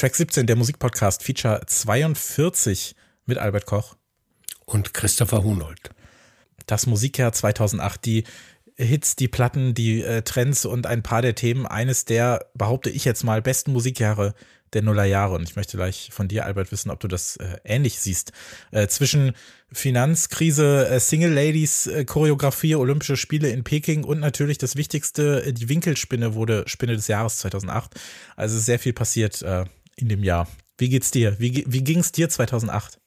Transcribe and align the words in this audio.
Track 0.00 0.16
17, 0.16 0.46
der 0.46 0.56
Musikpodcast, 0.56 1.22
Feature 1.22 1.60
42 1.66 2.96
mit 3.26 3.36
Albert 3.36 3.66
Koch. 3.66 3.96
Und 4.64 4.94
Christopher 4.94 5.44
Hunold. 5.44 5.90
Das 6.64 6.86
Musikjahr 6.86 7.34
2008, 7.34 8.04
die 8.06 8.24
Hits, 8.76 9.14
die 9.14 9.28
Platten, 9.28 9.74
die 9.74 10.00
äh, 10.00 10.22
Trends 10.22 10.64
und 10.64 10.86
ein 10.86 11.02
paar 11.02 11.20
der 11.20 11.34
Themen 11.34 11.66
eines 11.66 12.06
der, 12.06 12.46
behaupte 12.54 12.88
ich 12.88 13.04
jetzt 13.04 13.24
mal, 13.24 13.42
besten 13.42 13.72
Musikjahre 13.72 14.34
der 14.72 14.82
Nullerjahre. 14.82 15.34
Und 15.34 15.42
ich 15.42 15.56
möchte 15.56 15.76
gleich 15.76 16.10
von 16.12 16.28
dir, 16.28 16.44
Albert, 16.44 16.72
wissen, 16.72 16.90
ob 16.90 17.00
du 17.00 17.08
das 17.08 17.36
äh, 17.36 17.58
ähnlich 17.64 18.00
siehst. 18.00 18.32
Äh, 18.70 18.88
zwischen 18.88 19.32
Finanzkrise, 19.72 20.88
äh, 20.88 21.00
Single 21.00 21.32
Ladies, 21.32 21.86
äh, 21.86 22.04
Choreografie, 22.04 22.74
Olympische 22.74 23.16
Spiele 23.16 23.50
in 23.50 23.64
Peking 23.64 24.04
und 24.04 24.20
natürlich 24.20 24.58
das 24.58 24.76
Wichtigste, 24.76 25.44
äh, 25.44 25.52
die 25.52 25.68
Winkelspinne 25.68 26.34
wurde 26.34 26.64
Spinne 26.66 26.96
des 26.96 27.08
Jahres 27.08 27.38
2008. 27.38 27.94
Also 28.36 28.58
sehr 28.58 28.78
viel 28.78 28.92
passiert 28.92 29.42
äh, 29.42 29.64
in 29.96 30.08
dem 30.08 30.22
Jahr. 30.22 30.48
Wie 30.78 30.88
geht's 30.88 31.10
dir? 31.10 31.38
Wie, 31.38 31.64
wie 31.66 31.84
ging 31.84 31.98
es 31.98 32.12
dir 32.12 32.28
2008? 32.28 32.98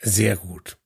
Sehr 0.00 0.36
gut. 0.36 0.76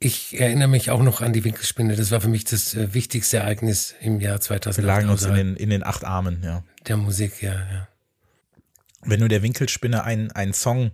Ich 0.00 0.40
erinnere 0.40 0.68
mich 0.68 0.90
auch 0.90 1.02
noch 1.02 1.20
an 1.20 1.32
die 1.32 1.44
Winkelspinne. 1.44 1.94
Das 1.94 2.10
war 2.10 2.20
für 2.20 2.28
mich 2.28 2.44
das 2.44 2.74
wichtigste 2.74 3.36
Ereignis 3.36 3.94
im 4.00 4.20
Jahr 4.20 4.40
2008. 4.40 4.78
Wir 4.78 4.86
lagen 4.86 5.10
uns 5.10 5.22
in 5.24 5.34
den, 5.34 5.56
in 5.56 5.70
den 5.70 5.84
acht 5.84 6.04
Armen, 6.04 6.42
ja. 6.42 6.64
Der 6.88 6.96
Musik, 6.96 7.42
ja, 7.42 7.52
ja. 7.52 7.88
Wenn 9.02 9.20
du 9.20 9.28
der 9.28 9.42
Winkelspinne 9.42 10.04
einen, 10.04 10.32
einen 10.32 10.52
Song 10.52 10.90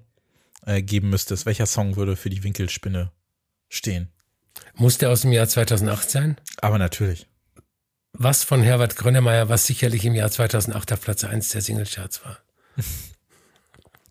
äh, 0.66 0.82
geben 0.82 1.10
müsstest, 1.10 1.46
welcher 1.46 1.66
Song 1.66 1.96
würde 1.96 2.16
für 2.16 2.30
die 2.30 2.42
Winkelspinne 2.42 3.12
stehen? 3.68 4.08
Muss 4.74 4.98
der 4.98 5.10
aus 5.10 5.22
dem 5.22 5.32
Jahr 5.32 5.48
2008 5.48 6.10
sein? 6.10 6.36
Aber 6.60 6.78
natürlich. 6.78 7.26
Was 8.12 8.44
von 8.44 8.62
Herbert 8.62 8.96
Grönemeyer, 8.96 9.48
was 9.48 9.66
sicherlich 9.66 10.04
im 10.04 10.14
Jahr 10.14 10.30
2008 10.30 10.92
auf 10.92 11.00
Platz 11.00 11.24
1 11.24 11.50
der 11.50 11.62
Singlecharts 11.62 12.24
war. 12.24 12.38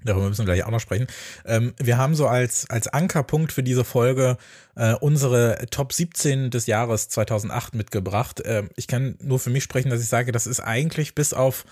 Darüber 0.04 0.30
müssen 0.30 0.42
wir 0.48 0.54
gleich 0.54 0.66
auch 0.66 0.72
noch 0.72 0.80
sprechen. 0.80 1.06
Ähm, 1.46 1.74
wir 1.78 1.98
haben 1.98 2.16
so 2.16 2.28
als, 2.28 2.68
als 2.70 2.88
Ankerpunkt 2.88 3.52
für 3.52 3.62
diese 3.62 3.84
Folge 3.84 4.38
äh, 4.76 4.94
unsere 4.96 5.68
Top 5.70 5.94
17 5.94 6.50
des 6.50 6.66
Jahres 6.66 7.10
2008 7.10 7.76
mitgebracht. 7.76 8.40
Äh, 8.42 8.64
ich 8.76 8.88
kann 8.88 9.16
nur 9.22 9.40
für 9.40 9.52
mich 9.52 9.64
sprechen, 9.64 9.92
dass 9.92 10.02
ich 10.02 10.08
sage, 10.08 10.32
das 10.32 10.48
ist 10.48 10.60
eigentlich 10.60 11.14
bis 11.14 11.34
auf 11.34 11.66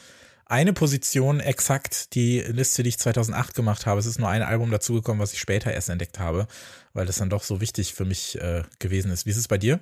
eine 0.50 0.74
Position 0.74 1.40
exakt 1.40 2.16
die 2.16 2.40
Liste, 2.42 2.82
die 2.82 2.90
ich 2.90 2.98
2008 2.98 3.54
gemacht 3.54 3.86
habe. 3.86 4.00
Es 4.00 4.08
ist 4.08 4.20
nur 4.20 4.30
ein 4.30 4.42
Album 4.42 4.72
dazugekommen, 4.72 5.22
was 5.22 5.32
ich 5.32 5.40
später 5.40 5.72
erst 5.72 5.90
entdeckt 5.90 6.20
habe, 6.20 6.48
weil 6.94 7.06
das 7.06 7.18
dann 7.18 7.30
doch 7.30 7.44
so 7.44 7.62
wichtig 7.62 7.94
für 7.94 8.04
mich 8.04 8.40
äh, 8.42 8.64
gewesen 8.80 9.12
ist. 9.12 9.28
Wie 9.28 9.30
ist 9.30 9.38
es 9.38 9.48
bei 9.48 9.60
dir? 9.60 9.80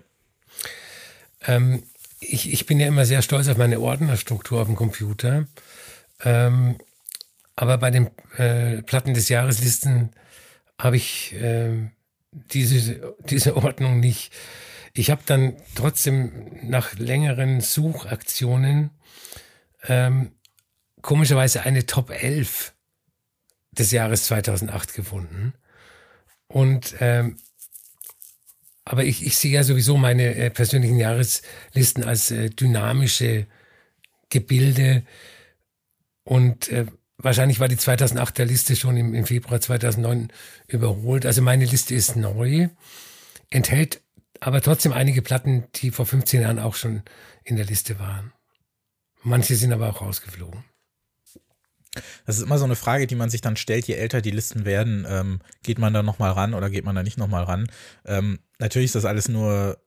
Ähm, 1.45 1.83
ich, 2.19 2.51
ich 2.51 2.65
bin 2.65 2.81
ja 2.81 2.87
immer 2.87 3.05
sehr 3.05 3.21
stolz 3.21 3.47
auf 3.47 3.57
meine 3.57 3.79
Ordnerstruktur 3.79 4.61
auf 4.61 4.67
dem 4.67 4.75
Computer. 4.75 5.47
Ähm, 6.23 6.77
aber 7.55 7.77
bei 7.77 7.89
den 7.89 8.09
äh, 8.35 8.81
Platten 8.83 9.13
des 9.13 9.29
Jahreslisten 9.29 10.11
habe 10.77 10.97
ich 10.97 11.33
äh, 11.33 11.89
diese, 12.31 13.15
diese 13.29 13.55
Ordnung 13.55 14.01
nicht. 14.01 14.33
Ich 14.93 15.11
habe 15.11 15.21
dann 15.25 15.55
trotzdem 15.75 16.31
nach 16.61 16.93
längeren 16.95 17.61
Suchaktionen 17.61 18.89
ähm, 19.87 20.31
komischerweise 21.01 21.61
eine 21.61 21.85
Top 21.85 22.09
11 22.09 22.73
des 23.71 23.91
Jahres 23.91 24.25
2008 24.25 24.93
gefunden. 24.93 25.53
Und 26.47 26.95
ähm, 26.99 27.37
aber 28.85 29.03
ich, 29.03 29.25
ich 29.25 29.37
sehe 29.37 29.51
ja 29.51 29.63
sowieso 29.63 29.97
meine 29.97 30.35
äh, 30.35 30.49
persönlichen 30.49 30.97
Jahreslisten 30.97 32.05
als 32.05 32.31
äh, 32.31 32.49
dynamische 32.49 33.45
Gebilde 34.29 35.03
und 36.23 36.69
äh, 36.69 36.85
wahrscheinlich 37.17 37.59
war 37.59 37.67
die 37.67 37.75
2008er 37.75 38.45
Liste 38.45 38.77
schon 38.77 38.95
im, 38.95 39.13
im 39.13 39.25
Februar 39.25 39.59
2009 39.59 40.31
überholt. 40.67 41.25
Also 41.25 41.41
meine 41.41 41.65
Liste 41.65 41.95
ist 41.95 42.15
neu, 42.15 42.69
enthält 43.49 44.01
aber 44.39 44.61
trotzdem 44.61 44.93
einige 44.93 45.21
Platten, 45.21 45.65
die 45.75 45.91
vor 45.91 46.05
15 46.05 46.41
Jahren 46.41 46.59
auch 46.59 46.75
schon 46.75 47.03
in 47.43 47.55
der 47.55 47.65
Liste 47.65 47.99
waren. 47.99 48.33
Manche 49.23 49.55
sind 49.55 49.73
aber 49.73 49.89
auch 49.89 50.01
rausgeflogen. 50.01 50.63
Das 52.25 52.37
ist 52.37 52.43
immer 52.43 52.57
so 52.57 52.65
eine 52.65 52.75
Frage, 52.75 53.07
die 53.07 53.15
man 53.15 53.29
sich 53.29 53.41
dann 53.41 53.57
stellt, 53.57 53.87
je 53.87 53.95
älter 53.95 54.21
die 54.21 54.31
Listen 54.31 54.65
werden, 54.65 55.05
ähm, 55.09 55.39
geht 55.63 55.79
man 55.79 55.93
da 55.93 56.03
nochmal 56.03 56.31
ran 56.31 56.53
oder 56.53 56.69
geht 56.69 56.85
man 56.85 56.95
da 56.95 57.03
nicht 57.03 57.17
nochmal 57.17 57.43
ran? 57.43 57.69
Ähm, 58.05 58.39
natürlich 58.59 58.87
ist 58.87 58.95
das 58.95 59.05
alles 59.05 59.29
nur 59.29 59.77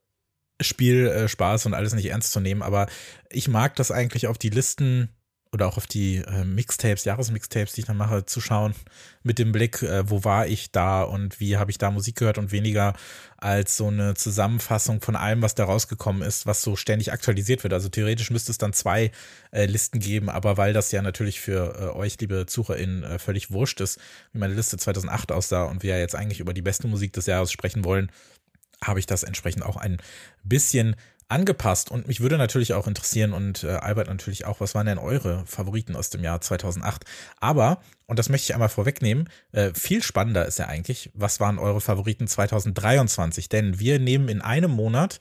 Spiel, 0.60 1.06
äh, 1.06 1.28
Spaß 1.28 1.66
und 1.66 1.74
alles 1.74 1.94
nicht 1.94 2.06
ernst 2.06 2.32
zu 2.32 2.40
nehmen, 2.40 2.62
aber 2.62 2.86
ich 3.30 3.48
mag 3.48 3.76
das 3.76 3.90
eigentlich 3.90 4.26
auf 4.26 4.38
die 4.38 4.50
Listen 4.50 5.08
oder 5.52 5.66
auch 5.66 5.76
auf 5.76 5.86
die 5.86 6.16
äh, 6.16 6.44
Mixtapes, 6.44 7.04
Jahresmixtapes, 7.04 7.72
die 7.72 7.80
ich 7.80 7.86
dann 7.86 7.96
mache, 7.96 8.24
zu 8.24 8.40
schauen 8.40 8.74
mit 9.22 9.38
dem 9.38 9.50
Blick, 9.50 9.82
äh, 9.82 10.08
wo 10.08 10.22
war 10.22 10.46
ich 10.46 10.70
da 10.70 11.02
und 11.02 11.40
wie 11.40 11.56
habe 11.56 11.70
ich 11.70 11.78
da 11.78 11.90
Musik 11.90 12.16
gehört 12.16 12.38
und 12.38 12.52
weniger 12.52 12.94
als 13.36 13.76
so 13.76 13.88
eine 13.88 14.14
Zusammenfassung 14.14 15.00
von 15.00 15.16
allem, 15.16 15.42
was 15.42 15.54
da 15.54 15.64
rausgekommen 15.64 16.22
ist, 16.22 16.46
was 16.46 16.62
so 16.62 16.76
ständig 16.76 17.12
aktualisiert 17.12 17.64
wird. 17.64 17.72
Also 17.72 17.88
theoretisch 17.88 18.30
müsste 18.30 18.52
es 18.52 18.58
dann 18.58 18.72
zwei 18.72 19.10
äh, 19.50 19.66
Listen 19.66 19.98
geben, 19.98 20.28
aber 20.28 20.56
weil 20.56 20.72
das 20.72 20.92
ja 20.92 21.02
natürlich 21.02 21.40
für 21.40 21.74
äh, 21.94 21.96
euch, 21.96 22.20
liebe 22.20 22.46
ZucherInnen, 22.46 23.02
äh, 23.02 23.18
völlig 23.18 23.50
wurscht 23.50 23.80
ist, 23.80 23.98
wie 24.32 24.38
meine 24.38 24.54
Liste 24.54 24.76
2008 24.76 25.32
aussah 25.32 25.64
und 25.64 25.82
wir 25.82 25.94
ja 25.94 25.98
jetzt 25.98 26.14
eigentlich 26.14 26.40
über 26.40 26.54
die 26.54 26.62
beste 26.62 26.86
Musik 26.86 27.12
des 27.12 27.26
Jahres 27.26 27.50
sprechen 27.50 27.84
wollen, 27.84 28.12
habe 28.82 29.00
ich 29.00 29.06
das 29.06 29.24
entsprechend 29.24 29.64
auch 29.64 29.76
ein 29.76 29.98
bisschen 30.44 30.96
angepasst. 31.30 31.90
Und 31.90 32.08
mich 32.08 32.20
würde 32.20 32.38
natürlich 32.38 32.74
auch 32.74 32.86
interessieren 32.86 33.32
und 33.32 33.64
äh, 33.64 33.68
Albert 33.68 34.08
natürlich 34.08 34.46
auch, 34.46 34.60
was 34.60 34.74
waren 34.74 34.86
denn 34.86 34.98
eure 34.98 35.44
Favoriten 35.46 35.96
aus 35.96 36.10
dem 36.10 36.22
Jahr 36.24 36.40
2008? 36.40 37.04
Aber, 37.40 37.80
und 38.06 38.18
das 38.18 38.28
möchte 38.28 38.46
ich 38.46 38.54
einmal 38.54 38.68
vorwegnehmen, 38.68 39.28
äh, 39.52 39.72
viel 39.74 40.02
spannender 40.02 40.46
ist 40.46 40.58
ja 40.58 40.66
eigentlich, 40.66 41.10
was 41.14 41.40
waren 41.40 41.58
eure 41.58 41.80
Favoriten 41.80 42.26
2023? 42.26 43.48
Denn 43.48 43.78
wir 43.78 43.98
nehmen 43.98 44.28
in 44.28 44.42
einem 44.42 44.70
Monat 44.70 45.20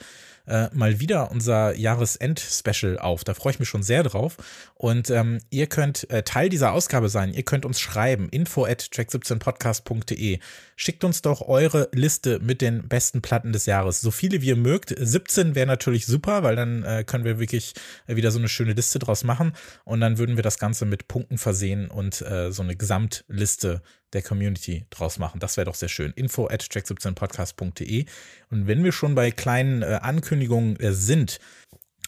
äh, 0.50 0.68
mal 0.74 1.00
wieder 1.00 1.32
unser 1.32 1.76
Jahresend-Special 1.76 2.98
auf. 2.98 3.24
Da 3.24 3.34
freue 3.34 3.54
ich 3.54 3.60
mich 3.60 3.70
schon 3.70 3.84
sehr 3.84 4.04
drauf. 4.04 4.38
Und 4.74 5.10
ähm, 5.12 5.40
ihr 5.52 5.68
könnt 5.68 6.10
äh, 6.10 6.24
Teil 6.24 6.50
dieser 6.50 6.74
Ausgabe 6.74 7.10
sein. 7.10 7.34
Ihr 7.34 7.44
könnt 7.44 7.66
uns 7.66 7.80
schreiben, 7.80 8.30
info 8.30 8.66
at 8.66 8.82
track17podcast.de. 8.82 10.40
Schickt 10.82 11.04
uns 11.04 11.22
doch 11.22 11.42
eure 11.42 11.90
Liste 11.92 12.40
mit 12.40 12.62
den 12.62 12.88
besten 12.88 13.22
Platten 13.22 13.52
des 13.52 13.66
Jahres. 13.66 14.00
So 14.00 14.12
viele 14.12 14.42
wie 14.42 14.48
ihr 14.48 14.56
mögt. 14.56 14.96
17 14.98 15.54
wäre 15.54 15.68
natürlich 15.68 16.06
super, 16.06 16.42
weil 16.42 16.56
dann 16.56 16.84
äh, 16.84 17.04
können 17.06 17.26
wir 17.26 17.38
wirklich 17.38 17.74
äh, 18.08 18.16
wieder 18.16 18.32
so 18.32 18.40
eine 18.40 18.48
schöne 18.48 18.72
Liste 18.72 18.98
draus 18.98 19.26
machen. 19.26 19.52
Und 19.84 20.00
dann 20.00 20.18
würden 20.18 20.38
wir 20.38 20.42
das 20.42 20.58
Ganze 20.58 20.86
mit 20.86 21.10
Punkten 21.10 21.38
versehen 21.38 21.90
und 21.90 22.22
äh, 22.22 22.54
so 22.54 22.64
eine 22.64 22.78
Gesamtliste 22.78 23.82
der 24.14 24.22
Community 24.22 24.86
draus 24.90 25.20
machen. 25.20 25.42
Das 25.42 25.58
wäre 25.58 25.66
doch 25.66 25.76
sehr 25.76 25.90
schön. 25.90 26.14
Info 26.14 26.48
at 26.48 26.64
track17podcast.de. 26.64 28.06
Und 28.50 28.68
wenn 28.68 28.82
wir 28.82 28.94
schon 28.94 29.16
bei 29.16 29.32
kleinen 29.32 29.82
äh, 29.82 30.00
Ankündigungen 30.02 30.80
äh, 30.80 30.94
sind, 30.94 31.42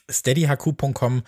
steadyhq.com 0.10 1.24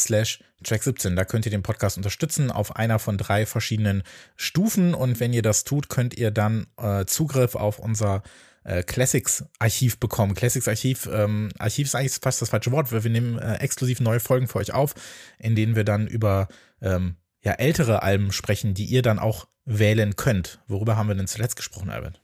slash 0.00 0.42
track17. 0.64 1.14
Da 1.14 1.24
könnt 1.24 1.46
ihr 1.46 1.50
den 1.50 1.62
Podcast 1.62 1.96
unterstützen 1.96 2.50
auf 2.50 2.76
einer 2.76 2.98
von 2.98 3.18
drei 3.18 3.46
verschiedenen 3.46 4.02
Stufen. 4.36 4.94
Und 4.94 5.20
wenn 5.20 5.32
ihr 5.32 5.42
das 5.42 5.64
tut, 5.64 5.88
könnt 5.88 6.14
ihr 6.14 6.30
dann 6.30 6.66
äh, 6.76 7.04
Zugriff 7.06 7.54
auf 7.54 7.78
unser 7.78 8.22
äh, 8.64 8.82
Classics 8.82 9.44
Archiv 9.58 9.98
bekommen. 9.98 10.34
Classics 10.34 10.68
Archiv, 10.68 11.08
ähm, 11.12 11.50
Archiv 11.58 11.86
ist 11.86 11.94
eigentlich 11.94 12.18
fast 12.20 12.42
das 12.42 12.50
falsche 12.50 12.72
Wort, 12.72 12.92
weil 12.92 13.04
wir 13.04 13.10
nehmen 13.10 13.38
äh, 13.38 13.56
exklusiv 13.56 14.00
neue 14.00 14.20
Folgen 14.20 14.48
für 14.48 14.58
euch 14.58 14.72
auf, 14.72 14.94
in 15.38 15.54
denen 15.56 15.76
wir 15.76 15.84
dann 15.84 16.06
über 16.06 16.48
ähm, 16.82 17.16
ja, 17.42 17.52
ältere 17.52 18.02
Alben 18.02 18.32
sprechen, 18.32 18.74
die 18.74 18.84
ihr 18.84 19.02
dann 19.02 19.18
auch 19.18 19.48
wählen 19.64 20.16
könnt. 20.16 20.60
Worüber 20.66 20.96
haben 20.96 21.08
wir 21.08 21.14
denn 21.14 21.26
zuletzt 21.26 21.56
gesprochen, 21.56 21.90
Albert? 21.90 22.20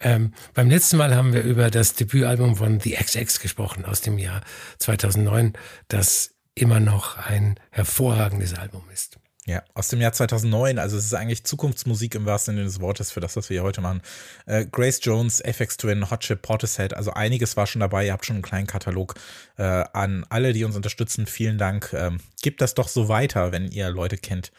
Ähm, 0.00 0.32
beim 0.54 0.70
letzten 0.70 0.96
Mal 0.96 1.14
haben 1.16 1.32
wir 1.32 1.42
über 1.42 1.70
das 1.70 1.94
Debütalbum 1.94 2.56
von 2.56 2.80
The 2.80 2.92
XX 2.92 3.40
gesprochen 3.40 3.84
aus 3.84 4.00
dem 4.00 4.18
Jahr 4.18 4.42
2009, 4.78 5.54
das 5.88 6.37
immer 6.60 6.80
noch 6.80 7.16
ein 7.18 7.58
hervorragendes 7.70 8.54
Album 8.54 8.84
ist. 8.92 9.18
Ja, 9.48 9.62
aus 9.72 9.88
dem 9.88 10.02
Jahr 10.02 10.12
2009, 10.12 10.78
also 10.78 10.98
es 10.98 11.06
ist 11.06 11.14
eigentlich 11.14 11.42
Zukunftsmusik 11.42 12.14
im 12.14 12.26
wahrsten 12.26 12.54
Sinne 12.54 12.66
des 12.66 12.82
Wortes 12.82 13.10
für 13.10 13.20
das, 13.20 13.34
was 13.34 13.48
wir 13.48 13.54
hier 13.54 13.62
heute 13.62 13.80
machen. 13.80 14.02
Äh, 14.44 14.66
Grace 14.66 15.00
Jones, 15.02 15.40
FX 15.40 15.78
Twin, 15.78 16.10
Hot 16.10 16.20
Chip, 16.20 16.42
Portishead, 16.42 16.92
also 16.92 17.12
einiges 17.12 17.56
war 17.56 17.66
schon 17.66 17.80
dabei. 17.80 18.04
Ihr 18.04 18.12
habt 18.12 18.26
schon 18.26 18.36
einen 18.36 18.42
kleinen 18.42 18.66
Katalog 18.66 19.14
äh, 19.56 19.62
an 19.62 20.26
alle, 20.28 20.52
die 20.52 20.64
uns 20.64 20.76
unterstützen. 20.76 21.24
Vielen 21.24 21.56
Dank. 21.56 21.94
Ähm, 21.94 22.20
gebt 22.42 22.60
das 22.60 22.74
doch 22.74 22.88
so 22.88 23.08
weiter, 23.08 23.50
wenn 23.50 23.68
ihr 23.68 23.88
Leute 23.88 24.18
kennt, 24.18 24.52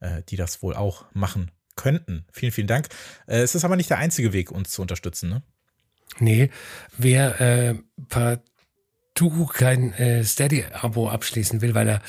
äh, 0.00 0.22
die 0.28 0.36
das 0.36 0.62
wohl 0.62 0.74
auch 0.74 1.06
machen 1.14 1.50
könnten. 1.74 2.26
Vielen, 2.30 2.52
vielen 2.52 2.66
Dank. 2.66 2.88
Äh, 3.26 3.38
es 3.38 3.54
ist 3.54 3.64
aber 3.64 3.76
nicht 3.76 3.88
der 3.88 3.98
einzige 3.98 4.34
Weg, 4.34 4.50
uns 4.50 4.72
zu 4.72 4.82
unterstützen, 4.82 5.30
ne? 5.30 5.42
Nee, 6.18 6.50
wer 6.98 7.40
äh, 7.40 7.74
partout 9.14 9.46
kein 9.46 9.92
äh, 9.94 10.24
Steady-Abo 10.24 11.08
abschließen 11.08 11.60
will, 11.62 11.74
weil 11.74 11.88
er 11.88 12.02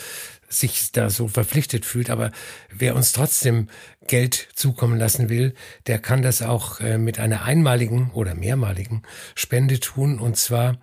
sich 0.47 0.91
da 0.91 1.09
so 1.09 1.27
verpflichtet 1.27 1.85
fühlt. 1.85 2.09
Aber 2.09 2.31
wer 2.71 2.95
uns 2.95 3.11
trotzdem 3.11 3.67
Geld 4.07 4.49
zukommen 4.55 4.99
lassen 4.99 5.29
will, 5.29 5.53
der 5.87 5.99
kann 5.99 6.21
das 6.21 6.41
auch 6.41 6.79
äh, 6.79 6.97
mit 6.97 7.19
einer 7.19 7.43
einmaligen 7.43 8.11
oder 8.11 8.35
mehrmaligen 8.35 9.03
Spende 9.35 9.79
tun. 9.79 10.19
Und 10.19 10.37
zwar 10.37 10.77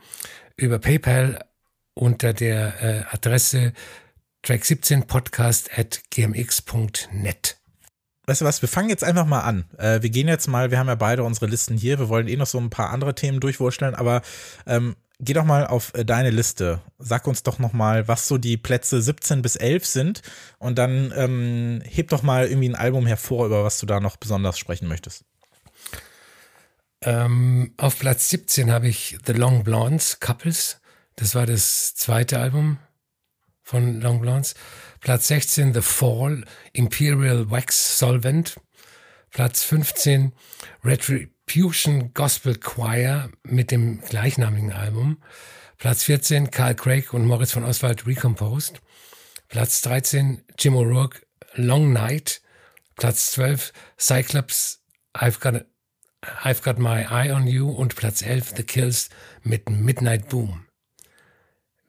über 0.56 0.78
PayPal 0.78 1.44
unter 1.94 2.32
der 2.32 2.82
äh, 2.82 3.14
Adresse 3.14 3.72
track17podcast 4.44 5.70
at 5.76 6.02
gmx.net. 6.10 7.58
Weißt 8.26 8.40
du 8.40 8.44
was, 8.44 8.62
wir 8.62 8.69
fangen 8.69 8.88
jetzt 8.88 9.04
einfach 9.04 9.26
mal 9.26 9.40
an. 9.40 9.64
Äh, 9.78 10.02
wir 10.02 10.10
gehen 10.10 10.28
jetzt 10.28 10.46
mal, 10.46 10.70
wir 10.70 10.78
haben 10.78 10.88
ja 10.88 10.94
beide 10.94 11.24
unsere 11.24 11.46
Listen 11.46 11.76
hier, 11.76 11.98
wir 11.98 12.08
wollen 12.08 12.28
eh 12.28 12.36
noch 12.36 12.46
so 12.46 12.58
ein 12.58 12.70
paar 12.70 12.90
andere 12.90 13.14
Themen 13.14 13.40
durchwurschteln, 13.40 13.94
aber 13.94 14.22
ähm, 14.66 14.96
geh 15.20 15.32
doch 15.32 15.44
mal 15.44 15.66
auf 15.66 15.94
äh, 15.94 16.04
deine 16.04 16.30
Liste. 16.30 16.80
Sag 16.98 17.26
uns 17.26 17.42
doch 17.42 17.58
noch 17.58 17.72
mal, 17.72 18.08
was 18.08 18.28
so 18.28 18.38
die 18.38 18.56
Plätze 18.56 19.00
17 19.00 19.42
bis 19.42 19.56
11 19.56 19.86
sind 19.86 20.22
und 20.58 20.78
dann 20.78 21.12
ähm, 21.16 21.82
heb 21.84 22.08
doch 22.08 22.22
mal 22.22 22.46
irgendwie 22.46 22.68
ein 22.68 22.74
Album 22.74 23.06
hervor, 23.06 23.46
über 23.46 23.64
was 23.64 23.78
du 23.78 23.86
da 23.86 24.00
noch 24.00 24.16
besonders 24.16 24.58
sprechen 24.58 24.88
möchtest. 24.88 25.24
Ähm, 27.02 27.74
auf 27.78 27.98
Platz 27.98 28.28
17 28.28 28.70
habe 28.70 28.88
ich 28.88 29.18
The 29.26 29.32
Long 29.32 29.64
Blondes 29.64 30.20
Couples. 30.20 30.80
Das 31.16 31.34
war 31.34 31.46
das 31.46 31.94
zweite 31.94 32.38
Album 32.38 32.78
von 33.62 34.00
Long 34.00 34.20
Blondes. 34.20 34.54
Platz 35.00 35.28
16 35.28 35.74
The 35.74 35.82
Fall 35.82 36.44
Imperial 36.72 37.50
Wax 37.50 37.98
Solvent. 37.98 38.56
Platz 39.30 39.64
15 39.64 40.32
Retribution 41.52 42.14
Gospel 42.14 42.56
Choir 42.56 43.31
mit 43.43 43.72
dem 43.72 44.00
gleichnamigen 44.00 44.72
Album. 44.72 45.19
Platz 45.76 46.02
14 46.04 46.50
Carl 46.50 46.75
Craig 46.75 47.12
und 47.12 47.26
Moritz 47.26 47.52
von 47.52 47.62
Oswald 47.62 48.06
Recomposed. 48.06 48.81
Platz 49.49 49.82
13 49.82 50.44
Jim 50.58 50.76
O'Rourke 50.76 51.20
Long 51.52 51.93
Night. 51.93 52.40
Platz 52.96 53.32
12 53.32 53.75
Cyclops 53.99 54.82
I've 55.14 55.40
Got 55.40 55.66
I've 56.43 56.62
Got 56.62 56.78
My 56.78 57.04
Eye 57.10 57.34
on 57.34 57.46
You 57.46 57.69
und 57.69 57.96
Platz 57.96 58.22
11 58.22 58.55
The 58.56 58.62
Kills 58.62 59.10
mit 59.43 59.69
Midnight 59.69 60.31
Boom. 60.31 60.64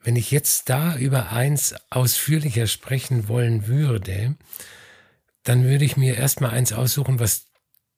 Wenn 0.02 0.18
ich 0.18 0.30
jetzt 0.32 0.68
da 0.68 0.98
über 0.98 1.32
eins 1.32 1.74
ausführlicher 1.90 2.68
sprechen 2.68 3.30
wollen 3.30 3.66
würde, 3.68 4.36
dann 5.44 5.64
würde 5.64 5.86
ich 5.86 5.96
mir 5.96 6.18
erstmal 6.18 6.52
eins 6.52 6.74
aussuchen, 6.74 7.22
was 7.22 7.46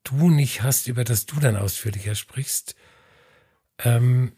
du 0.06 0.30
nicht 0.30 0.63
hast, 0.63 0.88
über 0.88 1.04
das 1.04 1.25
du 1.25 1.40
dann 1.40 1.57
ausführlicher 1.57 2.16
sprichst. 2.16 2.75
Ähm, 3.80 4.31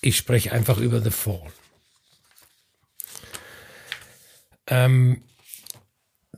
ich 0.00 0.16
spreche 0.16 0.52
einfach 0.52 0.78
über 0.78 1.00
The 1.00 1.10
Fall. 1.10 1.52
Ähm, 4.68 5.22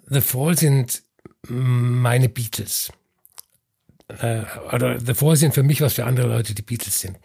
The 0.06 0.20
Fall 0.20 0.56
sind 0.56 1.02
meine 1.46 2.29
Beatles 2.29 2.91
äh, 4.08 4.43
oder 4.73 5.00
The 5.00 5.14
Four 5.14 5.37
sind 5.37 5.55
für 5.55 5.62
mich, 5.62 5.81
was 5.81 5.94
für 5.94 6.05
andere 6.05 6.29
Leute 6.29 6.55
die 6.55 6.62
Beatles 6.62 7.00
sind. 7.00 7.19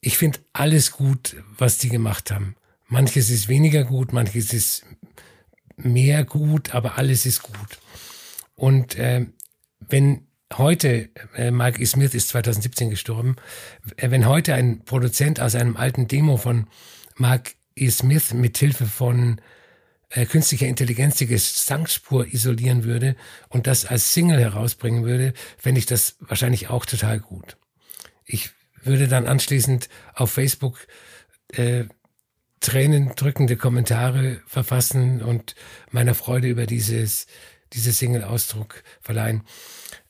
Ich 0.00 0.18
finde 0.18 0.40
alles 0.52 0.92
gut, 0.92 1.36
was 1.56 1.78
die 1.78 1.88
gemacht 1.88 2.30
haben. 2.30 2.56
Manches 2.88 3.30
ist 3.30 3.48
weniger 3.48 3.84
gut, 3.84 4.12
manches 4.12 4.52
ist 4.52 4.84
mehr 5.76 6.24
gut, 6.24 6.74
aber 6.74 6.98
alles 6.98 7.26
ist 7.26 7.42
gut. 7.42 7.78
Und 8.54 8.96
äh, 8.96 9.26
wenn 9.80 10.26
heute, 10.52 11.10
äh, 11.34 11.50
Mike 11.50 11.80
E. 11.80 11.86
Smith 11.86 12.14
ist 12.14 12.28
2017 12.28 12.90
gestorben, 12.90 13.36
äh, 13.96 14.10
wenn 14.10 14.26
heute 14.26 14.54
ein 14.54 14.84
Produzent 14.84 15.40
aus 15.40 15.54
einem 15.54 15.76
alten 15.76 16.08
Demo 16.08 16.36
von 16.36 16.66
Mark 17.16 17.54
E. 17.76 17.90
Smith 17.90 18.32
mit 18.34 18.58
Hilfe 18.58 18.86
von 18.86 19.40
äh, 20.10 20.26
künstlicher 20.26 20.68
Intelligenz 20.68 21.16
die 21.16 21.26
Gesangsspur 21.26 22.26
isolieren 22.32 22.84
würde 22.84 23.16
und 23.48 23.66
das 23.66 23.86
als 23.86 24.12
Single 24.12 24.40
herausbringen 24.40 25.04
würde, 25.04 25.34
fände 25.58 25.78
ich 25.78 25.86
das 25.86 26.16
wahrscheinlich 26.20 26.68
auch 26.68 26.86
total 26.86 27.18
gut. 27.18 27.56
Ich 28.24 28.50
würde 28.82 29.08
dann 29.08 29.26
anschließend 29.26 29.88
auf 30.14 30.30
Facebook 30.30 30.86
äh, 31.48 31.84
tränendrückende 32.60 33.56
Kommentare 33.56 34.40
verfassen 34.46 35.20
und 35.22 35.54
meiner 35.90 36.14
Freude 36.14 36.48
über 36.48 36.66
dieses, 36.66 37.26
dieses 37.74 37.98
Single-Ausdruck 37.98 38.82
verleihen. 39.00 39.42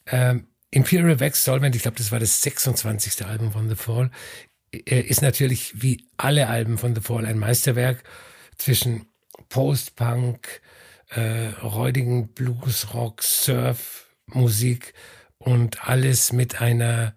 Ähm, 0.06 0.49
Imperial 0.70 1.20
Wax 1.20 1.44
Solvent, 1.44 1.76
ich 1.76 1.82
glaube, 1.82 1.99
das 1.99 2.12
war 2.12 2.19
das 2.19 2.43
26. 2.43 3.25
Album 3.25 3.52
von 3.52 3.69
The 3.69 3.76
Fall, 3.76 4.11
äh, 4.72 5.00
ist 5.00 5.22
natürlich 5.22 5.82
wie 5.82 6.06
alle 6.16 6.49
Alben 6.49 6.78
von 6.78 6.94
The 6.94 7.00
Fall 7.00 7.26
ein 7.26 7.38
Meisterwerk 7.38 8.02
zwischen 8.58 9.06
Post-Punk, 9.49 10.61
äh, 11.11 11.49
räudigen 11.62 12.28
Blues, 12.28 12.93
Rock, 12.93 13.22
Surf, 13.22 14.08
Musik 14.26 14.94
und 15.38 15.87
alles 15.88 16.32
mit 16.32 16.61
einer 16.61 17.14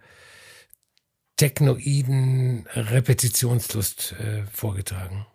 technoiden 1.37 2.67
Repetitionslust 2.73 4.13
äh, 4.13 4.43
vorgetragen. 4.51 5.25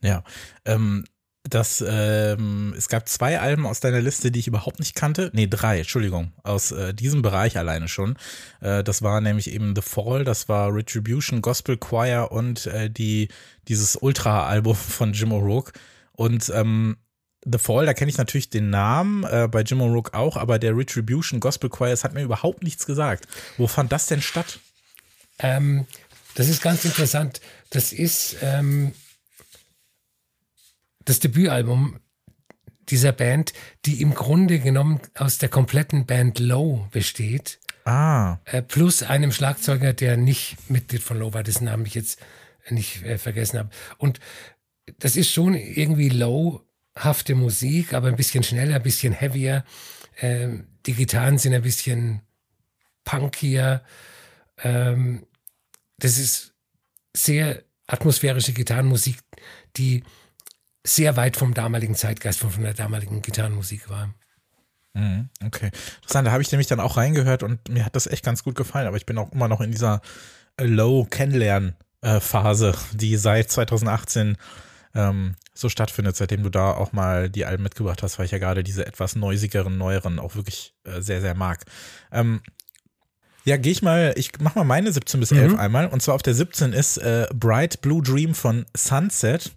Ja, 0.00 0.22
ähm, 0.64 1.04
das, 1.48 1.84
ähm, 1.86 2.74
es 2.76 2.88
gab 2.88 3.06
zwei 3.08 3.38
Alben 3.38 3.66
aus 3.66 3.80
deiner 3.80 4.00
Liste, 4.00 4.30
die 4.30 4.40
ich 4.40 4.46
überhaupt 4.46 4.78
nicht 4.78 4.94
kannte. 4.94 5.30
Nee, 5.34 5.46
drei, 5.46 5.78
Entschuldigung, 5.78 6.32
aus 6.42 6.72
äh, 6.72 6.94
diesem 6.94 7.20
Bereich 7.20 7.58
alleine 7.58 7.86
schon. 7.86 8.16
Äh, 8.60 8.82
das 8.82 9.02
war 9.02 9.20
nämlich 9.20 9.50
eben 9.52 9.76
The 9.76 9.82
Fall, 9.82 10.24
das 10.24 10.48
war 10.48 10.74
Retribution, 10.74 11.42
Gospel 11.42 11.76
Choir 11.76 12.32
und 12.32 12.66
äh, 12.66 12.88
die, 12.88 13.28
dieses 13.68 13.96
Ultra-Album 13.96 14.74
von 14.74 15.12
Jim 15.12 15.32
O'Rourke. 15.32 15.72
Und 16.12 16.50
ähm, 16.54 16.96
The 17.44 17.58
Fall, 17.58 17.84
da 17.84 17.92
kenne 17.92 18.10
ich 18.10 18.16
natürlich 18.16 18.48
den 18.48 18.70
Namen, 18.70 19.24
äh, 19.24 19.46
bei 19.50 19.60
Jim 19.60 19.82
O'Rourke 19.82 20.14
auch, 20.14 20.38
aber 20.38 20.58
der 20.58 20.74
Retribution 20.74 21.40
Gospel 21.40 21.68
Choir, 21.68 21.90
das 21.90 22.04
hat 22.04 22.14
mir 22.14 22.22
überhaupt 22.22 22.62
nichts 22.62 22.86
gesagt. 22.86 23.28
Wo 23.58 23.66
fand 23.66 23.92
das 23.92 24.06
denn 24.06 24.22
statt? 24.22 24.60
Ähm, 25.38 25.86
das 26.36 26.48
ist 26.48 26.62
ganz 26.62 26.86
interessant. 26.86 27.42
Das 27.68 27.92
ist 27.92 28.36
ähm, 28.40 28.92
das 31.04 31.20
Debütalbum 31.20 32.00
dieser 32.88 33.12
Band, 33.12 33.52
die 33.86 34.02
im 34.02 34.14
Grunde 34.14 34.58
genommen 34.58 35.00
aus 35.14 35.38
der 35.38 35.48
kompletten 35.48 36.06
Band 36.06 36.38
Low 36.38 36.86
besteht. 36.90 37.58
Ah. 37.84 38.38
Äh, 38.44 38.62
plus 38.62 39.02
einem 39.02 39.32
Schlagzeuger, 39.32 39.92
der 39.92 40.16
nicht 40.16 40.56
Mitglied 40.70 41.02
von 41.02 41.18
Low 41.18 41.34
war, 41.34 41.42
dessen 41.42 41.64
Namen 41.64 41.86
ich 41.86 41.94
jetzt 41.94 42.18
nicht 42.70 43.02
äh, 43.02 43.18
vergessen 43.18 43.58
habe. 43.58 43.70
Und 43.98 44.20
das 44.98 45.16
ist 45.16 45.32
schon 45.32 45.54
irgendwie 45.54 46.08
low-hafte 46.08 47.34
Musik, 47.34 47.92
aber 47.92 48.08
ein 48.08 48.16
bisschen 48.16 48.44
schneller, 48.44 48.76
ein 48.76 48.82
bisschen 48.82 49.12
heavier. 49.12 49.64
Ähm, 50.20 50.66
die 50.86 50.94
Gitarren 50.94 51.38
sind 51.38 51.54
ein 51.54 51.62
bisschen 51.62 52.20
punkier. 53.04 53.82
Ähm, 54.62 55.26
das 55.98 56.18
ist 56.18 56.54
sehr 57.14 57.62
atmosphärische 57.86 58.52
Gitarrenmusik, 58.52 59.18
die 59.76 60.04
sehr 60.86 61.16
weit 61.16 61.36
vom 61.36 61.54
damaligen 61.54 61.94
Zeitgeist, 61.94 62.40
von, 62.40 62.50
der 62.62 62.74
damaligen 62.74 63.22
Gitarrenmusik 63.22 63.88
war. 63.88 64.12
Mhm, 64.92 65.30
okay. 65.44 65.70
Interessant, 65.96 66.28
da 66.28 66.32
habe 66.32 66.42
ich 66.42 66.52
nämlich 66.52 66.68
dann 66.68 66.80
auch 66.80 66.96
reingehört 66.96 67.42
und 67.42 67.68
mir 67.68 67.84
hat 67.84 67.96
das 67.96 68.06
echt 68.06 68.24
ganz 68.24 68.44
gut 68.44 68.54
gefallen, 68.54 68.86
aber 68.86 68.96
ich 68.96 69.06
bin 69.06 69.18
auch 69.18 69.32
immer 69.32 69.48
noch 69.48 69.60
in 69.60 69.72
dieser 69.72 70.02
Low-Kennenlernen-Phase, 70.60 72.76
die 72.92 73.16
seit 73.16 73.50
2018 73.50 74.36
ähm, 74.94 75.34
so 75.54 75.68
stattfindet, 75.68 76.14
seitdem 76.16 76.44
du 76.44 76.50
da 76.50 76.72
auch 76.72 76.92
mal 76.92 77.28
die 77.28 77.44
Alben 77.44 77.64
mitgebracht 77.64 78.02
hast, 78.02 78.18
weil 78.18 78.24
ich 78.26 78.32
ja 78.32 78.38
gerade 78.38 78.62
diese 78.62 78.86
etwas 78.86 79.16
neusigeren, 79.16 79.78
neueren 79.78 80.18
auch 80.18 80.36
wirklich 80.36 80.74
äh, 80.84 81.00
sehr, 81.00 81.20
sehr 81.20 81.34
mag. 81.34 81.64
Ähm, 82.12 82.40
ja, 83.44 83.58
gehe 83.58 83.72
ich 83.72 83.82
mal, 83.82 84.14
ich 84.16 84.32
mach 84.40 84.54
mal 84.54 84.64
meine 84.64 84.90
17 84.90 85.20
bis 85.20 85.30
11 85.30 85.52
mhm. 85.52 85.58
einmal. 85.58 85.86
Und 85.88 86.02
zwar 86.02 86.14
auf 86.14 86.22
der 86.22 86.34
17 86.34 86.72
ist 86.72 86.96
äh, 86.96 87.26
Bright 87.34 87.82
Blue 87.82 88.02
Dream 88.02 88.34
von 88.34 88.64
Sunset. 88.74 89.52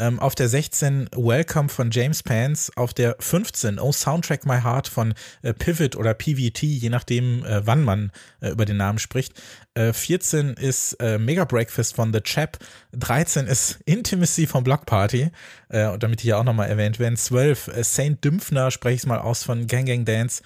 Ähm, 0.00 0.18
auf 0.18 0.34
der 0.34 0.48
16 0.48 1.10
Welcome 1.14 1.68
von 1.68 1.90
James 1.90 2.22
Pants. 2.22 2.74
Auf 2.74 2.94
der 2.94 3.16
15 3.18 3.78
Oh 3.78 3.92
Soundtrack 3.92 4.46
My 4.46 4.62
Heart 4.62 4.88
von 4.88 5.12
äh, 5.42 5.52
Pivot 5.52 5.94
oder 5.94 6.14
PVT, 6.14 6.62
je 6.62 6.88
nachdem, 6.88 7.44
äh, 7.44 7.66
wann 7.66 7.84
man 7.84 8.10
äh, 8.40 8.48
über 8.48 8.64
den 8.64 8.78
Namen 8.78 8.98
spricht. 8.98 9.34
14 9.76 10.56
äh, 10.56 10.66
ist 10.66 10.94
äh, 10.94 11.18
Mega 11.18 11.44
Breakfast 11.44 11.94
von 11.94 12.14
The 12.14 12.22
Chap. 12.22 12.58
13 12.92 13.46
ist 13.46 13.78
Intimacy 13.84 14.46
von 14.46 14.64
Block 14.64 14.86
Party. 14.86 15.30
Äh, 15.68 15.98
damit 15.98 16.22
die 16.22 16.28
ja 16.28 16.38
auch 16.38 16.44
nochmal 16.44 16.70
erwähnt 16.70 16.98
werden. 16.98 17.18
12 17.18 17.70
Saint 17.82 18.24
Dümpfner, 18.24 18.70
spreche 18.70 18.96
ich 18.96 19.06
mal 19.06 19.18
aus 19.18 19.44
von 19.44 19.66
Gang 19.66 19.86
Gang 19.86 20.06
Dance. 20.06 20.42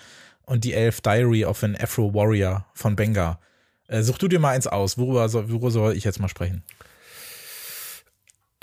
Und 0.47 0.65
die 0.65 0.75
11 0.75 1.01
Diary 1.01 1.45
of 1.45 1.63
an 1.63 1.77
Afro 1.81 2.13
Warrior 2.13 2.67
von 2.75 2.97
Benga. 2.97 3.39
such 3.89 4.19
du 4.19 4.27
dir 4.27 4.41
mal 4.41 4.51
eins 4.51 4.67
aus. 4.67 4.99
Worüber 4.99 5.29
soll, 5.29 5.49
worüber 5.49 5.71
soll 5.71 5.97
ich 5.97 6.03
jetzt 6.03 6.19
mal 6.19 6.29
sprechen? 6.29 6.65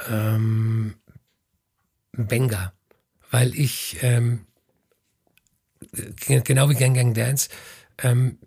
Ähm, 0.09 0.95
Benga, 2.13 2.73
weil 3.29 3.55
ich 3.55 3.97
ähm, 4.01 4.45
genau 6.25 6.69
wie 6.69 6.75
Gang 6.75 6.95
Gang 6.95 7.13
Dance 7.13 7.49
ähm, 7.99 8.37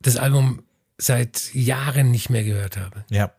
das 0.00 0.16
Album 0.16 0.64
seit 0.98 1.54
Jahren 1.54 2.10
nicht 2.10 2.30
mehr 2.30 2.44
gehört 2.44 2.76
habe. 2.76 3.04
Ja. 3.10 3.32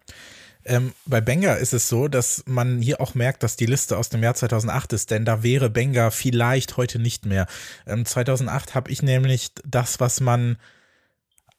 Ähm, 0.63 0.94
bei 1.06 1.22
Benga 1.22 1.56
ist 1.56 1.74
es 1.74 1.90
so, 1.90 2.08
dass 2.08 2.44
man 2.46 2.82
hier 2.82 3.01
auch 3.01 3.16
merkt, 3.16 3.42
dass 3.42 3.56
die 3.56 3.66
Liste 3.66 3.98
aus 3.98 4.10
dem 4.10 4.22
Jahr 4.22 4.36
2008 4.36 4.94
ist, 4.94 5.10
denn 5.10 5.25
da 5.25 5.42
wäre 5.42 5.72
Benga 5.72 6.12
vielleicht 6.12 6.78
heute 6.78 7.00
nicht 7.00 7.25
mehr. 7.25 7.48
Ähm, 7.88 8.06
2008 8.06 8.75
habe 8.75 8.92
ich 8.92 9.01
nämlich 9.01 9.51
das, 9.66 10.00
was 10.00 10.20
man 10.20 10.58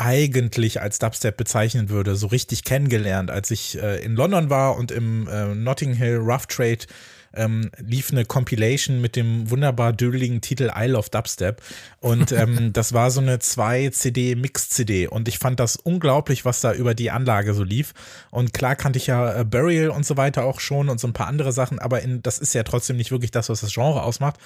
eigentlich 0.03 0.81
als 0.81 0.99
Dubstep 0.99 1.37
bezeichnen 1.37 1.89
würde, 1.89 2.17
so 2.17 2.27
richtig 2.27 2.65
kennengelernt, 2.65 3.31
als 3.31 3.51
ich 3.51 3.81
äh, 3.81 4.03
in 4.05 4.15
London 4.15 4.51
war 4.51 4.77
und 4.77 4.91
im 4.91 5.29
äh, 5.29 5.55
Notting 5.55 5.95
Hill 5.95 6.17
Rough 6.17 6.47
Trade 6.47 6.87
ähm, 7.35 7.71
lief 7.79 8.11
eine 8.11 8.25
Compilation 8.25 9.01
mit 9.01 9.17
dem 9.17 9.51
wunderbar 9.51 9.93
dödeligen 9.93 10.41
Titel 10.41 10.71
Isle 10.75 10.99
of 10.99 11.11
Dubstep. 11.11 11.63
Und 12.01 12.33
ähm, 12.33 12.73
das 12.73 12.93
war 12.93 13.11
so 13.11 13.21
eine 13.21 13.39
2-CD-Mix-CD. 13.39 15.07
Und 15.07 15.29
ich 15.29 15.39
fand 15.39 15.61
das 15.61 15.77
unglaublich, 15.77 16.45
was 16.45 16.61
da 16.61 16.73
über 16.73 16.95
die 16.95 17.11
Anlage 17.11 17.55
so 17.55 17.65
lief. 17.65 17.95
Und 18.31 18.53
klar 18.53 18.77
kannte 18.77 18.99
ich 18.99 19.07
ja 19.07 19.41
äh, 19.41 19.45
Burial 19.45 19.91
und 19.91 20.05
so 20.05 20.17
weiter 20.17 20.45
auch 20.45 20.61
schon 20.61 20.89
und 20.89 21.01
so 21.01 21.09
ein 21.09 21.13
paar 21.13 21.29
andere 21.29 21.53
Sachen, 21.53 21.79
aber 21.79 22.03
in, 22.03 22.23
das 22.23 22.39
ist 22.39 22.55
ja 22.55 22.63
trotzdem 22.63 22.97
nicht 22.97 23.11
wirklich 23.11 23.31
das, 23.31 23.49
was 23.49 23.61
das 23.61 23.73
Genre 23.73 24.03
ausmacht. 24.03 24.37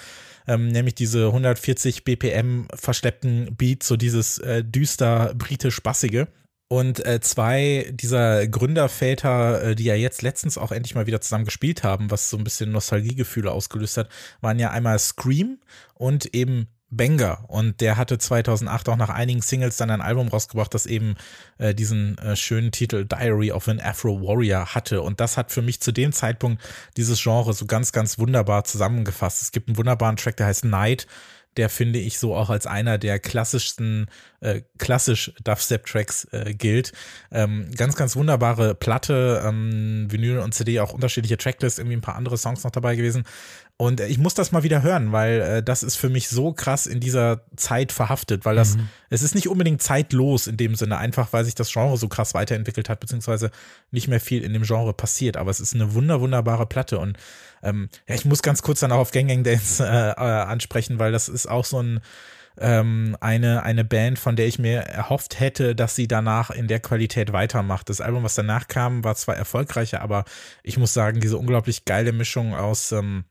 Ähm, 0.47 0.69
nämlich 0.69 0.95
diese 0.95 1.27
140 1.27 2.05
BPM 2.05 2.69
verschleppten 2.75 3.55
Beats, 3.57 3.89
so 3.89 3.97
dieses 3.97 4.39
äh, 4.39 4.63
düster 4.65 5.35
britisch-bassige. 5.35 6.29
Und 6.69 7.05
äh, 7.07 7.21
zwei 7.21 7.91
dieser 7.93 8.47
Gründerväter, 8.49 9.63
äh, 9.63 9.75
die 9.77 9.85
ja 9.85 9.95
jetzt 9.95 10.23
letztens 10.23 10.59
auch 10.59 10.73
endlich 10.73 10.97
mal 10.97 11.07
wieder 11.07 11.21
zusammen 11.21 11.45
gespielt 11.45 11.85
haben, 11.85 12.11
was 12.11 12.29
so 12.29 12.37
ein 12.37 12.45
bisschen 12.45 12.73
Nostalgiegefühle 12.73 13.53
ausgelöst 13.53 13.97
hat, 13.99 14.09
waren 14.41 14.59
ja 14.59 14.71
einmal 14.71 14.99
Scream 14.99 15.61
und 15.95 16.35
eben 16.35 16.67
Banger. 16.91 17.45
Und 17.49 17.81
der 17.81 17.97
hatte 17.97 18.19
2008 18.19 18.89
auch 18.89 18.97
nach 18.97 19.09
einigen 19.09 19.43
Singles 19.43 19.77
dann 19.77 19.91
ein 19.91 20.01
Album 20.01 20.29
rausgebracht, 20.29 20.73
das 20.73 20.87
eben 20.87 21.17
äh, 21.59 21.75
diesen 21.75 22.17
äh, 22.19 22.37
schönen 22.37 22.73
Titel 22.73 23.05
Diary 23.05 23.53
of 23.53 23.69
an 23.69 23.81
Afro 23.81 24.21
Warrior 24.21 24.75
hatte. 24.75 25.03
Und 25.03 25.21
das 25.21 25.37
hat 25.37 25.51
für 25.51 25.63
mich 25.63 25.81
zu 25.81 25.93
dem 25.93 26.13
Zeitpunkt 26.13 26.63
dieses 26.97 27.23
Genre 27.23 27.53
so 27.53 27.67
ganz, 27.67 27.93
ganz 27.93 28.19
wunderbar 28.19 28.65
zusammengefasst. 28.65 29.43
Es 29.43 29.53
gibt 29.53 29.69
einen 29.69 29.77
wunderbaren 29.77 30.17
Track, 30.17 30.37
der 30.37 30.47
heißt 30.47 30.65
Night 30.65 31.07
der 31.57 31.71
finde 31.71 31.99
ich 31.99 32.19
so 32.19 32.35
auch 32.35 32.51
als 32.51 32.67
einer 32.67 32.99
der 32.99 33.19
klassischsten, 33.19 34.09
äh, 34.41 34.63
klassisch 34.79 35.33
Dubstep-Tracks 35.43 36.29
äh, 36.33 36.55
gilt. 36.55 36.93
Ähm, 37.31 37.71
ganz, 37.77 37.97
ganz 37.97 38.17
wunderbare 38.17 38.75
Platte, 38.75 39.43
ähm, 39.45 40.07
Vinyl 40.11 40.39
und 40.39 40.53
CD, 40.53 40.81
auch 40.81 40.93
unterschiedliche 40.93 41.39
Tracklists, 41.39 41.79
irgendwie 41.79 41.97
ein 41.97 42.03
paar 42.03 42.17
andere 42.17 42.37
Songs 42.37 42.65
noch 42.65 42.71
dabei 42.71 42.97
gewesen. 42.97 43.25
Und 43.79 44.01
ich 44.01 44.17
muss 44.17 44.33
das 44.33 44.53
mal 44.53 44.63
wieder 44.63 44.83
hören, 44.83 45.13
weil 45.13 45.41
äh, 45.41 45.63
das 45.63 45.83
ist 45.83 45.97
für 45.97 46.09
mich 46.09 46.29
so 46.31 46.53
krass 46.53 46.87
in 46.87 46.99
dieser 46.99 47.43
Zeit 47.57 47.93
verhaftet, 47.93 48.47
weil 48.47 48.57
das, 48.57 48.77
mhm. 48.77 48.89
es 49.11 49.23
ist 49.23 49.35
nicht 49.35 49.49
unbedingt 49.49 49.83
zeitlos 49.83 50.47
in 50.47 50.57
dem 50.57 50.75
Sinne, 50.77 50.97
einfach 50.97 51.35
weil 51.35 51.45
sich 51.45 51.55
das 51.55 51.71
Genre 51.71 51.99
so 51.99 52.09
krass 52.09 52.33
weiterentwickelt 52.33 52.89
hat, 52.89 53.01
beziehungsweise 53.01 53.51
nicht 53.91 54.09
mehr 54.09 54.21
viel 54.21 54.43
in 54.43 54.55
dem 54.55 54.63
Genre 54.63 54.95
passiert. 54.95 55.37
Aber 55.37 55.51
es 55.51 55.61
ist 55.61 55.75
eine 55.75 55.93
wunder, 55.93 56.23
wunderbare 56.23 56.65
Platte. 56.65 56.99
Und 56.99 57.19
ähm, 57.63 57.91
ja, 58.09 58.15
ich 58.15 58.25
muss 58.25 58.43
ganz 58.43 58.63
kurz 58.63 58.81
dann 58.81 58.93
auch 58.93 58.99
auf 58.99 59.11
Gang 59.11 59.29
Gang 59.29 59.45
Dance 59.45 59.85
äh, 59.85 60.11
äh, 60.11 60.15
ansprechen, 60.15 60.99
weil 60.99 61.13
das 61.13 61.29
ist 61.29 61.47
auch 61.47 61.67
so 61.67 61.83
ein 61.83 62.01
ähm, 62.59 63.19
eine, 63.21 63.65
eine 63.65 63.85
Band, 63.85 64.19
von 64.19 64.35
der 64.35 64.47
ich 64.47 64.59
mir 64.59 64.79
erhofft 64.79 65.39
hätte, 65.41 65.75
dass 65.75 65.95
sie 65.95 66.09
danach 66.09 66.49
in 66.49 66.69
der 66.69 66.81
Qualität 66.81 67.35
weitermacht. 67.35 67.91
Das 67.91 68.01
Album, 68.01 68.23
was 68.23 68.35
danach 68.35 68.69
kam, 68.69 69.05
war 69.05 69.15
zwar 69.15 69.37
erfolgreicher, 69.37 70.01
aber 70.01 70.25
ich 70.63 70.79
muss 70.79 70.95
sagen, 70.95 71.21
diese 71.21 71.37
unglaublich 71.37 71.85
geile 71.85 72.13
Mischung 72.13 72.55
aus 72.55 72.93
ähm, 72.93 73.25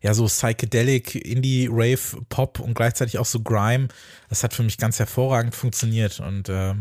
ja, 0.00 0.14
so 0.14 0.26
Psychedelic, 0.26 1.14
Indie, 1.14 1.68
Rave, 1.70 2.22
Pop 2.28 2.60
und 2.60 2.74
gleichzeitig 2.74 3.18
auch 3.18 3.26
so 3.26 3.40
Grime. 3.40 3.88
Das 4.28 4.42
hat 4.44 4.54
für 4.54 4.62
mich 4.62 4.78
ganz 4.78 4.98
hervorragend 4.98 5.54
funktioniert 5.54 6.20
und 6.20 6.48
äh, 6.48 6.74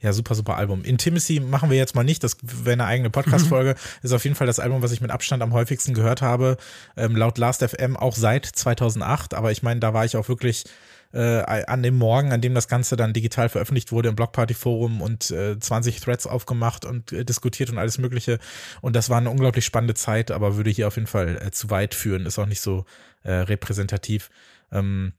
ja, 0.00 0.12
super, 0.14 0.34
super 0.34 0.56
Album. 0.56 0.82
Intimacy 0.82 1.40
machen 1.40 1.70
wir 1.70 1.76
jetzt 1.76 1.94
mal 1.94 2.04
nicht, 2.04 2.24
das 2.24 2.38
wäre 2.42 2.72
eine 2.72 2.86
eigene 2.86 3.10
Podcast-Folge. 3.10 3.74
ist 4.02 4.12
auf 4.12 4.24
jeden 4.24 4.36
Fall 4.36 4.46
das 4.46 4.58
Album, 4.58 4.82
was 4.82 4.92
ich 4.92 5.00
mit 5.00 5.10
Abstand 5.10 5.42
am 5.42 5.52
häufigsten 5.52 5.92
gehört 5.92 6.22
habe. 6.22 6.56
Ähm, 6.96 7.16
laut 7.16 7.36
Last 7.36 7.62
FM 7.62 7.96
auch 7.96 8.16
seit 8.16 8.46
2008, 8.46 9.34
aber 9.34 9.52
ich 9.52 9.62
meine, 9.62 9.80
da 9.80 9.92
war 9.92 10.04
ich 10.04 10.16
auch 10.16 10.28
wirklich 10.28 10.64
äh, 11.12 11.42
an 11.42 11.82
dem 11.82 11.96
Morgen, 11.96 12.32
an 12.32 12.40
dem 12.40 12.54
das 12.54 12.68
Ganze 12.68 12.96
dann 12.96 13.12
digital 13.12 13.48
veröffentlicht 13.48 13.92
wurde 13.92 14.08
im 14.08 14.16
Blockparty-Forum 14.16 15.00
und 15.00 15.30
äh, 15.30 15.58
20 15.58 16.00
Threads 16.00 16.26
aufgemacht 16.26 16.84
und 16.84 17.12
äh, 17.12 17.24
diskutiert 17.24 17.70
und 17.70 17.78
alles 17.78 17.98
Mögliche. 17.98 18.38
Und 18.80 18.94
das 18.96 19.10
war 19.10 19.18
eine 19.18 19.30
unglaublich 19.30 19.64
spannende 19.64 19.94
Zeit, 19.94 20.30
aber 20.30 20.56
würde 20.56 20.70
hier 20.70 20.86
auf 20.86 20.96
jeden 20.96 21.08
Fall 21.08 21.40
äh, 21.42 21.50
zu 21.50 21.70
weit 21.70 21.94
führen, 21.94 22.26
ist 22.26 22.38
auch 22.38 22.46
nicht 22.46 22.60
so 22.60 22.84
äh, 23.22 23.32
repräsentativ. 23.32 24.30
Ähm, 24.70 25.12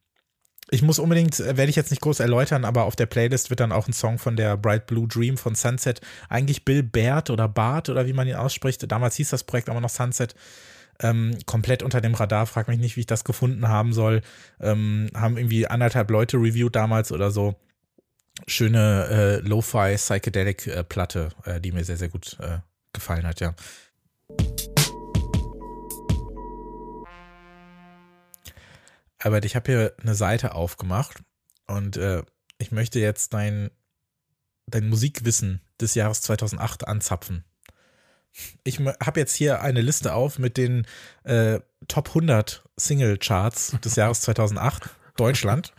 ich 0.69 0.81
muss 0.81 0.99
unbedingt, 0.99 1.39
äh, 1.41 1.57
werde 1.57 1.69
ich 1.69 1.75
jetzt 1.75 1.91
nicht 1.91 2.01
groß 2.01 2.21
erläutern, 2.21 2.63
aber 2.63 2.85
auf 2.85 2.95
der 2.95 3.05
Playlist 3.05 3.49
wird 3.49 3.59
dann 3.59 3.73
auch 3.73 3.87
ein 3.87 3.93
Song 3.93 4.17
von 4.17 4.37
der 4.37 4.55
Bright 4.55 4.87
Blue 4.87 5.07
Dream 5.07 5.37
von 5.37 5.55
Sunset, 5.55 5.99
eigentlich 6.29 6.63
Bill 6.63 6.83
Baird 6.83 7.29
oder 7.29 7.49
Bart 7.49 7.89
oder 7.89 8.07
wie 8.07 8.13
man 8.13 8.27
ihn 8.27 8.35
ausspricht. 8.35 8.89
Damals 8.89 9.17
hieß 9.17 9.29
das 9.29 9.43
Projekt 9.43 9.69
aber 9.69 9.81
noch 9.81 9.89
Sunset 9.89 10.35
ähm, 11.01 11.37
komplett 11.45 11.83
unter 11.83 12.01
dem 12.01 12.13
Radar, 12.13 12.45
frag 12.45 12.67
mich 12.67 12.79
nicht, 12.79 12.95
wie 12.95 13.01
ich 13.01 13.07
das 13.07 13.23
gefunden 13.23 13.67
haben 13.67 13.93
soll. 13.93 14.21
Ähm, 14.59 15.09
haben 15.15 15.37
irgendwie 15.37 15.67
anderthalb 15.67 16.09
Leute 16.11 16.37
reviewed 16.37 16.75
damals 16.75 17.11
oder 17.11 17.31
so. 17.31 17.55
Schöne 18.47 19.41
äh, 19.43 19.47
Lo-Fi 19.47 19.95
Psychedelic 19.95 20.67
äh, 20.67 20.83
Platte, 20.83 21.29
äh, 21.45 21.59
die 21.59 21.71
mir 21.71 21.83
sehr, 21.83 21.97
sehr 21.97 22.09
gut 22.09 22.37
äh, 22.39 22.59
gefallen 22.93 23.27
hat, 23.27 23.39
ja. 23.39 23.53
Aber 29.19 29.43
ich 29.43 29.55
habe 29.55 29.71
hier 29.71 29.93
eine 30.01 30.15
Seite 30.15 30.55
aufgemacht 30.55 31.21
und 31.67 31.97
äh, 31.97 32.23
ich 32.57 32.71
möchte 32.71 32.99
jetzt 32.99 33.33
dein, 33.33 33.69
dein 34.65 34.89
Musikwissen 34.89 35.61
des 35.79 35.93
Jahres 35.93 36.21
2008 36.21 36.87
anzapfen 36.87 37.43
ich 38.63 38.79
habe 38.79 39.19
jetzt 39.19 39.35
hier 39.35 39.61
eine 39.61 39.81
Liste 39.81 40.13
auf 40.13 40.39
mit 40.39 40.57
den 40.57 40.85
äh, 41.23 41.59
Top 41.87 42.09
100 42.09 42.63
Single 42.77 43.17
Charts 43.17 43.75
des 43.83 43.95
Jahres 43.95 44.21
2008, 44.21 44.89
Deutschland. 45.17 45.73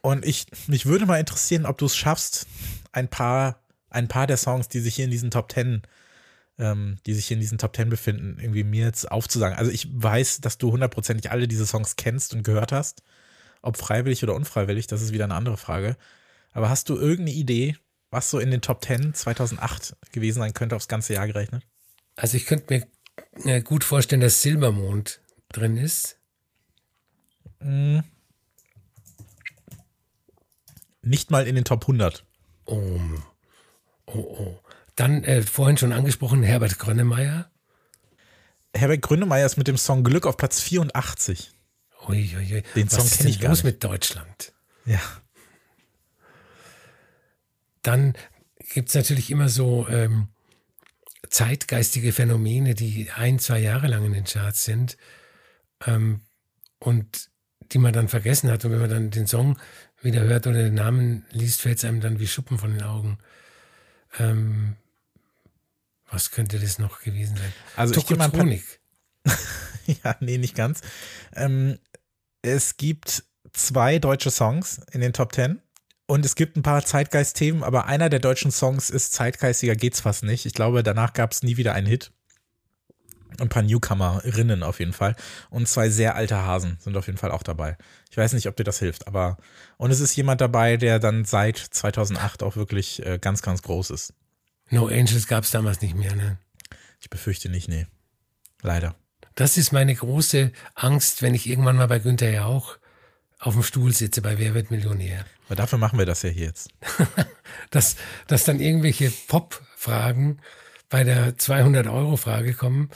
Und 0.00 0.24
ich, 0.24 0.46
mich 0.66 0.86
würde 0.86 1.06
mal 1.06 1.18
interessieren, 1.18 1.66
ob 1.66 1.78
du 1.78 1.86
es 1.86 1.96
schaffst, 1.96 2.46
ein 2.92 3.08
paar, 3.08 3.60
ein 3.90 4.08
paar 4.08 4.26
der 4.26 4.36
Songs, 4.36 4.68
die 4.68 4.80
sich 4.80 4.96
hier 4.96 5.06
in 5.06 5.10
diesen 5.10 5.30
Top 5.30 5.50
10, 5.50 5.82
ähm, 6.58 6.98
die 7.06 7.14
sich 7.14 7.26
hier 7.26 7.36
in 7.36 7.40
diesen 7.40 7.58
Top 7.58 7.74
10 7.74 7.88
befinden, 7.88 8.38
irgendwie 8.40 8.64
mir 8.64 8.84
jetzt 8.84 9.10
aufzusagen. 9.10 9.56
Also 9.56 9.70
ich 9.70 9.88
weiß, 9.90 10.40
dass 10.40 10.58
du 10.58 10.72
hundertprozentig 10.72 11.30
alle 11.30 11.48
diese 11.48 11.66
Songs 11.66 11.96
kennst 11.96 12.34
und 12.34 12.42
gehört 12.42 12.72
hast. 12.72 13.02
Ob 13.62 13.78
freiwillig 13.78 14.22
oder 14.22 14.34
unfreiwillig, 14.34 14.86
das 14.88 15.00
ist 15.00 15.12
wieder 15.12 15.24
eine 15.24 15.36
andere 15.36 15.56
Frage. 15.56 15.96
Aber 16.52 16.68
hast 16.68 16.90
du 16.90 16.96
irgendeine 16.96 17.36
Idee, 17.36 17.76
was 18.14 18.30
so 18.30 18.38
in 18.38 18.50
den 18.50 18.62
Top 18.62 18.82
10 18.84 19.12
2008 19.12 19.96
gewesen 20.12 20.38
sein 20.38 20.54
könnte, 20.54 20.76
aufs 20.76 20.88
ganze 20.88 21.12
Jahr 21.12 21.26
gerechnet? 21.26 21.66
Also 22.16 22.36
ich 22.36 22.46
könnte 22.46 22.86
mir 23.44 23.62
gut 23.62 23.84
vorstellen, 23.84 24.22
dass 24.22 24.40
Silbermond 24.40 25.20
drin 25.52 25.76
ist. 25.76 26.18
Mm. 27.60 28.00
Nicht 31.02 31.30
mal 31.30 31.46
in 31.46 31.54
den 31.54 31.64
Top 31.64 31.82
100. 31.82 32.24
Oh, 32.64 32.98
oh, 34.06 34.12
oh. 34.12 34.60
Dann 34.96 35.24
äh, 35.24 35.42
vorhin 35.42 35.76
schon 35.76 35.92
angesprochen, 35.92 36.42
Herbert 36.42 36.78
Grönemeyer. 36.78 37.50
Herbert 38.72 39.02
Grönemeyer 39.02 39.44
ist 39.44 39.56
mit 39.56 39.68
dem 39.68 39.76
Song 39.76 40.04
Glück 40.04 40.26
auf 40.26 40.36
Platz 40.36 40.60
84. 40.60 41.52
Ui, 42.08 42.36
ui, 42.36 42.54
ui. 42.54 42.62
Den 42.74 42.88
Song 42.88 43.08
kenne 43.08 43.28
ich 43.28 43.40
gar 43.40 43.50
los 43.50 43.58
nicht. 43.58 43.74
mit 43.74 43.84
Deutschland? 43.84 44.52
Ja. 44.86 45.00
Dann 47.84 48.14
gibt 48.72 48.88
es 48.88 48.94
natürlich 48.94 49.30
immer 49.30 49.48
so 49.48 49.86
ähm, 49.88 50.28
zeitgeistige 51.28 52.12
Phänomene, 52.12 52.74
die 52.74 53.10
ein, 53.14 53.38
zwei 53.38 53.60
Jahre 53.60 53.86
lang 53.86 54.04
in 54.04 54.12
den 54.12 54.24
Charts 54.24 54.64
sind 54.64 54.96
ähm, 55.86 56.20
und 56.78 57.30
die 57.72 57.78
man 57.78 57.92
dann 57.92 58.08
vergessen 58.08 58.50
hat. 58.50 58.64
Und 58.64 58.72
wenn 58.72 58.80
man 58.80 58.90
dann 58.90 59.10
den 59.10 59.26
Song 59.26 59.58
wieder 60.02 60.22
hört 60.22 60.46
oder 60.46 60.62
den 60.62 60.74
Namen 60.74 61.24
liest, 61.30 61.62
fällt 61.62 61.78
es 61.78 61.84
einem 61.84 62.00
dann 62.00 62.18
wie 62.18 62.26
Schuppen 62.26 62.58
von 62.58 62.72
den 62.72 62.82
Augen. 62.82 63.18
Ähm, 64.18 64.76
was 66.10 66.30
könnte 66.30 66.58
das 66.58 66.78
noch 66.78 67.00
gewesen 67.00 67.36
sein? 67.36 67.52
Also 67.76 67.94
Tokotronik. 67.94 68.80
ja, 69.86 70.16
nee, 70.20 70.38
nicht 70.38 70.54
ganz. 70.54 70.80
Ähm, 71.34 71.78
es 72.42 72.76
gibt 72.76 73.24
zwei 73.52 73.98
deutsche 73.98 74.30
Songs 74.30 74.80
in 74.92 75.00
den 75.00 75.12
Top 75.12 75.32
Ten. 75.32 75.60
Und 76.06 76.26
es 76.26 76.34
gibt 76.34 76.56
ein 76.56 76.62
paar 76.62 76.84
Zeitgeist-Themen, 76.84 77.62
aber 77.62 77.86
einer 77.86 78.10
der 78.10 78.20
deutschen 78.20 78.50
Songs 78.50 78.90
ist 78.90 79.12
zeitgeistiger 79.14 79.74
geht's 79.74 80.00
fast 80.00 80.22
nicht. 80.22 80.44
Ich 80.44 80.52
glaube, 80.52 80.82
danach 80.82 81.14
gab 81.14 81.32
es 81.32 81.42
nie 81.42 81.56
wieder 81.56 81.72
einen 81.72 81.86
Hit. 81.86 82.12
Ein 83.40 83.48
paar 83.48 83.62
Newcomerinnen 83.62 84.62
auf 84.62 84.78
jeden 84.78 84.92
Fall. 84.92 85.16
Und 85.50 85.66
zwei 85.66 85.88
sehr 85.88 86.14
alte 86.14 86.36
Hasen 86.36 86.76
sind 86.78 86.96
auf 86.96 87.06
jeden 87.06 87.18
Fall 87.18 87.32
auch 87.32 87.42
dabei. 87.42 87.76
Ich 88.10 88.16
weiß 88.16 88.32
nicht, 88.34 88.46
ob 88.46 88.56
dir 88.56 88.64
das 88.64 88.78
hilft, 88.78 89.08
aber. 89.08 89.38
Und 89.76 89.90
es 89.90 90.00
ist 90.00 90.14
jemand 90.14 90.40
dabei, 90.40 90.76
der 90.76 90.98
dann 90.98 91.24
seit 91.24 91.56
2008 91.58 92.42
auch 92.42 92.54
wirklich 92.54 93.04
äh, 93.04 93.18
ganz, 93.18 93.42
ganz 93.42 93.62
groß 93.62 93.90
ist. 93.90 94.14
No 94.70 94.86
Angels 94.86 95.26
gab 95.26 95.44
es 95.44 95.50
damals 95.50 95.80
nicht 95.80 95.96
mehr, 95.96 96.14
ne? 96.14 96.38
Ich 97.00 97.10
befürchte 97.10 97.48
nicht, 97.48 97.68
nee. 97.68 97.86
Leider. 98.62 98.94
Das 99.34 99.56
ist 99.56 99.72
meine 99.72 99.94
große 99.94 100.52
Angst, 100.74 101.22
wenn 101.22 101.34
ich 101.34 101.48
irgendwann 101.48 101.76
mal 101.76 101.88
bei 101.88 101.98
Günther 101.98 102.30
ja 102.30 102.44
auch 102.44 102.78
auf 103.40 103.54
dem 103.54 103.62
Stuhl 103.62 103.92
sitze 103.92 104.22
bei 104.22 104.38
Wer 104.38 104.54
wird 104.54 104.70
Millionär. 104.70 105.24
Aber 105.46 105.56
dafür 105.56 105.78
machen 105.78 105.98
wir 105.98 106.06
das 106.06 106.22
ja 106.22 106.30
hier 106.30 106.46
jetzt. 106.46 106.70
dass, 107.70 107.96
dass 108.26 108.44
dann 108.44 108.60
irgendwelche 108.60 109.10
Pop-Fragen 109.28 110.40
bei 110.88 111.04
der 111.04 111.36
200-Euro-Frage 111.36 112.54
kommen, 112.54 112.90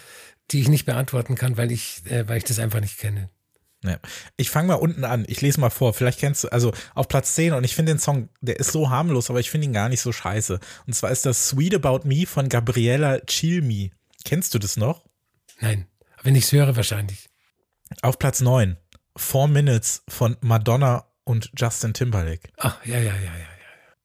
die 0.51 0.61
ich 0.61 0.69
nicht 0.69 0.87
beantworten 0.87 1.35
kann, 1.35 1.57
weil 1.57 1.73
ich, 1.73 2.03
äh, 2.07 2.29
weil 2.29 2.39
ich 2.39 2.45
das 2.45 2.59
einfach 2.59 2.81
nicht 2.81 2.99
kenne. 2.99 3.31
Ja. 3.85 3.99
Ich 4.37 4.51
fange 4.51 4.69
mal 4.69 4.75
unten 4.75 5.05
an. 5.05 5.25
Ich 5.29 5.41
lese 5.41 5.61
mal 5.61 5.71
vor. 5.71 5.95
Vielleicht 5.95 6.19
kennst 6.19 6.45
du, 6.45 6.49
also 6.49 6.73
auf 6.95 7.07
Platz 7.07 7.35
10 7.35 7.53
und 7.53 7.65
ich 7.65 7.77
finde 7.77 7.93
den 7.93 7.99
Song, 7.99 8.29
der 8.41 8.59
ist 8.59 8.73
so 8.73 8.91
harmlos, 8.91 9.31
aber 9.31 9.41
ich 9.41 9.51
finde 9.51 9.67
ihn 9.67 9.73
gar 9.73 9.89
nicht 9.89 10.01
so 10.01 10.13
scheiße. 10.13 10.59
Und 10.87 10.93
zwar 10.95 11.11
ist 11.11 11.27
das 11.27 11.49
Sweet 11.49 11.77
About 11.77 12.09
Me 12.09 12.27
von 12.27 12.49
Gabriella 12.49 13.21
Chilmi. 13.21 13.93
Kennst 14.25 14.55
du 14.55 14.59
das 14.59 14.77
noch? 14.77 15.05
Nein. 15.61 15.87
Wenn 16.23 16.35
ich 16.35 16.45
es 16.45 16.53
höre, 16.53 16.75
wahrscheinlich. 16.77 17.29
Auf 18.03 18.19
Platz 18.19 18.41
9. 18.41 18.77
Four 19.17 19.49
Minutes 19.49 20.03
von 20.09 20.37
Madonna 20.41 21.08
und 21.29 21.51
Justin 21.57 21.93
Timberlake. 21.93 22.49
Ach, 22.57 22.85
ja, 22.85 22.97
ja, 22.97 23.15
ja, 23.15 23.15
ja. 23.15 23.47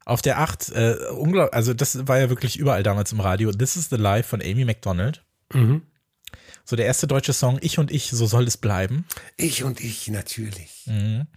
Auf 0.05 0.21
der 0.21 0.39
8, 0.39 0.71
äh, 0.73 0.95
unglaublich, 1.15 1.53
also 1.53 1.73
das 1.73 2.07
war 2.07 2.19
ja 2.19 2.29
wirklich 2.29 2.57
überall 2.57 2.83
damals 2.83 3.13
im 3.13 3.21
Radio. 3.21 3.51
This 3.53 3.77
is 3.77 3.89
the 3.89 3.95
Life 3.95 4.27
von 4.27 4.41
Amy 4.41 4.65
McDonald. 4.65 5.23
Mhm. 5.53 5.83
So 6.65 6.75
der 6.75 6.85
erste 6.85 7.07
deutsche 7.07 7.31
Song, 7.31 7.57
Ich 7.61 7.79
und 7.79 7.89
ich, 7.89 8.09
so 8.09 8.25
soll 8.25 8.45
es 8.45 8.57
bleiben. 8.57 9.05
Ich 9.37 9.63
und 9.63 9.79
ich, 9.79 10.09
natürlich. 10.09 10.83
Mhm. 10.85 11.27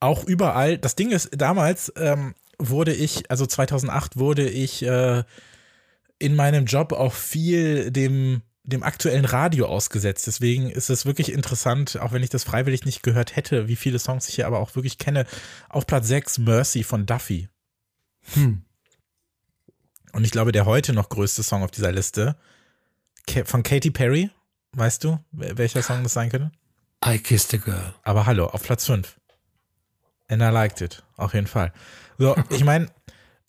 Auch 0.00 0.24
überall, 0.24 0.78
das 0.78 0.96
Ding 0.96 1.10
ist, 1.12 1.30
damals 1.32 1.92
ähm, 1.96 2.34
wurde 2.58 2.92
ich, 2.92 3.30
also 3.30 3.46
2008 3.46 4.16
wurde 4.16 4.48
ich 4.48 4.82
äh, 4.82 5.22
in 6.18 6.34
meinem 6.34 6.66
Job 6.66 6.92
auch 6.92 7.12
viel 7.12 7.92
dem, 7.92 8.42
dem 8.66 8.82
aktuellen 8.82 9.24
Radio 9.24 9.66
ausgesetzt. 9.66 10.26
Deswegen 10.26 10.70
ist 10.70 10.90
es 10.90 11.06
wirklich 11.06 11.32
interessant, 11.32 11.98
auch 12.00 12.12
wenn 12.12 12.22
ich 12.22 12.30
das 12.30 12.44
freiwillig 12.44 12.84
nicht 12.84 13.02
gehört 13.02 13.36
hätte, 13.36 13.68
wie 13.68 13.76
viele 13.76 13.98
Songs 13.98 14.28
ich 14.28 14.34
hier 14.34 14.46
aber 14.46 14.58
auch 14.58 14.74
wirklich 14.74 14.98
kenne. 14.98 15.24
Auf 15.68 15.86
Platz 15.86 16.08
6 16.08 16.38
Mercy 16.38 16.82
von 16.82 17.06
Duffy. 17.06 17.48
Hm. 18.34 18.62
Und 20.12 20.24
ich 20.24 20.30
glaube, 20.30 20.52
der 20.52 20.66
heute 20.66 20.92
noch 20.92 21.08
größte 21.08 21.42
Song 21.42 21.62
auf 21.62 21.70
dieser 21.70 21.92
Liste 21.92 22.36
von 23.44 23.62
Katy 23.62 23.90
Perry, 23.90 24.30
weißt 24.72 25.04
du, 25.04 25.18
welcher 25.30 25.82
Song 25.82 26.02
das 26.02 26.12
sein 26.12 26.30
könnte? 26.30 26.50
I 27.04 27.18
Kissed 27.18 27.54
a 27.54 27.58
Girl. 27.58 27.94
Aber 28.02 28.26
hallo, 28.26 28.46
auf 28.46 28.62
Platz 28.62 28.86
5. 28.86 29.20
And 30.28 30.42
I 30.42 30.46
liked 30.46 30.80
it, 30.80 31.04
auf 31.16 31.34
jeden 31.34 31.46
Fall. 31.46 31.72
So, 32.18 32.36
ich 32.50 32.64
meine, 32.64 32.88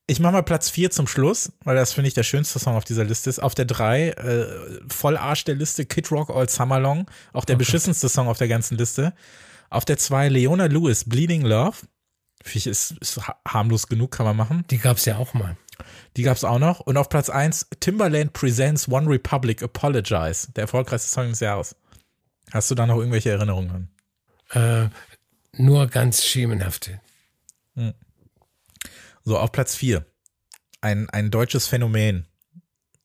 ich 0.08 0.22
mache 0.22 0.34
mal 0.34 0.42
Platz 0.42 0.70
4 0.70 0.90
zum 0.90 1.06
Schluss, 1.06 1.52
weil 1.66 1.76
das 1.76 1.94
finde 1.94 2.08
ich 2.08 2.14
der 2.14 2.24
schönste 2.24 2.60
Song 2.60 2.76
auf 2.76 2.86
dieser 2.86 3.04
Liste 3.04 3.30
ist. 3.30 3.40
Auf 3.40 3.56
der 3.56 3.66
3, 3.66 4.10
äh, 4.10 4.48
voll 4.88 5.18
Arsch 5.18 5.44
der 5.44 5.56
Liste, 5.56 5.86
Kid 5.86 6.10
Rock 6.12 6.30
All 6.30 6.48
Summer 6.48 6.80
Long, 6.80 7.12
auch 7.34 7.44
der 7.44 7.56
okay. 7.56 7.66
beschissenste 7.66 8.08
Song 8.08 8.30
auf 8.30 8.38
der 8.38 8.48
ganzen 8.48 8.78
Liste. 8.78 9.14
Auf 9.70 9.84
der 9.84 9.98
2, 9.98 10.30
Leona 10.30 10.66
Lewis, 10.66 11.04
Bleeding 11.04 11.42
Love. 11.42 11.76
Finde 12.42 12.70
ist, 12.70 12.92
ist 12.92 13.20
harmlos 13.46 13.88
genug, 13.88 14.12
kann 14.12 14.26
man 14.26 14.38
machen. 14.38 14.64
Die 14.70 14.78
gab 14.78 14.96
es 14.96 15.04
ja 15.04 15.18
auch 15.18 15.34
mal. 15.34 15.58
Die 16.16 16.24
gab 16.24 16.38
es 16.38 16.46
auch 16.46 16.60
noch. 16.60 16.80
Und 16.80 16.96
auf 16.96 17.10
Platz 17.10 17.30
1 17.30 17.68
Timberland 17.82 18.32
Presents 18.32 18.88
One 18.88 19.10
Republic 19.10 19.62
Apologize, 19.62 20.48
der 20.56 20.64
erfolgreichste 20.64 21.10
Song 21.10 21.30
des 21.30 21.42
Jahres. 21.42 21.76
Hast 22.54 22.72
du 22.72 22.76
da 22.76 22.88
noch 22.88 22.98
irgendwelche 22.98 23.32
Erinnerungen 23.32 23.90
Äh, 24.52 24.88
nur 25.52 25.88
ganz 25.88 26.24
schemenhafte. 26.24 27.02
Hm. 27.76 27.94
So, 29.28 29.38
auf 29.38 29.52
Platz 29.52 29.76
4. 29.76 30.06
Ein, 30.80 31.10
ein 31.10 31.32
deutsches 31.32 31.68
Phänomen. 31.68 32.28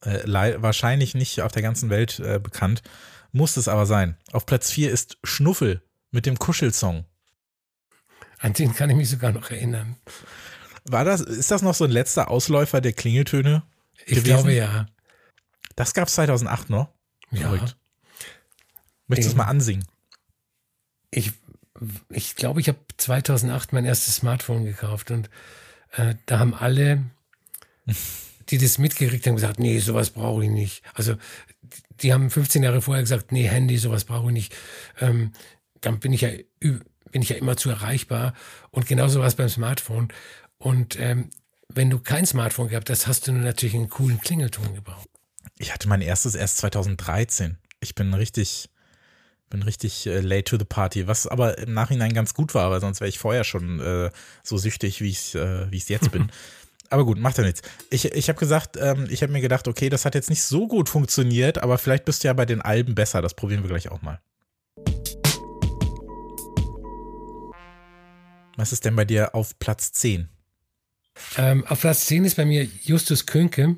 Äh, 0.02 0.22
wahrscheinlich 0.62 1.16
nicht 1.16 1.40
auf 1.40 1.50
der 1.50 1.62
ganzen 1.62 1.90
Welt 1.90 2.20
äh, 2.20 2.38
bekannt. 2.38 2.84
Muss 3.32 3.56
es 3.56 3.66
aber 3.66 3.86
sein. 3.86 4.16
Auf 4.30 4.46
Platz 4.46 4.70
4 4.70 4.92
ist 4.92 5.18
Schnuffel 5.24 5.82
mit 6.12 6.24
dem 6.24 6.38
Kuschelsong. 6.38 7.06
An 8.38 8.52
den 8.52 8.72
kann 8.72 8.88
ich 8.88 8.94
mich 8.94 9.10
sogar 9.10 9.32
noch 9.32 9.50
erinnern. 9.50 9.96
War 10.84 11.04
das, 11.04 11.22
ist 11.22 11.50
das 11.50 11.62
noch 11.62 11.74
so 11.74 11.82
ein 11.82 11.90
letzter 11.90 12.30
Ausläufer 12.30 12.80
der 12.80 12.92
Klingeltöne? 12.92 13.64
Ich 14.06 14.14
gewesen? 14.14 14.24
glaube 14.24 14.52
ja. 14.52 14.86
Das 15.74 15.92
gab 15.92 16.06
es 16.06 16.14
2008 16.14 16.70
noch. 16.70 16.94
Ja. 17.32 17.48
Verrückt. 17.48 17.76
Möchtest 19.08 19.30
du 19.30 19.32
es 19.32 19.36
mal 19.36 19.46
ansingen? 19.46 19.88
Ich, 21.10 21.32
ich 22.10 22.36
glaube, 22.36 22.60
ich 22.60 22.68
habe 22.68 22.78
2008 22.96 23.72
mein 23.72 23.84
erstes 23.84 24.14
Smartphone 24.14 24.64
gekauft 24.64 25.10
und 25.10 25.28
äh, 25.92 26.14
da 26.26 26.38
haben 26.38 26.54
alle, 26.54 27.04
die 28.48 28.58
das 28.58 28.78
mitgekriegt 28.78 29.26
haben, 29.26 29.36
gesagt, 29.36 29.58
nee, 29.58 29.78
sowas 29.78 30.10
brauche 30.10 30.44
ich 30.44 30.50
nicht. 30.50 30.82
Also 30.94 31.16
die 32.00 32.12
haben 32.12 32.30
15 32.30 32.62
Jahre 32.62 32.82
vorher 32.82 33.02
gesagt, 33.02 33.32
nee, 33.32 33.46
Handy, 33.46 33.78
sowas 33.78 34.04
brauche 34.04 34.28
ich 34.28 34.32
nicht. 34.32 34.56
Ähm, 35.00 35.32
dann 35.80 36.00
bin 36.00 36.12
ich 36.12 36.22
ja 36.22 36.30
bin 37.12 37.22
ich 37.22 37.28
ja 37.28 37.36
immer 37.36 37.56
zu 37.56 37.70
erreichbar 37.70 38.34
und 38.70 38.86
genauso 38.86 39.20
war 39.20 39.26
es 39.26 39.36
beim 39.36 39.48
Smartphone. 39.48 40.08
Und 40.58 40.98
ähm, 40.98 41.30
wenn 41.68 41.90
du 41.90 41.98
kein 41.98 42.26
Smartphone 42.26 42.68
gehabt 42.68 42.90
hast, 42.90 43.06
hast 43.06 43.26
du 43.28 43.32
natürlich 43.32 43.74
einen 43.74 43.90
coolen 43.90 44.18
Klingelton 44.20 44.74
gebraucht. 44.74 45.08
Ich 45.58 45.72
hatte 45.72 45.88
mein 45.88 46.00
erstes 46.00 46.34
erst 46.34 46.58
2013. 46.58 47.58
Ich 47.80 47.94
bin 47.94 48.14
richtig, 48.14 48.70
bin 49.52 49.62
richtig 49.62 50.06
äh, 50.06 50.20
late 50.20 50.44
to 50.44 50.58
the 50.58 50.64
party, 50.64 51.06
was 51.06 51.26
aber 51.26 51.58
im 51.58 51.74
Nachhinein 51.74 52.14
ganz 52.14 52.32
gut 52.34 52.54
war, 52.54 52.70
weil 52.70 52.80
sonst 52.80 53.00
wäre 53.00 53.08
ich 53.08 53.18
vorher 53.18 53.44
schon 53.44 53.80
äh, 53.80 54.10
so 54.42 54.56
süchtig, 54.56 55.00
wie 55.02 55.10
ich 55.10 55.34
äh, 55.34 55.68
es 55.76 55.88
jetzt 55.88 56.10
bin. 56.10 56.32
aber 56.90 57.04
gut, 57.04 57.18
macht 57.18 57.36
ja 57.36 57.44
nichts. 57.44 57.60
Ich, 57.90 58.06
ich 58.06 58.28
habe 58.28 58.38
gesagt, 58.38 58.78
ähm, 58.80 59.06
ich 59.10 59.22
habe 59.22 59.30
mir 59.30 59.42
gedacht, 59.42 59.68
okay, 59.68 59.90
das 59.90 60.06
hat 60.06 60.14
jetzt 60.14 60.30
nicht 60.30 60.42
so 60.42 60.66
gut 60.66 60.88
funktioniert, 60.88 61.62
aber 61.62 61.76
vielleicht 61.76 62.06
bist 62.06 62.24
du 62.24 62.28
ja 62.28 62.32
bei 62.32 62.46
den 62.46 62.62
Alben 62.62 62.94
besser. 62.94 63.20
Das 63.20 63.34
probieren 63.34 63.62
wir 63.62 63.68
gleich 63.68 63.90
auch 63.90 64.00
mal. 64.00 64.20
Was 68.56 68.72
ist 68.72 68.86
denn 68.86 68.96
bei 68.96 69.04
dir 69.04 69.34
auf 69.34 69.58
Platz 69.58 69.92
10? 69.92 70.30
Ähm, 71.36 71.66
auf 71.66 71.82
Platz 71.82 72.06
10 72.06 72.24
ist 72.24 72.36
bei 72.36 72.46
mir 72.46 72.66
Justus 72.84 73.26
Könke, 73.26 73.76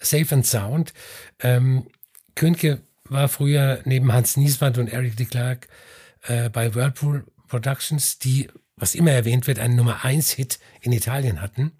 Safe 0.00 0.34
and 0.34 0.46
Sound. 0.46 0.92
Ähm, 1.40 1.86
Könke 2.34 2.82
war 3.08 3.28
früher 3.28 3.80
neben 3.84 4.12
Hans 4.12 4.36
Nieswand 4.36 4.78
und 4.78 4.88
Eric 4.88 5.16
de 5.16 5.26
Klerk 5.26 5.68
äh, 6.22 6.50
bei 6.50 6.74
Whirlpool 6.74 7.24
Productions, 7.48 8.18
die, 8.18 8.48
was 8.76 8.94
immer 8.94 9.12
erwähnt 9.12 9.46
wird, 9.46 9.58
einen 9.58 9.76
Nummer 9.76 10.04
1 10.04 10.30
Hit 10.32 10.58
in 10.80 10.92
Italien 10.92 11.40
hatten 11.40 11.72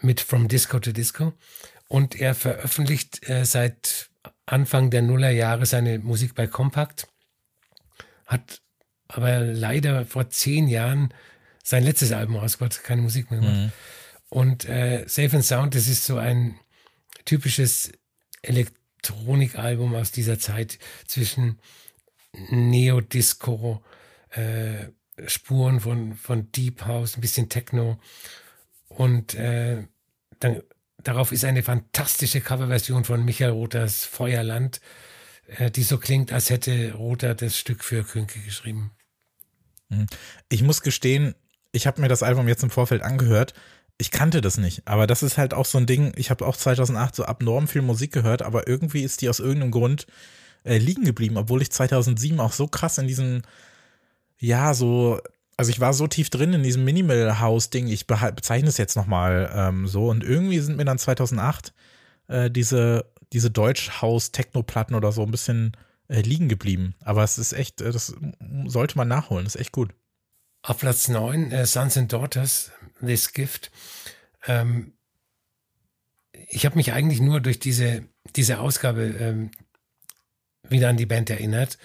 mit 0.00 0.20
From 0.20 0.48
Disco 0.48 0.78
to 0.78 0.92
Disco. 0.92 1.32
Und 1.88 2.20
er 2.20 2.34
veröffentlicht 2.34 3.28
äh, 3.28 3.44
seit 3.44 4.10
Anfang 4.46 4.90
der 4.90 5.02
Nullerjahre 5.02 5.66
seine 5.66 5.98
Musik 5.98 6.34
bei 6.34 6.46
Compact, 6.46 7.06
hat 8.26 8.60
aber 9.08 9.40
leider 9.40 10.04
vor 10.06 10.30
zehn 10.30 10.68
Jahren 10.68 11.12
sein 11.62 11.84
letztes 11.84 12.12
Album 12.12 12.36
rausgebracht, 12.36 12.82
keine 12.84 13.02
Musik 13.02 13.30
mehr 13.30 13.40
gemacht. 13.40 13.56
Mhm. 13.56 13.72
Und 14.28 14.64
äh, 14.68 15.04
Safe 15.06 15.36
and 15.36 15.44
Sound, 15.44 15.74
das 15.74 15.88
ist 15.88 16.04
so 16.04 16.16
ein 16.18 16.58
typisches 17.24 17.92
Elektronikalbum 19.04 19.94
aus 19.94 20.12
dieser 20.12 20.38
Zeit 20.38 20.78
zwischen 21.06 21.58
Neo-Disco, 22.50 23.82
äh, 24.30 24.86
Spuren 25.26 25.80
von, 25.80 26.14
von 26.14 26.50
Deep 26.52 26.86
House, 26.86 27.16
ein 27.16 27.20
bisschen 27.20 27.48
Techno. 27.48 28.00
Und 28.88 29.34
äh, 29.34 29.84
dann, 30.40 30.62
darauf 31.02 31.32
ist 31.32 31.44
eine 31.44 31.62
fantastische 31.62 32.40
Coverversion 32.40 33.04
von 33.04 33.24
Michael 33.24 33.52
Rothers 33.52 34.04
Feuerland, 34.04 34.80
äh, 35.46 35.70
die 35.70 35.82
so 35.82 35.98
klingt, 35.98 36.32
als 36.32 36.50
hätte 36.50 36.94
Rother 36.94 37.34
das 37.34 37.56
Stück 37.56 37.84
für 37.84 38.02
Künke 38.02 38.40
geschrieben. 38.40 38.90
Mhm. 39.88 40.06
Ich 40.48 40.62
muss 40.62 40.82
gestehen, 40.82 41.34
ich 41.70 41.86
habe 41.86 42.00
mir 42.00 42.08
das 42.08 42.22
Album 42.22 42.48
jetzt 42.48 42.62
im 42.62 42.70
Vorfeld 42.70 43.02
angehört. 43.02 43.54
Ich 43.98 44.10
kannte 44.10 44.40
das 44.40 44.58
nicht, 44.58 44.86
aber 44.86 45.06
das 45.06 45.22
ist 45.22 45.38
halt 45.38 45.54
auch 45.54 45.66
so 45.66 45.78
ein 45.78 45.86
Ding. 45.86 46.12
Ich 46.16 46.30
habe 46.30 46.46
auch 46.46 46.56
2008 46.56 47.14
so 47.14 47.24
abnorm 47.24 47.68
viel 47.68 47.82
Musik 47.82 48.12
gehört, 48.12 48.42
aber 48.42 48.66
irgendwie 48.66 49.02
ist 49.02 49.20
die 49.20 49.28
aus 49.28 49.38
irgendeinem 49.38 49.70
Grund 49.70 50.06
äh, 50.64 50.78
liegen 50.78 51.04
geblieben, 51.04 51.36
obwohl 51.36 51.62
ich 51.62 51.70
2007 51.70 52.40
auch 52.40 52.52
so 52.52 52.66
krass 52.66 52.98
in 52.98 53.06
diesem, 53.06 53.42
ja, 54.38 54.74
so, 54.74 55.20
also 55.56 55.70
ich 55.70 55.78
war 55.80 55.94
so 55.94 56.08
tief 56.08 56.28
drin 56.28 56.54
in 56.54 56.64
diesem 56.64 56.84
Minimal 56.84 57.38
House 57.38 57.70
Ding. 57.70 57.86
Ich 57.86 58.06
bezeichne 58.08 58.68
es 58.68 58.78
jetzt 58.78 58.96
nochmal 58.96 59.50
ähm, 59.54 59.86
so 59.86 60.08
und 60.10 60.24
irgendwie 60.24 60.58
sind 60.58 60.76
mir 60.76 60.84
dann 60.84 60.98
2008 60.98 61.72
äh, 62.26 62.50
diese 62.50 63.06
diese 63.34 63.50
Deutsch 63.50 64.00
House 64.00 64.32
Techno 64.32 64.62
Platten 64.62 64.94
oder 64.94 65.12
so 65.12 65.22
ein 65.22 65.30
bisschen 65.30 65.72
äh, 66.08 66.20
liegen 66.20 66.48
geblieben. 66.48 66.94
Aber 67.04 67.24
es 67.24 67.36
ist 67.36 67.52
echt, 67.52 67.80
äh, 67.80 67.90
das 67.90 68.14
sollte 68.66 68.96
man 68.96 69.08
nachholen. 69.08 69.44
Das 69.44 69.56
ist 69.56 69.60
echt 69.60 69.72
gut. 69.72 69.92
Auf 70.66 70.78
Platz 70.78 71.08
9, 71.08 71.52
äh, 71.52 71.66
Sons 71.66 71.98
and 71.98 72.10
Daughters, 72.10 72.72
This 72.98 73.34
Gift. 73.34 73.70
Ähm, 74.46 74.94
ich 76.48 76.64
habe 76.64 76.76
mich 76.76 76.94
eigentlich 76.94 77.20
nur 77.20 77.42
durch 77.42 77.58
diese, 77.58 78.08
diese 78.34 78.60
Ausgabe 78.60 79.02
ähm, 79.02 79.50
wieder 80.62 80.88
an 80.88 80.96
die 80.96 81.04
Band 81.04 81.28
erinnert. 81.28 81.76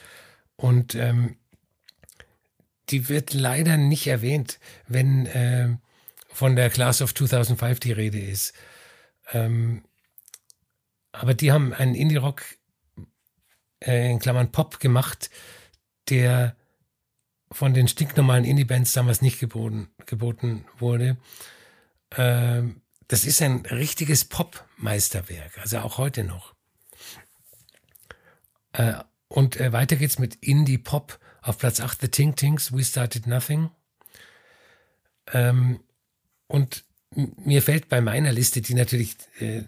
Und 0.56 0.96
ähm, 0.96 1.36
die 2.88 3.10
wird 3.10 3.34
leider 3.34 3.76
nicht 3.76 4.08
erwähnt, 4.08 4.60
wenn 4.88 5.26
äh, 5.26 5.76
von 6.30 6.56
der 6.56 6.70
Class 6.70 7.02
of 7.02 7.14
2005 7.14 7.82
die 7.82 7.92
Rede 7.92 8.22
ist. 8.22 8.54
Ähm, 9.34 9.84
aber 11.12 11.34
die 11.34 11.52
haben 11.52 11.74
einen 11.74 11.96
Indie-Rock 11.96 12.46
äh, 13.82 14.10
in 14.10 14.20
Klammern 14.20 14.54
Pop 14.54 14.80
gemacht, 14.80 15.30
der 16.08 16.56
von 17.52 17.74
den 17.74 17.88
stinknormalen 17.88 18.46
Indie-Bands 18.46 18.94
damals 18.94 19.22
nicht 19.22 19.40
geboten, 19.40 19.90
geboten 20.06 20.66
wurde. 20.78 21.18
Ähm, 22.16 22.82
das 23.08 23.26
ist 23.26 23.42
ein 23.42 23.66
richtiges 23.66 24.26
Pop-Meisterwerk, 24.26 25.58
also 25.58 25.80
auch 25.80 25.98
heute 25.98 26.24
noch. 26.24 26.54
Äh, 28.74 28.94
und 29.28 29.60
äh, 29.60 29.74
weiter 29.74 29.96
geht's 29.96 30.20
mit 30.20 30.36
Indie-Pop 30.36 31.20
Auf 31.42 31.58
Platz 31.58 31.80
8 31.80 32.02
The 32.02 32.08
Tink 32.10 32.36
Tinks, 32.38 32.72
We 32.72 32.84
Started 32.84 33.26
Nothing. 33.26 33.72
Ähm, 35.34 35.80
und 36.48 36.84
mir 37.16 37.62
fällt 37.62 37.90
bei 37.90 38.02
meiner 38.02 38.32
Liste, 38.32 38.62
die 38.62 38.74
natürlich 38.74 39.16
äh, 39.40 39.64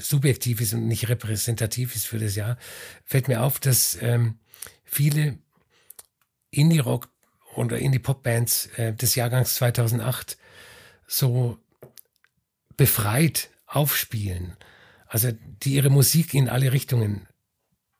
subjektiv 0.00 0.60
ist 0.60 0.74
und 0.74 0.86
nicht 0.86 1.08
repräsentativ 1.08 1.96
ist 1.96 2.06
für 2.06 2.18
das 2.18 2.36
Jahr, 2.36 2.56
fällt 3.04 3.28
mir 3.28 3.42
auf, 3.42 3.58
dass 3.58 3.98
ähm, 4.00 4.38
viele 4.84 5.38
Indie-Rock 6.50 7.08
oder 7.54 7.78
Indie-Pop-Bands 7.78 8.66
äh, 8.76 8.92
des 8.94 9.14
Jahrgangs 9.14 9.54
2008 9.56 10.38
so 11.06 11.58
befreit 12.76 13.50
aufspielen. 13.66 14.56
Also 15.06 15.32
die 15.62 15.74
ihre 15.74 15.90
Musik 15.90 16.34
in 16.34 16.48
alle 16.48 16.72
Richtungen 16.72 17.26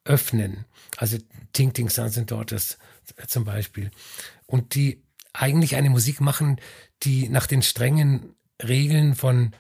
öffnen. 0.05 0.65
Also 0.97 1.19
Ting 1.53 1.73
Ting 1.73 1.89
Sons 1.89 2.17
and 2.17 2.31
Daughters 2.31 2.79
zum 3.27 3.45
Beispiel. 3.45 3.91
Und 4.47 4.75
die 4.75 5.03
eigentlich 5.33 5.77
eine 5.77 5.91
Musik 5.91 6.21
machen, 6.21 6.61
die 7.03 7.29
nach 7.29 7.47
den 7.47 7.63
strengen 7.63 8.35
Regeln 8.63 9.15
von 9.15 9.53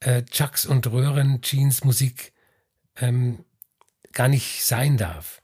äh, 0.00 0.22
Chucks 0.24 0.66
und 0.66 0.86
Röhren 0.86 1.40
Jeans 1.42 1.84
Musik 1.84 2.32
ähm, 2.96 3.44
gar 4.12 4.28
nicht 4.28 4.64
sein 4.64 4.96
darf. 4.96 5.42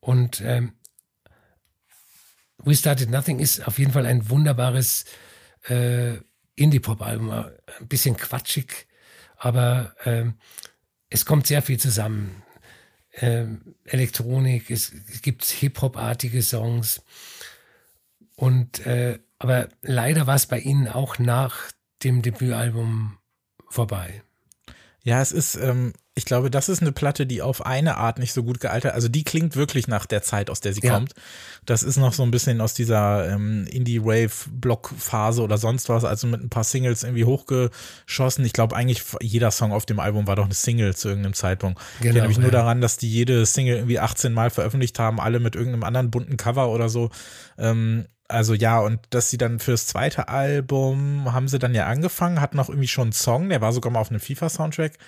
Und 0.00 0.40
ähm, 0.40 0.72
We 2.58 2.74
Started 2.74 3.10
Nothing 3.10 3.38
ist 3.38 3.66
auf 3.66 3.78
jeden 3.78 3.92
Fall 3.92 4.06
ein 4.06 4.28
wunderbares 4.30 5.04
äh, 5.68 6.16
Indie-Pop-Album. 6.56 7.30
Ein 7.30 7.88
bisschen 7.88 8.16
quatschig, 8.16 8.86
aber 9.36 9.94
ähm, 10.04 10.34
es 11.08 11.24
kommt 11.24 11.46
sehr 11.46 11.62
viel 11.62 11.78
zusammen. 11.78 12.42
Ähm, 13.14 13.74
Elektronik, 13.84 14.70
es, 14.70 14.92
es 15.10 15.22
gibt 15.22 15.44
Hip-Hop-artige 15.44 16.42
Songs. 16.42 17.02
Und 18.36 18.86
äh, 18.86 19.18
aber 19.38 19.68
leider 19.82 20.26
war 20.26 20.34
es 20.34 20.46
bei 20.46 20.58
Ihnen 20.58 20.88
auch 20.88 21.18
nach 21.18 21.70
dem 22.02 22.22
Debütalbum 22.22 23.18
vorbei. 23.68 24.22
Ja, 25.02 25.20
es 25.22 25.32
ist, 25.32 25.54
ähm, 25.56 25.92
ich 26.18 26.24
glaube, 26.24 26.50
das 26.50 26.68
ist 26.68 26.82
eine 26.82 26.90
Platte, 26.90 27.26
die 27.26 27.42
auf 27.42 27.64
eine 27.64 27.96
Art 27.96 28.18
nicht 28.18 28.32
so 28.32 28.42
gut 28.42 28.58
gealtert. 28.58 28.92
Also 28.92 29.08
die 29.08 29.22
klingt 29.22 29.54
wirklich 29.54 29.86
nach 29.86 30.04
der 30.04 30.20
Zeit, 30.20 30.50
aus 30.50 30.60
der 30.60 30.74
sie 30.74 30.80
ja. 30.82 30.92
kommt. 30.92 31.14
Das 31.64 31.84
ist 31.84 31.96
noch 31.96 32.12
so 32.12 32.24
ein 32.24 32.32
bisschen 32.32 32.60
aus 32.60 32.74
dieser 32.74 33.30
ähm, 33.30 33.66
Indie-Wave-Block-Phase 33.68 35.40
oder 35.42 35.58
sonst 35.58 35.88
was, 35.88 36.04
also 36.04 36.26
mit 36.26 36.42
ein 36.42 36.50
paar 36.50 36.64
Singles 36.64 37.04
irgendwie 37.04 37.24
hochgeschossen. 37.24 38.44
Ich 38.44 38.52
glaube, 38.52 38.74
eigentlich 38.74 39.04
jeder 39.20 39.52
Song 39.52 39.70
auf 39.70 39.86
dem 39.86 40.00
Album 40.00 40.26
war 40.26 40.34
doch 40.34 40.44
eine 40.44 40.54
Single 40.54 40.96
zu 40.96 41.08
irgendeinem 41.08 41.34
Zeitpunkt. 41.34 41.78
Genau, 41.78 41.86
ich 42.00 42.06
erinnere 42.06 42.28
mich 42.28 42.36
ja. 42.38 42.42
nur 42.42 42.52
daran, 42.52 42.80
dass 42.80 42.96
die 42.96 43.10
jede 43.10 43.46
Single 43.46 43.76
irgendwie 43.76 44.00
18 44.00 44.32
Mal 44.32 44.50
veröffentlicht 44.50 44.98
haben, 44.98 45.20
alle 45.20 45.38
mit 45.38 45.54
irgendeinem 45.54 45.84
anderen 45.84 46.10
bunten 46.10 46.36
Cover 46.36 46.68
oder 46.70 46.88
so. 46.88 47.10
Ähm, 47.58 48.06
also 48.26 48.54
ja, 48.54 48.80
und 48.80 49.00
dass 49.10 49.30
sie 49.30 49.38
dann 49.38 49.60
fürs 49.60 49.86
zweite 49.86 50.28
Album 50.28 51.32
haben 51.32 51.46
sie 51.46 51.60
dann 51.60 51.76
ja 51.76 51.86
angefangen, 51.86 52.40
hatten 52.40 52.58
auch 52.58 52.68
irgendwie 52.68 52.88
schon 52.88 53.04
einen 53.04 53.12
Song, 53.12 53.48
der 53.48 53.60
war 53.60 53.72
sogar 53.72 53.92
mal 53.92 54.00
auf 54.00 54.10
einem 54.10 54.20
FIFA-Soundtrack. 54.20 54.98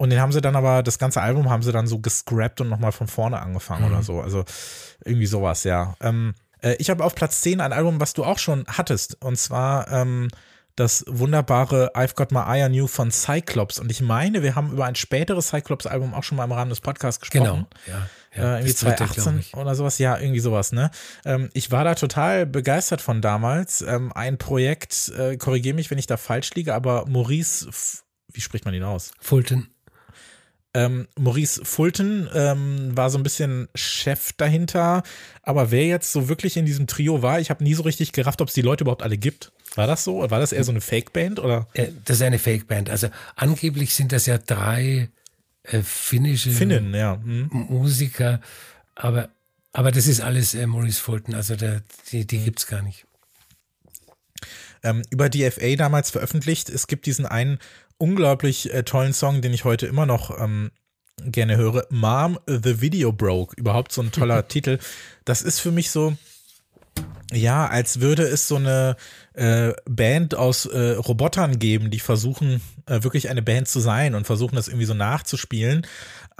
Und 0.00 0.08
den 0.08 0.18
haben 0.18 0.32
sie 0.32 0.40
dann 0.40 0.56
aber, 0.56 0.82
das 0.82 0.98
ganze 0.98 1.20
Album 1.20 1.50
haben 1.50 1.62
sie 1.62 1.72
dann 1.72 1.86
so 1.86 1.98
gescrapped 1.98 2.62
und 2.62 2.70
nochmal 2.70 2.90
von 2.90 3.06
vorne 3.06 3.38
angefangen 3.38 3.86
mhm. 3.86 3.92
oder 3.92 4.02
so. 4.02 4.22
Also 4.22 4.46
irgendwie 5.04 5.26
sowas, 5.26 5.64
ja. 5.64 5.94
Ähm, 6.00 6.32
äh, 6.62 6.74
ich 6.78 6.88
habe 6.88 7.04
auf 7.04 7.14
Platz 7.14 7.42
10 7.42 7.60
ein 7.60 7.74
Album, 7.74 8.00
was 8.00 8.14
du 8.14 8.24
auch 8.24 8.38
schon 8.38 8.64
hattest. 8.66 9.22
Und 9.22 9.36
zwar 9.36 9.92
ähm, 9.92 10.28
das 10.74 11.04
wunderbare 11.06 11.92
I've 11.94 12.14
Got 12.14 12.32
My 12.32 12.38
Eye 12.38 12.64
on 12.64 12.72
You 12.72 12.86
von 12.86 13.10
Cyclops. 13.10 13.78
Und 13.78 13.90
ich 13.90 14.00
meine, 14.00 14.42
wir 14.42 14.54
haben 14.54 14.72
über 14.72 14.86
ein 14.86 14.94
späteres 14.94 15.48
Cyclops-Album 15.48 16.14
auch 16.14 16.24
schon 16.24 16.38
mal 16.38 16.44
im 16.44 16.52
Rahmen 16.52 16.70
des 16.70 16.80
Podcasts 16.80 17.20
gesprochen. 17.20 17.66
Genau, 17.84 17.98
ja. 18.34 18.42
ja 18.42 18.54
äh, 18.54 18.60
irgendwie 18.60 18.74
2018 18.74 19.44
oder 19.52 19.74
sowas. 19.74 19.98
Ja, 19.98 20.18
irgendwie 20.18 20.40
sowas, 20.40 20.72
ne? 20.72 20.90
Ähm, 21.26 21.50
ich 21.52 21.72
war 21.72 21.84
da 21.84 21.94
total 21.94 22.46
begeistert 22.46 23.02
von 23.02 23.20
damals. 23.20 23.82
Ähm, 23.82 24.14
ein 24.14 24.38
Projekt, 24.38 25.12
äh, 25.18 25.36
korrigiere 25.36 25.74
mich, 25.74 25.90
wenn 25.90 25.98
ich 25.98 26.06
da 26.06 26.16
falsch 26.16 26.54
liege, 26.54 26.72
aber 26.72 27.04
Maurice, 27.04 27.68
wie 28.32 28.40
spricht 28.40 28.64
man 28.64 28.72
ihn 28.72 28.84
aus? 28.84 29.10
Fulton. 29.20 29.68
Ähm, 30.72 31.08
Maurice 31.18 31.64
Fulton 31.64 32.28
ähm, 32.32 32.96
war 32.96 33.10
so 33.10 33.18
ein 33.18 33.24
bisschen 33.24 33.68
Chef 33.74 34.32
dahinter, 34.34 35.02
aber 35.42 35.72
wer 35.72 35.86
jetzt 35.86 36.12
so 36.12 36.28
wirklich 36.28 36.56
in 36.56 36.64
diesem 36.64 36.86
Trio 36.86 37.22
war, 37.22 37.40
ich 37.40 37.50
habe 37.50 37.64
nie 37.64 37.74
so 37.74 37.82
richtig 37.82 38.12
gerafft, 38.12 38.40
ob 38.40 38.48
es 38.48 38.54
die 38.54 38.62
Leute 38.62 38.84
überhaupt 38.84 39.02
alle 39.02 39.18
gibt. 39.18 39.52
War 39.74 39.88
das 39.88 40.04
so? 40.04 40.18
War 40.30 40.38
das 40.40 40.52
eher 40.52 40.64
so 40.64 40.70
eine 40.70 40.80
Fake-Band 40.80 41.40
oder? 41.40 41.66
Das 42.04 42.16
ist 42.16 42.22
eine 42.22 42.38
Fake-Band. 42.38 42.88
Also 42.88 43.08
angeblich 43.36 43.94
sind 43.94 44.12
das 44.12 44.26
ja 44.26 44.38
drei 44.38 45.08
äh, 45.64 45.82
finnische 45.82 46.50
Finnen, 46.50 46.94
ja. 46.94 47.20
Hm. 47.22 47.48
Musiker, 47.50 48.40
aber, 48.94 49.28
aber 49.72 49.90
das 49.90 50.06
ist 50.06 50.20
alles 50.20 50.54
äh, 50.54 50.66
Maurice 50.66 51.00
Fulton. 51.00 51.34
Also 51.34 51.56
der, 51.56 51.82
die, 52.10 52.26
die 52.26 52.38
gibt's 52.38 52.66
gar 52.66 52.82
nicht. 52.82 53.06
Ähm, 54.82 55.02
über 55.10 55.28
DFA 55.28 55.76
damals 55.76 56.10
veröffentlicht. 56.10 56.68
Es 56.70 56.86
gibt 56.86 57.06
diesen 57.06 57.26
einen 57.26 57.58
unglaublich 57.98 58.72
äh, 58.72 58.82
tollen 58.82 59.12
Song, 59.12 59.42
den 59.42 59.52
ich 59.52 59.64
heute 59.64 59.86
immer 59.86 60.06
noch 60.06 60.38
ähm, 60.40 60.70
gerne 61.24 61.56
höre. 61.56 61.86
Mom, 61.90 62.38
The 62.46 62.80
Video 62.80 63.12
Broke. 63.12 63.54
Überhaupt 63.56 63.92
so 63.92 64.02
ein 64.02 64.12
toller 64.12 64.48
Titel. 64.48 64.78
Das 65.24 65.42
ist 65.42 65.60
für 65.60 65.70
mich 65.70 65.90
so, 65.90 66.16
ja, 67.32 67.66
als 67.66 68.00
würde 68.00 68.24
es 68.24 68.48
so 68.48 68.56
eine 68.56 68.96
äh, 69.34 69.72
Band 69.88 70.34
aus 70.34 70.66
äh, 70.66 70.92
Robotern 70.92 71.58
geben, 71.58 71.90
die 71.90 72.00
versuchen, 72.00 72.60
äh, 72.86 73.02
wirklich 73.02 73.28
eine 73.28 73.42
Band 73.42 73.68
zu 73.68 73.80
sein 73.80 74.14
und 74.14 74.26
versuchen, 74.26 74.56
das 74.56 74.68
irgendwie 74.68 74.86
so 74.86 74.94
nachzuspielen, 74.94 75.86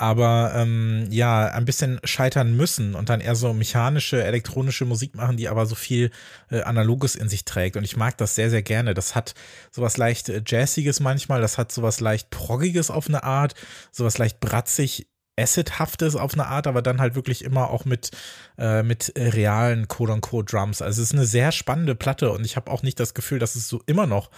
aber 0.00 0.52
ähm, 0.54 1.08
ja, 1.10 1.48
ein 1.48 1.66
bisschen 1.66 2.00
scheitern 2.04 2.56
müssen 2.56 2.94
und 2.94 3.10
dann 3.10 3.20
eher 3.20 3.34
so 3.34 3.52
mechanische, 3.52 4.24
elektronische 4.24 4.86
Musik 4.86 5.14
machen, 5.14 5.36
die 5.36 5.46
aber 5.46 5.66
so 5.66 5.74
viel 5.74 6.10
äh, 6.50 6.62
Analoges 6.62 7.14
in 7.14 7.28
sich 7.28 7.44
trägt. 7.44 7.76
Und 7.76 7.84
ich 7.84 7.98
mag 7.98 8.16
das 8.16 8.34
sehr, 8.34 8.48
sehr 8.48 8.62
gerne. 8.62 8.94
Das 8.94 9.14
hat 9.14 9.34
sowas 9.70 9.98
leicht 9.98 10.30
äh, 10.30 10.42
Jazziges 10.46 11.00
manchmal, 11.00 11.42
das 11.42 11.58
hat 11.58 11.70
sowas 11.70 12.00
leicht 12.00 12.30
Proggiges 12.30 12.90
auf 12.90 13.08
eine 13.08 13.24
Art, 13.24 13.54
sowas 13.92 14.16
leicht 14.16 14.40
bratzig 14.40 15.06
Acid-haftes 15.38 16.16
auf 16.16 16.32
eine 16.32 16.46
Art, 16.46 16.66
aber 16.66 16.80
dann 16.80 17.00
halt 17.00 17.14
wirklich 17.14 17.44
immer 17.44 17.68
auch 17.68 17.84
mit, 17.84 18.10
äh, 18.56 18.82
mit 18.82 19.12
realen 19.16 19.86
Quote-unquote 19.86 20.50
Drums. 20.50 20.80
Also 20.80 21.02
es 21.02 21.10
ist 21.10 21.14
eine 21.14 21.26
sehr 21.26 21.52
spannende 21.52 21.94
Platte 21.94 22.30
und 22.32 22.46
ich 22.46 22.56
habe 22.56 22.70
auch 22.70 22.82
nicht 22.82 22.98
das 22.98 23.12
Gefühl, 23.12 23.38
dass 23.38 23.54
es 23.54 23.68
so 23.68 23.82
immer 23.84 24.06
noch 24.06 24.30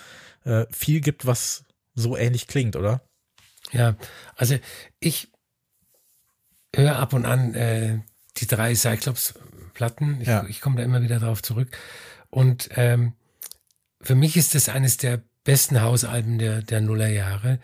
äh, 0.44 0.66
viel 0.72 1.00
gibt, 1.00 1.24
was 1.24 1.64
so 1.94 2.16
ähnlich 2.16 2.48
klingt, 2.48 2.74
oder? 2.74 3.00
Ja, 3.70 3.96
also 4.36 4.58
ich 4.98 5.31
höre 6.74 6.96
ab 6.96 7.12
und 7.12 7.26
an 7.26 7.54
äh, 7.54 7.98
die 8.38 8.46
drei 8.46 8.74
Cyclops-Platten. 8.74 10.20
Ich, 10.20 10.28
ja. 10.28 10.44
ich 10.48 10.60
komme 10.60 10.76
da 10.76 10.82
immer 10.82 11.02
wieder 11.02 11.18
drauf 11.18 11.42
zurück. 11.42 11.68
Und 12.30 12.70
ähm, 12.76 13.12
für 14.00 14.14
mich 14.14 14.36
ist 14.36 14.54
das 14.54 14.68
eines 14.68 14.96
der 14.96 15.22
besten 15.44 15.82
Hausalben 15.82 16.38
der, 16.38 16.62
der 16.62 16.80
Nullerjahre. 16.80 17.58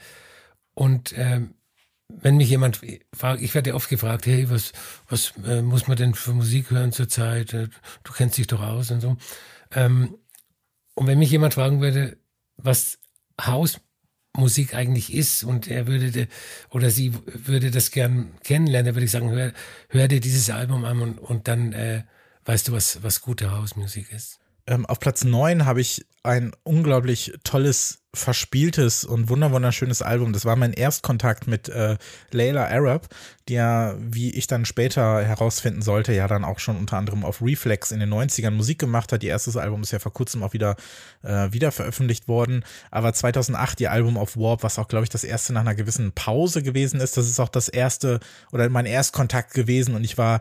Und 0.74 1.14
ähm, 1.16 1.54
wenn 2.08 2.36
mich 2.36 2.48
jemand 2.48 2.80
fragt, 3.14 3.42
ich 3.42 3.54
werde 3.54 3.74
oft 3.74 3.88
gefragt, 3.88 4.26
hey, 4.26 4.48
was, 4.50 4.72
was 5.08 5.32
äh, 5.44 5.62
muss 5.62 5.88
man 5.88 5.96
denn 5.96 6.14
für 6.14 6.32
Musik 6.32 6.70
hören 6.70 6.92
zurzeit? 6.92 7.52
Äh, 7.52 7.68
du 8.04 8.12
kennst 8.12 8.38
dich 8.38 8.46
doch 8.46 8.62
aus 8.62 8.90
und 8.90 9.00
so. 9.00 9.16
Ähm, 9.72 10.16
und 10.94 11.06
wenn 11.06 11.18
mich 11.18 11.30
jemand 11.30 11.54
fragen 11.54 11.80
würde, 11.80 12.16
was 12.56 12.98
Hausmusik 14.36 14.74
eigentlich 14.74 15.12
ist 15.12 15.44
und 15.44 15.68
er 15.68 15.86
würde 15.86 16.28
oder 16.70 16.90
sie 16.90 17.12
würde 17.24 17.70
das 17.70 17.90
gern 17.90 18.32
kennenlernen, 18.44 18.86
dann 18.86 18.94
würde 18.94 19.04
ich 19.04 19.10
sagen, 19.10 19.30
hör, 19.30 19.52
hör 19.88 20.08
dir 20.08 20.20
dieses 20.20 20.50
Album 20.50 20.84
an 20.84 21.00
und, 21.00 21.18
und 21.18 21.48
dann 21.48 21.72
äh, 21.72 22.04
weißt 22.44 22.68
du, 22.68 22.72
was, 22.72 23.02
was 23.02 23.20
gute 23.20 23.50
Hausmusik 23.50 24.12
ist. 24.12 24.38
Ähm, 24.66 24.86
auf 24.86 25.00
Platz 25.00 25.24
9 25.24 25.66
habe 25.66 25.80
ich 25.80 26.06
ein 26.22 26.52
unglaublich 26.62 27.32
tolles, 27.44 28.02
verspieltes 28.14 29.04
und 29.04 29.28
wunderschönes 29.28 30.02
Album. 30.02 30.32
Das 30.32 30.44
war 30.44 30.56
mein 30.56 30.72
Erstkontakt 30.72 31.46
mit 31.46 31.68
äh, 31.68 31.96
Layla 32.32 32.66
Arab, 32.66 33.08
die 33.48 33.54
ja, 33.54 33.94
wie 33.98 34.30
ich 34.34 34.46
dann 34.46 34.64
später 34.64 35.24
herausfinden 35.24 35.82
sollte, 35.82 36.12
ja 36.12 36.26
dann 36.26 36.44
auch 36.44 36.58
schon 36.58 36.76
unter 36.76 36.96
anderem 36.96 37.24
auf 37.24 37.40
Reflex 37.42 37.92
in 37.92 38.00
den 38.00 38.12
90ern 38.12 38.50
Musik 38.50 38.78
gemacht 38.78 39.12
hat. 39.12 39.22
Ihr 39.22 39.30
erstes 39.30 39.56
Album 39.56 39.82
ist 39.82 39.92
ja 39.92 39.98
vor 39.98 40.12
kurzem 40.12 40.42
auch 40.42 40.52
wieder, 40.52 40.76
äh, 41.22 41.52
wieder 41.52 41.70
veröffentlicht 41.70 42.28
worden. 42.28 42.64
Aber 42.90 43.12
2008 43.12 43.80
ihr 43.80 43.92
Album 43.92 44.16
auf 44.16 44.36
Warp, 44.36 44.62
was 44.62 44.78
auch, 44.78 44.88
glaube 44.88 45.04
ich, 45.04 45.10
das 45.10 45.24
erste 45.24 45.52
nach 45.52 45.60
einer 45.60 45.74
gewissen 45.74 46.12
Pause 46.12 46.62
gewesen 46.62 47.00
ist. 47.00 47.16
Das 47.16 47.28
ist 47.28 47.40
auch 47.40 47.48
das 47.48 47.68
erste 47.68 48.20
oder 48.52 48.68
mein 48.68 48.86
Erstkontakt 48.86 49.54
gewesen 49.54 49.94
und 49.94 50.04
ich 50.04 50.18
war 50.18 50.40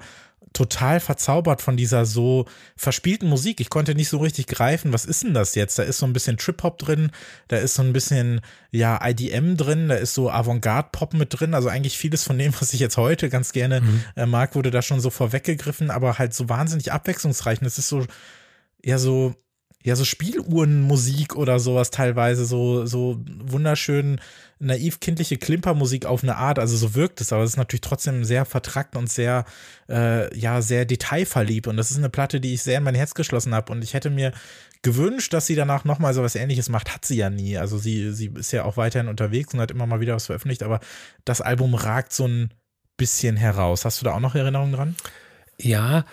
total 0.58 1.00
verzaubert 1.00 1.62
von 1.62 1.78
dieser 1.78 2.08
so 2.08 2.46
verspielten 2.76 3.30
Musik. 3.30 3.62
Ich 3.62 3.70
konnte 3.70 3.93
nicht 3.93 4.10
so 4.10 4.17
richtig 4.17 4.48
greifen, 4.48 4.91
was 4.91 5.06
ist 5.06 5.24
denn 5.24 5.36
das 5.36 5.54
jetzt? 5.54 5.78
Da 5.78 5.84
ist 5.84 6.00
so 6.00 6.08
ein 6.08 6.13
bisschen 6.13 6.38
Trip-Hop 6.38 6.80
drin, 6.80 7.12
da 7.48 7.58
ist 7.58 7.76
so 7.76 7.84
ein 7.84 7.93
bisschen, 7.93 8.41
ja, 8.72 9.00
IDM 9.08 9.56
drin, 9.56 9.89
da 9.89 9.96
ist 9.96 10.15
so 10.15 10.32
Avantgarde-Pop 10.32 11.13
mit 11.13 11.39
drin. 11.39 11.54
Also 11.54 11.70
eigentlich 11.70 12.00
vieles 12.00 12.24
von 12.24 12.39
dem, 12.39 12.54
was 12.60 12.74
ich 12.74 12.80
jetzt 12.80 12.98
heute 12.98 13.30
ganz 13.30 13.52
gerne 13.52 13.82
mhm. 13.82 14.04
äh, 14.15 14.26
mag, 14.26 14.56
wurde 14.56 14.72
da 14.72 14.82
schon 14.82 15.00
so 15.00 15.12
vorweggegriffen, 15.12 15.91
aber 15.91 16.17
halt 16.17 16.34
so 16.34 16.50
wahnsinnig 16.50 16.91
abwechslungsreich. 16.91 17.62
Und 17.62 17.67
es 17.67 17.78
ist 17.78 17.89
so, 17.89 18.08
ja, 18.84 18.98
so, 18.98 19.36
ja, 19.84 19.96
so 19.96 20.04
Spieluhrenmusik 20.04 21.36
oder 21.36 21.60
sowas 21.60 21.92
teilweise, 21.92 22.46
so, 22.46 22.86
so 22.86 23.24
wunderschön 23.26 24.20
naiv 24.60 25.00
kindliche 25.00 25.38
Klimpermusik 25.38 26.06
auf 26.06 26.24
eine 26.24 26.36
Art, 26.36 26.58
also 26.60 26.76
so 26.76 26.96
wirkt 26.96 27.22
es, 27.22 27.32
aber 27.32 27.44
es 27.44 27.52
ist 27.52 27.58
natürlich 27.58 27.82
trotzdem 27.82 28.24
sehr 28.24 28.46
vertrackt 28.46 28.96
und 28.96 29.10
sehr, 29.10 29.46
äh, 29.88 30.36
ja, 30.38 30.62
sehr 30.62 30.86
detailverliebt. 30.86 31.68
Und 31.68 31.78
das 31.78 31.92
ist 31.92 31.98
eine 31.98 32.10
Platte, 32.10 32.42
die 32.42 32.56
ich 32.56 32.63
sehr 32.63 32.80
in 32.80 32.84
mein 32.84 32.96
Herz 32.96 33.13
geschlossen 33.13 33.54
habe 33.54 33.72
und 33.72 33.84
ich 33.84 33.94
hätte 33.94 34.10
mir 34.10 34.34
gewünscht, 34.82 35.34
dass 35.34 35.46
sie 35.46 35.56
danach 35.56 35.86
nochmal 35.86 36.13
so 36.13 36.24
was 36.24 36.36
ähnliches 36.36 36.70
macht, 36.70 36.94
hat 36.94 37.06
sie 37.06 37.18
ja 37.18 37.30
nie, 37.30 37.58
also 37.58 37.78
sie, 37.78 38.12
sie 38.12 38.32
ist 38.36 38.52
ja 38.52 38.66
auch 38.66 38.78
weiterhin 38.78 39.08
unterwegs 39.08 39.54
und 39.54 39.60
hat 39.60 39.72
immer 39.72 39.86
mal 39.86 40.00
wieder 40.00 40.16
was 40.16 40.26
veröffentlicht, 40.26 40.63
aber 40.63 40.80
das 41.24 41.40
Album 41.40 41.76
ragt 41.76 42.13
so 42.13 42.28
ein 42.28 42.52
bisschen 42.98 43.38
heraus. 43.38 43.86
Hast 43.86 44.02
du 44.02 44.06
da 44.06 44.13
auch 44.13 44.20
noch 44.20 44.36
Erinnerungen 44.36 44.74
dran? 44.74 44.96
Ja, 45.60 46.06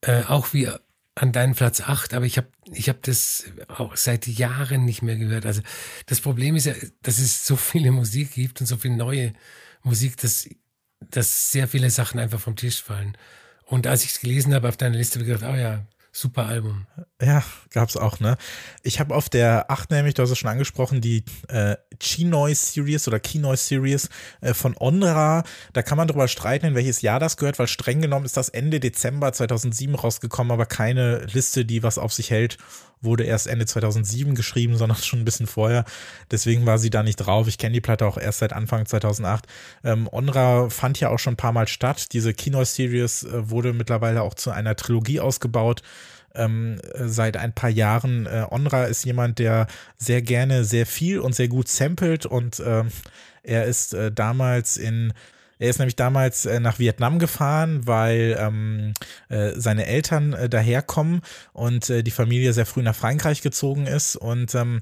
äh, 0.00 0.24
auch 0.24 0.52
wie 0.52 0.68
an 1.14 1.32
deinen 1.32 1.54
Platz 1.54 1.80
8, 1.80 2.14
aber 2.14 2.24
ich 2.24 2.38
habe 2.38 2.48
ich 2.72 2.88
hab 2.88 3.02
das 3.02 3.44
auch 3.68 3.96
seit 3.96 4.26
Jahren 4.26 4.84
nicht 4.84 5.02
mehr 5.02 5.16
gehört. 5.16 5.44
Also 5.44 5.60
das 6.06 6.20
Problem 6.20 6.56
ist 6.56 6.66
ja, 6.66 6.74
dass 7.02 7.18
es 7.18 7.46
so 7.46 7.56
viele 7.56 7.90
Musik 7.90 8.32
gibt 8.32 8.60
und 8.60 8.66
so 8.66 8.78
viel 8.78 8.92
neue 8.92 9.34
Musik, 9.82 10.16
dass, 10.16 10.48
dass 11.00 11.50
sehr 11.50 11.68
viele 11.68 11.90
Sachen 11.90 12.18
einfach 12.18 12.40
vom 12.40 12.56
Tisch 12.56 12.82
fallen. 12.82 13.16
Und 13.66 13.86
als 13.86 14.04
ich 14.04 14.10
es 14.12 14.20
gelesen 14.20 14.54
habe 14.54 14.68
auf 14.68 14.76
deiner 14.76 14.96
Liste, 14.96 15.18
habe 15.18 15.28
ich 15.28 15.34
gedacht, 15.34 15.52
oh 15.52 15.58
ja, 15.58 15.86
Super 16.14 16.44
Album. 16.44 16.86
Ja, 17.22 17.42
gab's 17.70 17.96
auch, 17.96 18.20
ne? 18.20 18.36
Ich 18.82 19.00
habe 19.00 19.14
auf 19.14 19.30
der 19.30 19.70
8 19.70 19.90
nämlich, 19.90 20.12
du 20.12 20.22
hast 20.22 20.30
es 20.30 20.38
schon 20.38 20.50
angesprochen, 20.50 21.00
die 21.00 21.24
äh, 21.48 21.76
Chinoy 21.98 22.54
Series 22.54 23.08
oder 23.08 23.18
Kinoy 23.18 23.56
Series 23.56 24.10
äh, 24.42 24.52
von 24.52 24.76
Onra. 24.78 25.42
Da 25.72 25.82
kann 25.82 25.96
man 25.96 26.08
drüber 26.08 26.28
streiten, 26.28 26.66
in 26.66 26.74
welches 26.74 27.00
Jahr 27.00 27.18
das 27.18 27.38
gehört, 27.38 27.58
weil 27.58 27.66
streng 27.66 28.02
genommen 28.02 28.26
ist 28.26 28.36
das 28.36 28.50
Ende 28.50 28.78
Dezember 28.78 29.32
2007 29.32 29.94
rausgekommen, 29.94 30.52
aber 30.52 30.66
keine 30.66 31.24
Liste, 31.32 31.64
die 31.64 31.82
was 31.82 31.96
auf 31.96 32.12
sich 32.12 32.30
hält, 32.30 32.58
wurde 33.02 33.24
erst 33.24 33.46
Ende 33.46 33.66
2007 33.66 34.34
geschrieben, 34.34 34.76
sondern 34.76 34.98
schon 35.02 35.20
ein 35.20 35.24
bisschen 35.24 35.46
vorher. 35.46 35.84
Deswegen 36.30 36.66
war 36.66 36.78
sie 36.78 36.90
da 36.90 37.02
nicht 37.02 37.16
drauf. 37.16 37.48
Ich 37.48 37.58
kenne 37.58 37.74
die 37.74 37.80
Platte 37.80 38.06
auch 38.06 38.16
erst 38.16 38.38
seit 38.38 38.52
Anfang 38.52 38.86
2008. 38.86 39.46
Ähm, 39.84 40.08
Onra 40.10 40.70
fand 40.70 40.98
ja 41.00 41.10
auch 41.10 41.18
schon 41.18 41.34
ein 41.34 41.38
paar 41.38 41.52
Mal 41.52 41.68
statt. 41.68 42.12
Diese 42.12 42.32
Kino-Series 42.32 43.24
äh, 43.24 43.50
wurde 43.50 43.72
mittlerweile 43.72 44.22
auch 44.22 44.34
zu 44.34 44.50
einer 44.50 44.76
Trilogie 44.76 45.20
ausgebaut. 45.20 45.82
Ähm, 46.34 46.80
seit 46.94 47.36
ein 47.36 47.52
paar 47.52 47.68
Jahren. 47.68 48.24
Äh, 48.24 48.46
Onra 48.50 48.84
ist 48.84 49.04
jemand, 49.04 49.38
der 49.38 49.66
sehr 49.98 50.22
gerne 50.22 50.64
sehr 50.64 50.86
viel 50.86 51.18
und 51.18 51.34
sehr 51.34 51.48
gut 51.48 51.68
samplet 51.68 52.24
und 52.24 52.58
äh, 52.60 52.84
er 53.42 53.64
ist 53.64 53.92
äh, 53.92 54.10
damals 54.10 54.76
in 54.76 55.12
er 55.62 55.70
ist 55.70 55.78
nämlich 55.78 55.94
damals 55.94 56.44
äh, 56.44 56.58
nach 56.58 56.80
Vietnam 56.80 57.20
gefahren, 57.20 57.86
weil 57.86 58.36
ähm, 58.38 58.94
äh, 59.28 59.52
seine 59.54 59.86
Eltern 59.86 60.32
äh, 60.32 60.48
daherkommen 60.48 61.20
und 61.52 61.88
äh, 61.88 62.02
die 62.02 62.10
Familie 62.10 62.52
sehr 62.52 62.66
früh 62.66 62.82
nach 62.82 62.96
Frankreich 62.96 63.42
gezogen 63.42 63.86
ist 63.86 64.16
und 64.16 64.56
ähm, 64.56 64.80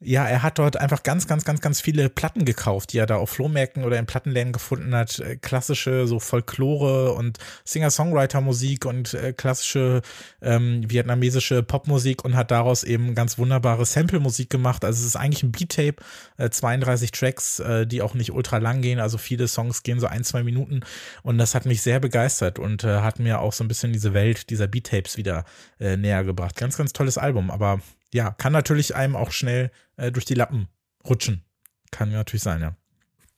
ja, 0.00 0.26
er 0.26 0.42
hat 0.42 0.58
dort 0.58 0.76
einfach 0.76 1.02
ganz, 1.02 1.26
ganz, 1.26 1.46
ganz, 1.46 1.62
ganz 1.62 1.80
viele 1.80 2.10
Platten 2.10 2.44
gekauft, 2.44 2.92
die 2.92 2.98
er 2.98 3.06
da 3.06 3.16
auf 3.16 3.30
Flohmärkten 3.30 3.82
oder 3.82 3.98
in 3.98 4.04
Plattenläden 4.04 4.52
gefunden 4.52 4.94
hat. 4.94 5.18
Äh, 5.20 5.36
klassische 5.36 6.06
so 6.06 6.20
Folklore 6.20 7.12
und 7.12 7.38
Singer-Songwriter-Musik 7.64 8.84
und 8.84 9.14
äh, 9.14 9.32
klassische 9.32 10.02
ähm, 10.42 10.82
vietnamesische 10.86 11.62
Popmusik 11.62 12.26
und 12.26 12.36
hat 12.36 12.50
daraus 12.50 12.84
eben 12.84 13.14
ganz 13.14 13.38
wunderbare 13.38 13.86
Sample-Musik 13.86 14.50
gemacht. 14.50 14.84
Also 14.84 15.00
es 15.00 15.06
ist 15.06 15.16
eigentlich 15.16 15.42
ein 15.42 15.52
Beat-Tape, 15.52 15.96
äh, 16.36 16.50
32 16.50 17.10
Tracks, 17.12 17.60
äh, 17.60 17.86
die 17.86 18.02
auch 18.02 18.12
nicht 18.12 18.32
ultra 18.32 18.58
lang 18.58 18.82
gehen. 18.82 19.00
Also 19.00 19.16
viele 19.16 19.48
Songs 19.48 19.82
gehen 19.82 19.98
so 19.98 20.08
ein, 20.08 20.24
zwei 20.24 20.42
Minuten 20.42 20.80
und 21.22 21.38
das 21.38 21.54
hat 21.54 21.64
mich 21.64 21.80
sehr 21.80 22.00
begeistert 22.00 22.58
und 22.58 22.84
äh, 22.84 23.00
hat 23.00 23.18
mir 23.18 23.40
auch 23.40 23.54
so 23.54 23.64
ein 23.64 23.68
bisschen 23.68 23.94
diese 23.94 24.12
Welt 24.12 24.50
dieser 24.50 24.66
Beat-Tapes 24.66 25.16
wieder 25.16 25.46
äh, 25.80 25.96
näher 25.96 26.22
gebracht. 26.22 26.54
Ganz, 26.56 26.76
ganz 26.76 26.92
tolles 26.92 27.16
Album, 27.16 27.50
aber 27.50 27.80
ja, 28.12 28.30
kann 28.30 28.52
natürlich 28.52 28.94
einem 28.94 29.16
auch 29.16 29.30
schnell 29.30 29.70
äh, 29.96 30.12
durch 30.12 30.24
die 30.24 30.34
Lappen 30.34 30.68
rutschen. 31.04 31.44
Kann 31.90 32.10
natürlich 32.10 32.42
sein, 32.42 32.60
ja. 32.60 32.76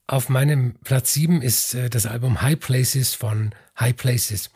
Auf 0.07 0.31
meinem 0.31 0.74
Platz 0.85 1.12
7 1.12 1.42
ist 1.42 1.74
äh, 1.74 1.90
das 1.90 2.07
Album 2.07 2.40
High 2.40 2.59
Places 2.59 3.14
von 3.14 3.54
High 3.78 3.96
Places. 3.96 4.50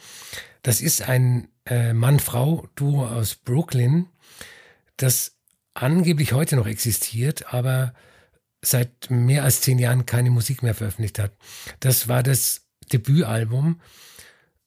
Das 0.63 0.81
ist 0.81 1.03
ein 1.03 1.49
äh, 1.67 1.93
Mann-Frau-Duo 1.93 3.07
aus 3.07 3.35
Brooklyn, 3.35 4.09
das 4.97 5.37
angeblich 5.75 6.33
heute 6.33 6.57
noch 6.57 6.67
existiert, 6.67 7.53
aber 7.53 7.95
seit 8.65 9.11
mehr 9.11 9.45
als 9.45 9.61
zehn 9.61 9.79
Jahren 9.79 10.07
keine 10.07 10.31
Musik 10.31 10.63
mehr 10.63 10.75
veröffentlicht 10.75 11.19
hat. 11.19 11.33
Das 11.81 12.09
war 12.09 12.23
das 12.23 12.63
Debütalbum 12.93 13.81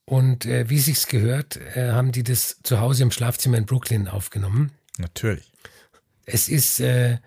und 0.05 0.45
äh, 0.45 0.69
wie 0.69 0.79
sich's 0.79 1.07
gehört, 1.07 1.57
äh, 1.57 1.91
haben 1.91 2.11
die 2.11 2.23
das 2.23 2.59
zu 2.63 2.79
Hause 2.79 3.03
im 3.03 3.11
Schlafzimmer 3.11 3.57
in 3.57 3.65
Brooklyn 3.65 4.07
aufgenommen. 4.07 4.71
Natürlich. 4.97 5.51
Es 6.25 6.49
ist 6.49 6.79
äh, 6.79 7.19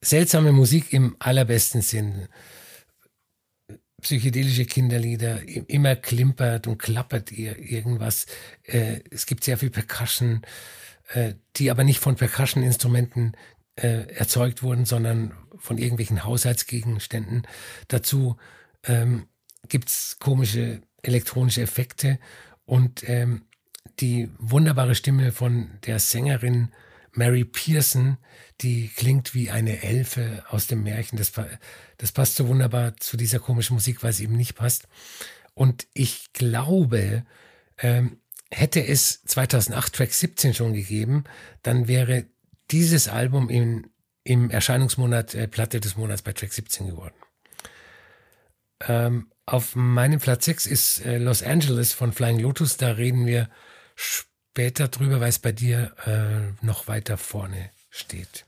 seltsame 0.00 0.52
Musik 0.52 0.92
im 0.92 1.16
allerbesten 1.18 1.82
Sinn. 1.82 2.28
Psychedelische 4.00 4.64
Kinderlieder, 4.64 5.40
immer 5.68 5.96
klimpert 5.96 6.66
und 6.66 6.78
klappert 6.78 7.32
ihr 7.32 7.58
irgendwas. 7.58 8.26
Äh, 8.64 9.00
es 9.10 9.26
gibt 9.26 9.42
sehr 9.44 9.58
viel 9.58 9.70
Percussion, 9.70 10.42
äh, 11.12 11.34
die 11.56 11.70
aber 11.70 11.84
nicht 11.84 11.98
von 11.98 12.16
Percussion-Instrumenten 12.16 13.32
äh, 13.76 14.12
erzeugt 14.14 14.62
wurden, 14.62 14.84
sondern 14.84 15.32
von 15.58 15.78
irgendwelchen 15.78 16.24
Haushaltsgegenständen. 16.24 17.46
Dazu 17.88 18.36
ähm, 18.84 19.26
gibt 19.68 19.88
es 19.88 20.18
komische 20.20 20.82
elektronische 21.02 21.62
Effekte 21.62 22.18
und 22.64 23.08
ähm, 23.08 23.42
die 24.00 24.30
wunderbare 24.38 24.94
Stimme 24.94 25.32
von 25.32 25.70
der 25.86 25.98
Sängerin 25.98 26.72
Mary 27.18 27.44
Pearson, 27.44 28.16
die 28.60 28.88
klingt 28.88 29.34
wie 29.34 29.50
eine 29.50 29.82
Elfe 29.82 30.44
aus 30.48 30.68
dem 30.68 30.84
Märchen. 30.84 31.18
Das, 31.18 31.32
das 31.98 32.12
passt 32.12 32.36
so 32.36 32.48
wunderbar 32.48 32.96
zu 32.96 33.16
dieser 33.16 33.40
komischen 33.40 33.74
Musik, 33.74 34.02
weil 34.02 34.10
es 34.10 34.20
eben 34.20 34.36
nicht 34.36 34.54
passt. 34.54 34.88
Und 35.54 35.86
ich 35.92 36.32
glaube, 36.32 37.26
ähm, 37.78 38.20
hätte 38.50 38.86
es 38.86 39.22
2008 39.24 39.92
Track 39.92 40.14
17 40.14 40.54
schon 40.54 40.72
gegeben, 40.72 41.24
dann 41.62 41.88
wäre 41.88 42.26
dieses 42.70 43.08
Album 43.08 43.50
im, 43.50 43.90
im 44.22 44.50
Erscheinungsmonat 44.50 45.34
äh, 45.34 45.48
Platte 45.48 45.80
des 45.80 45.96
Monats 45.96 46.22
bei 46.22 46.32
Track 46.32 46.52
17 46.52 46.86
geworden. 46.86 47.14
Ähm, 48.86 49.32
auf 49.44 49.74
meinem 49.74 50.20
Platz 50.20 50.44
6 50.44 50.66
ist 50.66 51.04
äh, 51.04 51.18
Los 51.18 51.42
Angeles 51.42 51.92
von 51.92 52.12
Flying 52.12 52.38
Lotus. 52.38 52.76
Da 52.76 52.92
reden 52.92 53.26
wir 53.26 53.50
später 53.96 54.28
später 54.50 54.88
drüber, 54.88 55.20
weil 55.20 55.28
es 55.28 55.38
bei 55.38 55.52
dir 55.52 55.92
äh, 56.06 56.64
noch 56.64 56.88
weiter 56.88 57.16
vorne 57.16 57.70
steht. 57.90 58.44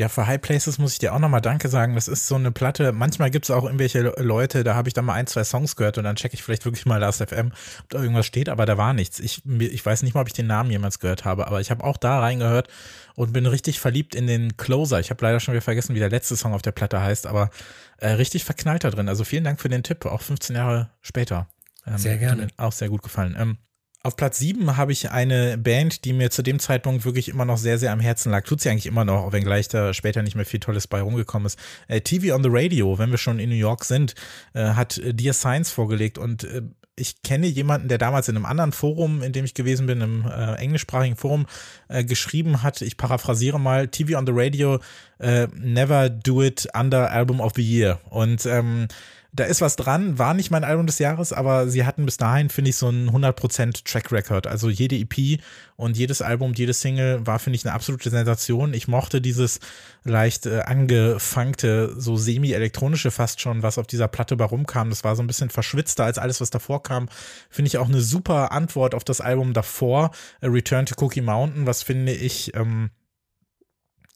Ja, 0.00 0.08
für 0.08 0.26
High 0.26 0.40
Places 0.40 0.78
muss 0.78 0.94
ich 0.94 0.98
dir 1.00 1.12
auch 1.12 1.18
nochmal 1.18 1.42
Danke 1.42 1.68
sagen. 1.68 1.94
Das 1.94 2.08
ist 2.08 2.26
so 2.26 2.36
eine 2.36 2.52
Platte. 2.52 2.92
Manchmal 2.92 3.30
gibt 3.30 3.44
es 3.44 3.50
auch 3.50 3.64
irgendwelche 3.64 4.14
Leute, 4.16 4.64
da 4.64 4.74
habe 4.74 4.88
ich 4.88 4.94
dann 4.94 5.04
mal 5.04 5.12
ein, 5.12 5.26
zwei 5.26 5.44
Songs 5.44 5.76
gehört 5.76 5.98
und 5.98 6.04
dann 6.04 6.16
checke 6.16 6.34
ich 6.34 6.42
vielleicht 6.42 6.64
wirklich 6.64 6.86
mal 6.86 6.96
Last 6.96 7.22
FM, 7.22 7.52
ob 7.82 7.88
da 7.90 8.00
irgendwas 8.00 8.24
steht, 8.24 8.48
aber 8.48 8.64
da 8.64 8.78
war 8.78 8.94
nichts. 8.94 9.20
Ich, 9.20 9.42
ich 9.44 9.84
weiß 9.84 10.02
nicht 10.02 10.14
mal, 10.14 10.22
ob 10.22 10.28
ich 10.28 10.32
den 10.32 10.46
Namen 10.46 10.70
jemals 10.70 11.00
gehört 11.00 11.26
habe, 11.26 11.46
aber 11.48 11.60
ich 11.60 11.70
habe 11.70 11.84
auch 11.84 11.98
da 11.98 12.20
reingehört 12.20 12.68
und 13.14 13.34
bin 13.34 13.44
richtig 13.44 13.80
verliebt 13.80 14.14
in 14.14 14.26
den 14.26 14.56
Closer. 14.56 15.00
Ich 15.00 15.10
habe 15.10 15.22
leider 15.22 15.40
schon 15.40 15.52
wieder 15.52 15.60
vergessen, 15.60 15.94
wie 15.94 15.98
der 15.98 16.08
letzte 16.08 16.36
Song 16.36 16.54
auf 16.54 16.62
der 16.62 16.72
Platte 16.72 17.02
heißt, 17.02 17.26
aber 17.26 17.50
äh, 17.98 18.08
richtig 18.12 18.44
verknallt 18.44 18.84
da 18.84 18.90
drin. 18.90 19.08
Also 19.08 19.24
vielen 19.24 19.44
Dank 19.44 19.60
für 19.60 19.68
den 19.68 19.82
Tipp, 19.82 20.06
auch 20.06 20.22
15 20.22 20.56
Jahre 20.56 20.88
später. 21.02 21.46
Ähm, 21.86 21.98
sehr 21.98 22.16
gerne. 22.16 22.48
Auch 22.56 22.72
sehr 22.72 22.88
gut 22.88 23.02
gefallen. 23.02 23.36
Ähm, 23.38 23.58
auf 24.02 24.16
Platz 24.16 24.38
7 24.38 24.76
habe 24.76 24.92
ich 24.92 25.10
eine 25.10 25.58
Band, 25.58 26.04
die 26.04 26.12
mir 26.12 26.30
zu 26.30 26.42
dem 26.42 26.58
Zeitpunkt 26.58 27.04
wirklich 27.04 27.28
immer 27.28 27.44
noch 27.44 27.58
sehr, 27.58 27.78
sehr 27.78 27.92
am 27.92 28.00
Herzen 28.00 28.30
lag. 28.30 28.44
Tut 28.44 28.60
sie 28.60 28.70
eigentlich 28.70 28.86
immer 28.86 29.04
noch, 29.04 29.24
auch 29.24 29.32
wenn 29.32 29.44
gleich 29.44 29.68
da 29.68 29.92
später 29.92 30.22
nicht 30.22 30.36
mehr 30.36 30.46
viel 30.46 30.60
Tolles 30.60 30.86
bei 30.86 31.02
rumgekommen 31.02 31.46
ist. 31.46 31.58
Äh, 31.86 32.00
TV 32.00 32.34
on 32.34 32.42
the 32.42 32.48
Radio, 32.50 32.98
wenn 32.98 33.10
wir 33.10 33.18
schon 33.18 33.38
in 33.38 33.50
New 33.50 33.56
York 33.56 33.84
sind, 33.84 34.14
äh, 34.54 34.70
hat 34.70 34.96
äh, 34.98 35.12
Dear 35.12 35.34
Science 35.34 35.70
vorgelegt 35.70 36.16
und 36.16 36.44
äh, 36.44 36.62
ich 36.96 37.22
kenne 37.22 37.46
jemanden, 37.46 37.88
der 37.88 37.98
damals 37.98 38.28
in 38.28 38.36
einem 38.36 38.44
anderen 38.44 38.72
Forum, 38.72 39.22
in 39.22 39.32
dem 39.32 39.44
ich 39.44 39.54
gewesen 39.54 39.86
bin, 39.86 40.00
im 40.00 40.26
äh, 40.26 40.54
englischsprachigen 40.56 41.16
Forum, 41.16 41.46
äh, 41.88 42.04
geschrieben 42.04 42.62
hat, 42.62 42.82
ich 42.82 42.96
paraphrasiere 42.96 43.58
mal, 43.58 43.88
TV 43.88 44.18
on 44.18 44.26
the 44.26 44.32
Radio, 44.34 44.80
äh, 45.18 45.46
never 45.54 46.10
do 46.10 46.42
it 46.42 46.68
under 46.74 47.10
Album 47.10 47.40
of 47.40 47.52
the 47.56 47.62
Year. 47.62 48.00
Und 48.10 48.44
ähm, 48.46 48.88
da 49.32 49.44
ist 49.44 49.60
was 49.60 49.76
dran, 49.76 50.18
war 50.18 50.34
nicht 50.34 50.50
mein 50.50 50.64
Album 50.64 50.86
des 50.86 50.98
Jahres, 50.98 51.32
aber 51.32 51.68
sie 51.68 51.84
hatten 51.84 52.04
bis 52.04 52.16
dahin, 52.16 52.48
finde 52.48 52.70
ich, 52.70 52.76
so 52.76 52.88
einen 52.88 53.10
100% 53.10 53.84
Track 53.84 54.10
Record. 54.10 54.48
Also 54.48 54.68
jede 54.68 54.96
EP 54.96 55.40
und 55.76 55.96
jedes 55.96 56.20
Album, 56.20 56.52
jede 56.54 56.72
Single 56.72 57.24
war, 57.26 57.38
finde 57.38 57.56
ich, 57.56 57.64
eine 57.64 57.74
absolute 57.74 58.10
Sensation. 58.10 58.74
Ich 58.74 58.88
mochte 58.88 59.20
dieses 59.20 59.60
leicht 60.02 60.46
äh, 60.46 60.62
angefangte, 60.62 61.94
so 61.96 62.16
semi-elektronische 62.16 63.12
fast 63.12 63.40
schon, 63.40 63.62
was 63.62 63.78
auf 63.78 63.86
dieser 63.86 64.08
Platte 64.08 64.36
bei 64.36 64.44
rumkam. 64.44 64.90
Das 64.90 65.04
war 65.04 65.14
so 65.14 65.22
ein 65.22 65.28
bisschen 65.28 65.50
verschwitzter 65.50 66.04
als 66.04 66.18
alles, 66.18 66.40
was 66.40 66.50
davor 66.50 66.82
kam. 66.82 67.08
Finde 67.50 67.68
ich 67.68 67.78
auch 67.78 67.88
eine 67.88 68.00
super 68.00 68.50
Antwort 68.50 68.96
auf 68.96 69.04
das 69.04 69.20
Album 69.20 69.52
davor, 69.52 70.10
äh, 70.40 70.48
Return 70.48 70.86
to 70.86 70.96
Cookie 71.04 71.20
Mountain, 71.20 71.66
was 71.66 71.84
finde 71.84 72.12
ich, 72.12 72.54
ähm, 72.56 72.90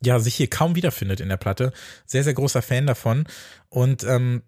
ja, 0.02 0.18
sich 0.18 0.34
hier 0.34 0.50
kaum 0.50 0.74
wiederfindet 0.74 1.20
in 1.20 1.28
der 1.28 1.36
Platte. 1.36 1.72
Sehr, 2.04 2.24
sehr 2.24 2.34
großer 2.34 2.62
Fan 2.62 2.86
davon. 2.86 3.26
Und 3.68 4.04
ähm, 4.04 4.42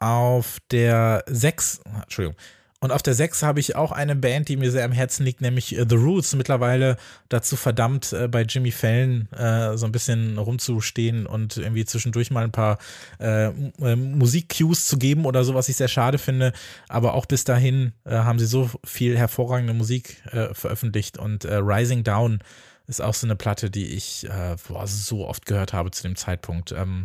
auf 0.00 0.58
der 0.70 1.24
6, 1.28 1.82
Entschuldigung, 2.02 2.36
Und 2.82 2.90
auf 2.92 3.02
der 3.02 3.12
6 3.12 3.42
habe 3.42 3.60
ich 3.60 3.76
auch 3.76 3.92
eine 3.92 4.16
Band, 4.16 4.48
die 4.48 4.56
mir 4.56 4.70
sehr 4.70 4.86
am 4.86 4.92
Herzen 4.92 5.24
liegt, 5.24 5.42
nämlich 5.42 5.76
äh, 5.76 5.84
The 5.86 5.96
Roots. 5.96 6.34
Mittlerweile 6.34 6.96
dazu 7.28 7.56
verdammt, 7.56 8.14
äh, 8.14 8.26
bei 8.26 8.42
Jimmy 8.42 8.70
Fallon 8.72 9.30
äh, 9.32 9.76
so 9.76 9.84
ein 9.84 9.92
bisschen 9.92 10.38
rumzustehen 10.38 11.26
und 11.26 11.58
irgendwie 11.58 11.84
zwischendurch 11.84 12.30
mal 12.30 12.44
ein 12.44 12.52
paar 12.52 12.78
äh, 13.20 13.48
äh, 13.48 13.96
Musik-Cues 13.96 14.86
zu 14.86 14.96
geben 14.96 15.26
oder 15.26 15.44
so, 15.44 15.54
was 15.54 15.68
ich 15.68 15.76
sehr 15.76 15.88
schade 15.88 16.16
finde. 16.16 16.54
Aber 16.88 17.12
auch 17.12 17.26
bis 17.26 17.44
dahin 17.44 17.92
äh, 18.04 18.12
haben 18.12 18.38
sie 18.38 18.46
so 18.46 18.70
viel 18.82 19.18
hervorragende 19.18 19.74
Musik 19.74 20.22
äh, 20.32 20.54
veröffentlicht 20.54 21.18
und 21.18 21.44
Rising 21.44 22.02
Down 22.02 22.38
ist 22.86 23.02
auch 23.02 23.14
so 23.14 23.26
eine 23.26 23.36
Platte, 23.36 23.70
die 23.70 23.86
ich 23.94 24.26
boah, 24.66 24.86
so 24.86 25.28
oft 25.28 25.46
gehört 25.46 25.72
habe 25.72 25.92
zu 25.92 26.02
dem 26.02 26.16
Zeitpunkt. 26.16 26.72
Ähm, 26.72 27.04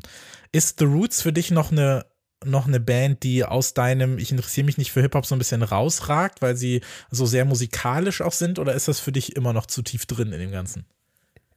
ist 0.52 0.80
The 0.80 0.86
Roots 0.86 1.22
für 1.22 1.32
dich 1.32 1.52
noch 1.52 1.72
eine 1.72 2.06
noch 2.46 2.68
eine 2.68 2.80
Band, 2.80 3.24
die 3.24 3.44
aus 3.44 3.74
deinem, 3.74 4.18
ich 4.18 4.32
interessiere 4.32 4.66
mich 4.66 4.78
nicht 4.78 4.92
für 4.92 5.02
Hip-Hop, 5.02 5.26
so 5.26 5.36
ein 5.36 5.40
bisschen 5.40 5.64
rausragt, 5.64 6.42
weil 6.42 6.56
sie 6.56 6.82
so 7.12 7.26
sehr 7.26 7.46
musikalisch 7.46 8.22
auch 8.22 8.32
sind, 8.32 8.60
oder 8.60 8.74
ist 8.74 8.88
das 8.88 9.00
für 9.00 9.12
dich 9.12 9.36
immer 9.36 9.54
noch 9.54 9.66
zu 9.66 9.82
tief 9.82 10.06
drin 10.06 10.32
in 10.32 10.40
dem 10.40 10.52
Ganzen? 10.52 10.86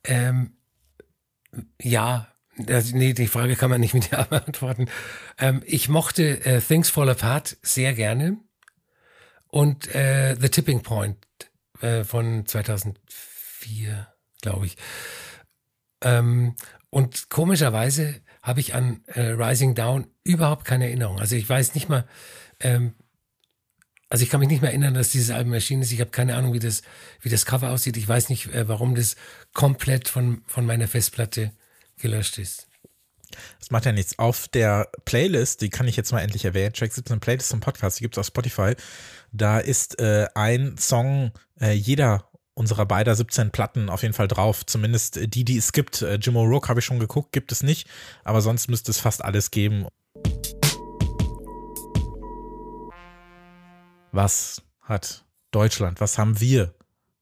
Ähm, 0.05 0.53
ja, 1.81 2.29
das, 2.59 2.93
nee, 2.93 3.13
die 3.13 3.29
Frage 3.29 3.57
kann 3.57 3.71
man 3.71 3.81
nicht 3.81 3.95
mit 3.95 4.11
Ja 4.11 4.25
beantworten. 4.25 4.87
Ähm, 5.39 5.63
ich 5.65 5.89
mochte 5.89 6.45
äh, 6.45 6.61
Things 6.61 6.91
Fall 6.91 7.09
Apart 7.09 7.57
sehr 7.63 7.95
gerne 7.95 8.39
und 9.49 9.95
äh, 9.95 10.37
The 10.39 10.49
Tipping 10.49 10.83
Point 10.83 11.19
äh, 11.81 12.05
von 12.05 12.47
2004, 12.47 14.09
glaube 14.43 14.67
ich. 14.67 14.77
Ähm, 16.01 16.55
und 16.91 17.29
komischerweise 17.31 18.21
habe 18.43 18.61
ich 18.61 18.75
an 18.75 19.03
äh, 19.07 19.31
Rising 19.31 19.75
Down 19.75 20.07
überhaupt 20.25 20.65
keine 20.65 20.87
Erinnerung. 20.87 21.19
Also 21.19 21.37
ich 21.37 21.49
weiß 21.49 21.75
nicht 21.75 21.89
mal, 21.89 22.05
ähm, 22.61 22.95
also 24.11 24.25
ich 24.25 24.31
kann 24.31 24.41
mich 24.41 24.49
nicht 24.49 24.63
mehr 24.63 24.71
erinnern, 24.71 24.95
dass 24.95 25.11
dieses 25.11 25.31
Album 25.31 25.53
erschienen 25.53 25.83
ist. 25.83 25.93
Ich 25.93 26.01
habe 26.01 26.11
keine 26.11 26.37
Ahnung, 26.37 26.55
wie 26.55 26.59
das, 26.59 26.83
wie 27.21 27.29
das 27.29 27.45
Cover 27.45 27.71
aussieht. 27.71 27.97
Ich 27.97 28.09
weiß 28.09 28.31
nicht, 28.31 28.55
äh, 28.55 28.67
warum 28.69 28.95
das 28.95 29.17
komplett 29.53 30.09
von, 30.09 30.43
von 30.47 30.65
meiner 30.65 30.89
Festplatte 30.89 31.53
gelöscht 31.99 32.39
ist. 32.39 32.67
Das 33.59 33.71
macht 33.71 33.85
ja 33.85 33.93
nichts. 33.93 34.19
Auf 34.19 34.49
der 34.49 34.91
Playlist, 35.05 35.61
die 35.61 35.69
kann 35.69 35.87
ich 35.87 35.97
jetzt 35.97 36.13
mal 36.13 36.21
endlich 36.21 36.47
erwähnen, 36.47 36.73
Track 36.73 36.93
17 36.93 37.21
Playlist 37.21 37.51
zum 37.51 37.61
Podcast, 37.61 37.99
die 37.99 38.05
gibt 38.05 38.15
es 38.15 38.19
auf 38.19 38.27
Spotify. 38.27 38.75
Da 39.33 39.59
ist 39.59 40.01
äh, 40.01 40.27
ein 40.35 40.79
Song 40.79 41.33
äh, 41.61 41.73
jeder 41.73 42.28
unserer 42.59 42.87
beider 42.87 43.15
17 43.15 43.53
Platten 43.53 43.89
auf 43.89 44.03
jeden 44.03 44.15
Fall 44.15 44.27
drauf. 44.27 44.67
Zumindest 44.67 45.33
die, 45.35 45.45
die 45.45 45.57
es 45.57 45.73
gibt. 45.73 46.03
Äh, 46.03 46.17
Jim 46.17 46.37
O'Rourke 46.37 46.69
habe 46.69 46.81
ich 46.81 46.85
schon 46.85 46.99
geguckt, 46.99 47.33
gibt 47.33 47.53
es 47.53 47.63
nicht. 47.63 47.89
Aber 48.25 48.41
sonst 48.41 48.69
müsste 48.69 48.91
es 48.91 48.99
fast 48.99 49.25
alles 49.25 49.53
geben. 49.53 49.87
Was 54.11 54.63
hat 54.81 55.25
Deutschland? 55.53 56.01
Was 56.01 56.19
haben 56.19 56.41
wir? 56.41 56.75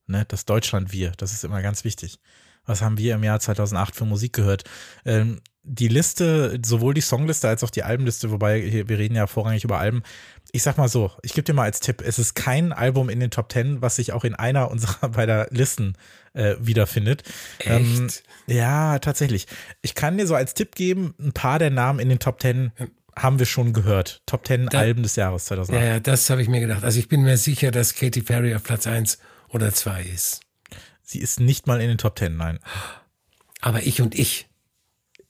Ne, 0.07 0.25
das 0.27 0.46
Deutschland 0.46 0.92
wir, 0.92 1.11
das 1.12 1.33
ist 1.33 1.44
immer 1.44 1.61
ganz 1.61 1.85
wichtig. 1.85 2.20
Was 2.66 2.83
haben 2.83 2.98
wir 2.98 3.14
im 3.14 3.24
Jahr 3.24 3.40
2008 3.40 3.94
für 3.94 4.05
Musik 4.05 4.33
gehört? 4.33 4.64
Ähm, 5.05 5.40
die 5.68 5.88
Liste, 5.88 6.61
sowohl 6.64 6.94
die 6.94 7.00
Songliste 7.00 7.48
als 7.48 7.64
auch 7.64 7.70
die 7.70 7.83
Albenliste, 7.83 8.31
wobei 8.31 8.87
wir 8.87 8.98
reden 8.98 9.16
ja 9.16 9.26
vorrangig 9.26 9.64
über 9.64 9.79
Alben, 9.79 10.05
ich 10.52 10.62
sag 10.62 10.79
mal 10.79 10.88
so, 10.88 11.11
ich 11.22 11.35
gebe 11.35 11.44
dir 11.44 11.55
mal 11.55 11.64
als 11.64 11.81
Tipp, 11.81 12.02
es 12.07 12.20
ist 12.20 12.35
kein 12.35 12.72
Album 12.72 13.09
in 13.09 13.18
den 13.18 13.31
Top 13.31 13.48
Ten, 13.48 13.83
was 13.83 13.96
sich 13.96 14.12
auch 14.12 14.24
in 14.24 14.35
einer 14.35 14.70
unserer 14.70 15.09
beider 15.09 15.48
Listen 15.50 15.94
äh, 16.35 16.55
wiederfindet. 16.61 17.24
Echt? 17.59 17.70
Ähm, 17.70 18.09
ja, 18.46 18.98
tatsächlich. 19.00 19.46
Ich 19.83 19.94
kann 19.94 20.16
dir 20.18 20.26
so 20.26 20.35
als 20.37 20.55
Tipp 20.55 20.74
geben, 20.74 21.14
ein 21.20 21.33
paar 21.33 21.59
der 21.59 21.70
Namen 21.70 21.98
in 21.98 22.09
den 22.09 22.20
Top 22.20 22.38
Ten 22.38 22.72
haben 23.16 23.38
wir 23.38 23.46
schon 23.46 23.72
gehört. 23.72 24.22
Top 24.26 24.44
Ten 24.44 24.66
da, 24.66 24.79
Alben 24.79 25.02
des 25.02 25.16
Jahres 25.16 25.46
2008. 25.46 25.83
Ja, 25.83 25.94
ja, 25.94 26.00
das 26.00 26.31
habe 26.31 26.42
ich 26.42 26.48
mir 26.48 26.61
gedacht. 26.61 26.85
Also 26.85 26.98
ich 26.98 27.09
bin 27.09 27.22
mir 27.22 27.38
sicher, 27.38 27.70
dass 27.70 27.94
Katy 27.94 28.22
Perry 28.22 28.55
auf 28.55 28.62
Platz 28.62 28.87
1 28.87 29.18
oder 29.48 29.72
2 29.72 30.02
ist. 30.02 30.45
Sie 31.06 31.20
ist 31.20 31.38
nicht 31.38 31.68
mal 31.68 31.80
in 31.80 31.88
den 31.88 31.98
Top 31.98 32.16
Ten, 32.16 32.36
nein. 32.36 32.58
Aber 33.60 33.84
ich 33.84 34.02
und 34.02 34.18
ich. 34.18 34.48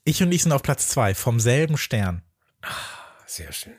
Ich 0.04 0.22
und 0.22 0.32
ich 0.32 0.42
sind 0.42 0.52
auf 0.52 0.62
Platz 0.62 0.88
2, 0.88 1.14
vom 1.14 1.38
selben 1.38 1.76
Stern. 1.76 2.22
Ah, 2.62 2.70
sehr 3.26 3.52
schön. 3.52 3.74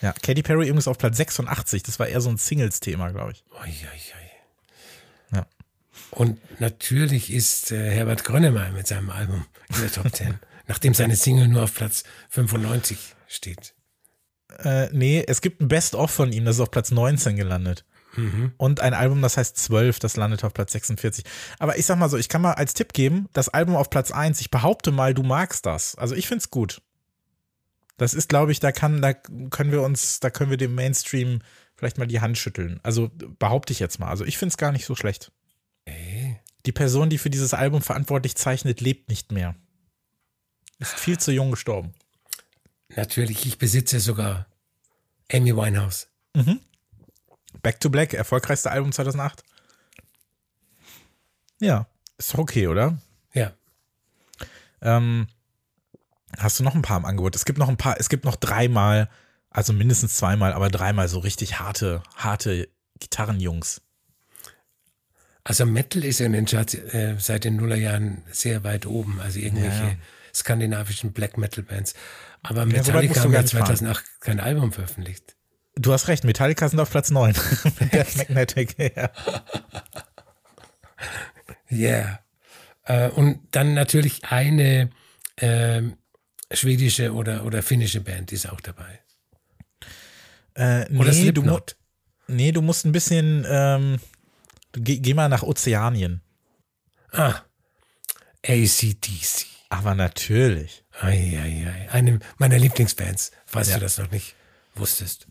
Ja, 0.00 0.12
Katy 0.12 0.42
Perry 0.42 0.66
übrigens 0.66 0.88
auf 0.88 0.96
Platz 0.96 1.18
86. 1.18 1.82
Das 1.82 1.98
war 1.98 2.08
eher 2.08 2.20
so 2.20 2.30
ein 2.30 2.38
Singles-Thema, 2.38 3.10
glaube 3.10 3.32
ich. 3.32 3.44
Oi, 3.50 3.68
oi, 3.68 3.68
oi. 3.68 5.36
Ja. 5.36 5.46
Und 6.12 6.40
natürlich 6.60 7.30
ist 7.30 7.72
äh, 7.72 7.90
Herbert 7.90 8.24
Grönemeyer 8.24 8.70
mit 8.70 8.86
seinem 8.86 9.10
Album 9.10 9.44
in 9.68 9.80
der 9.82 9.92
Top 9.92 10.14
10, 10.14 10.38
nachdem 10.66 10.94
seine 10.94 11.16
Single 11.16 11.48
nur 11.48 11.64
auf 11.64 11.74
Platz 11.74 12.04
95 12.30 12.98
steht. 13.26 13.74
Äh, 14.60 14.88
nee, 14.92 15.22
es 15.26 15.42
gibt 15.42 15.60
ein 15.60 15.68
Best-of 15.68 16.10
von 16.10 16.32
ihm, 16.32 16.46
das 16.46 16.56
ist 16.56 16.60
auf 16.60 16.70
Platz 16.70 16.90
19 16.90 17.36
gelandet. 17.36 17.84
Mhm. 18.16 18.52
Und 18.56 18.80
ein 18.80 18.94
Album, 18.94 19.22
das 19.22 19.36
heißt 19.36 19.56
12, 19.56 19.98
das 19.98 20.16
landet 20.16 20.44
auf 20.44 20.54
Platz 20.54 20.72
46. 20.72 21.24
Aber 21.58 21.78
ich 21.78 21.86
sag 21.86 21.98
mal 21.98 22.08
so, 22.08 22.16
ich 22.16 22.28
kann 22.28 22.42
mal 22.42 22.52
als 22.52 22.74
Tipp 22.74 22.92
geben, 22.92 23.28
das 23.32 23.48
Album 23.48 23.76
auf 23.76 23.90
Platz 23.90 24.10
1, 24.10 24.40
ich 24.40 24.50
behaupte 24.50 24.90
mal, 24.90 25.14
du 25.14 25.22
magst 25.22 25.66
das. 25.66 25.94
Also 25.96 26.14
ich 26.14 26.26
find's 26.26 26.50
gut. 26.50 26.80
Das 27.96 28.14
ist, 28.14 28.28
glaube 28.28 28.52
ich, 28.52 28.60
da 28.60 28.72
kann, 28.72 29.02
da 29.02 29.12
können 29.12 29.72
wir 29.72 29.82
uns, 29.82 30.20
da 30.20 30.30
können 30.30 30.50
wir 30.50 30.56
dem 30.56 30.74
Mainstream 30.74 31.40
vielleicht 31.74 31.98
mal 31.98 32.06
die 32.06 32.20
Hand 32.20 32.38
schütteln. 32.38 32.80
Also 32.82 33.10
behaupte 33.38 33.72
ich 33.72 33.80
jetzt 33.80 33.98
mal. 33.98 34.08
Also 34.08 34.24
ich 34.24 34.38
finde 34.38 34.52
es 34.52 34.56
gar 34.56 34.72
nicht 34.72 34.86
so 34.86 34.94
schlecht. 34.94 35.32
Hey. 35.86 36.40
Die 36.66 36.72
Person, 36.72 37.08
die 37.08 37.18
für 37.18 37.30
dieses 37.30 37.54
Album 37.54 37.82
verantwortlich 37.82 38.36
zeichnet, 38.36 38.80
lebt 38.80 39.08
nicht 39.08 39.32
mehr. 39.32 39.54
Ist 40.78 40.94
viel 40.94 41.18
zu 41.18 41.32
jung 41.32 41.50
gestorben. 41.50 41.92
Natürlich, 42.94 43.46
ich 43.46 43.58
besitze 43.58 44.00
sogar 44.00 44.46
Amy 45.32 45.56
Winehouse. 45.56 46.08
Mhm. 46.34 46.60
Back 47.62 47.80
to 47.80 47.90
Black, 47.90 48.14
erfolgreichste 48.14 48.70
Album 48.70 48.92
2008. 48.92 49.42
Ja, 51.60 51.86
ist 52.16 52.36
okay, 52.36 52.68
oder? 52.68 52.98
Ja. 53.32 53.52
Ähm, 54.80 55.26
Hast 56.36 56.60
du 56.60 56.64
noch 56.64 56.74
ein 56.74 56.82
paar 56.82 56.98
im 56.98 57.04
Angebot? 57.04 57.34
Es 57.34 57.44
gibt 57.44 57.58
noch 57.58 57.68
ein 57.68 57.76
paar, 57.76 57.98
es 57.98 58.08
gibt 58.08 58.24
noch 58.24 58.36
dreimal, 58.36 59.08
also 59.50 59.72
mindestens 59.72 60.16
zweimal, 60.16 60.52
aber 60.52 60.68
dreimal 60.68 61.08
so 61.08 61.20
richtig 61.20 61.58
harte, 61.58 62.02
harte 62.16 62.68
Gitarrenjungs. 63.00 63.80
Also 65.42 65.64
Metal 65.64 66.04
ist 66.04 66.18
ja 66.18 66.26
in 66.26 66.32
den 66.32 66.44
Charts 66.44 66.74
äh, 66.74 67.16
seit 67.18 67.44
den 67.44 67.56
Nullerjahren 67.56 68.22
sehr 68.30 68.64
weit 68.64 68.84
oben, 68.84 69.18
also 69.20 69.38
irgendwelche 69.38 69.82
ja, 69.82 69.88
ja. 69.88 69.96
skandinavischen 70.34 71.12
Black 71.12 71.38
Metal 71.38 71.64
Bands. 71.64 71.94
Aber 72.42 72.66
Metallica 72.66 73.14
ja, 73.14 73.22
haben 73.22 73.32
ja 73.32 73.44
2008 73.44 74.04
kein 74.20 74.40
Album 74.40 74.72
veröffentlicht. 74.72 75.34
Du 75.78 75.92
hast 75.92 76.08
recht, 76.08 76.24
Metallica 76.24 76.68
sind 76.68 76.80
auf 76.80 76.90
Platz 76.90 77.10
9. 77.10 77.34
Death 77.92 78.16
Magnetic, 78.16 78.76
ja. 78.78 79.10
Yeah. 81.70 82.20
Äh, 82.84 83.10
und 83.10 83.40
dann 83.52 83.74
natürlich 83.74 84.24
eine 84.24 84.90
ähm, 85.36 85.96
schwedische 86.50 87.12
oder, 87.12 87.44
oder 87.44 87.62
finnische 87.62 88.00
Band 88.00 88.32
ist 88.32 88.48
auch 88.48 88.60
dabei. 88.60 89.00
Äh, 90.54 90.90
nee, 90.90 90.98
oder 90.98 91.12
Slipknot. 91.12 91.76
Du, 92.26 92.34
nee, 92.34 92.50
du 92.50 92.62
musst 92.62 92.84
ein 92.84 92.92
bisschen, 92.92 93.46
ähm, 93.48 94.00
geh, 94.72 94.98
geh 94.98 95.14
mal 95.14 95.28
nach 95.28 95.44
Ozeanien. 95.44 96.22
Ah, 97.12 97.42
ACDC. 98.44 99.46
Aber 99.68 99.94
natürlich. 99.94 100.84
Eieiei. 101.00 101.88
Eine 101.92 102.18
meiner 102.38 102.58
Lieblingsbands, 102.58 103.30
falls 103.46 103.68
ja. 103.68 103.74
du 103.76 103.82
das 103.82 103.98
noch 103.98 104.10
nicht 104.10 104.34
wusstest. 104.74 105.28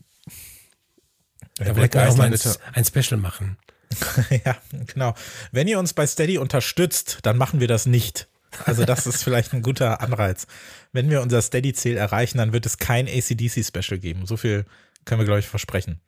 Da 1.58 1.76
wollten 1.76 1.94
wir 1.94 2.08
auch 2.08 2.16
mal 2.16 2.32
ein, 2.32 2.38
ein 2.74 2.84
Special 2.84 3.20
machen. 3.20 3.58
ja, 4.44 4.56
genau. 4.92 5.14
Wenn 5.52 5.68
ihr 5.68 5.78
uns 5.78 5.92
bei 5.92 6.06
Steady 6.06 6.38
unterstützt, 6.38 7.18
dann 7.22 7.36
machen 7.36 7.60
wir 7.60 7.68
das 7.68 7.86
nicht. 7.86 8.28
Also 8.64 8.84
das 8.84 9.06
ist 9.06 9.22
vielleicht 9.22 9.52
ein 9.52 9.62
guter 9.62 10.00
Anreiz. 10.00 10.46
Wenn 10.92 11.10
wir 11.10 11.20
unser 11.20 11.42
Steady-Ziel 11.42 11.96
erreichen, 11.96 12.38
dann 12.38 12.52
wird 12.52 12.66
es 12.66 12.78
kein 12.78 13.06
ACDC-Special 13.06 13.98
geben. 13.98 14.26
So 14.26 14.36
viel 14.36 14.64
können 15.04 15.20
wir, 15.20 15.26
glaube 15.26 15.40
ich, 15.40 15.48
versprechen. 15.48 16.00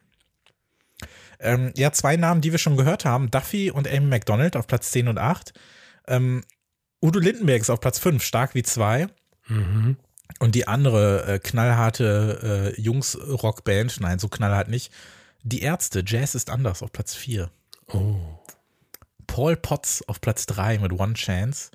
Ähm, 1.39 1.73
ja, 1.77 1.93
zwei 1.93 2.17
Namen, 2.17 2.41
die 2.41 2.53
wir 2.53 2.59
schon 2.59 2.77
gehört 2.77 3.05
haben. 3.05 3.31
Duffy 3.31 3.71
und 3.71 3.89
Amy 3.89 4.07
McDonald 4.07 4.57
auf 4.57 4.67
Platz 4.67 4.91
10 4.91 5.09
und 5.09 5.19
8. 5.19 5.53
Ähm, 6.07 6.43
Udo 7.03 7.19
Lindenberg 7.19 7.63
ist 7.63 7.71
auf 7.71 7.81
Platz 7.81 7.99
5, 7.99 8.23
stark 8.23 8.55
wie 8.55 8.63
zwei. 8.63 9.09
Mhm. 9.49 9.97
Und 10.39 10.55
die 10.55 10.69
andere 10.69 11.27
äh, 11.27 11.39
knallharte 11.39 12.75
äh, 12.77 12.81
Jungs-Rockband, 12.81 14.01
nein, 14.01 14.19
so 14.19 14.29
knallhart 14.29 14.69
nicht. 14.69 14.93
Die 15.43 15.63
Ärzte, 15.63 16.03
Jazz 16.07 16.35
ist 16.35 16.51
anders 16.51 16.83
auf 16.83 16.93
Platz 16.93 17.15
4. 17.15 17.51
Oh. 17.93 18.17
Paul 19.27 19.57
Potts 19.57 20.07
auf 20.09 20.21
Platz 20.21 20.47
3 20.47 20.79
mit 20.79 20.93
One 20.93 21.15
Chance. 21.15 21.71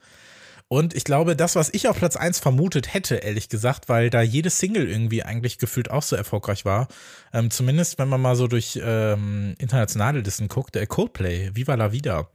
Und 0.68 0.96
ich 0.96 1.04
glaube, 1.04 1.36
das, 1.36 1.56
was 1.56 1.74
ich 1.74 1.88
auf 1.88 1.98
Platz 1.98 2.16
1 2.16 2.40
vermutet 2.40 2.94
hätte, 2.94 3.16
ehrlich 3.16 3.50
gesagt, 3.50 3.88
weil 3.88 4.10
da 4.10 4.22
jede 4.22 4.50
Single 4.50 4.90
irgendwie 4.90 5.24
eigentlich 5.24 5.60
gefühlt 5.60 5.92
auch 5.92 6.02
so 6.02 6.16
erfolgreich 6.16 6.66
war, 6.66 6.88
ähm, 7.34 7.52
zumindest 7.52 8.00
wenn 8.00 8.10
man 8.10 8.20
mal 8.20 8.36
so 8.36 8.48
durch 8.48 8.80
ähm, 8.84 9.56
internationale 9.60 10.22
Listen 10.22 10.48
guckt, 10.48 10.74
der 10.74 10.88
Coldplay, 10.88 11.52
Viva 11.54 11.76
la 11.76 11.92
Vida 11.92 12.28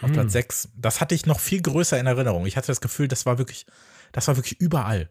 auf 0.00 0.08
hm. 0.08 0.12
Platz 0.12 0.32
6, 0.32 0.68
das 0.76 1.00
hatte 1.00 1.14
ich 1.14 1.26
noch 1.26 1.38
viel 1.38 1.62
größer 1.62 1.98
in 1.98 2.06
Erinnerung. 2.06 2.44
Ich 2.46 2.56
hatte 2.56 2.66
das 2.66 2.80
Gefühl, 2.80 3.08
das 3.08 3.24
war 3.24 3.38
wirklich, 3.38 3.66
das 4.12 4.26
war 4.28 4.36
wirklich 4.36 4.60
überall. 4.60 5.08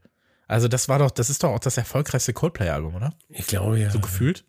Also 0.47 0.67
das 0.67 0.89
war 0.89 0.99
doch, 0.99 1.11
das 1.11 1.30
ist 1.30 1.43
doch 1.43 1.51
auch 1.51 1.59
das 1.59 1.78
erfolgreichste 1.78 2.34
Coldplay-Album, 2.34 2.93
oder? 2.93 3.13
Ich 3.30 3.47
glaube 3.47 3.80
ja. 3.80 3.89
So 3.89 3.99
gefühlt. 3.99 4.43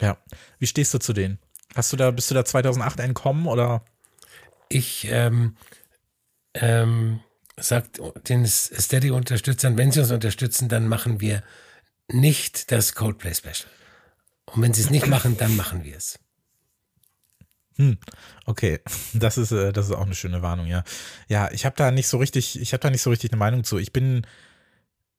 Ja. 0.00 0.18
Wie 0.58 0.66
stehst 0.66 0.94
du 0.94 0.98
zu 0.98 1.12
denen? 1.12 1.38
Hast 1.74 1.92
du 1.92 1.96
da, 1.96 2.10
bist 2.10 2.30
du 2.30 2.34
da 2.34 2.44
2008 2.44 3.00
entkommen 3.00 3.46
oder? 3.46 3.84
Ich 4.68 5.06
ähm, 5.10 5.56
ähm, 6.54 7.20
sagt 7.56 8.00
den 8.28 8.46
Steady-Unterstützern, 8.46 9.76
wenn 9.76 9.92
sie 9.92 10.00
uns 10.00 10.10
unterstützen, 10.10 10.68
dann 10.68 10.88
machen 10.88 11.20
wir 11.20 11.42
nicht 12.08 12.72
das 12.72 12.94
Coldplay-Special. 12.94 13.70
Und 14.46 14.62
wenn 14.62 14.74
sie 14.74 14.82
es 14.82 14.90
nicht 14.90 15.06
machen, 15.06 15.36
dann 15.36 15.56
machen 15.56 15.84
wir 15.84 15.96
es. 15.96 16.18
Hm, 17.76 17.98
okay, 18.46 18.80
das 19.14 19.38
ist 19.38 19.52
äh, 19.52 19.72
das 19.72 19.86
ist 19.86 19.92
auch 19.92 20.06
eine 20.06 20.14
schöne 20.14 20.42
Warnung, 20.42 20.66
ja. 20.66 20.82
Ja, 21.28 21.50
ich 21.52 21.64
habe 21.64 21.76
da 21.76 21.90
nicht 21.90 22.08
so 22.08 22.18
richtig, 22.18 22.60
ich 22.60 22.72
habe 22.72 22.80
da 22.80 22.90
nicht 22.90 23.02
so 23.02 23.10
richtig 23.10 23.32
eine 23.32 23.38
Meinung 23.38 23.64
zu. 23.64 23.78
Ich 23.78 23.92
bin 23.92 24.26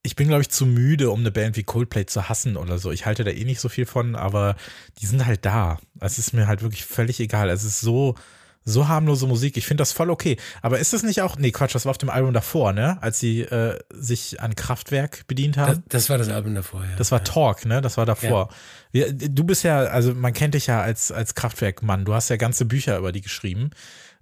ich 0.04 0.16
bin 0.16 0.28
glaube 0.28 0.41
ich 0.41 0.49
zu 0.49 0.66
müde, 0.66 1.12
um 1.12 1.20
eine 1.20 1.32
Band 1.32 1.58
wie 1.58 1.64
Coldplay 1.64 2.06
zu 2.06 2.28
hassen 2.30 2.58
oder 2.58 2.78
so. 2.78 2.91
Ich 2.91 3.06
halte 3.06 3.24
da 3.24 3.32
eh 3.32 3.45
nicht 3.45 3.60
so 3.60 3.70
viel 3.70 3.86
von, 3.86 4.16
aber 4.16 4.56
die 4.99 5.06
sind 5.06 5.26
halt 5.26 5.45
da. 5.45 5.80
Es 5.99 6.18
ist 6.18 6.34
mir 6.34 6.47
halt 6.47 6.62
wirklich 6.62 6.86
völlig 6.86 7.20
egal. 7.20 7.49
Es 7.49 7.64
ist 7.64 7.82
so 7.82 8.16
so 8.64 8.88
harmlose 8.88 9.26
Musik. 9.26 9.58
Ich 9.58 9.66
finde 9.66 9.82
das 9.82 9.91
voll 9.91 10.10
okay. 10.10 10.38
Aber 10.62 10.80
ist 10.80 10.93
das 10.93 11.04
nicht 11.04 11.22
auch, 11.22 11.38
nee, 11.38 11.52
Quatsch, 11.52 11.74
das 11.74 11.86
war 11.86 11.91
auf 11.91 11.97
dem 11.97 12.10
Album 12.10 12.34
davor, 12.34 12.74
ne? 12.74 13.02
Als 13.02 13.20
sie 13.20 13.41
äh, 13.41 13.80
sich 13.89 14.39
an 14.39 14.56
Kraftwerk 14.56 15.26
bedient 15.28 15.58
haben. 15.58 15.84
Das, 15.88 16.04
das, 16.04 16.10
war 16.10 16.18
das 16.18 16.30
Album 16.30 16.54
davor, 16.54 16.84
ja. 16.84 16.95
Das 16.97 17.12
war 17.12 17.24
Talk, 17.24 17.66
ne? 17.66 17.82
Das 17.82 17.97
war 17.97 18.06
davor. 18.06 18.49
Ja. 18.91 19.06
Du 19.10 19.43
bist 19.43 19.64
ja, 19.64 19.80
also 19.80 20.14
man 20.14 20.34
kennt 20.34 20.54
dich 20.54 20.68
ja 20.68 20.82
als, 20.82 21.12
als 21.12 21.34
Kraftwerk-Mann. 21.34 22.06
Du 22.06 22.14
hast 22.14 22.30
ja 22.30 22.36
ganze 22.36 22.66
Bücher 22.66 22.97
über 22.97 23.12
die 23.12 23.22
geschrieben. 23.22 23.72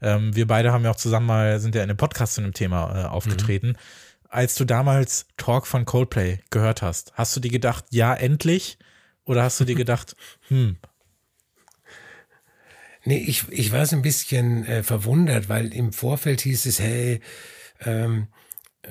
Ähm, 0.01 0.33
wir 0.33 0.47
beide 0.47 0.71
haben 0.71 0.85
ja 0.85 0.91
auch 0.91 0.95
zusammen 0.95 1.25
mal, 1.25 1.59
sind 1.59 1.75
ja 1.75 1.83
in 1.83 1.89
einem 1.89 1.97
Podcast 1.97 2.35
zu 2.35 2.41
einem 2.41 2.53
Thema 2.53 3.03
äh, 3.03 3.05
aufgetreten. 3.07 3.69
Mhm. 3.69 3.77
Als 4.29 4.55
du 4.55 4.63
damals 4.63 5.25
Talk 5.37 5.67
von 5.67 5.85
Coldplay 5.85 6.39
gehört 6.49 6.81
hast, 6.81 7.13
hast 7.15 7.35
du 7.35 7.39
dir 7.39 7.51
gedacht, 7.51 7.85
ja, 7.89 8.13
endlich? 8.13 8.77
Oder 9.25 9.43
hast 9.43 9.59
du 9.59 9.65
dir 9.65 9.75
gedacht, 9.83 10.15
hm, 10.47 10.77
Nee, 13.05 13.17
ich, 13.19 13.47
ich 13.49 13.71
war 13.71 13.85
so 13.85 13.95
ein 13.95 14.01
bisschen 14.01 14.65
äh, 14.65 14.83
verwundert, 14.83 15.49
weil 15.49 15.73
im 15.73 15.93
Vorfeld 15.93 16.41
hieß 16.41 16.65
es, 16.65 16.79
hey, 16.79 17.21
ähm, 17.81 18.27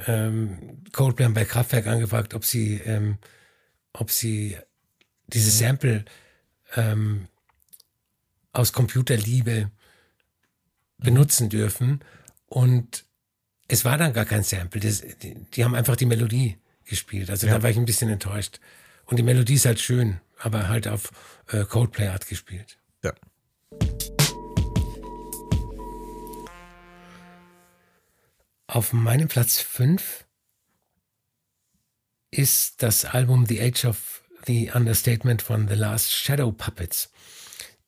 ähm, 0.07 0.82
Coldplay 0.93 1.24
haben 1.26 1.34
bei 1.34 1.45
Kraftwerk 1.45 1.86
angefragt, 1.86 2.34
ob 2.34 2.45
sie, 2.45 2.80
ähm, 2.84 3.18
ob 3.93 4.11
sie 4.11 4.57
dieses 5.26 5.59
Sample 5.59 6.05
ähm, 6.74 7.28
aus 8.53 8.72
Computerliebe 8.72 9.70
benutzen 10.97 11.49
dürfen. 11.49 12.01
Und 12.47 13.05
es 13.68 13.84
war 13.84 13.98
dann 13.98 14.14
gar 14.14 14.24
kein 14.24 14.42
Sample. 14.42 14.80
Das, 14.80 15.02
die, 15.22 15.34
die, 15.34 15.64
haben 15.64 15.74
einfach 15.74 15.96
die 15.96 16.06
Melodie 16.06 16.56
gespielt. 16.86 17.30
Also 17.30 17.46
ja. 17.46 17.54
da 17.54 17.62
war 17.62 17.70
ich 17.70 17.76
ein 17.76 17.84
bisschen 17.84 18.08
enttäuscht. 18.08 18.60
Und 19.04 19.18
die 19.18 19.22
Melodie 19.22 19.54
ist 19.54 19.66
halt 19.66 19.78
schön, 19.78 20.20
aber 20.38 20.68
halt 20.68 20.88
auf 20.88 21.10
äh, 21.48 21.64
Coldplay-Art 21.64 22.26
gespielt. 22.26 22.78
Ja. 23.04 23.12
Auf 28.66 28.92
meinem 28.92 29.28
Platz 29.28 29.60
5 29.60 30.26
ist 32.30 32.82
das 32.82 33.04
Album 33.04 33.46
The 33.46 33.60
Age 33.60 33.84
of 33.84 34.22
the 34.46 34.70
Understatement 34.72 35.42
von 35.42 35.68
The 35.68 35.74
Last 35.74 36.12
Shadow 36.12 36.52
Puppets. 36.52 37.10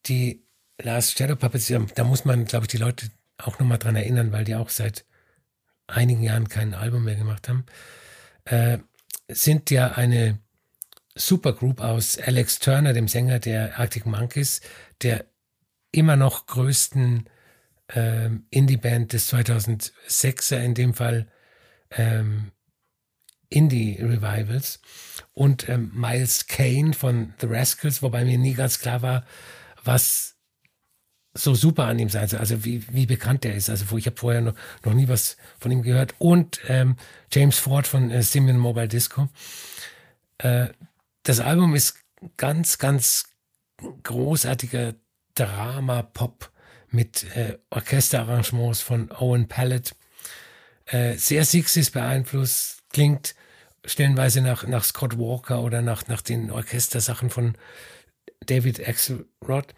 Die 0.06 0.42
Last 0.78 1.18
Shadow 1.18 1.36
Puppets, 1.36 1.72
da 1.94 2.04
muss 2.04 2.24
man, 2.24 2.44
glaube 2.44 2.64
ich, 2.64 2.68
die 2.70 2.78
Leute 2.78 3.10
auch 3.38 3.58
nochmal 3.58 3.78
dran 3.78 3.96
erinnern, 3.96 4.32
weil 4.32 4.44
die 4.44 4.54
auch 4.54 4.70
seit 4.70 5.04
einigen 5.90 6.22
Jahren 6.22 6.48
kein 6.48 6.74
Album 6.74 7.04
mehr 7.04 7.16
gemacht 7.16 7.48
haben, 7.48 7.64
äh, 8.44 8.78
sind 9.28 9.70
ja 9.70 9.92
eine 9.92 10.38
Supergroup 11.14 11.80
aus 11.80 12.18
Alex 12.18 12.58
Turner, 12.58 12.92
dem 12.92 13.08
Sänger 13.08 13.38
der 13.38 13.78
Arctic 13.78 14.06
Monkeys, 14.06 14.60
der 15.02 15.26
immer 15.92 16.16
noch 16.16 16.46
größten 16.46 17.28
ähm, 17.94 18.46
Indie-Band 18.50 19.12
des 19.12 19.32
2006er, 19.32 20.58
in 20.58 20.74
dem 20.74 20.94
Fall 20.94 21.26
ähm, 21.90 22.52
Indie-Revivals. 23.48 24.80
Und 25.32 25.68
ähm, 25.68 25.90
Miles 25.94 26.46
Kane 26.46 26.92
von 26.92 27.34
The 27.40 27.46
Rascals, 27.48 28.02
wobei 28.02 28.24
mir 28.24 28.38
nie 28.38 28.54
ganz 28.54 28.78
klar 28.78 29.02
war, 29.02 29.26
was 29.82 30.36
so 31.34 31.54
super 31.54 31.84
an 31.84 31.98
ihm 31.98 32.08
sei, 32.08 32.20
also, 32.20 32.38
also 32.38 32.64
wie, 32.64 32.84
wie 32.92 33.06
bekannt 33.06 33.44
er 33.44 33.54
ist. 33.54 33.70
Also 33.70 33.96
ich 33.96 34.06
habe 34.06 34.16
vorher 34.16 34.40
noch, 34.40 34.54
noch 34.84 34.94
nie 34.94 35.08
was 35.08 35.36
von 35.58 35.70
ihm 35.70 35.82
gehört. 35.82 36.14
Und 36.18 36.60
ähm, 36.66 36.96
James 37.32 37.58
Ford 37.58 37.86
von 37.86 38.10
äh, 38.10 38.22
Simeon 38.22 38.58
Mobile 38.58 38.88
Disco. 38.88 39.28
Äh, 40.38 40.68
das 41.22 41.40
Album 41.40 41.74
ist 41.74 41.96
ganz, 42.36 42.78
ganz 42.78 43.26
großartiger 44.02 44.94
Drama-Pop 45.34 46.50
mit 46.88 47.24
äh, 47.36 47.58
Orchesterarrangements 47.70 48.80
von 48.80 49.10
Owen 49.12 49.46
Pallet. 49.46 49.94
Äh, 50.86 51.14
sehr 51.14 51.44
Sixties 51.44 51.90
beeinflusst, 51.90 52.82
klingt 52.92 53.36
stellenweise 53.84 54.40
nach, 54.42 54.66
nach 54.66 54.84
Scott 54.84 55.16
Walker 55.18 55.62
oder 55.62 55.82
nach, 55.82 56.08
nach 56.08 56.20
den 56.20 56.50
Orchestersachen 56.50 57.30
von 57.30 57.54
David 58.44 58.86
Axelrod. 58.86 59.74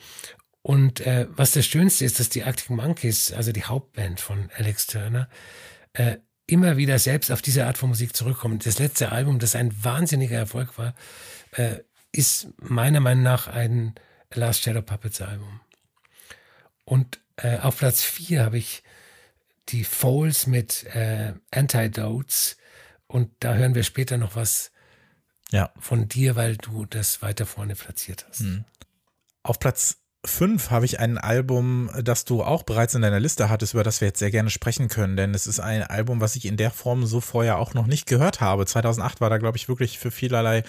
Und 0.62 1.00
äh, 1.00 1.26
was 1.30 1.52
das 1.52 1.66
Schönste 1.66 2.04
ist, 2.04 2.20
dass 2.20 2.28
die 2.28 2.44
Arctic 2.44 2.70
Monkeys, 2.70 3.32
also 3.32 3.52
die 3.52 3.64
Hauptband 3.64 4.20
von 4.20 4.48
Alex 4.56 4.86
Turner, 4.86 5.28
äh, 5.92 6.18
immer 6.46 6.76
wieder 6.76 6.98
selbst 6.98 7.30
auf 7.30 7.42
diese 7.42 7.66
Art 7.66 7.78
von 7.78 7.88
Musik 7.88 8.14
zurückkommen. 8.14 8.58
Das 8.58 8.78
letzte 8.78 9.10
Album, 9.10 9.38
das 9.38 9.56
ein 9.56 9.72
wahnsinniger 9.84 10.36
Erfolg 10.36 10.78
war, 10.78 10.94
äh, 11.52 11.78
ist 12.12 12.48
meiner 12.58 13.00
Meinung 13.00 13.24
nach 13.24 13.48
ein 13.48 13.94
Last 14.32 14.62
Shadow 14.62 14.82
Puppets 14.82 15.20
Album. 15.20 15.60
Und 16.84 17.20
äh, 17.36 17.58
auf 17.58 17.78
Platz 17.78 18.02
4 18.02 18.44
habe 18.44 18.58
ich 18.58 18.82
die 19.68 19.84
Foles 19.84 20.46
mit 20.46 20.84
äh, 20.94 21.34
Antidotes. 21.50 22.56
Und 23.06 23.30
da 23.40 23.54
hören 23.54 23.74
wir 23.74 23.82
später 23.82 24.18
noch 24.18 24.36
was 24.36 24.72
ja. 25.50 25.72
von 25.78 26.08
dir, 26.08 26.36
weil 26.36 26.56
du 26.56 26.86
das 26.86 27.22
weiter 27.22 27.46
vorne 27.46 27.74
platziert 27.74 28.26
hast. 28.28 28.40
Mhm. 28.40 28.64
Auf 29.42 29.58
Platz 29.58 30.01
5 30.25 30.70
habe 30.70 30.85
ich 30.85 31.01
ein 31.01 31.18
Album, 31.18 31.91
das 32.01 32.25
du 32.25 32.45
auch 32.45 32.62
bereits 32.62 32.95
in 32.95 33.03
deiner 33.03 33.18
Liste 33.18 33.49
hattest, 33.49 33.75
über 33.75 33.83
das 33.83 34.01
wir 34.01 34.07
jetzt 34.07 34.20
sehr 34.20 34.31
gerne 34.31 34.51
sprechen 34.51 34.87
können, 34.87 35.16
denn 35.16 35.35
es 35.35 35.49
ist 35.49 35.59
ein 35.59 35.83
Album, 35.83 36.20
was 36.20 36.37
ich 36.37 36.45
in 36.45 36.57
der 36.57 36.70
Form 36.70 37.07
so 37.07 37.20
vorher 37.20 37.59
auch 37.59 37.75
noch 37.75 37.89
nicht 37.89 38.07
gehört 38.07 38.41
habe. 38.41 38.64
2008 38.64 39.20
war 39.20 39.31
da, 39.31 39.39
glaube 39.39 39.57
ich, 39.57 39.68
wirklich 39.68 39.99
für 39.99 40.12
vielerlei 40.12 40.62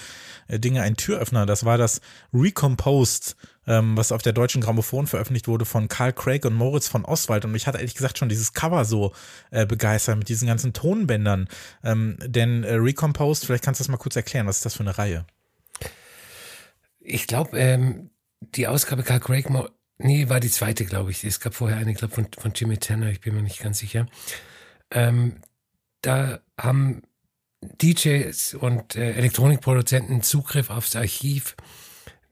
äh, 0.47 0.59
Dinge 0.59 0.81
ein 0.81 0.97
Türöffner. 0.97 1.45
Das 1.45 1.65
war 1.65 1.77
das 1.77 2.01
Recomposed, 2.33 3.35
ähm, 3.67 3.95
was 3.95 4.11
auf 4.11 4.23
der 4.23 4.33
deutschen 4.33 4.59
Grammophon 4.59 5.05
veröffentlicht 5.05 5.47
wurde 5.47 5.65
von 5.65 5.87
Karl 5.87 6.13
Craig 6.13 6.45
und 6.45 6.55
Moritz 6.55 6.87
von 6.87 7.05
Oswald. 7.05 7.45
Und 7.45 7.51
mich 7.51 7.67
hat 7.67 7.75
ehrlich 7.75 7.93
gesagt 7.93 8.17
schon 8.17 8.29
dieses 8.29 8.53
Cover 8.53 8.85
so 8.85 9.13
äh, 9.51 9.67
begeistert 9.67 10.17
mit 10.17 10.29
diesen 10.29 10.47
ganzen 10.47 10.73
Tonbändern. 10.73 11.47
Ähm, 11.83 12.17
denn 12.25 12.63
äh, 12.63 12.73
Recomposed, 12.73 13.45
vielleicht 13.45 13.63
kannst 13.63 13.79
du 13.79 13.83
das 13.83 13.89
mal 13.89 13.97
kurz 13.97 14.15
erklären, 14.15 14.47
was 14.47 14.57
ist 14.57 14.65
das 14.65 14.73
für 14.73 14.83
eine 14.83 14.97
Reihe? 14.97 15.27
Ich 16.99 17.27
glaube, 17.27 17.59
ähm, 17.59 18.09
die 18.55 18.67
Ausgabe 18.67 19.03
Carl 19.03 19.19
Craig, 19.19 19.47
nee, 19.97 20.29
war 20.29 20.39
die 20.39 20.49
zweite, 20.49 20.85
glaube 20.85 21.11
ich. 21.11 21.23
Es 21.23 21.39
gab 21.39 21.53
vorher 21.53 21.77
eine, 21.77 21.93
glaube 21.93 22.13
von, 22.13 22.27
von 22.37 22.53
Jimmy 22.53 22.77
Tanner, 22.77 23.09
ich 23.09 23.21
bin 23.21 23.35
mir 23.35 23.41
nicht 23.41 23.59
ganz 23.59 23.79
sicher. 23.79 24.07
Ähm, 24.91 25.37
da 26.01 26.39
haben 26.59 27.03
DJs 27.61 28.55
und 28.55 28.95
äh, 28.95 29.13
Elektronikproduzenten 29.13 30.21
Zugriff 30.21 30.69
aufs 30.69 30.95
Archiv 30.95 31.55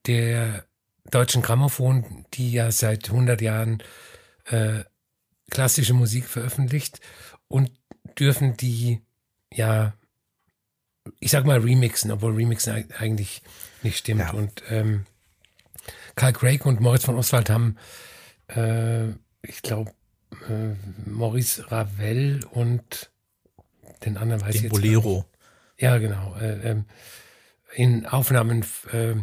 der 0.06 0.66
deutschen 1.10 1.42
Grammophon, 1.42 2.26
die 2.34 2.52
ja 2.52 2.72
seit 2.72 3.10
100 3.10 3.42
Jahren 3.42 3.82
äh, 4.46 4.84
klassische 5.50 5.94
Musik 5.94 6.26
veröffentlicht 6.26 7.00
und 7.48 7.72
dürfen 8.18 8.58
die 8.58 9.02
ja, 9.54 9.94
ich 11.20 11.32
sag 11.32 11.46
mal 11.46 11.60
remixen, 11.60 12.12
obwohl 12.12 12.36
remixen 12.36 12.90
eigentlich 12.98 13.42
nicht 13.84 13.98
stimmt. 13.98 14.22
Ja. 14.22 14.32
Und 14.32 14.64
ähm, 14.70 15.06
Karl 16.22 16.34
Craig 16.34 16.68
und 16.68 16.80
Moritz 16.82 17.06
von 17.06 17.16
Oswald 17.16 17.50
haben, 17.50 17.78
äh, 18.48 19.08
ich 19.42 19.64
glaube, 19.64 19.92
äh, 20.48 20.76
Maurice 21.10 21.72
Ravel 21.72 22.46
und 22.52 23.10
den 24.06 24.18
anderen 24.18 24.40
weiß 24.40 24.52
den 24.52 24.56
ich 24.56 24.62
jetzt 24.66 24.72
Bolero. 24.72 25.26
Ja, 25.80 25.98
genau. 25.98 26.36
Äh, 26.36 26.70
ähm, 26.70 26.86
in 27.74 28.06
Aufnahmen 28.06 28.64
äh, 28.92 29.16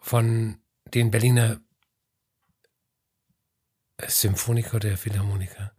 von 0.00 0.56
den 0.94 1.10
Berliner 1.10 1.60
Symphoniker 4.06 4.76
oder 4.76 4.96
Philharmoniker. 4.96 5.72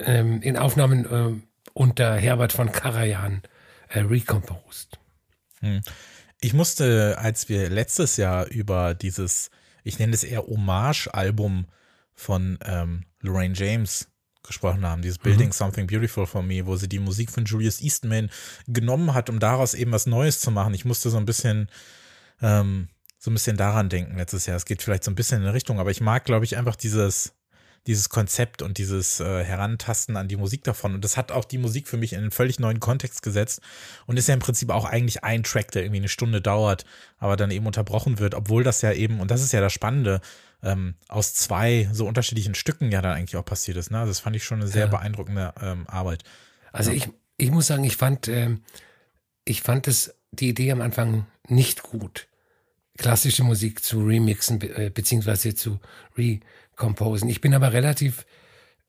Ähm, 0.00 0.42
in 0.42 0.56
Aufnahmen 0.56 1.04
äh, 1.04 1.40
unter 1.74 2.16
Herbert 2.16 2.52
von 2.52 2.72
Karajan 2.72 3.42
äh, 3.88 4.00
recomposed. 4.00 4.98
Hm. 5.60 5.80
Ich 6.40 6.54
musste, 6.54 7.18
als 7.18 7.48
wir 7.48 7.68
letztes 7.68 8.16
Jahr 8.16 8.46
über 8.46 8.94
dieses, 8.94 9.50
ich 9.84 9.98
nenne 9.98 10.14
es 10.14 10.24
eher 10.24 10.46
Hommage-Album 10.46 11.66
von 12.14 12.58
ähm, 12.64 13.04
Lorraine 13.20 13.54
James 13.54 14.08
gesprochen 14.42 14.86
haben, 14.86 15.02
dieses 15.02 15.18
Building 15.18 15.48
mhm. 15.48 15.52
Something 15.52 15.86
Beautiful 15.86 16.26
for 16.26 16.42
Me, 16.42 16.66
wo 16.66 16.76
sie 16.76 16.88
die 16.88 16.98
Musik 16.98 17.30
von 17.30 17.44
Julius 17.44 17.80
Eastman 17.82 18.30
genommen 18.66 19.12
hat, 19.12 19.28
um 19.28 19.38
daraus 19.38 19.74
eben 19.74 19.92
was 19.92 20.06
Neues 20.06 20.40
zu 20.40 20.50
machen. 20.50 20.72
Ich 20.72 20.86
musste 20.86 21.10
so 21.10 21.18
ein 21.18 21.26
bisschen 21.26 21.68
ähm, 22.40 22.88
so 23.18 23.30
ein 23.30 23.34
bisschen 23.34 23.58
daran 23.58 23.90
denken 23.90 24.16
letztes 24.16 24.46
Jahr. 24.46 24.56
Es 24.56 24.64
geht 24.64 24.82
vielleicht 24.82 25.04
so 25.04 25.10
ein 25.10 25.14
bisschen 25.14 25.38
in 25.38 25.44
eine 25.44 25.54
Richtung, 25.54 25.78
aber 25.78 25.90
ich 25.90 26.00
mag, 26.00 26.24
glaube 26.24 26.46
ich, 26.46 26.56
einfach 26.56 26.74
dieses, 26.74 27.34
dieses 27.86 28.08
Konzept 28.08 28.62
und 28.62 28.78
dieses 28.78 29.20
äh, 29.20 29.44
Herantasten 29.44 30.16
an 30.16 30.28
die 30.28 30.36
Musik 30.36 30.64
davon. 30.64 30.94
Und 30.94 31.04
das 31.04 31.16
hat 31.16 31.32
auch 31.32 31.44
die 31.44 31.58
Musik 31.58 31.88
für 31.88 31.96
mich 31.96 32.12
in 32.12 32.20
einen 32.20 32.30
völlig 32.30 32.60
neuen 32.60 32.80
Kontext 32.80 33.22
gesetzt 33.22 33.60
und 34.06 34.18
ist 34.18 34.28
ja 34.28 34.34
im 34.34 34.40
Prinzip 34.40 34.70
auch 34.70 34.84
eigentlich 34.84 35.24
ein 35.24 35.42
Track, 35.42 35.70
der 35.72 35.82
irgendwie 35.82 36.00
eine 36.00 36.08
Stunde 36.08 36.40
dauert, 36.40 36.84
aber 37.18 37.36
dann 37.36 37.50
eben 37.50 37.66
unterbrochen 37.66 38.18
wird, 38.18 38.34
obwohl 38.34 38.64
das 38.64 38.82
ja 38.82 38.92
eben, 38.92 39.20
und 39.20 39.30
das 39.30 39.42
ist 39.42 39.52
ja 39.52 39.60
das 39.60 39.72
Spannende, 39.72 40.20
ähm, 40.62 40.94
aus 41.08 41.34
zwei 41.34 41.88
so 41.92 42.06
unterschiedlichen 42.06 42.54
Stücken 42.54 42.92
ja 42.92 43.00
dann 43.00 43.16
eigentlich 43.16 43.36
auch 43.36 43.44
passiert 43.44 43.76
ist. 43.76 43.90
Ne? 43.90 43.98
Also 43.98 44.10
das 44.10 44.20
fand 44.20 44.36
ich 44.36 44.44
schon 44.44 44.60
eine 44.60 44.68
sehr 44.68 44.84
ja. 44.84 44.90
beeindruckende 44.90 45.54
ähm, 45.60 45.86
Arbeit. 45.88 46.22
Also 46.72 46.90
ja. 46.90 46.98
ich, 46.98 47.08
ich 47.38 47.50
muss 47.50 47.66
sagen, 47.66 47.84
ich 47.84 47.96
fand, 47.96 48.28
äh, 48.28 48.56
ich 49.44 49.62
fand 49.62 49.88
es, 49.88 50.14
die 50.32 50.50
Idee 50.50 50.70
am 50.70 50.80
Anfang 50.80 51.26
nicht 51.48 51.82
gut, 51.82 52.28
klassische 52.98 53.42
Musik 53.42 53.82
zu 53.82 54.04
remixen, 54.04 54.60
äh, 54.60 54.90
beziehungsweise 54.92 55.54
zu 55.54 55.80
recomposen. 56.80 57.28
Ich 57.28 57.40
bin 57.40 57.54
aber 57.54 57.72
relativ 57.72 58.26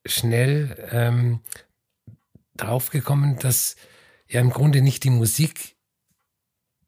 schnell 0.06 0.90
ähm, 0.92 1.42
draufgekommen, 2.56 3.38
dass 3.40 3.76
ja 4.28 4.40
im 4.40 4.50
Grunde 4.50 4.82
nicht 4.82 5.04
die 5.04 5.10
Musik 5.10 5.76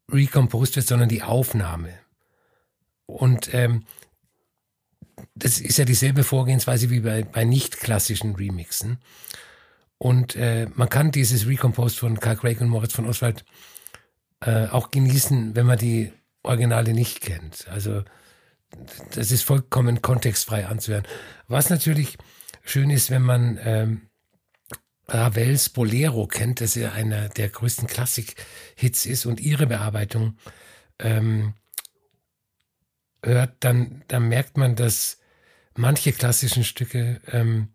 recomposed 0.09 0.75
wird, 0.75 0.87
sondern 0.87 1.09
die 1.09 1.23
Aufnahme. 1.23 1.93
Und 3.05 3.53
ähm, 3.53 3.83
das 5.35 5.59
ist 5.59 5.77
ja 5.77 5.85
dieselbe 5.85 6.23
Vorgehensweise 6.23 6.89
wie 6.89 7.01
bei, 7.01 7.23
bei 7.23 7.43
nicht 7.43 7.79
klassischen 7.79 8.35
Remixen. 8.35 8.99
Und 9.97 10.35
äh, 10.35 10.67
man 10.73 10.89
kann 10.89 11.11
dieses 11.11 11.47
Recomposed 11.47 11.99
von 11.99 12.19
Karl 12.19 12.37
Craig 12.37 12.61
und 12.61 12.69
Moritz 12.69 12.93
von 12.93 13.07
Oswald 13.07 13.45
äh, 14.41 14.67
auch 14.67 14.91
genießen, 14.91 15.55
wenn 15.55 15.65
man 15.65 15.77
die 15.77 16.11
Originale 16.43 16.93
nicht 16.93 17.21
kennt. 17.21 17.67
Also 17.69 18.03
das 19.11 19.31
ist 19.31 19.43
vollkommen 19.43 20.01
kontextfrei 20.01 20.65
anzuhören. 20.65 21.07
Was 21.47 21.69
natürlich 21.69 22.17
schön 22.63 22.89
ist, 22.89 23.09
wenn 23.09 23.21
man 23.21 23.59
ähm, 23.63 24.01
Ravels 25.07 25.69
Bolero 25.69 26.27
kennt, 26.27 26.61
das 26.61 26.75
ja 26.75 26.91
einer 26.93 27.29
der 27.29 27.49
größten 27.49 27.87
Klassik-Hits 27.87 29.05
ist 29.05 29.25
und 29.25 29.39
ihre 29.39 29.67
Bearbeitung 29.67 30.37
ähm, 30.99 31.53
hört, 33.23 33.55
dann, 33.59 34.03
dann 34.07 34.29
merkt 34.29 34.57
man, 34.57 34.75
dass 34.75 35.19
manche 35.75 36.13
klassischen 36.13 36.63
Stücke 36.63 37.21
ähm, 37.27 37.69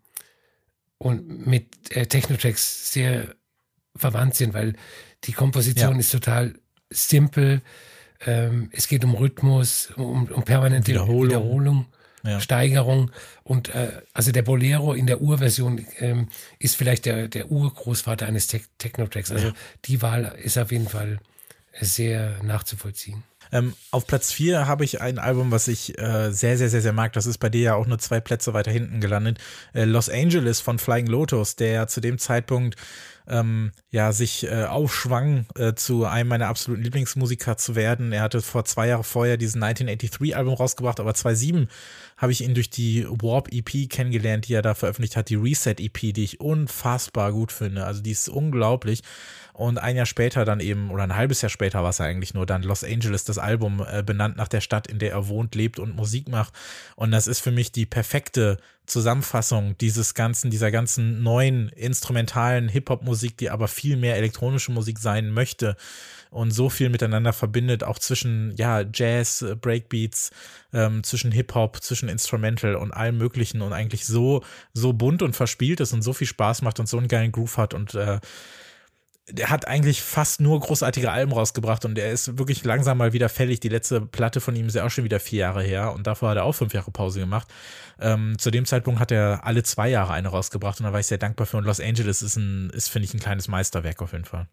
und 0.97 1.47
mit 1.47 1.95
äh, 1.95 2.07
Technotracks 2.07 2.91
sehr 2.91 3.35
verwandt 3.95 4.35
sind, 4.35 4.53
weil 4.53 4.75
die 5.25 5.33
Komposition 5.33 5.93
ja. 5.93 5.99
ist 5.99 6.11
total 6.11 6.55
simpel. 6.89 7.61
Ähm, 8.25 8.69
es 8.71 8.87
geht 8.87 9.03
um 9.03 9.15
Rhythmus, 9.15 9.91
um, 9.95 10.27
um 10.27 10.43
permanente 10.43 10.91
Wiederholung, 10.91 11.23
Wiederholung 11.23 11.85
ja. 12.23 12.39
Steigerung. 12.39 13.11
Und 13.43 13.73
äh, 13.73 14.01
also 14.13 14.31
der 14.31 14.41
Bolero 14.41 14.93
in 14.93 15.07
der 15.07 15.21
Urversion 15.21 15.85
ähm, 15.97 16.27
ist 16.59 16.75
vielleicht 16.75 17.05
der, 17.05 17.27
der 17.27 17.51
Urgroßvater 17.51 18.25
eines 18.25 18.47
Te 18.47 18.61
Technotracks. 18.77 19.31
Also 19.31 19.47
ja. 19.47 19.53
die 19.85 20.01
Wahl 20.01 20.35
ist 20.41 20.57
auf 20.57 20.71
jeden 20.71 20.87
Fall 20.87 21.19
sehr 21.79 22.41
nachzuvollziehen. 22.43 23.23
Ähm, 23.51 23.73
auf 23.89 24.05
Platz 24.05 24.31
4 24.31 24.67
habe 24.67 24.83
ich 24.83 25.01
ein 25.01 25.17
Album, 25.17 25.51
was 25.51 25.67
ich 25.67 25.97
äh, 25.97 26.31
sehr, 26.31 26.57
sehr, 26.57 26.69
sehr, 26.69 26.81
sehr 26.81 26.93
mag. 26.93 27.13
Das 27.13 27.25
ist 27.25 27.39
bei 27.39 27.49
dir 27.49 27.61
ja 27.61 27.75
auch 27.75 27.87
nur 27.87 27.97
zwei 27.97 28.19
Plätze 28.19 28.53
weiter 28.53 28.71
hinten 28.71 29.01
gelandet. 29.01 29.39
Äh, 29.73 29.85
Los 29.85 30.09
Angeles 30.09 30.61
von 30.61 30.77
Flying 30.77 31.07
Lotus, 31.07 31.55
der 31.55 31.87
zu 31.87 31.99
dem 31.99 32.19
Zeitpunkt 32.19 32.75
ähm, 33.29 33.71
ja 33.91 34.11
sich 34.11 34.45
äh, 34.45 34.65
aufschwang, 34.65 35.45
äh, 35.55 35.73
zu 35.73 36.05
einem 36.05 36.29
meiner 36.29 36.47
absoluten 36.47 36.83
Lieblingsmusiker 36.83 37.57
zu 37.57 37.75
werden. 37.75 38.11
Er 38.11 38.21
hatte 38.21 38.41
vor 38.41 38.65
zwei 38.65 38.87
Jahren 38.87 39.03
vorher 39.03 39.37
diesen 39.37 39.63
1983-Album 39.63 40.53
rausgebracht, 40.53 40.99
aber 40.99 41.13
2007 41.13 41.67
habe 42.17 42.31
ich 42.31 42.41
ihn 42.41 42.53
durch 42.53 42.69
die 42.69 43.05
Warp 43.07 43.49
EP 43.51 43.89
kennengelernt, 43.89 44.47
die 44.47 44.53
er 44.53 44.61
da 44.61 44.73
veröffentlicht 44.75 45.15
hat, 45.15 45.29
die 45.29 45.35
Reset 45.35 45.75
EP, 45.79 46.13
die 46.13 46.23
ich 46.23 46.39
unfassbar 46.41 47.31
gut 47.31 47.51
finde. 47.51 47.85
Also 47.85 48.01
die 48.01 48.11
ist 48.11 48.29
unglaublich. 48.29 49.01
Und 49.59 49.77
ein 49.77 49.97
Jahr 49.97 50.05
später 50.05 50.45
dann 50.45 50.61
eben, 50.61 50.89
oder 50.89 51.03
ein 51.03 51.17
halbes 51.17 51.41
Jahr 51.41 51.49
später 51.49 51.83
war 51.83 51.89
es 51.89 51.99
eigentlich 51.99 52.33
nur 52.33 52.45
dann 52.45 52.63
Los 52.63 52.85
Angeles, 52.85 53.25
das 53.25 53.37
Album 53.37 53.85
äh, 53.85 54.01
benannt 54.03 54.37
nach 54.37 54.47
der 54.47 54.61
Stadt, 54.61 54.87
in 54.87 54.99
der 54.99 55.11
er 55.11 55.27
wohnt, 55.27 55.53
lebt 55.53 55.79
und 55.79 55.97
Musik 55.97 56.29
macht. 56.29 56.53
Und 56.95 57.11
das 57.11 57.27
ist 57.27 57.41
für 57.41 57.51
mich 57.51 57.73
die 57.73 57.85
perfekte 57.85 58.55
Zusammenfassung 58.85 59.77
dieses 59.77 60.13
ganzen, 60.13 60.49
dieser 60.49 60.71
ganzen 60.71 61.23
neuen 61.23 61.67
instrumentalen 61.75 62.69
Hip-Hop-Musik, 62.69 63.35
die 63.35 63.49
aber 63.49 63.67
viel 63.67 63.97
mehr 63.97 64.15
elektronische 64.15 64.71
Musik 64.71 64.97
sein 64.97 65.29
möchte 65.29 65.75
und 66.29 66.51
so 66.51 66.69
viel 66.69 66.87
miteinander 66.87 67.33
verbindet, 67.33 67.83
auch 67.83 67.99
zwischen 67.99 68.55
ja, 68.55 68.85
Jazz, 68.93 69.45
Breakbeats, 69.59 70.31
ähm, 70.71 71.03
zwischen 71.03 71.33
Hip-Hop, 71.33 71.83
zwischen 71.83 72.07
Instrumental 72.07 72.75
und 72.75 72.93
allem 72.93 73.17
Möglichen 73.17 73.61
und 73.61 73.73
eigentlich 73.73 74.05
so, 74.05 74.41
so 74.73 74.93
bunt 74.93 75.21
und 75.21 75.35
verspielt 75.35 75.81
ist 75.81 75.91
und 75.91 76.01
so 76.01 76.13
viel 76.13 76.27
Spaß 76.27 76.61
macht 76.61 76.79
und 76.79 76.87
so 76.87 76.97
einen 76.97 77.09
geilen 77.09 77.33
Groove 77.33 77.57
hat 77.57 77.73
und 77.73 77.93
äh, 77.95 78.21
der 79.31 79.49
hat 79.49 79.67
eigentlich 79.67 80.01
fast 80.01 80.41
nur 80.41 80.59
großartige 80.59 81.11
Alben 81.11 81.31
rausgebracht 81.31 81.85
und 81.85 81.97
er 81.97 82.11
ist 82.11 82.37
wirklich 82.37 82.63
langsam 82.63 82.97
mal 82.97 83.13
wieder 83.13 83.29
fällig. 83.29 83.59
Die 83.59 83.69
letzte 83.69 84.01
Platte 84.01 84.41
von 84.41 84.55
ihm 84.55 84.67
ist 84.67 84.75
ja 84.75 84.85
auch 84.85 84.89
schon 84.89 85.03
wieder 85.03 85.19
vier 85.19 85.39
Jahre 85.39 85.63
her 85.63 85.93
und 85.93 86.07
davor 86.07 86.29
hat 86.29 86.37
er 86.37 86.45
auch 86.45 86.53
fünf 86.53 86.73
Jahre 86.73 86.91
Pause 86.91 87.19
gemacht. 87.19 87.47
Ähm, 87.99 88.37
zu 88.37 88.51
dem 88.51 88.65
Zeitpunkt 88.65 88.99
hat 88.99 89.11
er 89.11 89.45
alle 89.45 89.63
zwei 89.63 89.89
Jahre 89.89 90.13
eine 90.13 90.29
rausgebracht 90.29 90.79
und 90.79 90.85
da 90.85 90.93
war 90.93 90.99
ich 90.99 91.07
sehr 91.07 91.17
dankbar 91.17 91.47
für. 91.47 91.57
Und 91.57 91.65
Los 91.65 91.79
Angeles 91.79 92.21
ist 92.21 92.37
ist, 92.37 92.89
finde 92.89 93.05
ich, 93.05 93.13
ein 93.13 93.19
kleines 93.19 93.47
Meisterwerk 93.47 94.01
auf 94.01 94.13
jeden 94.13 94.25
Fall. 94.25 94.47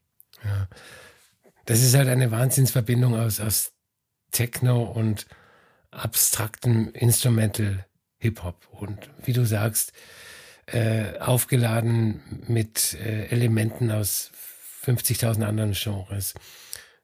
Ja. 0.44 0.68
Das 1.64 1.82
ist 1.82 1.94
halt 1.94 2.08
eine 2.08 2.30
Wahnsinnsverbindung 2.30 3.16
aus, 3.16 3.40
aus 3.40 3.72
Techno 4.30 4.82
und 4.82 5.26
abstraktem 5.90 6.92
Instrumental 6.92 7.86
Hip-Hop. 8.18 8.68
Und 8.70 9.10
wie 9.24 9.32
du 9.32 9.44
sagst, 9.44 9.92
äh, 10.66 11.18
aufgeladen 11.18 12.20
mit 12.48 12.94
äh, 12.94 13.26
Elementen 13.26 13.90
aus 13.90 14.30
50.000 14.87 15.45
anderen 15.45 15.72
Genres. 15.72 16.34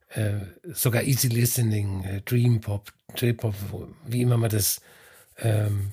Äh, 0.09 0.41
sogar 0.73 1.03
Easy 1.03 1.29
Listening, 1.29 2.05
äh, 2.05 2.21
Dream 2.23 2.61
Pop, 2.61 2.93
J-Pop, 3.17 3.55
wie 4.07 4.23
immer 4.23 4.37
man 4.37 4.51
das 4.51 4.81
ähm, 5.39 5.93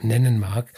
nennen 0.00 0.38
mag. 0.38 0.72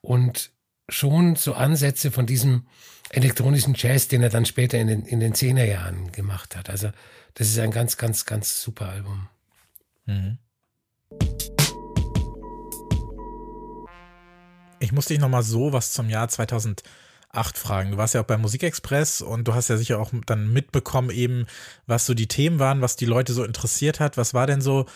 Und 0.00 0.50
schon 0.88 1.36
so 1.36 1.54
Ansätze 1.54 2.10
von 2.10 2.26
diesem 2.26 2.66
elektronischen 3.10 3.74
Jazz, 3.76 4.08
den 4.08 4.22
er 4.22 4.30
dann 4.30 4.46
später 4.46 4.78
in 4.78 4.86
den, 4.86 5.02
in 5.04 5.20
den 5.20 5.34
10er 5.34 5.64
Jahren 5.64 6.12
gemacht 6.12 6.56
hat. 6.56 6.70
Also 6.70 6.90
das 7.34 7.48
ist 7.48 7.58
ein 7.58 7.70
ganz, 7.70 7.96
ganz, 7.96 8.24
ganz 8.24 8.62
super 8.62 8.88
Album. 8.88 9.28
Mhm. 10.06 10.38
Ich 14.80 14.92
muss 14.92 15.06
dich 15.06 15.18
nochmal 15.18 15.42
so 15.42 15.72
was 15.72 15.92
zum 15.92 16.08
Jahr 16.08 16.28
2000 16.28 16.82
acht 17.30 17.58
Fragen. 17.58 17.92
Du 17.92 17.96
warst 17.96 18.14
ja 18.14 18.22
auch 18.22 18.26
beim 18.26 18.40
Musikexpress 18.40 19.20
und 19.20 19.46
du 19.46 19.54
hast 19.54 19.68
ja 19.68 19.76
sicher 19.76 19.98
auch 19.98 20.12
dann 20.26 20.52
mitbekommen, 20.52 21.10
eben, 21.10 21.46
was 21.86 22.06
so 22.06 22.14
die 22.14 22.28
Themen 22.28 22.58
waren, 22.58 22.80
was 22.80 22.96
die 22.96 23.06
Leute 23.06 23.32
so 23.32 23.44
interessiert 23.44 24.00
hat. 24.00 24.16
Was 24.16 24.34
war 24.34 24.46
denn 24.46 24.60
so 24.60 24.86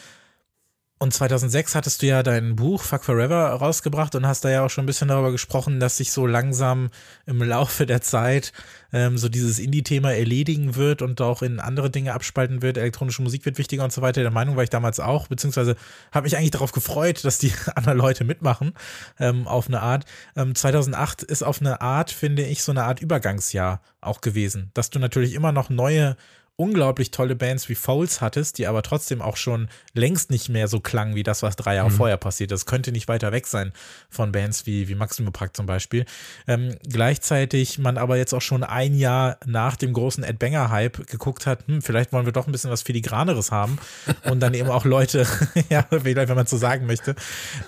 und 1.02 1.12
2006 1.12 1.74
hattest 1.74 2.00
du 2.00 2.06
ja 2.06 2.22
dein 2.22 2.54
Buch 2.54 2.80
Fuck 2.80 3.02
Forever 3.02 3.48
rausgebracht 3.54 4.14
und 4.14 4.24
hast 4.24 4.44
da 4.44 4.50
ja 4.50 4.64
auch 4.64 4.70
schon 4.70 4.84
ein 4.84 4.86
bisschen 4.86 5.08
darüber 5.08 5.32
gesprochen, 5.32 5.80
dass 5.80 5.96
sich 5.96 6.12
so 6.12 6.28
langsam 6.28 6.90
im 7.26 7.42
Laufe 7.42 7.86
der 7.86 8.00
Zeit 8.02 8.52
ähm, 8.92 9.18
so 9.18 9.28
dieses 9.28 9.58
Indie-Thema 9.58 10.12
erledigen 10.12 10.76
wird 10.76 11.02
und 11.02 11.20
auch 11.20 11.42
in 11.42 11.58
andere 11.58 11.90
Dinge 11.90 12.14
abspalten 12.14 12.62
wird. 12.62 12.76
Elektronische 12.76 13.20
Musik 13.20 13.44
wird 13.44 13.58
wichtiger 13.58 13.82
und 13.82 13.92
so 13.92 14.00
weiter. 14.00 14.22
Der 14.22 14.30
Meinung 14.30 14.54
war 14.54 14.62
ich 14.62 14.70
damals 14.70 15.00
auch, 15.00 15.26
beziehungsweise 15.26 15.74
habe 16.12 16.22
mich 16.22 16.36
eigentlich 16.36 16.52
darauf 16.52 16.70
gefreut, 16.70 17.24
dass 17.24 17.38
die 17.38 17.52
anderen 17.74 17.98
Leute 17.98 18.22
mitmachen 18.22 18.72
ähm, 19.18 19.48
auf 19.48 19.66
eine 19.66 19.82
Art. 19.82 20.04
Ähm, 20.36 20.54
2008 20.54 21.24
ist 21.24 21.42
auf 21.42 21.60
eine 21.60 21.80
Art, 21.80 22.12
finde 22.12 22.44
ich, 22.44 22.62
so 22.62 22.70
eine 22.70 22.84
Art 22.84 23.00
Übergangsjahr 23.00 23.82
auch 24.00 24.20
gewesen, 24.20 24.70
dass 24.74 24.90
du 24.90 25.00
natürlich 25.00 25.34
immer 25.34 25.50
noch 25.50 25.68
neue 25.68 26.16
unglaublich 26.56 27.10
tolle 27.10 27.34
Bands 27.34 27.68
wie 27.68 27.74
Foles 27.74 28.20
hattest, 28.20 28.58
die 28.58 28.66
aber 28.66 28.82
trotzdem 28.82 29.22
auch 29.22 29.36
schon 29.36 29.68
längst 29.94 30.30
nicht 30.30 30.48
mehr 30.48 30.68
so 30.68 30.80
klangen 30.80 31.14
wie 31.14 31.22
das, 31.22 31.42
was 31.42 31.56
drei 31.56 31.76
Jahre 31.76 31.90
mhm. 31.90 31.94
vorher 31.94 32.16
passiert 32.18 32.52
ist. 32.52 32.66
Könnte 32.66 32.92
nicht 32.92 33.08
weiter 33.08 33.32
weg 33.32 33.46
sein 33.46 33.72
von 34.10 34.32
Bands 34.32 34.66
wie, 34.66 34.88
wie 34.88 34.94
Maximo 34.94 35.30
Park 35.30 35.56
zum 35.56 35.66
Beispiel. 35.66 36.04
Ähm, 36.46 36.76
gleichzeitig 36.88 37.78
man 37.78 37.96
aber 37.96 38.16
jetzt 38.16 38.34
auch 38.34 38.42
schon 38.42 38.62
ein 38.64 38.94
Jahr 38.94 39.38
nach 39.46 39.76
dem 39.76 39.92
großen 39.92 40.24
Ed 40.24 40.38
Banger 40.38 40.70
Hype 40.70 41.06
geguckt 41.06 41.46
hat, 41.46 41.66
hm, 41.66 41.80
vielleicht 41.80 42.12
wollen 42.12 42.26
wir 42.26 42.32
doch 42.32 42.46
ein 42.46 42.52
bisschen 42.52 42.70
was 42.70 42.82
Filigraneres 42.82 43.50
haben 43.50 43.78
und 44.24 44.40
dann 44.40 44.54
eben 44.54 44.68
auch 44.68 44.84
Leute, 44.84 45.26
ja, 45.70 45.86
vielleicht, 45.90 46.28
wenn 46.28 46.36
man 46.36 46.46
so 46.46 46.58
sagen 46.58 46.86
möchte, 46.86 47.14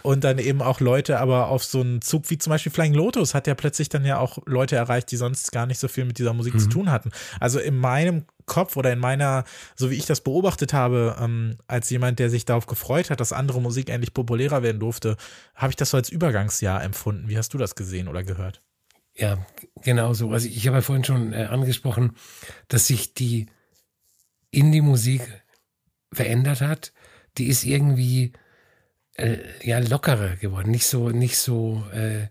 und 0.02 0.24
dann 0.24 0.38
eben 0.38 0.60
auch 0.60 0.80
Leute 0.80 1.20
aber 1.20 1.48
auf 1.48 1.64
so 1.64 1.80
einen 1.80 2.02
Zug 2.02 2.30
wie 2.30 2.38
zum 2.38 2.50
Beispiel 2.50 2.70
Flying 2.70 2.94
Lotus 2.94 3.34
hat 3.34 3.46
ja 3.46 3.54
plötzlich 3.54 3.88
dann 3.88 4.04
ja 4.04 4.18
auch 4.18 4.38
Leute 4.46 4.76
erreicht, 4.76 5.10
die 5.10 5.16
sonst 5.16 5.52
gar 5.52 5.66
nicht 5.66 5.80
so 5.80 5.88
viel 5.88 6.04
mit 6.04 6.18
dieser 6.18 6.34
Musik 6.34 6.54
mhm. 6.54 6.58
zu 6.58 6.68
tun 6.68 6.90
hatten. 6.90 7.10
Also 7.40 7.58
in 7.58 7.78
meinem 7.78 8.24
Kopf 8.46 8.76
oder 8.76 8.92
in 8.92 8.98
meiner, 8.98 9.44
so 9.74 9.90
wie 9.90 9.94
ich 9.94 10.06
das 10.06 10.20
beobachtet 10.20 10.72
habe, 10.72 11.16
ähm, 11.20 11.56
als 11.66 11.90
jemand, 11.90 12.18
der 12.18 12.30
sich 12.30 12.44
darauf 12.44 12.66
gefreut 12.66 13.10
hat, 13.10 13.20
dass 13.20 13.32
andere 13.32 13.60
Musik 13.60 13.88
endlich 13.88 14.14
populärer 14.14 14.62
werden 14.62 14.80
durfte, 14.80 15.16
habe 15.54 15.70
ich 15.70 15.76
das 15.76 15.90
so 15.90 15.96
als 15.96 16.08
Übergangsjahr 16.08 16.82
empfunden. 16.82 17.28
Wie 17.28 17.38
hast 17.38 17.54
du 17.54 17.58
das 17.58 17.74
gesehen 17.74 18.08
oder 18.08 18.22
gehört? 18.22 18.62
Ja, 19.16 19.46
genau 19.82 20.12
so. 20.12 20.30
Also 20.32 20.48
ich 20.48 20.66
habe 20.66 20.78
ja 20.78 20.82
vorhin 20.82 21.04
schon 21.04 21.32
äh, 21.32 21.44
angesprochen, 21.44 22.16
dass 22.68 22.86
sich 22.88 23.14
die 23.14 23.46
Indie-Musik 24.50 25.22
verändert 26.12 26.60
hat. 26.60 26.92
Die 27.38 27.46
ist 27.46 27.64
irgendwie 27.64 28.32
äh, 29.14 29.38
ja 29.62 29.78
lockerer 29.78 30.36
geworden, 30.36 30.70
nicht 30.70 30.86
so 30.86 31.10
nicht 31.10 31.38
so 31.38 31.84
äh, 31.92 32.28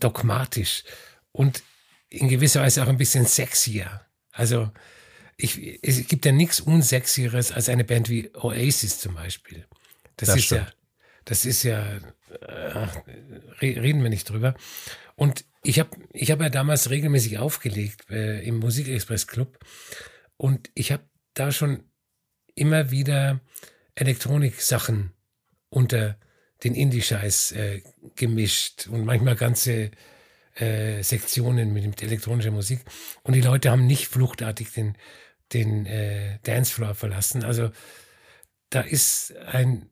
dogmatisch 0.00 0.84
und 1.32 1.62
in 2.08 2.28
gewisser 2.28 2.62
Weise 2.62 2.82
auch 2.82 2.88
ein 2.88 2.96
bisschen 2.96 3.26
sexier. 3.26 4.03
Also 4.34 4.70
ich, 5.36 5.80
es 5.82 6.06
gibt 6.06 6.26
ja 6.26 6.32
nichts 6.32 6.60
Unsexieres 6.60 7.52
als 7.52 7.68
eine 7.68 7.84
Band 7.84 8.08
wie 8.08 8.30
Oasis 8.34 8.98
zum 8.98 9.14
Beispiel. 9.14 9.66
Das, 10.16 10.28
das 10.28 10.36
ist 10.36 10.44
stimmt. 10.44 10.60
ja, 10.60 10.72
das 11.24 11.44
ist 11.44 11.62
ja, 11.62 12.00
äh, 12.40 12.88
reden 13.60 14.02
wir 14.02 14.10
nicht 14.10 14.28
drüber. 14.28 14.54
Und 15.16 15.44
ich 15.62 15.78
habe 15.78 15.90
ich 16.12 16.30
hab 16.30 16.40
ja 16.40 16.50
damals 16.50 16.90
regelmäßig 16.90 17.38
aufgelegt 17.38 18.10
äh, 18.10 18.42
im 18.42 18.58
Musikexpress 18.58 19.26
Club 19.26 19.58
und 20.36 20.70
ich 20.74 20.92
habe 20.92 21.04
da 21.34 21.52
schon 21.52 21.84
immer 22.54 22.90
wieder 22.90 23.40
Elektronik-Sachen 23.94 25.12
unter 25.70 26.18
den 26.62 26.74
Indie-Scheiß 26.74 27.52
äh, 27.52 27.82
gemischt 28.16 28.88
und 28.88 29.04
manchmal 29.04 29.36
ganze 29.36 29.90
äh, 30.54 31.02
Sektionen 31.02 31.72
mit, 31.72 32.02
elektronischer 32.02 32.50
Musik. 32.50 32.84
Und 33.22 33.34
die 33.34 33.40
Leute 33.40 33.70
haben 33.70 33.86
nicht 33.86 34.08
fluchtartig 34.08 34.72
den, 34.72 34.96
den 35.52 35.86
äh, 35.86 36.38
Dancefloor 36.42 36.94
verlassen. 36.94 37.44
Also 37.44 37.70
da 38.70 38.80
ist 38.80 39.34
ein 39.36 39.90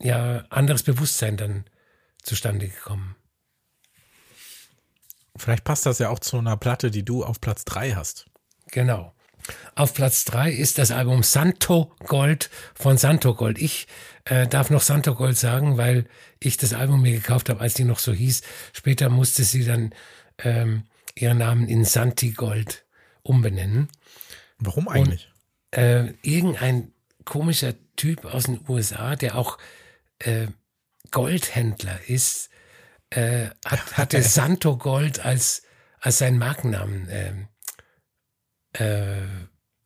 ja, 0.00 0.44
anderes 0.50 0.82
Bewusstsein 0.82 1.36
dann 1.36 1.64
zustande 2.22 2.68
gekommen. 2.68 3.16
Vielleicht 5.36 5.64
passt 5.64 5.86
das 5.86 5.98
ja 5.98 6.08
auch 6.08 6.18
zu 6.18 6.38
einer 6.38 6.56
Platte, 6.56 6.90
die 6.90 7.04
du 7.04 7.24
auf 7.24 7.40
Platz 7.40 7.64
3 7.64 7.92
hast. 7.92 8.26
Genau. 8.68 9.15
Auf 9.74 9.94
Platz 9.94 10.24
3 10.24 10.50
ist 10.50 10.78
das 10.78 10.90
Album 10.90 11.22
Santo 11.22 11.92
Gold 12.06 12.50
von 12.74 12.98
Santo 12.98 13.34
Gold. 13.34 13.58
Ich 13.58 13.86
äh, 14.24 14.46
darf 14.46 14.70
noch 14.70 14.82
Santo 14.82 15.14
Gold 15.14 15.36
sagen, 15.36 15.76
weil 15.76 16.06
ich 16.40 16.56
das 16.56 16.72
Album 16.72 17.02
mir 17.02 17.12
gekauft 17.12 17.48
habe, 17.48 17.60
als 17.60 17.74
die 17.74 17.84
noch 17.84 17.98
so 17.98 18.12
hieß. 18.12 18.42
Später 18.72 19.08
musste 19.08 19.44
sie 19.44 19.64
dann 19.64 19.92
ähm, 20.38 20.84
ihren 21.14 21.38
Namen 21.38 21.68
in 21.68 21.84
Santi 21.84 22.32
Gold 22.32 22.84
umbenennen. 23.22 23.88
Warum 24.58 24.88
eigentlich? 24.88 25.28
Und, 25.72 25.78
äh, 25.78 26.14
irgendein 26.22 26.92
komischer 27.24 27.74
Typ 27.96 28.24
aus 28.24 28.44
den 28.44 28.60
USA, 28.68 29.16
der 29.16 29.36
auch 29.36 29.58
äh, 30.20 30.46
Goldhändler 31.10 31.98
ist, 32.08 32.50
äh, 33.10 33.48
hat, 33.64 33.96
hatte 33.96 34.22
Santo 34.24 34.76
Gold 34.76 35.24
als, 35.24 35.62
als 36.00 36.18
seinen 36.18 36.38
Markennamen 36.38 37.08
ähm, 37.10 37.48
äh, 38.78 39.22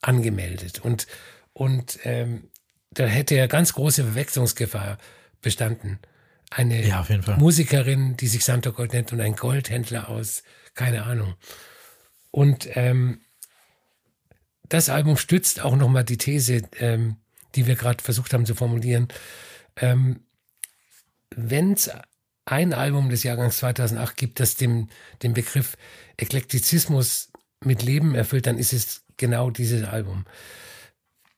angemeldet. 0.00 0.80
Und, 0.80 1.06
und 1.52 1.98
ähm, 2.04 2.50
da 2.90 3.06
hätte 3.06 3.34
ja 3.34 3.46
ganz 3.46 3.72
große 3.74 4.02
Verwechslungsgefahr 4.02 4.98
bestanden. 5.40 5.98
Eine 6.50 6.84
ja, 6.84 7.06
Musikerin, 7.38 8.16
die 8.16 8.26
sich 8.26 8.44
Santo 8.44 8.72
Gold 8.72 8.92
nennt 8.92 9.12
und 9.12 9.20
ein 9.20 9.36
Goldhändler 9.36 10.08
aus, 10.08 10.42
keine 10.74 11.04
Ahnung. 11.04 11.34
Und 12.32 12.68
ähm, 12.76 13.20
das 14.68 14.88
Album 14.88 15.16
stützt 15.16 15.60
auch 15.60 15.76
nochmal 15.76 16.04
die 16.04 16.18
These, 16.18 16.62
ähm, 16.78 17.16
die 17.54 17.66
wir 17.66 17.76
gerade 17.76 18.02
versucht 18.02 18.32
haben 18.32 18.46
zu 18.46 18.54
formulieren. 18.54 19.08
Ähm, 19.76 20.24
Wenn 21.30 21.72
es 21.72 21.90
ein 22.46 22.72
Album 22.72 23.10
des 23.10 23.22
Jahrgangs 23.22 23.58
2008 23.58 24.16
gibt, 24.16 24.40
das 24.40 24.56
dem, 24.56 24.88
dem 25.22 25.34
Begriff 25.34 25.76
Eklektizismus 26.16 27.29
mit 27.64 27.82
Leben 27.82 28.14
erfüllt, 28.14 28.46
dann 28.46 28.58
ist 28.58 28.72
es 28.72 29.04
genau 29.16 29.50
dieses 29.50 29.84
Album. 29.84 30.24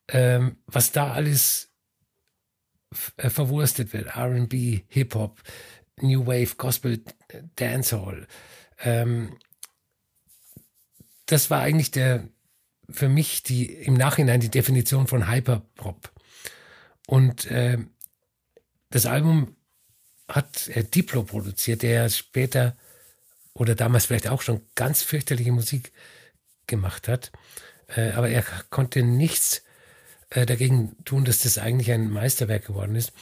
Ähm, 0.08 0.56
was 0.66 0.92
da 0.92 1.12
alles 1.12 1.70
äh, 3.16 3.30
verwurstet 3.30 3.92
wird, 3.92 4.16
RB, 4.16 4.84
Hip-Hop, 4.88 5.40
New 6.00 6.26
Wave, 6.26 6.54
Gospel, 6.56 7.02
Dancehall, 7.56 8.26
ähm, 8.80 9.36
das 11.26 11.50
war 11.50 11.60
eigentlich 11.60 11.90
der, 11.90 12.28
für 12.90 13.08
mich 13.08 13.42
die, 13.42 13.66
im 13.66 13.94
Nachhinein 13.94 14.40
die 14.40 14.50
Definition 14.50 15.06
von 15.06 15.28
Hyperpop. 15.28 16.12
Und 17.06 17.50
äh, 17.50 17.78
das 18.90 19.06
Album 19.06 19.56
hat 20.28 20.68
äh, 20.68 20.84
Diplo 20.84 21.22
produziert, 21.22 21.82
der 21.82 22.08
später 22.10 22.76
oder 23.54 23.74
damals 23.74 24.06
vielleicht 24.06 24.28
auch 24.28 24.42
schon 24.42 24.62
ganz 24.74 25.02
fürchterliche 25.02 25.52
Musik 25.52 25.92
gemacht 26.66 27.08
hat. 27.08 27.32
Äh, 27.88 28.12
aber 28.12 28.28
er 28.28 28.42
konnte 28.70 29.02
nichts 29.02 29.62
äh, 30.30 30.46
dagegen 30.46 30.96
tun, 31.04 31.24
dass 31.24 31.40
das 31.40 31.58
eigentlich 31.58 31.92
ein 31.92 32.10
Meisterwerk 32.10 32.66
geworden 32.66 32.96
ist. 32.96 33.12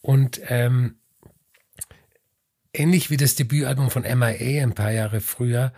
Und 0.00 0.40
ähm, 0.48 0.96
ähnlich 2.72 3.10
wie 3.10 3.16
das 3.16 3.34
Debütalbum 3.34 3.90
von 3.90 4.02
MIA 4.02 4.62
ein 4.62 4.74
paar 4.74 4.92
Jahre 4.92 5.20
früher 5.20 5.72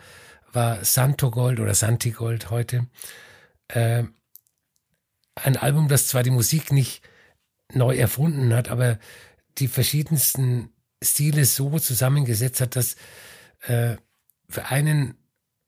war 0.53 0.85
Santo 0.85 1.31
Gold 1.31 1.61
oder 1.61 1.75
Santi 1.75 2.11
Gold 2.11 2.51
heute 2.51 2.87
äh, 3.69 4.05
ein 5.35 5.57
Album, 5.57 5.89
das 5.89 6.09
zwar 6.09 6.23
die 6.23 6.31
Musik 6.31 6.73
nicht 6.73 7.03
neu 7.73 7.97
erfunden 7.97 8.55
hat, 8.55 8.69
aber 8.69 8.99
die 9.59 9.69
verschiedensten 9.69 10.71
Stile 11.03 11.45
so 11.45 11.79
zusammengesetzt 11.79 12.61
hat, 12.61 12.77
dass 12.77 12.97
äh, 13.67 13.97
für 14.49 14.67
einen 14.67 15.17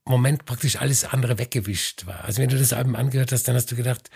Moment 0.04 0.46
praktisch 0.46 0.76
alles 0.76 1.04
andere 1.04 1.38
weggewischt 1.38 2.06
war. 2.06 2.24
Also 2.24 2.40
wenn 2.40 2.48
du 2.48 2.58
das 2.58 2.72
Album 2.72 2.96
angehört 2.96 3.32
hast, 3.32 3.46
dann 3.46 3.54
hast 3.54 3.70
du 3.70 3.76
gedacht, 3.76 4.10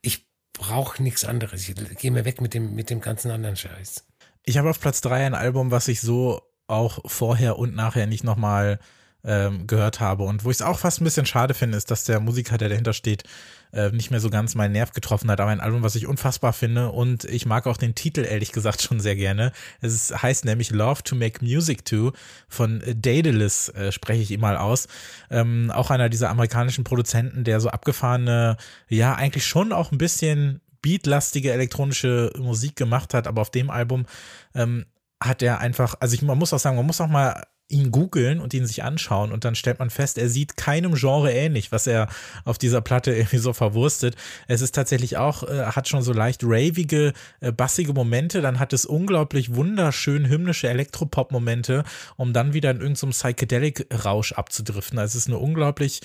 ich 0.00 0.26
brauche 0.52 1.02
nichts 1.02 1.24
anderes. 1.24 1.68
Ich 1.68 1.74
gehe 1.98 2.10
mir 2.10 2.24
weg 2.24 2.40
mit 2.40 2.54
dem, 2.54 2.74
mit 2.74 2.90
dem 2.90 3.00
ganzen 3.00 3.30
anderen 3.30 3.56
Scheiß. 3.56 4.06
Ich 4.44 4.56
habe 4.56 4.70
auf 4.70 4.80
Platz 4.80 5.00
drei 5.00 5.26
ein 5.26 5.34
Album, 5.34 5.70
was 5.70 5.88
ich 5.88 6.00
so 6.00 6.40
auch 6.66 7.00
vorher 7.04 7.58
und 7.58 7.74
nachher 7.74 8.06
nicht 8.06 8.24
nochmal 8.24 8.78
ähm, 9.24 9.66
gehört 9.66 10.00
habe. 10.00 10.24
Und 10.24 10.44
wo 10.44 10.50
ich 10.50 10.58
es 10.58 10.62
auch 10.62 10.78
fast 10.78 11.00
ein 11.00 11.04
bisschen 11.04 11.26
schade 11.26 11.54
finde, 11.54 11.76
ist, 11.76 11.90
dass 11.90 12.04
der 12.04 12.20
Musiker, 12.20 12.58
der 12.58 12.68
dahinter 12.68 12.92
steht, 12.92 13.24
äh, 13.72 13.90
nicht 13.90 14.10
mehr 14.10 14.20
so 14.20 14.30
ganz 14.30 14.54
meinen 14.54 14.72
Nerv 14.72 14.92
getroffen 14.92 15.30
hat. 15.30 15.40
Aber 15.40 15.50
ein 15.50 15.60
Album, 15.60 15.82
was 15.82 15.96
ich 15.96 16.06
unfassbar 16.06 16.52
finde. 16.52 16.90
Und 16.90 17.24
ich 17.24 17.46
mag 17.46 17.66
auch 17.66 17.76
den 17.76 17.94
Titel 17.94 18.24
ehrlich 18.24 18.52
gesagt 18.52 18.82
schon 18.82 19.00
sehr 19.00 19.16
gerne. 19.16 19.52
Es 19.80 19.92
ist, 19.92 20.22
heißt 20.22 20.44
nämlich 20.44 20.70
Love 20.70 21.02
to 21.02 21.16
Make 21.16 21.44
Music 21.44 21.84
To 21.84 22.12
von 22.48 22.82
Daedalus, 22.86 23.68
äh, 23.70 23.92
spreche 23.92 24.22
ich 24.22 24.30
ihm 24.30 24.40
mal 24.40 24.56
aus. 24.56 24.86
Ähm, 25.30 25.70
auch 25.70 25.90
einer 25.90 26.08
dieser 26.08 26.30
amerikanischen 26.30 26.84
Produzenten, 26.84 27.44
der 27.44 27.60
so 27.60 27.70
abgefahrene, 27.70 28.56
ja, 28.88 29.14
eigentlich 29.14 29.46
schon 29.46 29.72
auch 29.72 29.90
ein 29.90 29.98
bisschen 29.98 30.60
beatlastige 30.82 31.50
elektronische 31.50 32.30
Musik 32.38 32.76
gemacht 32.76 33.14
hat, 33.14 33.26
aber 33.26 33.40
auf 33.40 33.50
dem 33.50 33.70
Album 33.70 34.04
ähm, 34.54 34.84
hat 35.18 35.42
er 35.42 35.58
einfach, 35.58 35.94
also 35.98 36.14
ich, 36.14 36.20
man 36.20 36.38
muss 36.38 36.52
auch 36.52 36.58
sagen, 36.58 36.76
man 36.76 36.84
muss 36.84 37.00
auch 37.00 37.08
mal 37.08 37.42
ihn 37.68 37.90
googeln 37.90 38.40
und 38.40 38.52
ihn 38.52 38.66
sich 38.66 38.82
anschauen 38.82 39.32
und 39.32 39.44
dann 39.44 39.54
stellt 39.54 39.78
man 39.78 39.88
fest, 39.88 40.18
er 40.18 40.28
sieht 40.28 40.56
keinem 40.56 40.94
Genre 40.94 41.32
ähnlich, 41.32 41.72
was 41.72 41.86
er 41.86 42.08
auf 42.44 42.58
dieser 42.58 42.82
Platte 42.82 43.12
irgendwie 43.16 43.38
so 43.38 43.52
verwurstet. 43.52 44.16
Es 44.48 44.60
ist 44.60 44.74
tatsächlich 44.74 45.16
auch, 45.16 45.42
äh, 45.44 45.64
hat 45.66 45.88
schon 45.88 46.02
so 46.02 46.12
leicht 46.12 46.42
ravige, 46.44 47.14
äh, 47.40 47.52
bassige 47.52 47.94
Momente, 47.94 48.42
dann 48.42 48.58
hat 48.58 48.72
es 48.72 48.84
unglaublich 48.84 49.54
wunderschön 49.54 50.28
hymnische 50.28 50.68
Elektropop-Momente, 50.68 51.84
um 52.16 52.32
dann 52.32 52.52
wieder 52.52 52.70
in 52.70 52.80
irgendeinem 52.80 53.12
so 53.12 53.28
Psychedelic-Rausch 53.28 54.32
abzudriften. 54.32 54.98
Also 54.98 55.16
es 55.16 55.24
ist 55.24 55.28
eine 55.28 55.38
unglaublich 55.38 56.02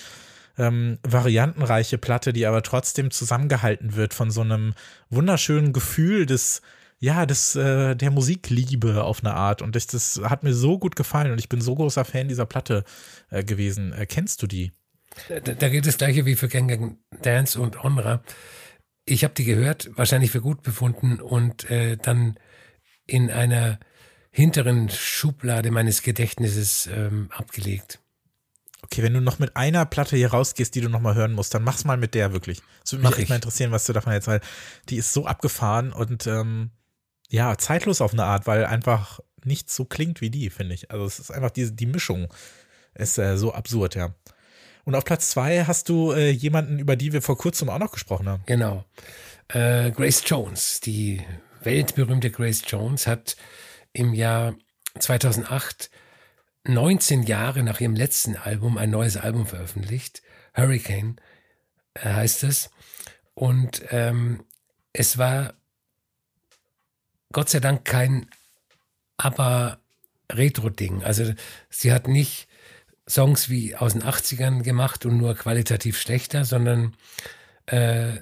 ähm, 0.58 0.98
variantenreiche 1.02 1.98
Platte, 1.98 2.32
die 2.32 2.46
aber 2.46 2.62
trotzdem 2.62 3.10
zusammengehalten 3.10 3.96
wird 3.96 4.14
von 4.14 4.30
so 4.30 4.40
einem 4.40 4.74
wunderschönen 5.10 5.72
Gefühl 5.72 6.26
des 6.26 6.62
ja, 7.00 7.24
das, 7.24 7.56
äh, 7.56 7.96
der 7.96 8.10
Musikliebe 8.10 9.02
auf 9.02 9.24
eine 9.24 9.34
Art. 9.34 9.62
Und 9.62 9.74
das, 9.74 9.86
das 9.86 10.20
hat 10.22 10.42
mir 10.42 10.52
so 10.52 10.78
gut 10.78 10.96
gefallen 10.96 11.32
und 11.32 11.38
ich 11.38 11.48
bin 11.48 11.60
so 11.60 11.74
großer 11.74 12.04
Fan 12.04 12.28
dieser 12.28 12.46
Platte 12.46 12.84
äh, 13.30 13.42
gewesen. 13.42 13.92
Äh, 13.92 14.06
kennst 14.06 14.42
du 14.42 14.46
die? 14.46 14.72
Da, 15.28 15.40
da 15.40 15.68
geht 15.68 15.86
das 15.86 15.96
gleiche 15.96 16.26
wie 16.26 16.36
für 16.36 16.48
Gang 16.48 16.98
Dance 17.22 17.58
und 17.58 17.82
Onra. 17.82 18.22
Ich 19.06 19.24
habe 19.24 19.34
die 19.34 19.44
gehört, 19.44 19.90
wahrscheinlich 19.96 20.30
für 20.30 20.42
gut 20.42 20.62
befunden 20.62 21.20
und 21.20 21.68
äh, 21.70 21.96
dann 21.96 22.38
in 23.06 23.30
einer 23.30 23.80
hinteren 24.30 24.90
Schublade 24.90 25.70
meines 25.70 26.02
Gedächtnisses 26.02 26.88
ähm, 26.94 27.30
abgelegt. 27.32 27.98
Okay, 28.82 29.02
wenn 29.02 29.14
du 29.14 29.20
noch 29.20 29.38
mit 29.38 29.56
einer 29.56 29.86
Platte 29.86 30.16
hier 30.16 30.30
rausgehst, 30.30 30.74
die 30.74 30.80
du 30.80 30.88
noch 30.88 31.00
mal 31.00 31.14
hören 31.14 31.32
musst, 31.32 31.54
dann 31.54 31.64
mach's 31.64 31.84
mal 31.84 31.96
mit 31.96 32.14
der 32.14 32.32
wirklich. 32.32 32.62
Es 32.84 32.92
würde 32.92 33.08
mich 33.08 33.18
echt 33.18 33.28
mal 33.30 33.36
interessieren, 33.36 33.72
was 33.72 33.84
du 33.86 33.92
davon 33.92 34.12
jetzt, 34.12 34.28
weil 34.28 34.40
die 34.88 34.96
ist 34.96 35.12
so 35.12 35.26
abgefahren 35.26 35.92
und 35.92 36.26
ähm, 36.26 36.70
ja, 37.30 37.56
zeitlos 37.56 38.00
auf 38.00 38.12
eine 38.12 38.24
Art, 38.24 38.46
weil 38.46 38.66
einfach 38.66 39.20
nicht 39.44 39.70
so 39.70 39.84
klingt 39.84 40.20
wie 40.20 40.30
die, 40.30 40.50
finde 40.50 40.74
ich. 40.74 40.90
Also 40.90 41.04
es 41.04 41.18
ist 41.18 41.30
einfach 41.30 41.50
die, 41.50 41.74
die 41.74 41.86
Mischung 41.86 42.28
ist 42.94 43.18
äh, 43.18 43.38
so 43.38 43.54
absurd, 43.54 43.94
ja. 43.94 44.14
Und 44.84 44.94
auf 44.94 45.04
Platz 45.04 45.30
zwei 45.30 45.64
hast 45.64 45.88
du 45.88 46.12
äh, 46.12 46.30
jemanden, 46.30 46.78
über 46.78 46.96
die 46.96 47.12
wir 47.12 47.22
vor 47.22 47.38
kurzem 47.38 47.68
auch 47.68 47.78
noch 47.78 47.92
gesprochen 47.92 48.28
haben. 48.28 48.42
Genau. 48.46 48.84
Äh, 49.48 49.90
Grace 49.92 50.22
Jones, 50.26 50.80
die 50.80 51.22
weltberühmte 51.62 52.30
Grace 52.30 52.62
Jones, 52.66 53.06
hat 53.06 53.36
im 53.92 54.14
Jahr 54.14 54.54
2008, 54.98 55.90
19 56.64 57.22
Jahre 57.22 57.62
nach 57.62 57.80
ihrem 57.80 57.94
letzten 57.94 58.36
Album, 58.36 58.78
ein 58.78 58.90
neues 58.90 59.16
Album 59.16 59.46
veröffentlicht. 59.46 60.22
Hurricane 60.54 61.16
äh, 61.94 62.08
heißt 62.08 62.42
es. 62.44 62.70
Und 63.34 63.82
ähm, 63.90 64.44
es 64.92 65.18
war 65.18 65.54
Gott 67.32 67.48
sei 67.48 67.60
Dank 67.60 67.84
kein 67.84 68.26
aber 69.16 69.78
Retro-Ding. 70.30 71.04
Also 71.04 71.32
sie 71.68 71.92
hat 71.92 72.08
nicht 72.08 72.48
Songs 73.08 73.48
wie 73.50 73.76
aus 73.76 73.92
den 73.92 74.02
80ern 74.02 74.62
gemacht 74.62 75.04
und 75.04 75.18
nur 75.18 75.34
qualitativ 75.34 76.00
schlechter, 76.00 76.44
sondern 76.44 76.96
äh, 77.66 78.20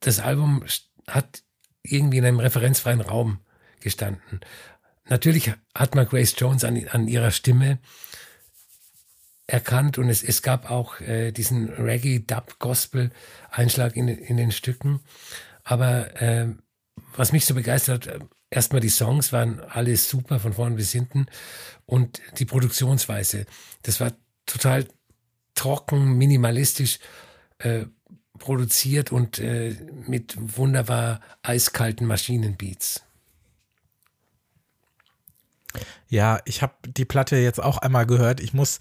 das 0.00 0.20
Album 0.20 0.64
hat 1.06 1.42
irgendwie 1.82 2.18
in 2.18 2.26
einem 2.26 2.40
referenzfreien 2.40 3.00
Raum 3.00 3.38
gestanden. 3.80 4.40
Natürlich 5.08 5.52
hat 5.74 5.94
man 5.94 6.06
Grace 6.06 6.34
Jones 6.36 6.64
an, 6.64 6.86
an 6.88 7.08
ihrer 7.08 7.30
Stimme 7.30 7.78
erkannt 9.46 9.96
und 9.98 10.08
es, 10.08 10.22
es 10.22 10.42
gab 10.42 10.70
auch 10.70 11.00
äh, 11.00 11.32
diesen 11.32 11.70
Reggae-Dub-Gospel-Einschlag 11.70 13.96
in, 13.96 14.08
in 14.08 14.36
den 14.36 14.52
Stücken. 14.52 15.00
Aber 15.64 16.22
äh, 16.22 16.50
was 17.16 17.32
mich 17.32 17.44
so 17.44 17.54
begeistert 17.54 18.06
hat, 18.06 18.20
erstmal 18.50 18.80
die 18.80 18.88
Songs 18.88 19.32
waren 19.32 19.60
alles 19.60 20.08
super 20.08 20.40
von 20.40 20.52
vorn 20.52 20.76
bis 20.76 20.92
hinten 20.92 21.26
und 21.86 22.20
die 22.38 22.44
Produktionsweise, 22.44 23.46
das 23.82 24.00
war 24.00 24.12
total 24.46 24.86
trocken, 25.54 26.16
minimalistisch 26.16 26.98
äh, 27.58 27.86
produziert 28.38 29.12
und 29.12 29.38
äh, 29.38 29.76
mit 30.06 30.34
wunderbar 30.38 31.20
eiskalten 31.42 32.06
Maschinenbeats. 32.06 33.02
Ja, 36.08 36.40
ich 36.44 36.62
habe 36.62 36.74
die 36.84 37.04
Platte 37.04 37.36
jetzt 37.36 37.62
auch 37.62 37.78
einmal 37.78 38.06
gehört. 38.06 38.40
Ich 38.40 38.52
muss 38.52 38.80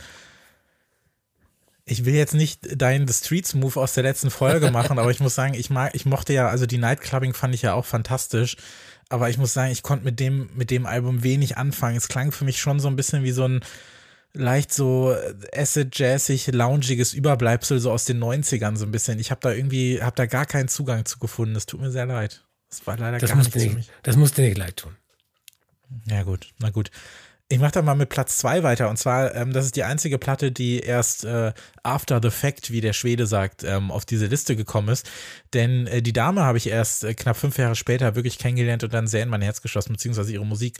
ich 1.89 2.05
will 2.05 2.13
jetzt 2.13 2.35
nicht 2.35 2.59
deinen 2.79 3.07
The 3.07 3.13
Streets 3.13 3.55
Move 3.55 3.79
aus 3.79 3.93
der 3.93 4.03
letzten 4.03 4.29
Folge 4.29 4.69
machen, 4.71 4.99
aber 4.99 5.09
ich 5.09 5.19
muss 5.19 5.35
sagen, 5.35 5.55
ich 5.55 5.69
mag, 5.69 5.95
ich 5.95 6.05
mochte 6.05 6.33
ja, 6.33 6.47
also 6.47 6.65
die 6.65 6.77
Nightclubbing 6.77 7.33
fand 7.33 7.55
ich 7.55 7.63
ja 7.63 7.73
auch 7.73 7.85
fantastisch. 7.85 8.57
Aber 9.09 9.29
ich 9.31 9.39
muss 9.39 9.53
sagen, 9.53 9.71
ich 9.71 9.81
konnte 9.81 10.05
mit 10.05 10.19
dem, 10.19 10.51
mit 10.53 10.69
dem 10.69 10.85
Album 10.85 11.23
wenig 11.23 11.57
anfangen. 11.57 11.97
Es 11.97 12.07
klang 12.07 12.31
für 12.31 12.45
mich 12.45 12.59
schon 12.59 12.79
so 12.79 12.87
ein 12.87 12.95
bisschen 12.95 13.23
wie 13.23 13.31
so 13.31 13.43
ein 13.47 13.61
leicht 14.33 14.71
so 14.71 15.15
acid-jazzig, 15.51 16.47
loungiges 16.51 17.13
Überbleibsel 17.13 17.79
so 17.79 17.91
aus 17.91 18.05
den 18.05 18.23
90ern 18.23 18.77
so 18.77 18.85
ein 18.85 18.91
bisschen. 18.91 19.17
Ich 19.17 19.31
habe 19.31 19.41
da 19.41 19.51
irgendwie, 19.51 20.03
habe 20.03 20.15
da 20.15 20.27
gar 20.27 20.45
keinen 20.45 20.67
Zugang 20.67 21.05
zu 21.05 21.17
gefunden. 21.17 21.55
Das 21.55 21.65
tut 21.65 21.81
mir 21.81 21.89
sehr 21.89 22.05
leid. 22.05 22.45
Das 22.69 22.85
war 22.85 22.97
leider 22.97 23.17
das 23.17 23.31
gar 23.31 23.37
nichts 23.37 23.55
nicht, 23.55 23.69
für 23.69 23.75
mich. 23.75 23.89
Das 24.03 24.15
musste 24.15 24.43
nicht 24.43 24.59
leid 24.59 24.77
tun. 24.77 24.95
Ja 26.05 26.21
gut, 26.21 26.53
na 26.59 26.69
gut. 26.69 26.91
Ich 27.51 27.57
mache 27.57 27.71
da 27.71 27.81
mal 27.81 27.95
mit 27.95 28.09
Platz 28.09 28.37
zwei 28.37 28.61
weiter. 28.61 28.89
Und 28.89 28.97
zwar, 28.97 29.33
ähm, 29.33 29.53
das 29.53 29.65
ist 29.65 29.75
die 29.75 29.83
einzige 29.83 30.19
Platte, 30.19 30.51
die 30.51 30.81
erst 30.81 31.25
äh, 31.25 31.51
after 31.81 32.19
the 32.21 32.29
fact, 32.29 32.69
wie 32.71 32.79
der 32.79 32.93
Schwede 32.93 33.25
sagt, 33.25 33.63
ähm, 33.63 33.89
auf 33.89 34.05
diese 34.05 34.27
Liste 34.27 34.55
gekommen 34.55 34.89
ist. 34.89 35.09
Denn 35.55 35.87
äh, 35.87 36.03
die 36.03 36.13
Dame 36.13 36.43
habe 36.43 36.59
ich 36.59 36.67
erst 36.67 37.03
äh, 37.03 37.15
knapp 37.15 37.37
fünf 37.37 37.57
Jahre 37.57 37.75
später 37.75 38.15
wirklich 38.15 38.37
kennengelernt 38.37 38.83
und 38.83 38.93
dann 38.93 39.07
sehr 39.07 39.23
in 39.23 39.29
mein 39.29 39.41
Herz 39.41 39.63
geschossen, 39.63 39.93
beziehungsweise 39.93 40.31
ihre 40.31 40.45
Musik. 40.45 40.77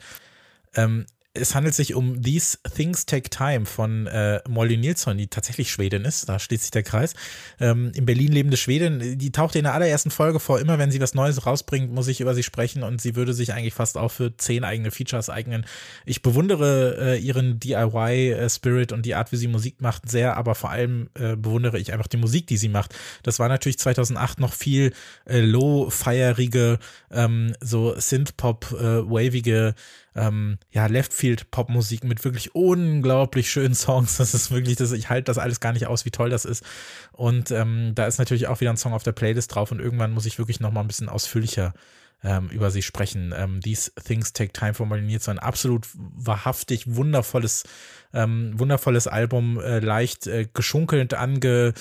Ähm, 0.76 1.06
es 1.32 1.54
handelt 1.54 1.74
sich 1.74 1.94
um 1.94 2.20
These 2.22 2.58
Things 2.74 3.06
Take 3.06 3.30
Time 3.30 3.64
von 3.64 4.08
äh, 4.08 4.40
Molly 4.48 4.76
Nilsson, 4.76 5.16
die 5.16 5.28
tatsächlich 5.28 5.70
Schwedin 5.70 6.04
ist. 6.04 6.28
Da 6.28 6.40
schließt 6.40 6.64
sich 6.64 6.70
der 6.72 6.82
Kreis. 6.82 7.14
Ähm, 7.60 7.92
in 7.94 8.04
Berlin 8.04 8.32
lebende 8.32 8.56
Schwedin. 8.56 9.16
Die 9.16 9.30
tauchte 9.30 9.58
in 9.58 9.64
der 9.64 9.74
allerersten 9.74 10.10
Folge 10.10 10.40
vor. 10.40 10.58
Immer 10.58 10.80
wenn 10.80 10.90
sie 10.90 11.00
was 11.00 11.14
Neues 11.14 11.46
rausbringt, 11.46 11.92
muss 11.92 12.08
ich 12.08 12.20
über 12.20 12.34
sie 12.34 12.42
sprechen 12.42 12.82
und 12.82 13.00
sie 13.00 13.14
würde 13.14 13.32
sich 13.32 13.52
eigentlich 13.52 13.74
fast 13.74 13.96
auch 13.96 14.10
für 14.10 14.36
zehn 14.36 14.64
eigene 14.64 14.90
Features 14.90 15.30
eignen. 15.30 15.66
Ich 16.04 16.22
bewundere 16.22 16.96
äh, 16.98 17.18
ihren 17.20 17.60
DIY-Spirit 17.60 18.90
und 18.90 19.06
die 19.06 19.14
Art, 19.14 19.30
wie 19.30 19.36
sie 19.36 19.48
Musik 19.48 19.80
macht, 19.80 20.10
sehr, 20.10 20.36
aber 20.36 20.56
vor 20.56 20.70
allem 20.70 21.10
äh, 21.14 21.36
bewundere 21.36 21.78
ich 21.78 21.92
einfach 21.92 22.08
die 22.08 22.16
Musik, 22.16 22.48
die 22.48 22.56
sie 22.56 22.68
macht. 22.68 22.92
Das 23.22 23.38
war 23.38 23.48
natürlich 23.48 23.78
2008 23.78 24.40
noch 24.40 24.52
viel 24.52 24.92
äh, 25.26 25.38
low-feierige, 25.38 26.80
ähm, 27.12 27.54
so 27.60 27.94
Synth-Pop-wavige 27.96 29.76
ähm, 30.14 30.58
ja, 30.70 30.86
Leftfield-Popmusik 30.86 32.04
mit 32.04 32.24
wirklich 32.24 32.54
unglaublich 32.54 33.50
schönen 33.50 33.74
Songs. 33.74 34.16
Das 34.16 34.34
ist 34.34 34.50
wirklich, 34.50 34.76
das, 34.76 34.92
ich 34.92 35.08
halte 35.08 35.24
das 35.24 35.38
alles 35.38 35.60
gar 35.60 35.72
nicht 35.72 35.86
aus, 35.86 36.04
wie 36.04 36.10
toll 36.10 36.30
das 36.30 36.44
ist. 36.44 36.64
Und 37.12 37.50
ähm, 37.50 37.92
da 37.94 38.06
ist 38.06 38.18
natürlich 38.18 38.48
auch 38.48 38.60
wieder 38.60 38.70
ein 38.70 38.76
Song 38.76 38.92
auf 38.92 39.02
der 39.02 39.12
Playlist 39.12 39.54
drauf 39.54 39.72
und 39.72 39.80
irgendwann 39.80 40.12
muss 40.12 40.26
ich 40.26 40.38
wirklich 40.38 40.60
noch 40.60 40.72
mal 40.72 40.80
ein 40.80 40.88
bisschen 40.88 41.08
ausführlicher 41.08 41.74
ähm, 42.22 42.48
über 42.50 42.70
sie 42.70 42.82
sprechen. 42.82 43.34
Ähm, 43.36 43.60
These 43.60 43.92
Things 44.04 44.32
Take 44.32 44.52
Time 44.52 44.74
for 44.74 44.86
Mariniert, 44.86 45.22
so 45.22 45.30
ein 45.30 45.38
absolut 45.38 45.86
wahrhaftig 45.94 46.94
wundervolles, 46.94 47.64
ähm, 48.12 48.58
wundervolles 48.58 49.06
Album, 49.06 49.58
äh, 49.60 49.78
leicht 49.78 50.26
äh, 50.26 50.48
geschunkelnd 50.52 51.14
ange, 51.14 51.72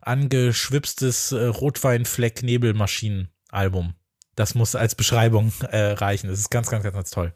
angeschwipstes 0.00 1.30
äh, 1.32 1.46
Rotweinfleck-Nebelmaschinen-Album. 1.46 3.94
Das 4.34 4.54
muss 4.54 4.74
als 4.74 4.94
Beschreibung 4.94 5.52
äh, 5.70 5.92
reichen. 5.92 6.28
Das 6.28 6.38
ist 6.38 6.50
ganz, 6.50 6.68
ganz, 6.68 6.82
ganz, 6.82 6.94
ganz 6.94 7.10
toll. 7.10 7.32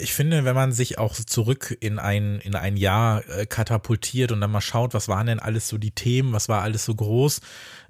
Ich 0.00 0.14
finde, 0.14 0.44
wenn 0.44 0.54
man 0.54 0.72
sich 0.72 0.98
auch 0.98 1.14
zurück 1.14 1.76
in 1.80 1.98
ein, 1.98 2.40
in 2.40 2.54
ein 2.54 2.76
Jahr 2.76 3.28
äh, 3.28 3.46
katapultiert 3.46 4.32
und 4.32 4.40
dann 4.40 4.50
mal 4.50 4.60
schaut, 4.60 4.94
was 4.94 5.08
waren 5.08 5.26
denn 5.26 5.40
alles 5.40 5.68
so 5.68 5.78
die 5.78 5.90
Themen, 5.90 6.32
was 6.32 6.48
war 6.48 6.62
alles 6.62 6.84
so 6.84 6.94
groß 6.94 7.40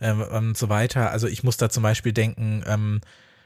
äh, 0.00 0.12
und 0.12 0.56
so 0.56 0.68
weiter. 0.68 1.10
Also 1.10 1.28
ich 1.28 1.44
muss 1.44 1.56
da 1.56 1.70
zum 1.70 1.82
Beispiel 1.82 2.12
denken, 2.12 2.64
ähm, 2.66 3.00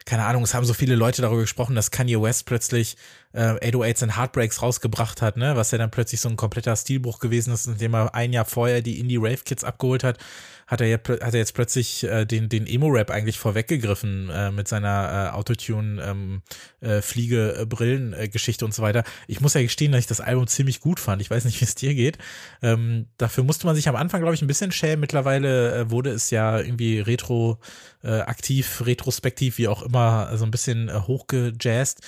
keine 0.06 0.24
Ahnung, 0.24 0.42
es 0.42 0.54
haben 0.54 0.64
so 0.64 0.74
viele 0.74 0.96
Leute 0.96 1.22
darüber 1.22 1.40
gesprochen, 1.40 1.74
dass 1.74 1.90
Kanye 1.90 2.20
West 2.20 2.46
plötzlich 2.46 2.96
äh, 3.34 3.70
808s 3.70 4.02
and 4.04 4.16
Heartbreaks 4.16 4.62
rausgebracht 4.62 5.20
hat, 5.20 5.36
ne, 5.36 5.56
was 5.56 5.70
ja 5.70 5.78
dann 5.78 5.90
plötzlich 5.90 6.20
so 6.20 6.28
ein 6.28 6.36
kompletter 6.36 6.74
Stilbruch 6.76 7.18
gewesen 7.18 7.52
ist, 7.52 7.66
indem 7.66 7.94
er 7.94 8.14
ein 8.14 8.32
Jahr 8.32 8.46
vorher 8.46 8.80
die 8.80 8.98
Indie 8.98 9.18
Rave 9.18 9.42
Kids 9.44 9.64
abgeholt 9.64 10.04
hat 10.04 10.18
hat 10.66 10.80
er, 10.80 10.88
jetzt, 10.88 11.08
hat 11.08 11.34
er 11.34 11.38
jetzt 11.38 11.54
plötzlich 11.54 12.04
äh, 12.04 12.24
den, 12.24 12.48
den 12.48 12.66
Emo-Rap 12.66 13.10
eigentlich 13.10 13.38
vorweggegriffen 13.38 14.30
äh, 14.30 14.50
mit 14.50 14.68
seiner 14.68 15.30
äh, 15.32 15.34
Autotune, 15.34 16.02
ähm, 16.02 16.42
äh, 16.80 16.98
äh, 16.98 17.62
äh, 17.62 18.64
und 18.64 18.74
so 18.74 18.82
weiter. 18.82 19.04
Ich 19.26 19.40
muss 19.40 19.54
ja 19.54 19.62
gestehen, 19.62 19.92
dass 19.92 20.00
ich 20.00 20.06
das 20.06 20.20
Album 20.20 20.46
ziemlich 20.46 20.80
gut 20.80 21.00
fand. 21.00 21.20
Ich 21.20 21.30
weiß 21.30 21.44
nicht, 21.44 21.60
wie 21.60 21.64
es 21.64 21.74
dir 21.74 21.94
geht. 21.94 22.18
Ähm, 22.62 23.06
dafür 23.18 23.44
musste 23.44 23.66
man 23.66 23.76
sich 23.76 23.88
am 23.88 23.96
Anfang, 23.96 24.20
glaube 24.20 24.34
ich, 24.34 24.42
ein 24.42 24.46
bisschen 24.48 24.72
schämen. 24.72 25.00
Mittlerweile 25.00 25.74
äh, 25.74 25.90
wurde 25.90 26.10
es 26.10 26.30
ja 26.30 26.58
irgendwie 26.58 27.00
retro 27.00 27.58
äh, 28.02 28.20
aktiv, 28.20 28.82
retrospektiv, 28.84 29.58
wie 29.58 29.68
auch 29.68 29.82
immer, 29.82 30.36
so 30.36 30.44
ein 30.44 30.50
bisschen 30.50 30.88
äh, 30.88 30.94
hochgejazzt. 30.94 32.00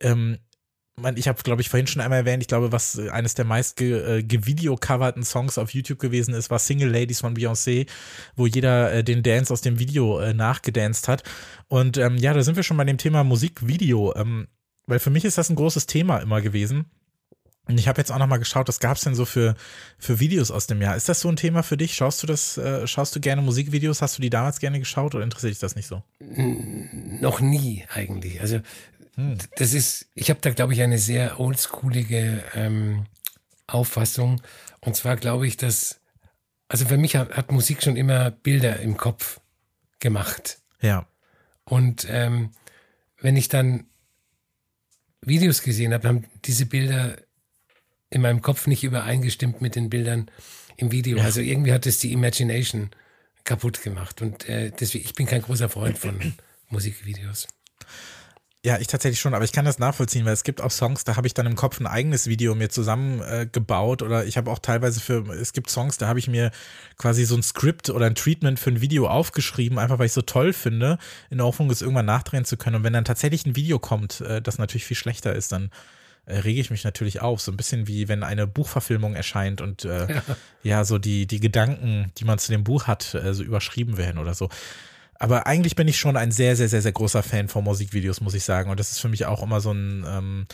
Ähm, 0.00 0.38
ich 1.16 1.28
habe, 1.28 1.42
glaube 1.42 1.62
ich, 1.62 1.68
vorhin 1.68 1.86
schon 1.86 2.02
einmal 2.02 2.20
erwähnt, 2.20 2.42
ich 2.42 2.48
glaube, 2.48 2.72
was 2.72 2.98
eines 2.98 3.34
der 3.34 3.44
meist 3.44 3.76
ge, 3.76 4.18
äh, 4.18 4.22
gevideocoverten 4.22 5.22
Songs 5.22 5.58
auf 5.58 5.70
YouTube 5.70 5.98
gewesen 5.98 6.34
ist, 6.34 6.50
war 6.50 6.58
Single 6.58 6.90
Ladies 6.90 7.20
von 7.20 7.34
Beyoncé, 7.34 7.86
wo 8.36 8.46
jeder 8.46 8.92
äh, 8.92 9.04
den 9.04 9.22
Dance 9.22 9.52
aus 9.52 9.60
dem 9.60 9.78
Video 9.78 10.20
äh, 10.20 10.34
nachgedanced 10.34 11.08
hat. 11.08 11.22
Und 11.68 11.96
ähm, 11.98 12.16
ja, 12.16 12.32
da 12.34 12.42
sind 12.42 12.56
wir 12.56 12.62
schon 12.62 12.76
bei 12.76 12.84
dem 12.84 12.98
Thema 12.98 13.24
Musikvideo, 13.24 14.14
ähm, 14.16 14.48
weil 14.86 14.98
für 14.98 15.10
mich 15.10 15.24
ist 15.24 15.38
das 15.38 15.50
ein 15.50 15.56
großes 15.56 15.86
Thema 15.86 16.18
immer 16.18 16.40
gewesen. 16.40 16.86
Und 17.70 17.78
ich 17.78 17.86
habe 17.86 18.00
jetzt 18.00 18.10
auch 18.10 18.18
noch 18.18 18.26
mal 18.26 18.38
geschaut, 18.38 18.66
was 18.66 18.80
gab 18.80 18.96
es 18.96 19.04
denn 19.04 19.14
so 19.14 19.24
für, 19.24 19.54
für 19.96 20.18
Videos 20.18 20.50
aus 20.50 20.66
dem 20.66 20.82
Jahr? 20.82 20.96
Ist 20.96 21.08
das 21.08 21.20
so 21.20 21.28
ein 21.28 21.36
Thema 21.36 21.62
für 21.62 21.76
dich? 21.76 21.94
Schaust 21.94 22.20
du 22.22 22.26
das, 22.26 22.58
äh, 22.58 22.86
schaust 22.88 23.14
du 23.14 23.20
gerne 23.20 23.42
Musikvideos? 23.42 24.02
Hast 24.02 24.18
du 24.18 24.22
die 24.22 24.30
damals 24.30 24.58
gerne 24.58 24.80
geschaut 24.80 25.14
oder 25.14 25.22
interessiert 25.22 25.52
dich 25.52 25.60
das 25.60 25.76
nicht 25.76 25.86
so? 25.86 26.02
Noch 26.18 27.40
nie 27.40 27.84
eigentlich. 27.94 28.40
Also 28.40 28.60
hm. 29.20 29.38
Das 29.56 29.74
ist, 29.74 30.06
ich 30.14 30.30
habe 30.30 30.40
da, 30.40 30.50
glaube 30.50 30.72
ich, 30.72 30.80
eine 30.80 30.98
sehr 30.98 31.38
oldschoolige 31.38 32.42
ähm, 32.54 33.06
Auffassung. 33.66 34.40
Und 34.80 34.96
zwar 34.96 35.16
glaube 35.16 35.46
ich, 35.46 35.58
dass, 35.58 36.00
also 36.68 36.86
für 36.86 36.96
mich 36.96 37.16
hat, 37.16 37.36
hat, 37.36 37.52
Musik 37.52 37.82
schon 37.82 37.96
immer 37.96 38.30
Bilder 38.30 38.80
im 38.80 38.96
Kopf 38.96 39.40
gemacht. 39.98 40.58
Ja. 40.80 41.06
Und 41.64 42.06
ähm, 42.08 42.52
wenn 43.20 43.36
ich 43.36 43.48
dann 43.48 43.84
Videos 45.20 45.62
gesehen 45.62 45.92
habe, 45.92 46.08
haben 46.08 46.24
diese 46.46 46.64
Bilder 46.64 47.18
in 48.08 48.22
meinem 48.22 48.40
Kopf 48.40 48.66
nicht 48.66 48.82
übereingestimmt 48.82 49.60
mit 49.60 49.76
den 49.76 49.90
Bildern 49.90 50.30
im 50.78 50.92
Video. 50.92 51.18
Ja. 51.18 51.24
Also 51.24 51.42
irgendwie 51.42 51.72
hat 51.74 51.84
es 51.84 51.98
die 51.98 52.12
Imagination 52.12 52.90
kaputt 53.44 53.82
gemacht. 53.82 54.22
Und 54.22 54.48
äh, 54.48 54.70
deswegen, 54.70 55.04
ich 55.04 55.14
bin 55.14 55.26
kein 55.26 55.42
großer 55.42 55.68
Freund 55.68 55.98
von 55.98 56.34
Musikvideos. 56.70 57.46
Ja, 58.62 58.78
ich 58.78 58.88
tatsächlich 58.88 59.18
schon, 59.18 59.32
aber 59.32 59.44
ich 59.44 59.52
kann 59.52 59.64
das 59.64 59.78
nachvollziehen, 59.78 60.26
weil 60.26 60.34
es 60.34 60.44
gibt 60.44 60.60
auch 60.60 60.70
Songs, 60.70 61.04
da 61.04 61.16
habe 61.16 61.26
ich 61.26 61.32
dann 61.32 61.46
im 61.46 61.56
Kopf 61.56 61.80
ein 61.80 61.86
eigenes 61.86 62.26
Video 62.26 62.54
mir 62.54 62.68
zusammengebaut 62.68 64.02
äh, 64.02 64.04
oder 64.04 64.26
ich 64.26 64.36
habe 64.36 64.50
auch 64.50 64.58
teilweise 64.58 65.00
für, 65.00 65.26
es 65.32 65.54
gibt 65.54 65.70
Songs, 65.70 65.96
da 65.96 66.08
habe 66.08 66.18
ich 66.18 66.28
mir 66.28 66.50
quasi 66.98 67.24
so 67.24 67.36
ein 67.36 67.42
Skript 67.42 67.88
oder 67.88 68.04
ein 68.04 68.14
Treatment 68.14 68.60
für 68.60 68.68
ein 68.68 68.82
Video 68.82 69.08
aufgeschrieben, 69.08 69.78
einfach 69.78 69.98
weil 69.98 70.06
ich 70.06 70.12
so 70.12 70.20
toll 70.20 70.52
finde, 70.52 70.98
in 71.30 71.38
der 71.38 71.46
Hoffnung, 71.46 71.70
es 71.70 71.80
irgendwann 71.80 72.04
nachdrehen 72.04 72.44
zu 72.44 72.58
können. 72.58 72.76
Und 72.76 72.84
wenn 72.84 72.92
dann 72.92 73.06
tatsächlich 73.06 73.46
ein 73.46 73.56
Video 73.56 73.78
kommt, 73.78 74.20
äh, 74.20 74.42
das 74.42 74.58
natürlich 74.58 74.84
viel 74.84 74.96
schlechter 74.96 75.34
ist, 75.34 75.52
dann 75.52 75.70
äh, 76.26 76.40
rege 76.40 76.60
ich 76.60 76.70
mich 76.70 76.84
natürlich 76.84 77.22
auf. 77.22 77.40
So 77.40 77.52
ein 77.52 77.56
bisschen 77.56 77.88
wie 77.88 78.08
wenn 78.08 78.22
eine 78.22 78.46
Buchverfilmung 78.46 79.14
erscheint 79.14 79.62
und 79.62 79.86
äh, 79.86 80.16
ja. 80.16 80.22
ja. 80.62 80.84
so 80.84 80.98
die, 80.98 81.26
die 81.26 81.40
Gedanken, 81.40 82.12
die 82.18 82.26
man 82.26 82.38
zu 82.38 82.52
dem 82.52 82.62
Buch 82.62 82.86
hat, 82.86 83.14
äh, 83.14 83.32
so 83.32 83.42
überschrieben 83.42 83.96
werden 83.96 84.18
oder 84.18 84.34
so. 84.34 84.50
Aber 85.20 85.46
eigentlich 85.46 85.76
bin 85.76 85.86
ich 85.86 85.98
schon 85.98 86.16
ein 86.16 86.32
sehr, 86.32 86.56
sehr, 86.56 86.68
sehr, 86.68 86.80
sehr 86.80 86.92
großer 86.92 87.22
Fan 87.22 87.48
von 87.48 87.62
Musikvideos, 87.62 88.22
muss 88.22 88.34
ich 88.34 88.42
sagen. 88.42 88.70
Und 88.70 88.80
das 88.80 88.90
ist 88.90 89.00
für 89.00 89.08
mich 89.10 89.26
auch 89.26 89.42
immer 89.42 89.60
so 89.60 89.70
ein, 89.70 90.04
ähm, 90.08 90.46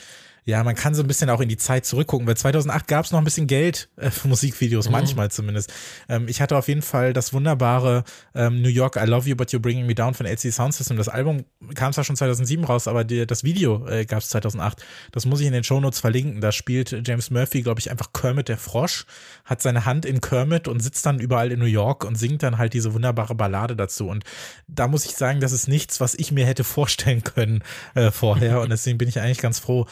ja, 0.47 0.63
man 0.63 0.77
kann 0.77 0.95
so 0.95 1.03
ein 1.03 1.09
bisschen 1.09 1.29
auch 1.29 1.41
in 1.41 1.49
die 1.49 1.57
Zeit 1.57 1.85
zurückgucken, 1.85 2.25
weil 2.25 2.37
2008 2.37 2.87
gab 2.87 3.05
es 3.05 3.11
noch 3.11 3.19
ein 3.19 3.25
bisschen 3.25 3.49
Geld 3.49 3.89
äh, 3.97 4.11
für 4.13 4.29
Musikvideos, 4.29 4.87
mhm. 4.87 4.93
manchmal 4.93 5.29
zumindest. 5.29 5.73
Ähm, 6.09 6.29
ich 6.29 6.41
hatte 6.41 6.57
auf 6.57 6.69
jeden 6.69 6.83
Fall 6.83 7.13
das 7.13 7.33
wunderbare 7.33 8.05
ähm, 8.33 8.63
New 8.63 8.69
York 8.69 8.95
I 8.95 9.07
Love 9.07 9.29
You 9.29 9.35
But 9.35 9.51
You're 9.51 9.59
Bringing 9.59 9.87
Me 9.87 9.97
Down 9.97 10.15
von 10.15 10.25
LC 10.25 10.53
Sound 10.53 10.73
System. 10.73 10.97
Das 10.97 11.09
Album 11.09 11.45
kam 11.75 11.93
zwar 11.93 12.05
schon 12.05 12.15
2007 12.15 12.65
raus, 12.65 12.87
aber 12.87 13.03
die, 13.03 13.27
das 13.27 13.43
Video 13.43 13.89
äh, 13.89 14.05
gab 14.05 14.21
es 14.21 14.29
2008. 14.29 14.85
Das 15.11 15.27
muss 15.27 15.41
ich 15.41 15.49
in 15.49 15.53
den 15.53 15.65
Shownotes 15.65 15.99
verlinken. 15.99 16.41
Da 16.41 16.53
spielt 16.53 16.97
James 17.05 17.31
Murphy, 17.33 17.63
glaube 17.63 17.81
ich, 17.81 17.91
einfach 17.91 18.13
Kermit 18.13 18.49
der 18.49 18.57
Frosch, 18.57 19.05
hat 19.45 19.61
seine 19.61 19.85
Hand 19.85 20.07
in 20.07 20.21
Kermit 20.21 20.69
und 20.69 20.79
sitzt 20.79 21.05
dann 21.07 21.19
überall 21.19 21.51
in 21.51 21.59
New 21.59 21.65
York 21.65 22.05
und 22.05 22.15
singt 22.15 22.45
dann 22.45 22.57
halt 22.57 22.73
diese 22.73 22.95
wunderbare 22.95 23.35
Ballade 23.35 23.75
dazu. 23.75 24.07
Und 24.09 24.23
da 24.69 24.87
muss 24.87 25.07
ich 25.07 25.17
sagen, 25.17 25.41
das 25.41 25.51
ist 25.51 25.67
nichts, 25.67 26.01
was 26.01 26.15
ich 26.15 26.31
mir 26.31 26.47
hätte 26.47 26.63
vorstellen 26.63 27.25
können 27.25 27.65
äh, 27.97 28.13
vorher. 28.13 28.61
Und 28.61 28.71
deswegen 28.71 28.97
bin 28.97 29.09
ich 29.09 29.19
eigentlich 29.19 29.39
ganz 29.39 29.59
froh, 29.59 29.87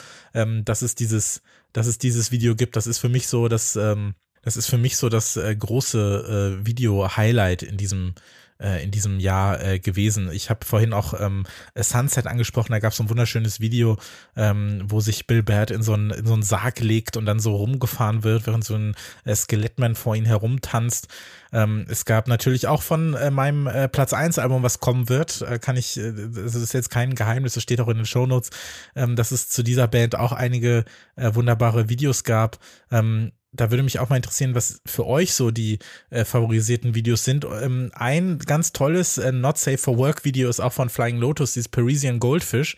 ähm, 0.44 0.64
dass 0.64 0.82
es 0.82 0.94
dieses, 0.94 1.42
dass 1.72 1.86
es 1.86 1.98
dieses 1.98 2.30
Video 2.30 2.54
gibt. 2.54 2.76
Das 2.76 2.86
ist 2.86 2.98
für 2.98 3.08
mich 3.08 3.26
so, 3.28 3.48
dass 3.48 3.76
ähm, 3.76 4.14
das 4.42 4.56
ist 4.56 4.66
für 4.66 4.78
mich 4.78 4.96
so 4.96 5.08
das 5.08 5.36
äh, 5.36 5.56
große 5.56 6.58
äh, 6.60 6.66
Video-Highlight 6.66 7.62
in 7.62 7.76
diesem 7.76 8.14
in 8.58 8.90
diesem 8.90 9.18
Jahr 9.18 9.62
äh, 9.62 9.78
gewesen. 9.78 10.30
Ich 10.32 10.48
habe 10.48 10.64
vorhin 10.64 10.92
auch 10.92 11.18
ähm, 11.20 11.44
Sunset 11.74 12.26
angesprochen, 12.26 12.72
da 12.72 12.78
gab 12.78 12.92
es 12.92 12.98
so 12.98 13.04
ein 13.04 13.10
wunderschönes 13.10 13.60
Video, 13.60 13.96
ähm, 14.36 14.82
wo 14.86 15.00
sich 15.00 15.26
Bill 15.26 15.42
Baird 15.42 15.70
in 15.70 15.82
so 15.82 15.94
einen, 15.94 16.10
in 16.10 16.26
so 16.26 16.34
einen 16.34 16.42
Sarg 16.42 16.80
legt 16.80 17.16
und 17.16 17.26
dann 17.26 17.40
so 17.40 17.56
rumgefahren 17.56 18.22
wird, 18.22 18.46
während 18.46 18.64
so 18.64 18.74
ein 18.74 18.94
äh, 19.24 19.34
Skelettman 19.34 19.94
vor 19.96 20.14
ihn 20.14 20.24
herumtanzt. 20.24 21.08
Ähm, 21.52 21.86
es 21.88 22.04
gab 22.04 22.28
natürlich 22.28 22.66
auch 22.66 22.82
von 22.82 23.14
äh, 23.14 23.30
meinem 23.30 23.66
äh, 23.66 23.88
Platz 23.88 24.12
1 24.12 24.38
Album, 24.38 24.62
was 24.62 24.80
kommen 24.80 25.08
wird, 25.08 25.42
äh, 25.42 25.58
kann 25.58 25.76
ich, 25.76 25.96
äh, 25.96 26.12
das 26.12 26.54
ist 26.54 26.74
jetzt 26.74 26.90
kein 26.90 27.14
Geheimnis, 27.14 27.54
das 27.54 27.62
steht 27.62 27.80
auch 27.80 27.88
in 27.88 27.96
den 27.96 28.06
Shownotes, 28.06 28.50
ähm, 28.96 29.16
dass 29.16 29.30
es 29.30 29.48
zu 29.48 29.62
dieser 29.62 29.88
Band 29.88 30.16
auch 30.16 30.32
einige 30.32 30.84
äh, 31.16 31.34
wunderbare 31.34 31.88
Videos 31.88 32.24
gab. 32.24 32.58
Ähm, 32.90 33.32
da 33.54 33.70
würde 33.70 33.82
mich 33.82 33.98
auch 33.98 34.08
mal 34.08 34.16
interessieren, 34.16 34.54
was 34.54 34.80
für 34.84 35.06
euch 35.06 35.32
so 35.32 35.50
die 35.50 35.78
äh, 36.10 36.24
favorisierten 36.24 36.94
Videos 36.94 37.24
sind. 37.24 37.44
Ähm, 37.44 37.90
ein 37.94 38.38
ganz 38.38 38.72
tolles 38.72 39.18
äh, 39.18 39.32
Not 39.32 39.58
Safe 39.58 39.78
for 39.78 39.96
Work 39.96 40.24
Video 40.24 40.48
ist 40.48 40.60
auch 40.60 40.72
von 40.72 40.90
Flying 40.90 41.18
Lotus, 41.18 41.54
dieses 41.54 41.68
Parisian 41.68 42.18
Goldfish, 42.18 42.76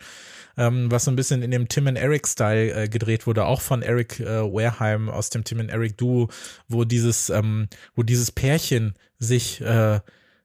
ähm, 0.55 0.91
was 0.91 1.05
so 1.05 1.11
ein 1.11 1.15
bisschen 1.15 1.41
in 1.41 1.51
dem 1.51 1.67
Tim 1.67 1.87
and 1.87 1.97
Eric 1.97 2.27
Style 2.27 2.73
äh, 2.73 2.87
gedreht 2.87 3.27
wurde, 3.27 3.45
auch 3.45 3.61
von 3.61 3.81
Eric 3.81 4.19
äh, 4.19 4.41
Wareheim 4.43 5.09
aus 5.09 5.29
dem 5.29 5.43
Tim 5.43 5.59
and 5.59 5.71
Eric 5.71 5.97
Duo, 5.97 6.29
wo 6.67 6.83
dieses, 6.83 7.29
ähm, 7.29 7.67
wo 7.95 8.03
dieses 8.03 8.31
Pärchen 8.31 8.93
sich, 9.19 9.61
äh, 9.61 9.99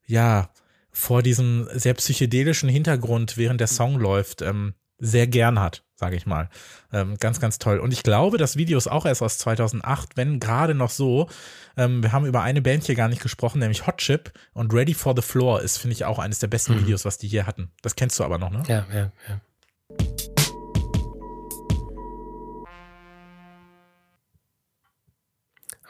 ja, 0.07 0.51
vor 0.95 1.23
diesem 1.23 1.69
sehr 1.73 1.95
psychedelischen 1.95 2.69
Hintergrund, 2.69 3.39
während 3.39 3.61
der 3.61 3.67
Song 3.67 3.99
läuft, 3.99 4.43
ähm, 4.43 4.75
sehr 5.05 5.27
gern 5.27 5.61
hat 5.61 5.83
sage 6.03 6.17
ich 6.17 6.27
mal. 6.27 6.49
Ähm, 6.93 7.17
ganz, 7.21 7.39
ganz 7.39 7.61
toll. 7.61 7.79
Und 7.79 7.93
ich 7.93 8.03
glaube, 8.03 8.37
das 8.37 8.57
Video 8.57 8.77
ist 8.77 8.89
auch 8.89 9.07
erst 9.07 9.23
aus 9.23 9.39
2008, 9.39 10.17
wenn 10.17 10.41
gerade 10.41 10.75
noch 10.75 10.91
so. 10.91 11.29
Ähm, 11.77 12.03
wir 12.03 12.11
haben 12.11 12.27
über 12.27 12.43
eine 12.43 12.61
Band 12.61 12.83
hier 12.83 12.97
gar 12.97 13.09
nicht 13.09 13.23
gesprochen, 13.23 13.61
nämlich 13.61 13.87
Hot 13.87 13.99
Chip 13.99 14.33
und 14.53 14.75
Ready 14.75 14.95
for 14.95 15.15
the 15.15 15.23
Floor 15.23 15.61
ist, 15.61 15.79
finde 15.79 15.93
ich, 15.93 16.05
auch 16.05 16.19
eines 16.19 16.41
der 16.41 16.49
besten 16.49 16.75
mhm. 16.75 16.81
Videos, 16.81 17.05
was 17.05 17.19
die 17.19 17.29
hier 17.29 17.47
hatten. 17.47 17.71
Das 17.83 17.95
kennst 17.95 18.19
du 18.19 18.25
aber 18.25 18.39
noch, 18.39 18.51
ne? 18.51 18.65
Ja, 18.67 18.85
ja, 18.93 19.13
ja. 19.29 19.41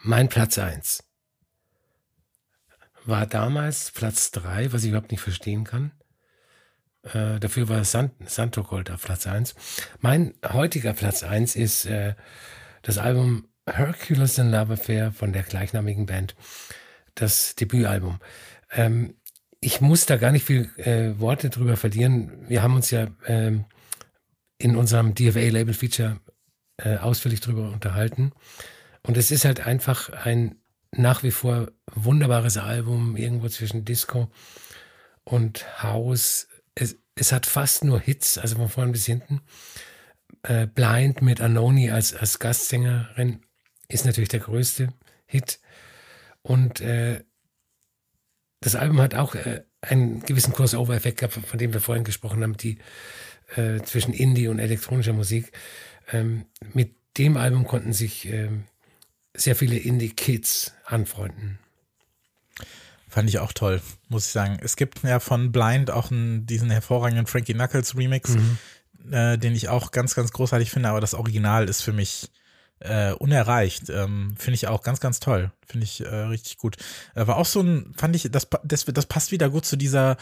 Mein 0.02 0.28
Platz 0.28 0.58
1 0.58 1.04
war 3.06 3.26
damals 3.26 3.92
Platz 3.92 4.30
3, 4.32 4.74
was 4.74 4.82
ich 4.82 4.90
überhaupt 4.90 5.10
nicht 5.10 5.22
verstehen 5.22 5.64
kann. 5.64 5.92
Äh, 7.02 7.40
dafür 7.40 7.68
war 7.68 7.84
San 7.84 8.10
Santo 8.24 8.62
Gold 8.62 8.90
auf 8.90 9.02
Platz 9.02 9.26
1. 9.26 9.54
Mein 10.00 10.34
heutiger 10.44 10.92
Platz 10.92 11.22
1 11.22 11.56
ist 11.56 11.86
äh, 11.86 12.14
das 12.82 12.98
Album 12.98 13.48
Hercules 13.66 14.38
and 14.38 14.52
Love 14.52 14.74
Affair 14.74 15.12
von 15.12 15.32
der 15.32 15.42
gleichnamigen 15.42 16.06
Band. 16.06 16.34
Das 17.14 17.54
Debütalbum. 17.56 18.20
Ähm, 18.70 19.14
ich 19.60 19.80
muss 19.80 20.06
da 20.06 20.16
gar 20.16 20.32
nicht 20.32 20.44
viel 20.44 20.70
äh, 20.76 21.18
Worte 21.20 21.50
drüber 21.50 21.76
verlieren. 21.76 22.48
Wir 22.48 22.62
haben 22.62 22.74
uns 22.74 22.90
ja 22.90 23.08
ähm, 23.26 23.64
in 24.58 24.76
unserem 24.76 25.14
DFA-Label-Feature 25.14 26.20
äh, 26.78 26.96
ausführlich 26.96 27.40
drüber 27.40 27.70
unterhalten. 27.70 28.32
Und 29.02 29.16
es 29.16 29.30
ist 29.30 29.44
halt 29.44 29.66
einfach 29.66 30.10
ein 30.10 30.56
nach 30.92 31.22
wie 31.22 31.30
vor 31.30 31.68
wunderbares 31.94 32.58
Album, 32.58 33.16
irgendwo 33.16 33.48
zwischen 33.48 33.84
Disco 33.84 34.30
und 35.24 35.82
House, 35.82 36.48
es, 36.74 36.96
es 37.14 37.32
hat 37.32 37.46
fast 37.46 37.84
nur 37.84 38.00
Hits, 38.00 38.38
also 38.38 38.56
von 38.56 38.68
vorn 38.68 38.92
bis 38.92 39.06
hinten. 39.06 39.40
Äh, 40.42 40.66
Blind 40.66 41.22
mit 41.22 41.40
Anoni 41.40 41.90
als, 41.90 42.14
als 42.14 42.38
Gastsängerin 42.38 43.42
ist 43.88 44.06
natürlich 44.06 44.30
der 44.30 44.40
größte 44.40 44.92
Hit. 45.26 45.60
Und 46.42 46.80
äh, 46.80 47.22
das 48.60 48.74
Album 48.74 49.00
hat 49.00 49.14
auch 49.14 49.34
äh, 49.34 49.64
einen 49.80 50.20
gewissen 50.22 50.52
Crossover-Effekt 50.52 51.18
gehabt, 51.18 51.34
von 51.34 51.58
dem 51.58 51.72
wir 51.72 51.80
vorhin 51.80 52.04
gesprochen 52.04 52.42
haben, 52.42 52.56
die 52.56 52.78
äh, 53.56 53.80
zwischen 53.82 54.14
Indie 54.14 54.48
und 54.48 54.58
elektronischer 54.58 55.12
Musik. 55.12 55.52
Ähm, 56.12 56.46
mit 56.72 56.94
dem 57.18 57.36
Album 57.36 57.66
konnten 57.66 57.92
sich 57.92 58.26
ähm, 58.26 58.64
sehr 59.34 59.56
viele 59.56 59.76
Indie-Kids 59.76 60.74
anfreunden. 60.84 61.58
Fand 63.12 63.28
ich 63.28 63.40
auch 63.40 63.52
toll, 63.52 63.82
muss 64.08 64.24
ich 64.24 64.32
sagen. 64.32 64.56
Es 64.62 64.74
gibt 64.74 65.02
ja 65.02 65.20
von 65.20 65.52
Blind 65.52 65.90
auch 65.90 66.10
einen, 66.10 66.46
diesen 66.46 66.70
hervorragenden 66.70 67.26
Frankie 67.26 67.52
Knuckles 67.52 67.94
Remix, 67.94 68.30
mhm. 68.30 68.58
äh, 69.12 69.36
den 69.36 69.54
ich 69.54 69.68
auch 69.68 69.90
ganz, 69.90 70.14
ganz 70.14 70.32
großartig 70.32 70.70
finde, 70.70 70.88
aber 70.88 71.02
das 71.02 71.12
Original 71.12 71.68
ist 71.68 71.82
für 71.82 71.92
mich 71.92 72.30
äh, 72.80 73.12
unerreicht. 73.12 73.90
Ähm, 73.90 74.34
finde 74.38 74.54
ich 74.54 74.66
auch 74.66 74.82
ganz, 74.82 74.98
ganz 74.98 75.20
toll. 75.20 75.52
Finde 75.66 75.84
ich 75.84 76.00
äh, 76.00 76.08
richtig 76.08 76.56
gut. 76.56 76.78
Äh, 77.14 77.26
war 77.26 77.36
auch 77.36 77.44
so 77.44 77.60
ein, 77.60 77.92
fand 77.98 78.16
ich, 78.16 78.30
das, 78.30 78.48
das, 78.64 78.86
das 78.86 79.04
passt 79.04 79.30
wieder 79.30 79.50
gut 79.50 79.66
zu 79.66 79.76
dieser 79.76 80.16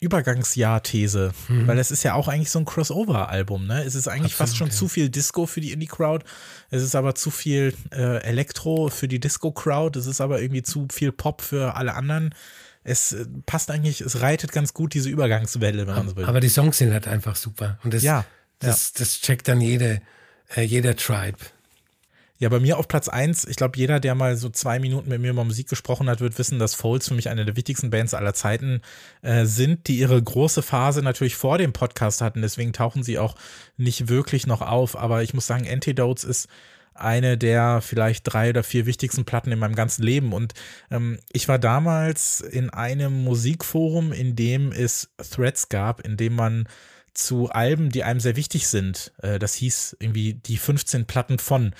Übergangsjahr-These, 0.00 1.32
mhm. 1.48 1.66
weil 1.66 1.78
es 1.78 1.90
ist 1.90 2.02
ja 2.02 2.14
auch 2.14 2.26
eigentlich 2.26 2.50
so 2.50 2.58
ein 2.58 2.64
Crossover-Album, 2.64 3.66
ne? 3.66 3.84
Es 3.84 3.94
ist 3.94 4.08
eigentlich 4.08 4.32
Absolut, 4.32 4.48
fast 4.48 4.56
schon 4.56 4.68
ja. 4.68 4.74
zu 4.74 4.88
viel 4.88 5.10
Disco 5.10 5.46
für 5.46 5.60
die 5.60 5.72
Indie-Crowd, 5.72 6.24
es 6.70 6.82
ist 6.82 6.94
aber 6.94 7.14
zu 7.14 7.30
viel 7.30 7.74
äh, 7.92 8.22
Elektro 8.22 8.88
für 8.88 9.08
die 9.08 9.20
Disco-Crowd, 9.20 9.98
es 9.98 10.06
ist 10.06 10.22
aber 10.22 10.40
irgendwie 10.40 10.62
zu 10.62 10.88
viel 10.90 11.12
Pop 11.12 11.42
für 11.42 11.76
alle 11.76 11.94
anderen. 11.94 12.34
Es 12.82 13.12
äh, 13.12 13.26
passt 13.44 13.70
eigentlich, 13.70 14.00
es 14.00 14.22
reitet 14.22 14.52
ganz 14.52 14.72
gut 14.72 14.94
diese 14.94 15.10
Übergangswelle, 15.10 15.86
wenn 15.86 15.94
man 15.94 16.08
so 16.08 16.16
will. 16.16 16.24
Aber 16.24 16.40
die 16.40 16.48
Songs 16.48 16.78
sind 16.78 16.94
halt 16.94 17.06
einfach 17.06 17.36
super 17.36 17.78
und 17.84 17.92
das, 17.92 18.02
ja, 18.02 18.24
das, 18.58 18.92
ja. 18.94 19.00
das 19.00 19.20
checkt 19.20 19.48
dann 19.48 19.60
jede, 19.60 20.00
äh, 20.56 20.62
jeder 20.62 20.96
Tribe. 20.96 21.38
Ja, 22.40 22.48
bei 22.48 22.58
mir 22.58 22.78
auf 22.78 22.88
Platz 22.88 23.08
eins. 23.08 23.44
ich 23.44 23.56
glaube, 23.56 23.76
jeder, 23.76 24.00
der 24.00 24.14
mal 24.14 24.34
so 24.34 24.48
zwei 24.48 24.78
Minuten 24.78 25.10
mit 25.10 25.20
mir 25.20 25.28
über 25.30 25.44
Musik 25.44 25.68
gesprochen 25.68 26.08
hat, 26.08 26.20
wird 26.20 26.38
wissen, 26.38 26.58
dass 26.58 26.74
Folds 26.74 27.08
für 27.08 27.14
mich 27.14 27.28
eine 27.28 27.44
der 27.44 27.54
wichtigsten 27.54 27.90
Bands 27.90 28.14
aller 28.14 28.32
Zeiten 28.32 28.80
äh, 29.20 29.44
sind, 29.44 29.88
die 29.88 29.98
ihre 29.98 30.20
große 30.20 30.62
Phase 30.62 31.02
natürlich 31.02 31.36
vor 31.36 31.58
dem 31.58 31.74
Podcast 31.74 32.22
hatten. 32.22 32.40
Deswegen 32.40 32.72
tauchen 32.72 33.02
sie 33.02 33.18
auch 33.18 33.34
nicht 33.76 34.08
wirklich 34.08 34.46
noch 34.46 34.62
auf. 34.62 34.96
Aber 34.96 35.22
ich 35.22 35.34
muss 35.34 35.46
sagen, 35.46 35.68
Antidotes 35.70 36.24
ist 36.24 36.48
eine 36.94 37.36
der 37.36 37.82
vielleicht 37.82 38.22
drei 38.24 38.48
oder 38.48 38.62
vier 38.62 38.86
wichtigsten 38.86 39.26
Platten 39.26 39.52
in 39.52 39.58
meinem 39.58 39.74
ganzen 39.74 40.02
Leben. 40.02 40.32
Und 40.32 40.54
ähm, 40.90 41.18
ich 41.30 41.46
war 41.46 41.58
damals 41.58 42.40
in 42.40 42.70
einem 42.70 43.22
Musikforum, 43.22 44.12
in 44.12 44.34
dem 44.34 44.72
es 44.72 45.10
Threads 45.30 45.68
gab, 45.68 46.00
in 46.00 46.16
dem 46.16 46.36
man 46.36 46.66
zu 47.12 47.50
Alben, 47.50 47.90
die 47.90 48.02
einem 48.02 48.20
sehr 48.20 48.36
wichtig 48.36 48.66
sind, 48.68 49.12
äh, 49.20 49.38
das 49.38 49.52
hieß 49.54 49.98
irgendwie 50.00 50.34
die 50.34 50.56
15 50.56 51.04
Platten 51.04 51.38
von, 51.38 51.74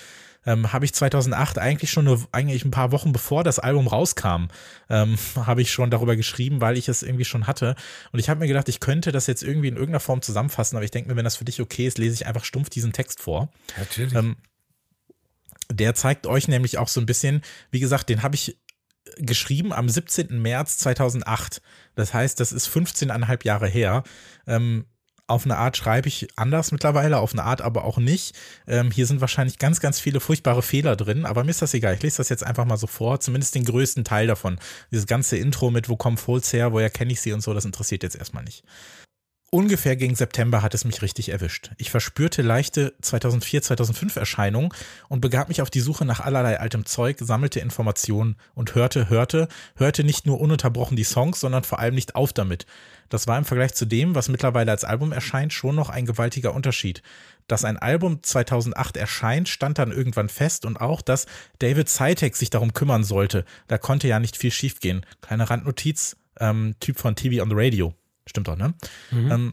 ähm, 0.47 0.73
habe 0.73 0.85
ich 0.85 0.95
2008 0.95 1.59
eigentlich 1.59 1.91
schon 1.91 2.07
nur, 2.07 2.27
eigentlich 2.33 2.65
ein 2.65 2.71
paar 2.71 2.93
Wochen 2.93 3.13
bevor 3.13 3.45
das 3.45 3.59
Album 3.59 3.87
rauskam, 3.87 4.49
ähm, 4.89 5.17
habe 5.37 5.63
ich 5.63 5.71
schon 5.71 5.91
darüber 5.91 6.17
geschrieben, 6.17 6.61
weil 6.61 6.77
ich 6.77 6.89
es 6.89 7.03
irgendwie 7.03 7.25
schon 7.25 7.47
hatte. 7.47 7.75
Und 8.13 8.19
ich 8.19 8.29
habe 8.29 8.41
mir 8.41 8.49
gedacht, 8.49 8.69
ich 8.69 8.81
könnte 8.81 9.13
das 9.13 9.27
jetzt 9.27 9.43
irgendwie 9.43 9.69
in 9.69 9.75
irgendeiner 9.75 10.01
Form 10.01 10.23
zusammenfassen, 10.23 10.77
aber 10.77 10.85
ich 10.85 10.91
denke 10.91 11.11
mir, 11.11 11.17
wenn 11.17 11.25
das 11.25 11.37
für 11.37 11.45
dich 11.45 11.61
okay 11.61 11.87
ist, 11.87 11.99
lese 11.99 12.15
ich 12.15 12.27
einfach 12.27 12.45
stumpf 12.45 12.71
diesen 12.71 12.93
Text 12.93 13.21
vor. 13.21 13.51
Natürlich. 13.79 14.15
Ähm, 14.15 14.37
der 15.73 15.95
zeigt 15.95 16.27
euch 16.27 16.49
nämlich 16.49 16.79
auch 16.79 16.89
so 16.89 17.01
ein 17.01 17.07
bisschen, 17.07 17.43
wie 17.71 17.81
gesagt, 17.81 18.09
den 18.09 18.23
habe 18.23 18.35
ich 18.35 18.57
geschrieben 19.17 19.73
am 19.73 19.89
17. 19.89 20.41
März 20.41 20.79
2008. 20.79 21.63
Das 21.95 22.15
heißt, 22.15 22.41
das 22.41 22.53
ist 22.53 22.69
15,5 22.69 23.45
Jahre 23.45 23.69
her. 23.69 24.03
Ähm, 24.47 24.87
auf 25.31 25.45
eine 25.45 25.57
Art 25.57 25.77
schreibe 25.77 26.09
ich 26.09 26.29
anders 26.37 26.73
mittlerweile, 26.73 27.19
auf 27.19 27.33
eine 27.33 27.45
Art 27.45 27.63
aber 27.63 27.85
auch 27.85 27.99
nicht. 27.99 28.35
Ähm, 28.67 28.91
hier 28.91 29.07
sind 29.07 29.21
wahrscheinlich 29.21 29.59
ganz, 29.59 29.81
ganz 29.81 30.01
viele 30.01 30.21
furchtbare 30.21 30.63
Fehler 30.63 30.97
drin, 30.97 31.25
aber 31.25 31.45
mir 31.45 31.51
ist 31.51 31.63
das 31.63 31.73
egal. 31.75 31.95
Ich 31.95 32.03
lese 32.03 32.19
das 32.19 32.29
jetzt 32.29 32.45
einfach 32.45 32.65
mal 32.65 32.77
so 32.77 32.87
vor, 32.87 33.21
zumindest 33.21 33.55
den 33.55 33.65
größten 33.65 34.05
Teil 34.05 34.27
davon. 34.27 34.59
Dieses 34.91 35.07
ganze 35.07 35.37
Intro 35.37 35.71
mit, 35.71 35.89
wo 35.89 35.97
kommen 35.97 36.17
Folds 36.17 36.53
her, 36.53 36.73
woher 36.73 36.91
kenne 36.91 37.13
ich 37.13 37.21
sie 37.21 37.33
und 37.33 37.41
so, 37.41 37.55
das 37.55 37.65
interessiert 37.65 38.03
jetzt 38.03 38.17
erstmal 38.17 38.45
nicht. 38.45 38.65
Ungefähr 39.53 39.97
gegen 39.97 40.15
September 40.15 40.63
hat 40.63 40.75
es 40.75 40.85
mich 40.85 41.03
richtig 41.03 41.31
erwischt. 41.31 41.73
Ich 41.77 41.91
verspürte 41.91 42.41
leichte 42.41 42.95
2004-2005 43.03 44.17
Erscheinungen 44.17 44.73
und 45.09 45.21
begab 45.21 45.49
mich 45.49 45.61
auf 45.61 45.71
die 45.71 45.81
Suche 45.81 46.05
nach 46.05 46.21
allerlei 46.21 46.61
altem 46.61 46.87
Zeug, 46.87 47.17
sammelte 47.19 47.59
Informationen 47.59 48.37
und 48.55 48.77
hörte, 48.77 49.11
hörte, 49.11 49.49
hörte 49.75 50.05
nicht 50.05 50.25
nur 50.25 50.41
ununterbrochen 50.41 50.97
die 50.97 51.03
Songs, 51.03 51.41
sondern 51.41 51.65
vor 51.65 51.81
allem 51.81 51.97
nicht 51.97 52.15
auf 52.15 52.33
damit. 52.33 52.65
Das 53.09 53.27
war 53.27 53.39
im 53.39 53.45
Vergleich 53.45 53.75
zu 53.75 53.87
dem, 53.87 54.15
was 54.15 54.29
mittlerweile 54.29 54.71
als 54.71 54.85
Album 54.85 55.11
erscheint, 55.11 55.53
schon 55.53 55.75
noch 55.75 55.89
ein 55.89 56.07
gewaltiger 56.07 56.55
Unterschied. 56.55 57.03
Dass 57.49 57.65
ein 57.65 57.77
Album 57.77 58.23
2008 58.23 58.97
erscheint, 58.99 59.49
stand 59.49 59.79
dann 59.79 59.91
irgendwann 59.91 60.29
fest 60.29 60.65
und 60.65 60.81
auch, 60.81 61.03
dass 61.03 61.27
David 61.59 61.89
Zeitek 61.89 62.37
sich 62.37 62.51
darum 62.51 62.73
kümmern 62.73 63.03
sollte. 63.03 63.45
Da 63.67 63.79
konnte 63.79 64.07
ja 64.07 64.21
nicht 64.21 64.37
viel 64.37 64.53
schiefgehen. 64.53 65.05
Kleine 65.23 65.51
Randnotiz, 65.51 66.17
ähm, 66.39 66.77
Typ 66.79 67.01
von 67.01 67.17
TV 67.17 67.43
on 67.43 67.49
the 67.49 67.57
Radio. 67.59 67.97
Stimmt 68.31 68.49
doch, 68.49 68.57
ne? 68.57 68.75
Mhm. 69.11 69.31
Ähm, 69.31 69.53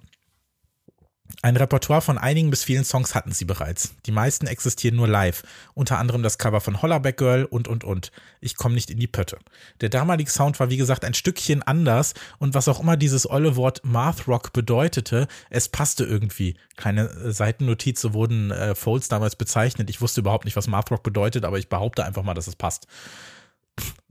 ein 1.42 1.58
Repertoire 1.58 2.02
von 2.02 2.18
einigen 2.18 2.50
bis 2.50 2.64
vielen 2.64 2.86
Songs 2.86 3.14
hatten 3.14 3.32
sie 3.32 3.46
bereits. 3.46 3.96
Die 4.06 4.12
meisten 4.12 4.48
existieren 4.48 4.96
nur 4.96 5.08
live. 5.08 5.44
Unter 5.74 6.00
anderem 6.00 6.24
das 6.24 6.38
Cover 6.38 6.62
von 6.62 6.82
Hollaback 6.82 7.18
Girl 7.18 7.46
und, 7.46 7.68
und, 7.68 7.84
und. 7.84 8.12
Ich 8.40 8.56
komme 8.56 8.76
nicht 8.76 8.90
in 8.90 9.00
die 9.00 9.08
Pötte. 9.08 9.38
Der 9.82 9.90
damalige 9.90 10.32
Sound 10.32 10.60
war 10.60 10.70
wie 10.70 10.78
gesagt 10.78 11.04
ein 11.04 11.14
Stückchen 11.14 11.64
anders 11.64 12.14
und 12.38 12.54
was 12.54 12.68
auch 12.68 12.80
immer 12.80 12.98
dieses 12.98 13.30
olle 13.30 13.56
Wort 13.56 13.82
Math 13.84 14.28
Rock 14.28 14.54
bedeutete, 14.54 15.28
es 15.50 15.70
passte 15.70 16.06
irgendwie. 16.06 16.56
Kleine 16.76 17.10
äh, 17.10 17.32
Seitennotiz, 17.32 18.00
so 18.00 18.14
wurden 18.14 18.52
äh, 18.52 18.74
Folds 18.74 19.08
damals 19.10 19.36
bezeichnet. 19.36 19.90
Ich 19.90 20.02
wusste 20.02 20.22
überhaupt 20.22 20.46
nicht, 20.46 20.56
was 20.56 20.68
Math 20.68 20.92
Rock 20.92 21.04
bedeutet, 21.04 21.46
aber 21.46 21.60
ich 21.60 21.68
behaupte 21.68 22.06
einfach 22.06 22.24
mal, 22.24 22.36
dass 22.36 22.48
es 22.48 22.56
passt. 22.56 22.88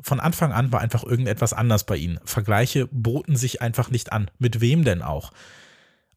Von 0.00 0.20
Anfang 0.20 0.52
an 0.52 0.72
war 0.72 0.80
einfach 0.80 1.04
irgendetwas 1.04 1.52
anders 1.52 1.84
bei 1.84 1.96
ihnen. 1.96 2.20
Vergleiche 2.24 2.86
boten 2.92 3.36
sich 3.36 3.62
einfach 3.62 3.90
nicht 3.90 4.12
an. 4.12 4.30
Mit 4.38 4.60
wem 4.60 4.84
denn 4.84 5.02
auch? 5.02 5.32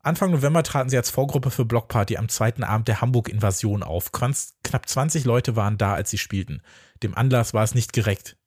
Anfang 0.02 0.32
November 0.32 0.64
traten 0.64 0.90
sie 0.90 0.98
als 0.98 1.10
Vorgruppe 1.10 1.52
für 1.52 1.66
Blockparty 1.66 2.18
am 2.18 2.30
zweiten 2.30 2.64
Abend 2.64 2.88
der 2.88 3.02
Hamburg-Invasion 3.02 3.84
auf. 3.84 4.12
Knapp 4.12 4.88
20 4.88 5.26
Leute 5.26 5.56
waren 5.56 5.78
da, 5.78 5.94
als 5.94 6.10
sie 6.10 6.18
spielten. 6.18 6.62
Dem 7.04 7.16
Anlass 7.16 7.54
war 7.54 7.64
es 7.64 7.76
nicht 7.76 7.92
gerecht. 7.92 8.38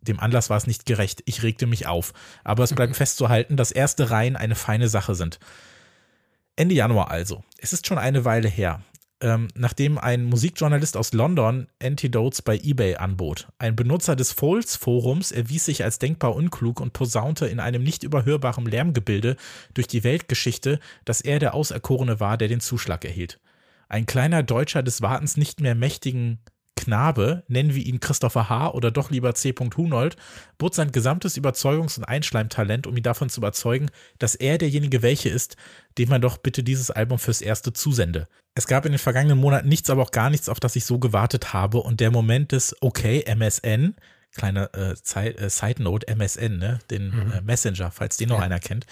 Dem 0.00 0.20
Anlass 0.20 0.50
war 0.50 0.56
es 0.56 0.66
nicht 0.66 0.86
gerecht. 0.86 1.22
Ich 1.26 1.42
regte 1.42 1.66
mich 1.66 1.86
auf. 1.86 2.12
Aber 2.44 2.64
es 2.64 2.74
bleibt 2.74 2.96
festzuhalten, 2.96 3.56
dass 3.56 3.72
erste 3.72 4.10
Reihen 4.10 4.36
eine 4.36 4.54
feine 4.54 4.88
Sache 4.88 5.14
sind. 5.14 5.38
Ende 6.56 6.74
Januar 6.74 7.10
also. 7.10 7.44
Es 7.58 7.72
ist 7.72 7.86
schon 7.86 7.98
eine 7.98 8.24
Weile 8.24 8.48
her 8.48 8.82
ähm, 9.22 9.48
nachdem 9.54 9.98
ein 9.98 10.24
Musikjournalist 10.24 10.96
aus 10.96 11.12
London 11.12 11.68
Antidotes 11.82 12.42
bei 12.42 12.58
eBay 12.58 12.96
anbot. 12.96 13.48
Ein 13.58 13.76
Benutzer 13.76 14.16
des 14.16 14.32
Foles-Forums 14.32 15.32
erwies 15.32 15.64
sich 15.64 15.84
als 15.84 15.98
denkbar 15.98 16.34
unklug 16.34 16.80
und 16.80 16.92
posaunte 16.92 17.46
in 17.46 17.60
einem 17.60 17.84
nicht 17.84 18.02
überhörbaren 18.02 18.66
Lärmgebilde 18.66 19.36
durch 19.74 19.86
die 19.86 20.04
Weltgeschichte, 20.04 20.80
dass 21.04 21.20
er 21.20 21.38
der 21.38 21.54
Auserkorene 21.54 22.20
war, 22.20 22.36
der 22.36 22.48
den 22.48 22.60
Zuschlag 22.60 23.04
erhielt. 23.04 23.40
Ein 23.88 24.06
kleiner 24.06 24.42
Deutscher 24.42 24.82
des 24.82 25.02
Wartens 25.02 25.36
nicht 25.36 25.60
mehr 25.60 25.74
mächtigen 25.74 26.40
Knabe, 26.76 27.44
nennen 27.48 27.74
wir 27.74 27.84
ihn 27.84 28.00
Christopher 28.00 28.48
H. 28.48 28.72
oder 28.72 28.90
doch 28.90 29.10
lieber 29.10 29.34
C. 29.34 29.54
Hunold, 29.76 30.16
bot 30.58 30.74
sein 30.74 30.92
gesamtes 30.92 31.36
Überzeugungs- 31.36 31.98
und 31.98 32.04
Einschleimtalent, 32.04 32.86
um 32.86 32.96
ihn 32.96 33.02
davon 33.02 33.28
zu 33.28 33.40
überzeugen, 33.40 33.90
dass 34.18 34.34
er 34.34 34.58
derjenige 34.58 35.02
welche 35.02 35.28
ist, 35.28 35.56
dem 35.98 36.08
man 36.08 36.20
doch 36.20 36.38
bitte 36.38 36.62
dieses 36.62 36.90
Album 36.90 37.18
fürs 37.18 37.40
Erste 37.40 37.72
zusende. 37.72 38.28
Es 38.54 38.66
gab 38.66 38.84
in 38.84 38.92
den 38.92 38.98
vergangenen 38.98 39.38
Monaten 39.38 39.68
nichts, 39.68 39.90
aber 39.90 40.02
auch 40.02 40.10
gar 40.10 40.30
nichts, 40.30 40.48
auf 40.48 40.60
das 40.60 40.76
ich 40.76 40.84
so 40.84 40.98
gewartet 40.98 41.52
habe 41.52 41.78
und 41.78 42.00
der 42.00 42.10
Moment 42.10 42.52
des 42.52 42.76
Okay, 42.80 43.24
MSN, 43.26 43.94
kleine 44.34 44.70
äh, 44.74 44.92
äh, 44.92 45.50
Side 45.50 45.82
Note, 45.82 46.06
MSN, 46.08 46.58
ne, 46.58 46.78
den 46.90 47.10
mhm. 47.10 47.32
äh, 47.32 47.40
Messenger, 47.42 47.90
falls 47.90 48.16
den 48.16 48.28
noch 48.28 48.38
ja. 48.38 48.44
einer 48.44 48.60
kennt, 48.60 48.86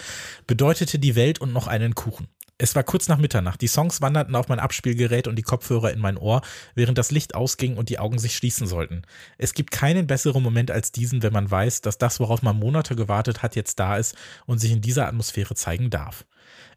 bedeutete 0.46 0.98
die 0.98 1.16
Welt 1.16 1.40
und 1.40 1.52
noch 1.52 1.66
einen 1.66 1.94
Kuchen. 1.94 2.28
Es 2.62 2.74
war 2.74 2.84
kurz 2.84 3.08
nach 3.08 3.16
Mitternacht. 3.16 3.62
Die 3.62 3.68
Songs 3.68 4.02
wanderten 4.02 4.36
auf 4.36 4.48
mein 4.48 4.58
Abspielgerät 4.58 5.26
und 5.26 5.36
die 5.36 5.42
Kopfhörer 5.42 5.92
in 5.92 5.98
mein 5.98 6.18
Ohr, 6.18 6.42
während 6.74 6.98
das 6.98 7.10
Licht 7.10 7.34
ausging 7.34 7.78
und 7.78 7.88
die 7.88 7.98
Augen 7.98 8.18
sich 8.18 8.36
schließen 8.36 8.66
sollten. 8.66 9.00
Es 9.38 9.54
gibt 9.54 9.70
keinen 9.70 10.06
besseren 10.06 10.42
Moment 10.42 10.70
als 10.70 10.92
diesen, 10.92 11.22
wenn 11.22 11.32
man 11.32 11.50
weiß, 11.50 11.80
dass 11.80 11.96
das, 11.96 12.20
worauf 12.20 12.42
man 12.42 12.58
Monate 12.58 12.96
gewartet 12.96 13.42
hat, 13.42 13.56
jetzt 13.56 13.80
da 13.80 13.96
ist 13.96 14.14
und 14.44 14.58
sich 14.58 14.72
in 14.72 14.82
dieser 14.82 15.08
Atmosphäre 15.08 15.54
zeigen 15.54 15.88
darf. 15.88 16.26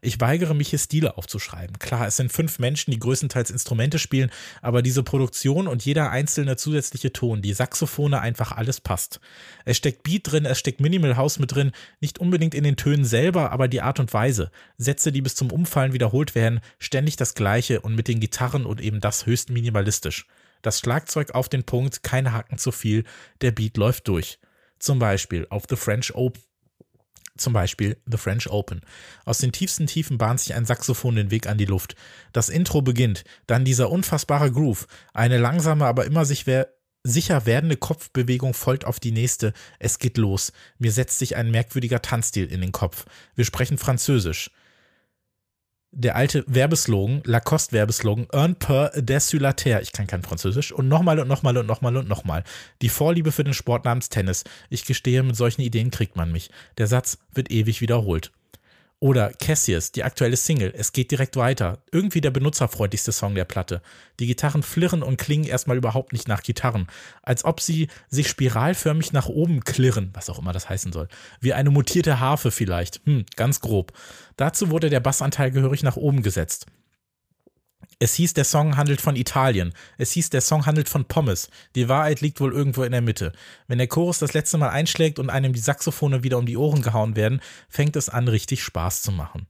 Ich 0.04 0.20
weigere 0.20 0.52
mich 0.52 0.68
hier 0.68 0.78
Stile 0.78 1.16
aufzuschreiben. 1.16 1.78
Klar, 1.78 2.06
es 2.06 2.16
sind 2.16 2.30
fünf 2.30 2.58
Menschen, 2.58 2.90
die 2.90 2.98
größtenteils 2.98 3.50
Instrumente 3.50 3.98
spielen, 3.98 4.30
aber 4.60 4.82
diese 4.82 5.02
Produktion 5.02 5.66
und 5.66 5.82
jeder 5.82 6.10
einzelne 6.10 6.58
zusätzliche 6.58 7.10
Ton, 7.10 7.40
die 7.40 7.54
Saxophone, 7.54 8.12
einfach 8.12 8.52
alles 8.52 8.82
passt. 8.82 9.18
Es 9.64 9.78
steckt 9.78 10.02
Beat 10.02 10.30
drin, 10.30 10.44
es 10.44 10.58
steckt 10.58 10.80
Minimal 10.80 11.16
House 11.16 11.38
mit 11.38 11.54
drin, 11.54 11.72
nicht 12.00 12.18
unbedingt 12.18 12.54
in 12.54 12.64
den 12.64 12.76
Tönen 12.76 13.06
selber, 13.06 13.50
aber 13.50 13.66
die 13.66 13.80
Art 13.80 13.98
und 13.98 14.12
Weise. 14.12 14.50
Sätze, 14.76 15.10
die 15.10 15.22
bis 15.22 15.36
zum 15.36 15.50
Umfallen 15.50 15.94
wiederholt 15.94 16.34
werden, 16.34 16.60
ständig 16.78 17.16
das 17.16 17.32
Gleiche 17.32 17.80
und 17.80 17.94
mit 17.94 18.06
den 18.06 18.20
Gitarren 18.20 18.66
und 18.66 18.82
eben 18.82 19.00
das 19.00 19.24
höchst 19.24 19.48
minimalistisch. 19.48 20.26
Das 20.60 20.80
Schlagzeug 20.80 21.30
auf 21.30 21.48
den 21.48 21.64
Punkt, 21.64 22.02
keine 22.02 22.34
Haken 22.34 22.58
zu 22.58 22.72
viel, 22.72 23.04
der 23.40 23.52
Beat 23.52 23.78
läuft 23.78 24.06
durch. 24.08 24.38
Zum 24.78 24.98
Beispiel 24.98 25.46
auf 25.48 25.64
The 25.66 25.76
French 25.76 26.14
Open 26.14 26.42
zum 27.36 27.52
Beispiel 27.52 27.96
The 28.06 28.16
French 28.16 28.48
Open. 28.48 28.80
Aus 29.24 29.38
den 29.38 29.52
tiefsten 29.52 29.86
Tiefen 29.86 30.18
bahnt 30.18 30.40
sich 30.40 30.54
ein 30.54 30.66
Saxophon 30.66 31.16
den 31.16 31.30
Weg 31.30 31.46
an 31.46 31.58
die 31.58 31.64
Luft. 31.64 31.96
Das 32.32 32.48
Intro 32.48 32.82
beginnt, 32.82 33.24
dann 33.46 33.64
dieser 33.64 33.90
unfassbare 33.90 34.52
Groove, 34.52 34.86
eine 35.12 35.38
langsame, 35.38 35.86
aber 35.86 36.04
immer 36.04 36.24
sich 36.24 36.46
wer 36.46 36.68
sicher 37.02 37.44
werdende 37.44 37.76
Kopfbewegung 37.76 38.54
folgt 38.54 38.86
auf 38.86 38.98
die 38.98 39.12
nächste. 39.12 39.52
Es 39.78 39.98
geht 39.98 40.16
los. 40.16 40.52
Mir 40.78 40.90
setzt 40.90 41.18
sich 41.18 41.36
ein 41.36 41.50
merkwürdiger 41.50 42.00
Tanzstil 42.00 42.50
in 42.50 42.60
den 42.60 42.72
Kopf. 42.72 43.04
Wir 43.34 43.44
sprechen 43.44 43.78
Französisch 43.78 44.50
der 45.94 46.16
alte 46.16 46.44
Werbeslogan, 46.46 47.22
Lacoste-Werbeslogan, 47.24 48.26
earn 48.32 48.56
per 48.56 48.90
desulater. 48.90 49.80
Ich 49.80 49.92
kann 49.92 50.06
kein 50.06 50.22
Französisch. 50.22 50.72
Und 50.72 50.88
nochmal 50.88 51.18
und 51.20 51.28
nochmal 51.28 51.56
und 51.56 51.66
nochmal 51.66 51.96
und 51.96 52.08
nochmal. 52.08 52.44
Die 52.82 52.88
Vorliebe 52.88 53.32
für 53.32 53.44
den 53.44 53.54
Sport 53.54 53.84
namens 53.84 54.08
Tennis. 54.08 54.44
Ich 54.70 54.84
gestehe, 54.84 55.22
mit 55.22 55.36
solchen 55.36 55.62
Ideen 55.62 55.90
kriegt 55.90 56.16
man 56.16 56.32
mich. 56.32 56.50
Der 56.78 56.86
Satz 56.86 57.18
wird 57.32 57.50
ewig 57.50 57.80
wiederholt. 57.80 58.32
Oder 59.00 59.32
Cassius, 59.34 59.92
die 59.92 60.02
aktuelle 60.02 60.36
Single. 60.36 60.72
Es 60.74 60.92
geht 60.92 61.10
direkt 61.10 61.36
weiter. 61.36 61.82
Irgendwie 61.92 62.20
der 62.22 62.30
benutzerfreundlichste 62.30 63.12
Song 63.12 63.34
der 63.34 63.44
Platte. 63.44 63.82
Die 64.18 64.26
Gitarren 64.26 64.62
flirren 64.62 65.02
und 65.02 65.18
klingen 65.18 65.44
erstmal 65.44 65.76
überhaupt 65.76 66.12
nicht 66.12 66.26
nach 66.26 66.42
Gitarren. 66.42 66.86
Als 67.22 67.44
ob 67.44 67.60
sie 67.60 67.88
sich 68.08 68.28
spiralförmig 68.28 69.12
nach 69.12 69.26
oben 69.28 69.62
klirren, 69.62 70.10
was 70.14 70.30
auch 70.30 70.38
immer 70.38 70.52
das 70.52 70.70
heißen 70.70 70.92
soll. 70.92 71.08
Wie 71.40 71.52
eine 71.52 71.70
mutierte 71.70 72.18
Harfe 72.18 72.50
vielleicht. 72.50 73.02
Hm, 73.04 73.26
ganz 73.36 73.60
grob. 73.60 73.92
Dazu 74.36 74.70
wurde 74.70 74.88
der 74.88 75.00
Bassanteil 75.00 75.50
gehörig 75.50 75.82
nach 75.82 75.96
oben 75.96 76.22
gesetzt. 76.22 76.66
Es 77.98 78.14
hieß, 78.14 78.34
der 78.34 78.44
Song 78.44 78.76
handelt 78.76 79.00
von 79.00 79.16
Italien. 79.16 79.72
Es 79.98 80.12
hieß, 80.12 80.30
der 80.30 80.40
Song 80.40 80.66
handelt 80.66 80.88
von 80.88 81.04
Pommes. 81.04 81.48
Die 81.74 81.88
Wahrheit 81.88 82.20
liegt 82.20 82.40
wohl 82.40 82.52
irgendwo 82.52 82.82
in 82.82 82.92
der 82.92 83.02
Mitte. 83.02 83.32
Wenn 83.66 83.78
der 83.78 83.88
Chorus 83.88 84.18
das 84.18 84.34
letzte 84.34 84.58
Mal 84.58 84.70
einschlägt 84.70 85.18
und 85.18 85.30
einem 85.30 85.52
die 85.52 85.60
Saxophone 85.60 86.22
wieder 86.22 86.38
um 86.38 86.46
die 86.46 86.56
Ohren 86.56 86.82
gehauen 86.82 87.16
werden, 87.16 87.40
fängt 87.68 87.96
es 87.96 88.08
an, 88.08 88.28
richtig 88.28 88.62
Spaß 88.62 89.02
zu 89.02 89.12
machen. 89.12 89.46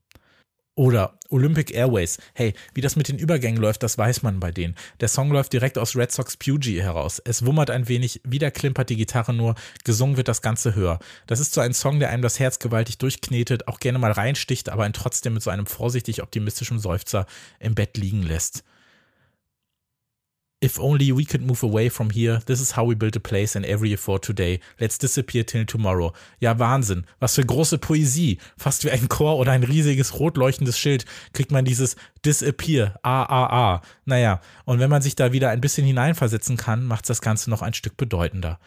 Oder 0.76 1.18
Olympic 1.28 1.72
Airways. 1.72 2.18
Hey, 2.34 2.52
wie 2.74 2.80
das 2.80 2.96
mit 2.96 3.06
den 3.06 3.18
Übergängen 3.18 3.62
läuft, 3.62 3.84
das 3.84 3.96
weiß 3.96 4.22
man 4.22 4.40
bei 4.40 4.50
denen. 4.50 4.74
Der 4.98 5.06
Song 5.06 5.30
läuft 5.30 5.52
direkt 5.52 5.78
aus 5.78 5.94
Red 5.94 6.10
Sox 6.10 6.36
Pugy 6.36 6.78
heraus. 6.78 7.22
Es 7.24 7.46
wummert 7.46 7.70
ein 7.70 7.86
wenig, 7.86 8.20
wieder 8.24 8.50
klimpert 8.50 8.90
die 8.90 8.96
Gitarre 8.96 9.32
nur, 9.32 9.54
gesungen 9.84 10.16
wird 10.16 10.26
das 10.26 10.42
Ganze 10.42 10.74
höher. 10.74 10.98
Das 11.28 11.38
ist 11.38 11.54
so 11.54 11.60
ein 11.60 11.74
Song, 11.74 12.00
der 12.00 12.10
einem 12.10 12.22
das 12.22 12.40
Herz 12.40 12.58
gewaltig 12.58 12.98
durchknetet, 12.98 13.68
auch 13.68 13.78
gerne 13.78 14.00
mal 14.00 14.10
reinsticht, 14.10 14.68
aber 14.68 14.84
ihn 14.84 14.92
trotzdem 14.92 15.34
mit 15.34 15.44
so 15.44 15.50
einem 15.50 15.66
vorsichtig 15.66 16.22
optimistischen 16.22 16.80
Seufzer 16.80 17.26
im 17.60 17.76
Bett 17.76 17.96
liegen 17.96 18.24
lässt. 18.24 18.64
If 20.62 20.78
only 20.78 21.14
we 21.14 21.26
could 21.26 21.42
move 21.42 21.62
away 21.62 21.90
from 21.90 22.10
here, 22.10 22.40
this 22.46 22.60
is 22.60 22.74
how 22.74 22.88
we 22.88 22.94
build 22.94 23.16
a 23.16 23.20
place 23.20 23.54
and 23.54 23.66
every 23.66 23.94
for 23.96 24.18
today. 24.18 24.60
Let's 24.80 24.96
disappear 24.96 25.44
till 25.44 25.66
tomorrow. 25.66 26.12
Ja, 26.40 26.58
Wahnsinn. 26.58 27.04
Was 27.20 27.34
für 27.34 27.44
große 27.44 27.76
Poesie. 27.76 28.38
Fast 28.56 28.84
wie 28.84 28.90
ein 28.90 29.08
Chor 29.08 29.36
oder 29.36 29.52
ein 29.52 29.62
riesiges 29.62 30.18
rot 30.18 30.38
leuchtendes 30.38 30.78
Schild 30.78 31.04
kriegt 31.34 31.50
man 31.50 31.66
dieses 31.66 31.96
Disappear. 32.24 32.98
A, 33.02 33.24
A, 33.24 33.74
A. 33.74 33.82
Naja, 34.06 34.40
und 34.64 34.78
wenn 34.78 34.88
man 34.88 35.02
sich 35.02 35.16
da 35.16 35.32
wieder 35.32 35.50
ein 35.50 35.60
bisschen 35.60 35.86
hineinversetzen 35.86 36.56
kann, 36.56 36.86
macht 36.86 37.10
das 37.10 37.20
Ganze 37.20 37.50
noch 37.50 37.60
ein 37.60 37.74
Stück 37.74 37.98
bedeutender. 37.98 38.58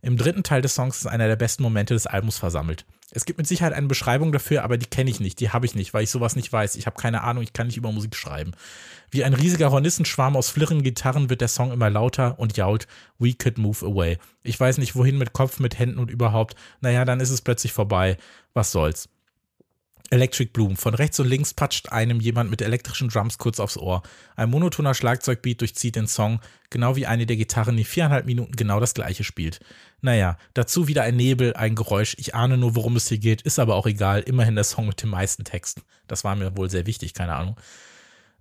Im 0.00 0.16
dritten 0.16 0.42
Teil 0.42 0.62
des 0.62 0.74
Songs 0.74 0.98
ist 0.98 1.06
einer 1.06 1.28
der 1.28 1.36
besten 1.36 1.62
Momente 1.62 1.92
des 1.92 2.06
Albums 2.06 2.38
versammelt. 2.38 2.86
Es 3.14 3.26
gibt 3.26 3.38
mit 3.38 3.46
Sicherheit 3.46 3.74
eine 3.74 3.86
Beschreibung 3.86 4.32
dafür, 4.32 4.64
aber 4.64 4.78
die 4.78 4.86
kenne 4.86 5.10
ich 5.10 5.20
nicht, 5.20 5.38
die 5.38 5.50
habe 5.50 5.66
ich 5.66 5.74
nicht, 5.74 5.92
weil 5.92 6.04
ich 6.04 6.10
sowas 6.10 6.34
nicht 6.34 6.50
weiß. 6.50 6.76
Ich 6.76 6.86
habe 6.86 7.00
keine 7.00 7.22
Ahnung, 7.22 7.42
ich 7.42 7.52
kann 7.52 7.66
nicht 7.66 7.76
über 7.76 7.92
Musik 7.92 8.16
schreiben. 8.16 8.52
Wie 9.10 9.22
ein 9.22 9.34
riesiger 9.34 9.70
Hornissenschwarm 9.70 10.34
aus 10.34 10.48
flirrenden 10.48 10.82
Gitarren 10.82 11.28
wird 11.28 11.42
der 11.42 11.48
Song 11.48 11.72
immer 11.72 11.90
lauter 11.90 12.38
und 12.38 12.56
jault 12.56 12.86
We 13.18 13.34
could 13.34 13.58
move 13.58 13.84
away. 13.84 14.16
Ich 14.42 14.58
weiß 14.58 14.78
nicht 14.78 14.96
wohin 14.96 15.18
mit 15.18 15.34
Kopf, 15.34 15.60
mit 15.60 15.78
Händen 15.78 15.98
und 15.98 16.10
überhaupt. 16.10 16.56
Naja, 16.80 17.04
dann 17.04 17.20
ist 17.20 17.30
es 17.30 17.42
plötzlich 17.42 17.74
vorbei. 17.74 18.16
Was 18.54 18.72
soll's. 18.72 19.10
Electric 20.12 20.50
Bloom. 20.52 20.76
Von 20.76 20.94
rechts 20.94 21.18
und 21.20 21.26
links 21.26 21.54
patscht 21.54 21.90
einem 21.90 22.20
jemand 22.20 22.50
mit 22.50 22.60
elektrischen 22.60 23.08
Drums 23.08 23.38
kurz 23.38 23.58
aufs 23.58 23.78
Ohr. 23.78 24.02
Ein 24.36 24.50
monotoner 24.50 24.92
Schlagzeugbeat 24.92 25.62
durchzieht 25.62 25.96
den 25.96 26.06
Song, 26.06 26.40
genau 26.68 26.96
wie 26.96 27.06
eine 27.06 27.24
der 27.24 27.36
Gitarren, 27.36 27.78
die 27.78 27.84
viereinhalb 27.84 28.26
Minuten 28.26 28.52
genau 28.52 28.78
das 28.78 28.92
gleiche 28.92 29.24
spielt. 29.24 29.60
Naja, 30.02 30.36
dazu 30.52 30.86
wieder 30.86 31.02
ein 31.02 31.16
Nebel, 31.16 31.54
ein 31.54 31.74
Geräusch. 31.74 32.14
Ich 32.18 32.34
ahne 32.34 32.58
nur, 32.58 32.76
worum 32.76 32.96
es 32.96 33.08
hier 33.08 33.18
geht, 33.18 33.40
ist 33.40 33.58
aber 33.58 33.74
auch 33.74 33.86
egal. 33.86 34.20
Immerhin 34.20 34.54
der 34.54 34.64
Song 34.64 34.86
mit 34.86 35.02
dem 35.02 35.08
meisten 35.08 35.44
Text. 35.44 35.80
Das 36.08 36.24
war 36.24 36.36
mir 36.36 36.56
wohl 36.58 36.68
sehr 36.68 36.86
wichtig, 36.86 37.14
keine 37.14 37.34
Ahnung. 37.34 37.56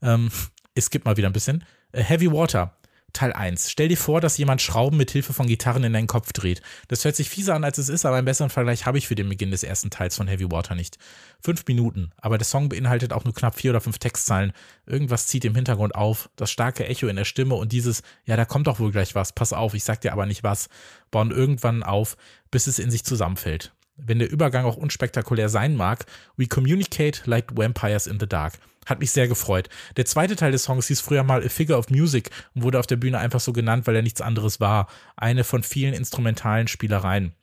Ähm, 0.02 0.30
es 0.76 0.90
gibt 0.90 1.06
mal 1.06 1.16
wieder 1.16 1.30
ein 1.30 1.34
bisschen. 1.34 1.64
Äh, 1.94 2.04
Heavy 2.04 2.30
Water. 2.30 2.76
Teil 3.14 3.34
1. 3.34 3.70
Stell 3.70 3.88
dir 3.88 3.98
vor, 3.98 4.22
dass 4.22 4.38
jemand 4.38 4.62
Schrauben 4.62 4.98
mit 4.98 5.12
Hilfe 5.12 5.34
von 5.34 5.48
Gitarren 5.48 5.84
in 5.84 5.94
deinen 5.94 6.08
Kopf 6.08 6.34
dreht. 6.34 6.62
Das 6.88 7.06
hört 7.06 7.16
sich 7.16 7.30
fieser 7.30 7.56
an, 7.56 7.64
als 7.64 7.78
es 7.78 7.90
ist, 7.90 8.06
aber 8.06 8.18
einen 8.18 8.26
besseren 8.26 8.50
Vergleich 8.50 8.86
habe 8.86 8.98
ich 8.98 9.08
für 9.08 9.16
den 9.16 9.30
Beginn 9.30 9.52
des 9.52 9.64
ersten 9.64 9.90
Teils 9.90 10.16
von 10.16 10.28
Heavy 10.28 10.52
Water 10.52 10.76
nicht. 10.76 10.98
Fünf 11.44 11.66
Minuten, 11.68 12.12
aber 12.18 12.38
der 12.38 12.46
Song 12.46 12.70
beinhaltet 12.70 13.14
auch 13.14 13.24
nur 13.24 13.34
knapp 13.34 13.56
vier 13.56 13.72
oder 13.72 13.82
fünf 13.82 13.98
Textzeilen. 13.98 14.54
Irgendwas 14.86 15.28
zieht 15.28 15.46
im 15.46 15.56
Hintergrund 15.56 15.96
auf, 15.96 16.30
das 16.36 16.52
starke 16.52 16.86
Echo 16.88 17.08
in 17.08 17.16
der 17.16 17.26
Stimme 17.26 17.56
und 17.56 17.72
dieses, 17.72 18.04
ja, 18.26 18.36
da 18.36 18.46
kommt 18.46 18.68
doch 18.68 18.80
wohl 18.80 18.92
gleich 18.92 19.16
was, 19.16 19.34
pass 19.34 19.54
auf, 19.54 19.74
ich 19.74 19.84
sag 19.84 20.02
dir 20.02 20.14
aber 20.14 20.26
nicht 20.26 20.44
was, 20.44 20.70
bauen 21.10 21.32
irgendwann 21.32 21.84
auf, 21.84 22.18
bis 22.52 22.68
es 22.68 22.80
in 22.80 22.92
sich 22.92 23.04
zusammenfällt. 23.04 23.74
Wenn 23.96 24.20
der 24.20 24.32
Übergang 24.32 24.66
auch 24.66 24.78
unspektakulär 24.78 25.50
sein 25.50 25.76
mag, 25.76 26.06
we 26.38 26.48
communicate 26.48 27.22
like 27.26 27.56
vampires 27.56 28.08
in 28.08 28.20
the 28.20 28.28
dark. 28.28 28.54
Hat 28.86 29.00
mich 29.00 29.12
sehr 29.12 29.28
gefreut. 29.28 29.70
Der 29.96 30.06
zweite 30.06 30.36
Teil 30.36 30.52
des 30.52 30.64
Songs 30.64 30.88
hieß 30.88 31.02
früher 31.02 31.24
mal 31.24 31.46
A 31.46 31.50
Figure 31.50 31.78
of 31.78 31.90
Music 31.90 32.32
und 32.56 32.64
wurde 32.64 32.80
auf 32.80 32.88
der 32.88 32.96
Bühne 32.96 33.20
einfach 33.20 33.40
so 33.40 33.54
genannt, 33.54 33.86
weil 33.86 33.96
er 33.96 34.02
nichts 34.02 34.22
anderes 34.22 34.60
war. 34.60 34.88
Eine 35.16 35.44
von 35.44 35.62
vielen 35.62 35.94
instrumentalen 35.94 36.68
Spielereien. 36.68 37.36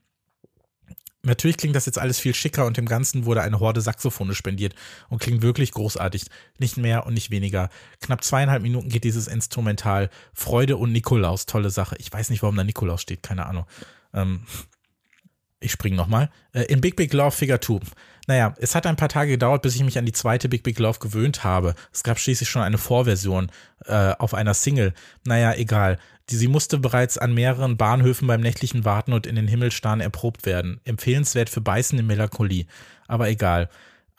Natürlich 1.23 1.57
klingt 1.57 1.77
das 1.77 1.87
jetzt 1.87 1.99
alles 1.99 2.19
viel 2.19 2.35
schicker 2.35 2.65
und 2.65 2.77
dem 2.77 2.87
Ganzen 2.87 3.25
wurde 3.25 3.43
eine 3.43 3.61
Horde 3.61 3.81
Saxophone 3.81 4.35
spendiert 4.35 4.75
und 5.09 5.21
klingt 5.21 5.43
wirklich 5.43 5.73
großartig. 5.73 6.25
Nicht 6.59 6.77
mehr 6.77 7.07
und 7.07 7.15
nicht 7.15 7.31
weniger. 7.31 7.71
Knapp 8.01 8.25
zweieinhalb 8.25 8.63
Minuten 8.63 8.89
geht 8.89 9.05
dieses 9.05 9.29
Instrumental. 9.29 10.11
Freude 10.33 10.77
und 10.77 10.93
Nikolaus, 10.93 11.47
tolle 11.47 11.71
Sache. 11.71 11.97
Ich 11.99 12.13
weiß 12.13 12.31
nicht, 12.31 12.43
warum 12.43 12.57
da 12.57 12.65
Nikolaus 12.65 13.03
steht, 13.03 13.23
keine 13.23 13.47
Ahnung. 13.47 13.67
Ähm, 14.15 14.47
ich 15.61 15.73
springe 15.73 15.97
nochmal. 15.97 16.31
Äh, 16.53 16.63
in 16.65 16.81
Big 16.81 16.97
Big 16.97 17.13
Love 17.13 17.33
Figure 17.33 17.61
2. 17.61 17.81
Naja, 18.27 18.55
es 18.59 18.75
hat 18.75 18.87
ein 18.87 18.97
paar 18.97 19.09
Tage 19.09 19.31
gedauert, 19.31 19.63
bis 19.63 19.75
ich 19.75 19.83
mich 19.83 19.97
an 19.97 20.05
die 20.05 20.13
zweite 20.13 20.49
Big 20.49 20.63
Big 20.63 20.79
Love 20.79 20.99
gewöhnt 20.99 21.45
habe. 21.45 21.75
Es 21.93 22.03
gab 22.03 22.19
schließlich 22.19 22.49
schon 22.49 22.63
eine 22.63 22.79
Vorversion 22.79 23.51
äh, 23.87 24.13
auf 24.19 24.35
einer 24.35 24.55
Single. 24.55 24.93
Naja, 25.25 25.55
egal. 25.55 25.99
Die, 26.29 26.37
sie 26.37 26.49
musste 26.49 26.79
bereits 26.79 27.17
an 27.17 27.33
mehreren 27.33 27.79
Bahnhöfen 27.79 28.29
beim 28.29 28.43
nächtlichen 28.43 28.85
Warten 28.85 29.15
und 29.15 29.27
in 29.27 29.35
den 29.35 29.49
Himmel 29.49 29.71
starren 29.71 30.01
erprobt 30.01 30.45
werden. 30.45 30.81
Empfehlenswert 30.85 31.49
für 31.49 31.63
beißende 31.63 32.05
Melancholie. 32.05 32.67
Aber 33.07 33.31
egal. 33.31 33.71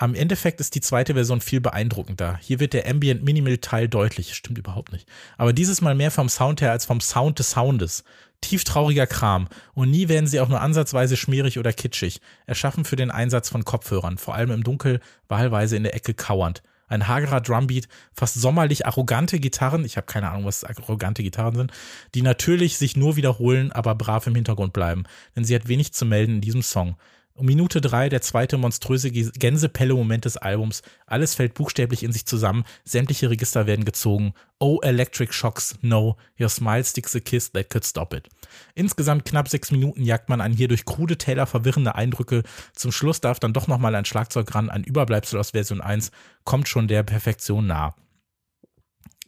Am 0.01 0.15
Endeffekt 0.15 0.61
ist 0.61 0.75
die 0.75 0.81
zweite 0.81 1.13
Version 1.13 1.41
viel 1.41 1.59
beeindruckender. 1.59 2.39
Hier 2.41 2.61
wird 2.61 2.73
der 2.73 2.89
Ambient 2.89 3.23
Minimal 3.23 3.57
Teil 3.57 3.89
deutlich. 3.89 4.33
Stimmt 4.33 4.57
überhaupt 4.57 4.93
nicht. 4.93 5.07
Aber 5.37 5.51
dieses 5.51 5.81
Mal 5.81 5.93
mehr 5.93 6.09
vom 6.09 6.29
Sound 6.29 6.61
her 6.61 6.71
als 6.71 6.85
vom 6.85 7.01
Sound 7.01 7.37
des 7.37 7.51
Soundes. 7.51 8.05
Tieftrauriger 8.41 9.07
Kram. 9.07 9.47
Und 9.73 9.91
nie 9.91 10.07
werden 10.07 10.27
sie 10.27 10.39
auch 10.39 10.49
nur 10.49 10.61
ansatzweise 10.61 11.17
schmierig 11.17 11.59
oder 11.59 11.73
kitschig. 11.73 12.21
Erschaffen 12.45 12.85
für 12.85 12.95
den 12.95 13.11
Einsatz 13.11 13.49
von 13.49 13.65
Kopfhörern. 13.65 14.17
Vor 14.17 14.35
allem 14.35 14.51
im 14.51 14.63
Dunkel, 14.63 14.99
wahlweise 15.27 15.75
in 15.75 15.83
der 15.83 15.95
Ecke 15.95 16.13
kauernd. 16.13 16.61
Ein 16.89 17.07
hagerer 17.07 17.39
Drumbeat, 17.39 17.87
fast 18.13 18.33
sommerlich 18.33 18.87
arrogante 18.87 19.39
Gitarren, 19.39 19.85
ich 19.85 19.95
habe 19.95 20.07
keine 20.07 20.29
Ahnung, 20.31 20.45
was 20.45 20.63
arrogante 20.63 21.21
Gitarren 21.21 21.55
sind, 21.55 21.71
die 22.15 22.23
natürlich 22.23 22.79
sich 22.79 22.97
nur 22.97 23.15
wiederholen, 23.15 23.71
aber 23.71 23.93
brav 23.93 24.25
im 24.25 24.33
Hintergrund 24.33 24.73
bleiben, 24.73 25.03
denn 25.35 25.43
sie 25.43 25.53
hat 25.53 25.67
wenig 25.67 25.93
zu 25.93 26.05
melden 26.05 26.35
in 26.35 26.41
diesem 26.41 26.63
Song. 26.63 26.97
Minute 27.41 27.81
drei 27.81 28.09
der 28.09 28.21
zweite 28.21 28.57
monströse 28.57 29.11
Gänsepelle-Moment 29.11 30.25
des 30.25 30.37
Albums. 30.37 30.81
Alles 31.05 31.35
fällt 31.35 31.53
buchstäblich 31.53 32.03
in 32.03 32.11
sich 32.11 32.25
zusammen. 32.25 32.63
Sämtliche 32.83 33.29
Register 33.29 33.67
werden 33.67 33.85
gezogen. 33.85 34.33
Oh, 34.59 34.79
Electric 34.81 35.33
Shocks, 35.33 35.77
no. 35.81 36.17
Your 36.39 36.49
smile 36.49 36.83
sticks 36.83 37.15
a 37.15 37.19
kiss 37.19 37.51
that 37.51 37.69
could 37.69 37.85
stop 37.85 38.13
it. 38.13 38.29
Insgesamt 38.75 39.25
knapp 39.25 39.47
sechs 39.47 39.71
Minuten 39.71 40.03
jagt 40.03 40.29
man 40.29 40.41
an 40.41 40.53
hier 40.53 40.67
durch 40.67 40.85
krude 40.85 41.17
Täler 41.17 41.45
verwirrende 41.45 41.95
Eindrücke. 41.95 42.43
Zum 42.73 42.91
Schluss 42.91 43.21
darf 43.21 43.39
dann 43.39 43.53
doch 43.53 43.67
nochmal 43.67 43.95
ein 43.95 44.05
Schlagzeug 44.05 44.53
ran. 44.53 44.69
Ein 44.69 44.83
Überbleibsel 44.83 45.39
aus 45.39 45.51
Version 45.51 45.81
1 45.81 46.11
kommt 46.43 46.67
schon 46.67 46.87
der 46.87 47.03
Perfektion 47.03 47.67
nah. 47.67 47.95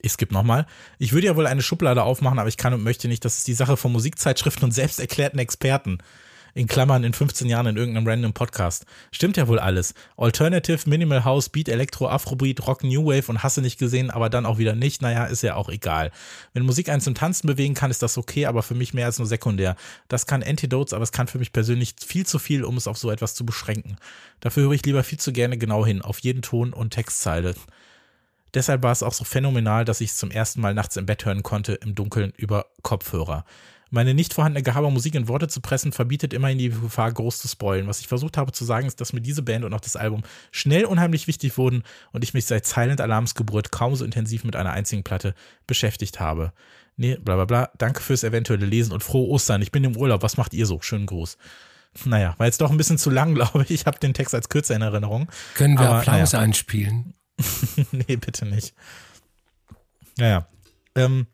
Ich 0.01 0.13
skippe 0.13 0.33
nochmal. 0.33 0.65
Ich 0.97 1.13
würde 1.13 1.27
ja 1.27 1.35
wohl 1.35 1.47
eine 1.47 1.61
Schublade 1.61 2.03
aufmachen, 2.03 2.39
aber 2.39 2.49
ich 2.49 2.57
kann 2.57 2.73
und 2.73 2.83
möchte 2.83 3.07
nicht. 3.07 3.23
Das 3.23 3.37
ist 3.37 3.47
die 3.47 3.53
Sache 3.53 3.77
von 3.77 3.91
Musikzeitschriften 3.91 4.63
und 4.65 4.71
selbsterklärten 4.71 5.39
Experten 5.39 5.99
in 6.53 6.67
Klammern 6.67 7.03
in 7.03 7.13
15 7.13 7.47
Jahren 7.47 7.67
in 7.67 7.77
irgendeinem 7.77 8.07
random 8.07 8.33
Podcast. 8.33 8.85
Stimmt 9.11 9.37
ja 9.37 9.47
wohl 9.47 9.59
alles. 9.59 9.93
Alternative, 10.17 10.89
Minimal 10.89 11.25
House, 11.25 11.49
Beat, 11.49 11.69
Elektro, 11.69 12.07
Afrobeat, 12.07 12.67
Rock, 12.67 12.83
New 12.83 13.05
Wave 13.05 13.29
und 13.29 13.43
hasse 13.43 13.61
nicht 13.61 13.79
gesehen, 13.79 14.09
aber 14.09 14.29
dann 14.29 14.45
auch 14.45 14.57
wieder 14.57 14.75
nicht. 14.75 15.01
Naja, 15.01 15.25
ist 15.25 15.43
ja 15.43 15.55
auch 15.55 15.69
egal. 15.69 16.11
Wenn 16.53 16.63
Musik 16.63 16.89
einen 16.89 17.01
zum 17.01 17.15
Tanzen 17.15 17.47
bewegen 17.47 17.73
kann, 17.73 17.91
ist 17.91 18.01
das 18.01 18.17
okay, 18.17 18.45
aber 18.45 18.63
für 18.63 18.75
mich 18.75 18.93
mehr 18.93 19.05
als 19.05 19.17
nur 19.17 19.27
sekundär. 19.27 19.75
Das 20.07 20.25
kann 20.25 20.43
Antidotes, 20.43 20.93
aber 20.93 21.03
es 21.03 21.11
kann 21.11 21.27
für 21.27 21.39
mich 21.39 21.53
persönlich 21.53 21.95
viel 22.05 22.25
zu 22.25 22.39
viel, 22.39 22.63
um 22.63 22.77
es 22.77 22.87
auf 22.87 22.97
so 22.97 23.11
etwas 23.11 23.35
zu 23.35 23.45
beschränken. 23.45 23.97
Dafür 24.39 24.63
höre 24.63 24.73
ich 24.73 24.85
lieber 24.85 25.03
viel 25.03 25.19
zu 25.19 25.31
gerne 25.31 25.57
genau 25.57 25.85
hin, 25.85 26.01
auf 26.01 26.19
jeden 26.19 26.41
Ton 26.41 26.73
und 26.73 26.91
Textzeile. 26.91 27.55
Deshalb 28.53 28.83
war 28.83 28.91
es 28.91 29.03
auch 29.03 29.13
so 29.13 29.23
phänomenal, 29.23 29.85
dass 29.85 30.01
ich 30.01 30.11
es 30.11 30.17
zum 30.17 30.29
ersten 30.29 30.59
Mal 30.59 30.73
nachts 30.73 30.97
im 30.97 31.05
Bett 31.05 31.25
hören 31.25 31.43
konnte, 31.43 31.73
im 31.75 31.95
Dunkeln 31.95 32.33
über 32.35 32.65
Kopfhörer. 32.81 33.45
Meine 33.93 34.13
nicht 34.13 34.33
vorhandene 34.33 34.63
Gabe, 34.63 34.89
Musik 34.89 35.15
in 35.15 35.27
Worte 35.27 35.49
zu 35.49 35.59
pressen, 35.59 35.91
verbietet 35.91 36.33
immerhin 36.33 36.57
die 36.57 36.69
Gefahr, 36.69 37.11
groß 37.11 37.39
zu 37.39 37.47
spoilen. 37.49 37.87
Was 37.87 37.99
ich 37.99 38.07
versucht 38.07 38.37
habe 38.37 38.53
zu 38.53 38.63
sagen, 38.63 38.87
ist, 38.87 39.01
dass 39.01 39.11
mir 39.11 39.19
diese 39.19 39.41
Band 39.41 39.65
und 39.65 39.73
auch 39.73 39.81
das 39.81 39.97
Album 39.97 40.23
schnell 40.51 40.85
unheimlich 40.85 41.27
wichtig 41.27 41.57
wurden 41.57 41.83
und 42.13 42.23
ich 42.23 42.33
mich 42.33 42.45
seit 42.45 42.65
Silent 42.65 43.01
Alarms 43.01 43.35
Geburt 43.35 43.71
kaum 43.71 43.95
so 43.97 44.05
intensiv 44.05 44.45
mit 44.45 44.55
einer 44.55 44.71
einzigen 44.71 45.03
Platte 45.03 45.35
beschäftigt 45.67 46.21
habe. 46.21 46.53
Nee, 46.95 47.17
bla 47.17 47.35
bla 47.35 47.45
bla. 47.45 47.69
Danke 47.77 48.01
fürs 48.01 48.23
eventuelle 48.23 48.65
Lesen 48.65 48.93
und 48.93 49.03
frohe 49.03 49.27
Ostern. 49.27 49.61
Ich 49.61 49.71
bin 49.73 49.83
im 49.83 49.97
Urlaub. 49.97 50.23
Was 50.23 50.37
macht 50.37 50.53
ihr 50.53 50.65
so? 50.65 50.79
Schönen 50.81 51.05
Gruß. 51.05 51.37
Naja, 52.05 52.35
war 52.37 52.45
jetzt 52.45 52.61
doch 52.61 52.71
ein 52.71 52.77
bisschen 52.77 52.97
zu 52.97 53.09
lang, 53.09 53.33
glaube 53.35 53.63
ich. 53.63 53.71
Ich 53.71 53.85
habe 53.85 53.99
den 53.99 54.13
Text 54.13 54.33
als 54.33 54.47
kürzer 54.47 54.75
in 54.75 54.81
Erinnerung. 54.81 55.27
Können 55.55 55.77
wir 55.77 55.87
Aber, 55.87 55.99
Applaus 55.99 56.31
naja. 56.31 56.43
einspielen? 56.45 57.13
nee, 57.91 58.15
bitte 58.15 58.45
nicht. 58.45 58.73
Naja. 60.17 60.47
Ähm, 60.95 61.27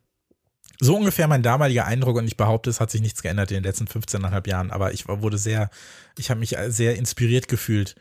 so 0.79 0.95
ungefähr 0.95 1.27
mein 1.27 1.43
damaliger 1.43 1.85
Eindruck 1.85 2.17
und 2.17 2.27
ich 2.27 2.37
behaupte, 2.37 2.69
es 2.69 2.79
hat 2.79 2.91
sich 2.91 3.01
nichts 3.01 3.21
geändert 3.21 3.51
in 3.51 3.57
den 3.57 3.63
letzten 3.63 3.85
15,5 3.85 4.47
Jahren, 4.47 4.71
aber 4.71 4.93
ich 4.93 5.07
wurde 5.07 5.37
sehr, 5.37 5.69
ich 6.17 6.29
habe 6.29 6.39
mich 6.39 6.55
sehr 6.67 6.95
inspiriert 6.95 7.47
gefühlt, 7.47 7.95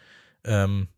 ähm, 0.45 0.89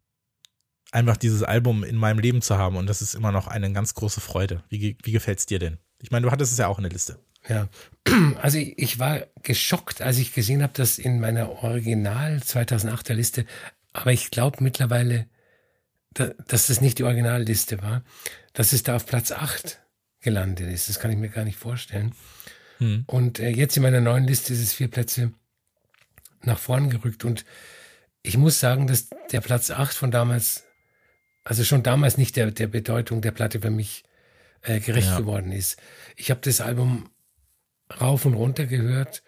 einfach 0.90 1.16
dieses 1.16 1.42
Album 1.42 1.84
in 1.84 1.96
meinem 1.96 2.18
Leben 2.18 2.42
zu 2.42 2.58
haben 2.58 2.76
und 2.76 2.86
das 2.86 3.02
ist 3.02 3.14
immer 3.14 3.32
noch 3.32 3.46
eine 3.46 3.72
ganz 3.72 3.94
große 3.94 4.20
Freude. 4.20 4.64
Wie, 4.68 4.96
wie 5.02 5.12
gefällt 5.12 5.38
es 5.38 5.46
dir 5.46 5.58
denn? 5.58 5.78
Ich 6.00 6.10
meine, 6.10 6.24
du 6.26 6.32
hattest 6.32 6.52
es 6.52 6.58
ja 6.58 6.68
auch 6.68 6.78
in 6.78 6.84
der 6.84 6.92
Liste. 6.92 7.18
Ja, 7.48 7.68
also 8.42 8.58
ich 8.58 8.98
war 8.98 9.26
geschockt, 9.42 10.02
als 10.02 10.18
ich 10.18 10.34
gesehen 10.34 10.62
habe, 10.62 10.72
dass 10.72 10.98
in 10.98 11.20
meiner 11.20 11.62
Original 11.62 12.38
2008er 12.38 13.14
Liste, 13.14 13.44
aber 13.92 14.12
ich 14.12 14.30
glaube 14.30 14.62
mittlerweile, 14.62 15.26
dass 16.14 16.66
das 16.66 16.80
nicht 16.80 16.98
die 16.98 17.04
Originalliste 17.04 17.80
war, 17.82 18.02
dass 18.52 18.72
es 18.72 18.82
da 18.82 18.96
auf 18.96 19.06
Platz 19.06 19.30
8 19.30 19.80
gelandet 20.20 20.68
ist. 20.68 20.88
Das 20.88 21.00
kann 21.00 21.10
ich 21.10 21.16
mir 21.16 21.28
gar 21.28 21.44
nicht 21.44 21.58
vorstellen. 21.58 22.14
Hm. 22.78 23.04
Und 23.06 23.38
äh, 23.38 23.50
jetzt 23.50 23.76
in 23.76 23.82
meiner 23.82 24.00
neuen 24.00 24.24
Liste 24.24 24.52
ist 24.52 24.60
es 24.60 24.72
vier 24.72 24.88
Plätze 24.88 25.32
nach 26.42 26.58
vorn 26.58 26.90
gerückt. 26.90 27.24
Und 27.24 27.44
ich 28.22 28.36
muss 28.36 28.60
sagen, 28.60 28.86
dass 28.86 29.08
der 29.32 29.40
Platz 29.40 29.70
8 29.70 29.94
von 29.94 30.10
damals, 30.10 30.64
also 31.44 31.64
schon 31.64 31.82
damals 31.82 32.18
nicht 32.18 32.36
der, 32.36 32.50
der 32.50 32.66
Bedeutung 32.66 33.20
der 33.20 33.32
Platte 33.32 33.60
für 33.60 33.70
mich 33.70 34.04
äh, 34.62 34.80
gerecht 34.80 35.08
ja. 35.08 35.18
geworden 35.18 35.52
ist. 35.52 35.80
Ich 36.16 36.30
habe 36.30 36.40
das 36.42 36.60
Album 36.60 37.10
rauf 38.00 38.24
und 38.24 38.34
runter 38.34 38.66
gehört. 38.66 39.22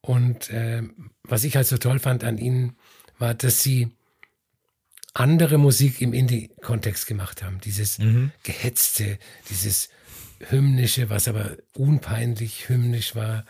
Und 0.00 0.50
äh, 0.50 0.82
was 1.22 1.44
ich 1.44 1.56
halt 1.56 1.66
so 1.66 1.78
toll 1.78 1.98
fand 1.98 2.24
an 2.24 2.38
ihnen, 2.38 2.76
war, 3.18 3.34
dass 3.34 3.62
sie 3.62 3.90
andere 5.14 5.58
Musik 5.58 6.00
im 6.00 6.12
Indie-Kontext 6.12 7.06
gemacht 7.06 7.42
haben. 7.42 7.60
Dieses 7.60 7.98
mhm. 7.98 8.30
Gehetzte, 8.44 9.18
dieses 9.50 9.88
hymnische, 10.40 11.10
was 11.10 11.28
aber 11.28 11.56
unpeinlich 11.74 12.68
hymnisch 12.68 13.14
war, 13.14 13.44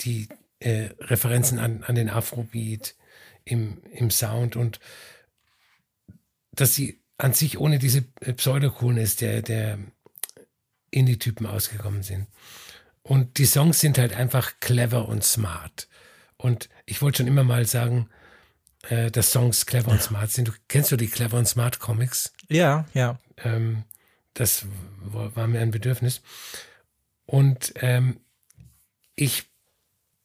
die 0.00 0.28
äh, 0.60 0.90
Referenzen 1.00 1.58
an, 1.58 1.82
an 1.84 1.94
den 1.94 2.10
Afrobeat 2.10 2.94
im, 3.44 3.82
im 3.92 4.10
Sound 4.10 4.56
und 4.56 4.80
dass 6.52 6.74
sie 6.74 7.00
an 7.18 7.32
sich 7.32 7.58
ohne 7.58 7.78
diese 7.78 8.02
Pseudocoolness 8.02 9.16
der, 9.16 9.42
der 9.42 9.78
Indie-Typen 10.90 11.46
ausgekommen 11.46 12.02
sind. 12.02 12.26
Und 13.02 13.38
die 13.38 13.46
Songs 13.46 13.80
sind 13.80 13.98
halt 13.98 14.14
einfach 14.14 14.54
clever 14.60 15.08
und 15.08 15.22
smart. 15.22 15.88
Und 16.36 16.68
ich 16.86 17.00
wollte 17.02 17.18
schon 17.18 17.26
immer 17.26 17.44
mal 17.44 17.66
sagen, 17.66 18.08
äh, 18.88 19.10
dass 19.10 19.30
Songs 19.30 19.66
clever 19.66 19.90
und 19.92 20.02
smart 20.02 20.30
sind. 20.30 20.48
Du, 20.48 20.52
kennst 20.68 20.92
du 20.92 20.96
die 20.96 21.08
Clever 21.08 21.38
und 21.38 21.46
Smart 21.46 21.78
Comics? 21.78 22.32
Ja, 22.48 22.86
ja. 22.94 23.18
Ähm, 23.38 23.84
das 24.36 24.66
war 25.00 25.46
mir 25.46 25.60
ein 25.60 25.70
Bedürfnis. 25.70 26.22
Und 27.24 27.72
ähm, 27.76 28.20
ich 29.14 29.44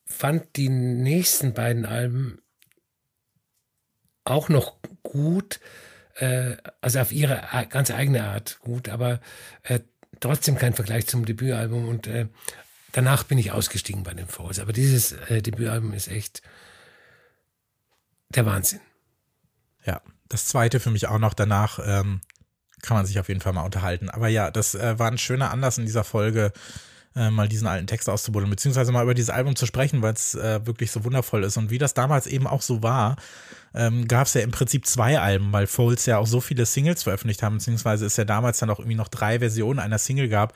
fand 0.05 0.55
die 0.57 0.69
nächsten 0.69 1.53
beiden 1.53 1.85
Alben 1.85 2.41
auch 4.23 4.49
noch 4.49 4.77
gut, 5.01 5.59
äh, 6.15 6.57
also 6.81 6.99
auf 6.99 7.11
ihre 7.11 7.41
ganz 7.69 7.89
eigene 7.89 8.25
Art 8.25 8.59
gut, 8.59 8.89
aber 8.89 9.21
äh, 9.63 9.79
trotzdem 10.19 10.57
kein 10.57 10.73
Vergleich 10.73 11.07
zum 11.07 11.25
Debütalbum. 11.25 11.87
Und 11.87 12.07
äh, 12.07 12.27
danach 12.91 13.23
bin 13.23 13.37
ich 13.37 13.51
ausgestiegen 13.51 14.03
bei 14.03 14.13
den 14.13 14.27
Falls. 14.27 14.59
Aber 14.59 14.73
dieses 14.73 15.13
äh, 15.13 15.41
Debütalbum 15.41 15.93
ist 15.93 16.09
echt 16.09 16.41
der 18.29 18.45
Wahnsinn. 18.45 18.81
Ja, 19.85 20.01
das 20.27 20.45
zweite 20.45 20.79
für 20.79 20.91
mich 20.91 21.07
auch 21.07 21.17
noch 21.17 21.33
danach. 21.33 21.79
Ähm, 21.83 22.21
kann 22.81 22.97
man 22.97 23.05
sich 23.05 23.19
auf 23.19 23.27
jeden 23.27 23.41
Fall 23.41 23.53
mal 23.53 23.63
unterhalten. 23.63 24.09
Aber 24.09 24.27
ja, 24.27 24.51
das 24.51 24.75
äh, 24.75 24.97
war 24.97 25.09
ein 25.09 25.17
schöner 25.17 25.51
Anlass 25.51 25.77
in 25.77 25.85
dieser 25.85 26.03
Folge, 26.03 26.51
äh, 27.15 27.29
mal 27.29 27.47
diesen 27.47 27.67
alten 27.67 27.87
Text 27.87 28.09
auszubuddeln, 28.09 28.49
beziehungsweise 28.49 28.91
mal 28.91 29.03
über 29.03 29.13
dieses 29.13 29.29
Album 29.29 29.55
zu 29.55 29.65
sprechen, 29.65 30.01
weil 30.01 30.13
es 30.13 30.35
äh, 30.35 30.65
wirklich 30.65 30.91
so 30.91 31.03
wundervoll 31.03 31.43
ist. 31.43 31.57
Und 31.57 31.69
wie 31.69 31.77
das 31.77 31.93
damals 31.93 32.27
eben 32.27 32.47
auch 32.47 32.61
so 32.61 32.83
war, 32.83 33.17
ähm, 33.73 34.07
gab 34.07 34.27
es 34.27 34.33
ja 34.33 34.41
im 34.41 34.51
Prinzip 34.51 34.85
zwei 34.85 35.19
Alben, 35.19 35.51
weil 35.51 35.67
Foles 35.67 36.05
ja 36.05 36.17
auch 36.17 36.27
so 36.27 36.41
viele 36.41 36.65
Singles 36.65 37.03
veröffentlicht 37.03 37.43
haben, 37.43 37.57
beziehungsweise 37.57 38.05
es 38.05 38.17
ja 38.17 38.25
damals 38.25 38.59
dann 38.59 38.69
auch 38.69 38.79
irgendwie 38.79 38.95
noch 38.95 39.07
drei 39.07 39.39
Versionen 39.39 39.79
einer 39.79 39.97
Single 39.97 40.29
gab 40.29 40.53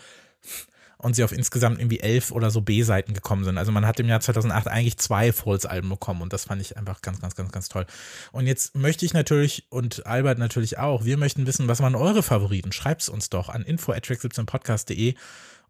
und 0.98 1.16
sie 1.16 1.24
auf 1.24 1.32
insgesamt 1.32 1.80
irgendwie 1.80 2.00
elf 2.00 2.32
oder 2.32 2.50
so 2.50 2.62
B-Seiten 2.62 3.14
gekommen 3.14 3.44
sind. 3.44 3.58
Also 3.58 3.72
man 3.72 3.86
hat 3.86 4.00
im 4.00 4.08
Jahr 4.08 4.20
2008 4.20 4.68
eigentlich 4.68 4.98
zwei 4.98 5.32
Foles-Alben 5.32 5.90
bekommen 5.90 6.22
und 6.22 6.34
das 6.34 6.46
fand 6.46 6.62
ich 6.62 6.78
einfach 6.78 7.02
ganz, 7.02 7.22
ganz, 7.22 7.36
ganz, 7.36 7.52
ganz 7.52 7.70
toll. 7.70 7.86
Und 8.32 8.48
jetzt 8.48 8.76
möchte 8.76 9.06
ich 9.06 9.14
natürlich 9.14 9.66
und 9.70 10.06
Albert 10.06 10.40
natürlich 10.40 10.78
auch, 10.78 11.06
wir 11.06 11.18
möchten 11.18 11.48
wissen, 11.48 11.68
was 11.68 11.82
waren 11.82 11.96
eure 11.96 12.24
Favoriten? 12.24 12.72
Schreibt 12.72 13.02
es 13.02 13.10
uns 13.10 13.30
doch 13.30 13.50
an 13.50 13.64
info@track17podcast.de 13.64 15.16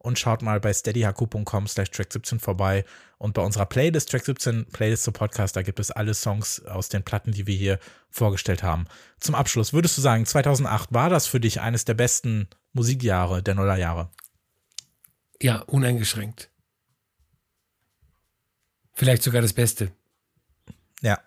und 0.06 0.19
schaut 0.19 0.43
mal 0.43 0.60
bei 0.60 0.72
steadyhq.com 0.72 1.68
slash 1.68 1.89
track17 1.89 2.39
vorbei 2.39 2.85
und 3.18 3.34
bei 3.34 3.41
unserer 3.41 3.65
Playlist 3.65 4.11
Track 4.11 4.26
17 4.26 4.68
Playlist 4.68 5.03
zu 5.03 5.11
Podcast, 5.11 5.56
da 5.56 5.64
gibt 5.64 5.80
es 5.80 5.89
alle 5.89 6.14
Songs 6.14 6.64
aus 6.65 6.89
den 6.89 7.03
Platten, 7.03 7.31
die 7.31 7.47
wir 7.47 7.56
hier 7.56 7.80
vorgestellt 8.11 8.61
haben. 8.61 8.85
Zum 9.19 9.34
Abschluss, 9.34 9.73
würdest 9.73 9.97
du 9.97 10.02
sagen, 10.02 10.26
2008 10.26 10.93
war 10.93 11.10
das 11.10 11.26
für 11.26 11.39
dich 11.39 11.60
eines 11.60 11.85
der 11.85 11.95
besten 11.95 12.47
Musikjahre 12.73 13.41
der 13.41 13.56
Nullerjahre? 13.56 14.10
Ja, 15.41 15.60
uneingeschränkt. 15.62 16.49
Vielleicht 18.94 19.24
sogar 19.24 19.41
das 19.41 19.53
Beste. 19.53 19.91
Ja. 21.02 21.20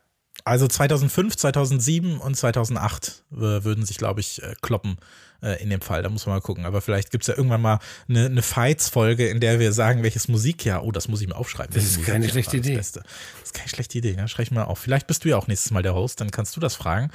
Also 0.45 0.67
2005, 0.67 1.37
2007 1.37 2.19
und 2.19 2.35
2008 2.35 3.25
äh, 3.33 3.37
würden 3.37 3.85
sich, 3.85 3.99
glaube 3.99 4.21
ich, 4.21 4.43
äh, 4.43 4.55
kloppen 4.63 4.97
äh, 5.43 5.63
in 5.63 5.69
dem 5.69 5.81
Fall. 5.81 6.03
Da 6.03 6.09
muss 6.09 6.25
man 6.27 6.37
mal 6.37 6.41
gucken. 6.41 6.65
Aber 6.65 6.81
vielleicht 6.81 7.11
gibt 7.11 7.25
es 7.25 7.29
ja 7.29 7.37
irgendwann 7.37 7.61
mal 7.61 7.81
eine, 8.09 8.27
eine 8.27 8.43
Fights-Folge, 8.43 9.29
in 9.29 9.41
der 9.41 9.59
wir 9.59 9.73
sagen, 9.73 10.03
welches 10.03 10.29
Musikjahr. 10.29 10.85
Oh, 10.85 10.93
das 10.93 11.09
muss 11.09 11.21
ich 11.21 11.29
mir 11.29 11.37
aufschreiben. 11.37 11.75
Das 11.75 11.85
ist 11.85 12.05
keine 12.05 12.29
schlechte 12.29 12.57
Idee. 12.57 12.77
Das, 12.77 12.93
das, 12.93 13.05
ist 13.45 13.55
keine 13.55 13.69
schlechte 13.69 13.99
Idee. 13.99 14.15
Ja? 14.17 14.27
Schreibe 14.27 14.45
ich 14.45 14.51
mal 14.51 14.65
auf. 14.65 14.79
Vielleicht 14.79 15.07
bist 15.07 15.25
du 15.25 15.29
ja 15.29 15.37
auch 15.37 15.49
nächstes 15.49 15.71
Mal 15.71 15.83
der 15.83 15.95
Host, 15.95 16.21
dann 16.21 16.31
kannst 16.31 16.57
du 16.57 16.61
das 16.61 16.75
fragen. 16.75 17.11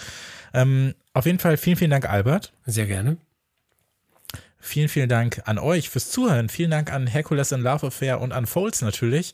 Ähm, 0.54 0.94
auf 1.14 1.26
jeden 1.26 1.40
Fall 1.40 1.58
vielen, 1.58 1.78
vielen 1.78 1.92
Dank, 1.92 2.08
Albert. 2.08 2.54
Sehr 2.66 2.86
gerne. 2.86 3.18
Vielen, 4.66 4.88
vielen 4.88 5.10
Dank 5.10 5.42
an 5.44 5.60
euch 5.60 5.90
fürs 5.90 6.10
Zuhören. 6.10 6.48
Vielen 6.48 6.72
Dank 6.72 6.90
an 6.90 7.06
Hercules 7.06 7.52
in 7.52 7.60
Love 7.60 7.88
Affair 7.88 8.22
und 8.22 8.32
an 8.32 8.46
Folds 8.46 8.82
natürlich. 8.82 9.34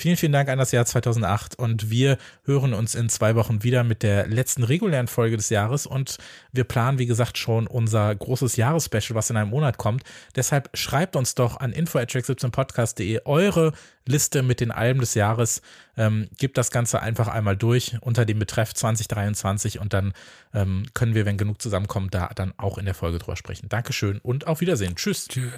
Vielen, 0.00 0.16
vielen 0.16 0.30
Dank 0.30 0.48
an 0.48 0.60
das 0.60 0.70
Jahr 0.70 0.86
2008 0.86 1.58
und 1.58 1.90
wir 1.90 2.18
hören 2.44 2.72
uns 2.72 2.94
in 2.94 3.08
zwei 3.08 3.34
Wochen 3.34 3.64
wieder 3.64 3.82
mit 3.82 4.04
der 4.04 4.28
letzten 4.28 4.62
regulären 4.62 5.08
Folge 5.08 5.36
des 5.36 5.50
Jahres 5.50 5.86
und 5.86 6.18
wir 6.52 6.62
planen, 6.62 7.00
wie 7.00 7.06
gesagt, 7.06 7.36
schon 7.36 7.66
unser 7.66 8.14
großes 8.14 8.54
Jahresspecial, 8.54 9.16
was 9.16 9.28
in 9.30 9.36
einem 9.36 9.50
Monat 9.50 9.76
kommt. 9.76 10.04
Deshalb 10.36 10.70
schreibt 10.74 11.16
uns 11.16 11.34
doch 11.34 11.58
an 11.58 11.72
info@track17podcast.de 11.72 13.22
eure 13.24 13.72
Liste 14.06 14.44
mit 14.44 14.60
den 14.60 14.70
Alben 14.70 15.00
des 15.00 15.14
Jahres. 15.14 15.62
Ähm, 15.96 16.28
gebt 16.38 16.58
das 16.58 16.70
Ganze 16.70 17.02
einfach 17.02 17.26
einmal 17.26 17.56
durch 17.56 17.96
unter 18.00 18.24
dem 18.24 18.38
Betreff 18.38 18.74
2023 18.74 19.80
und 19.80 19.94
dann 19.94 20.12
ähm, 20.54 20.86
können 20.94 21.16
wir, 21.16 21.26
wenn 21.26 21.38
genug 21.38 21.60
zusammenkommt, 21.60 22.14
da 22.14 22.30
dann 22.36 22.54
auch 22.56 22.78
in 22.78 22.84
der 22.84 22.94
Folge 22.94 23.18
drüber 23.18 23.34
sprechen. 23.34 23.68
Dankeschön 23.68 24.20
und 24.20 24.46
auf 24.46 24.60
Wiedersehen. 24.60 24.94
Tschüss. 24.94 25.26
Tschüss. 25.26 25.50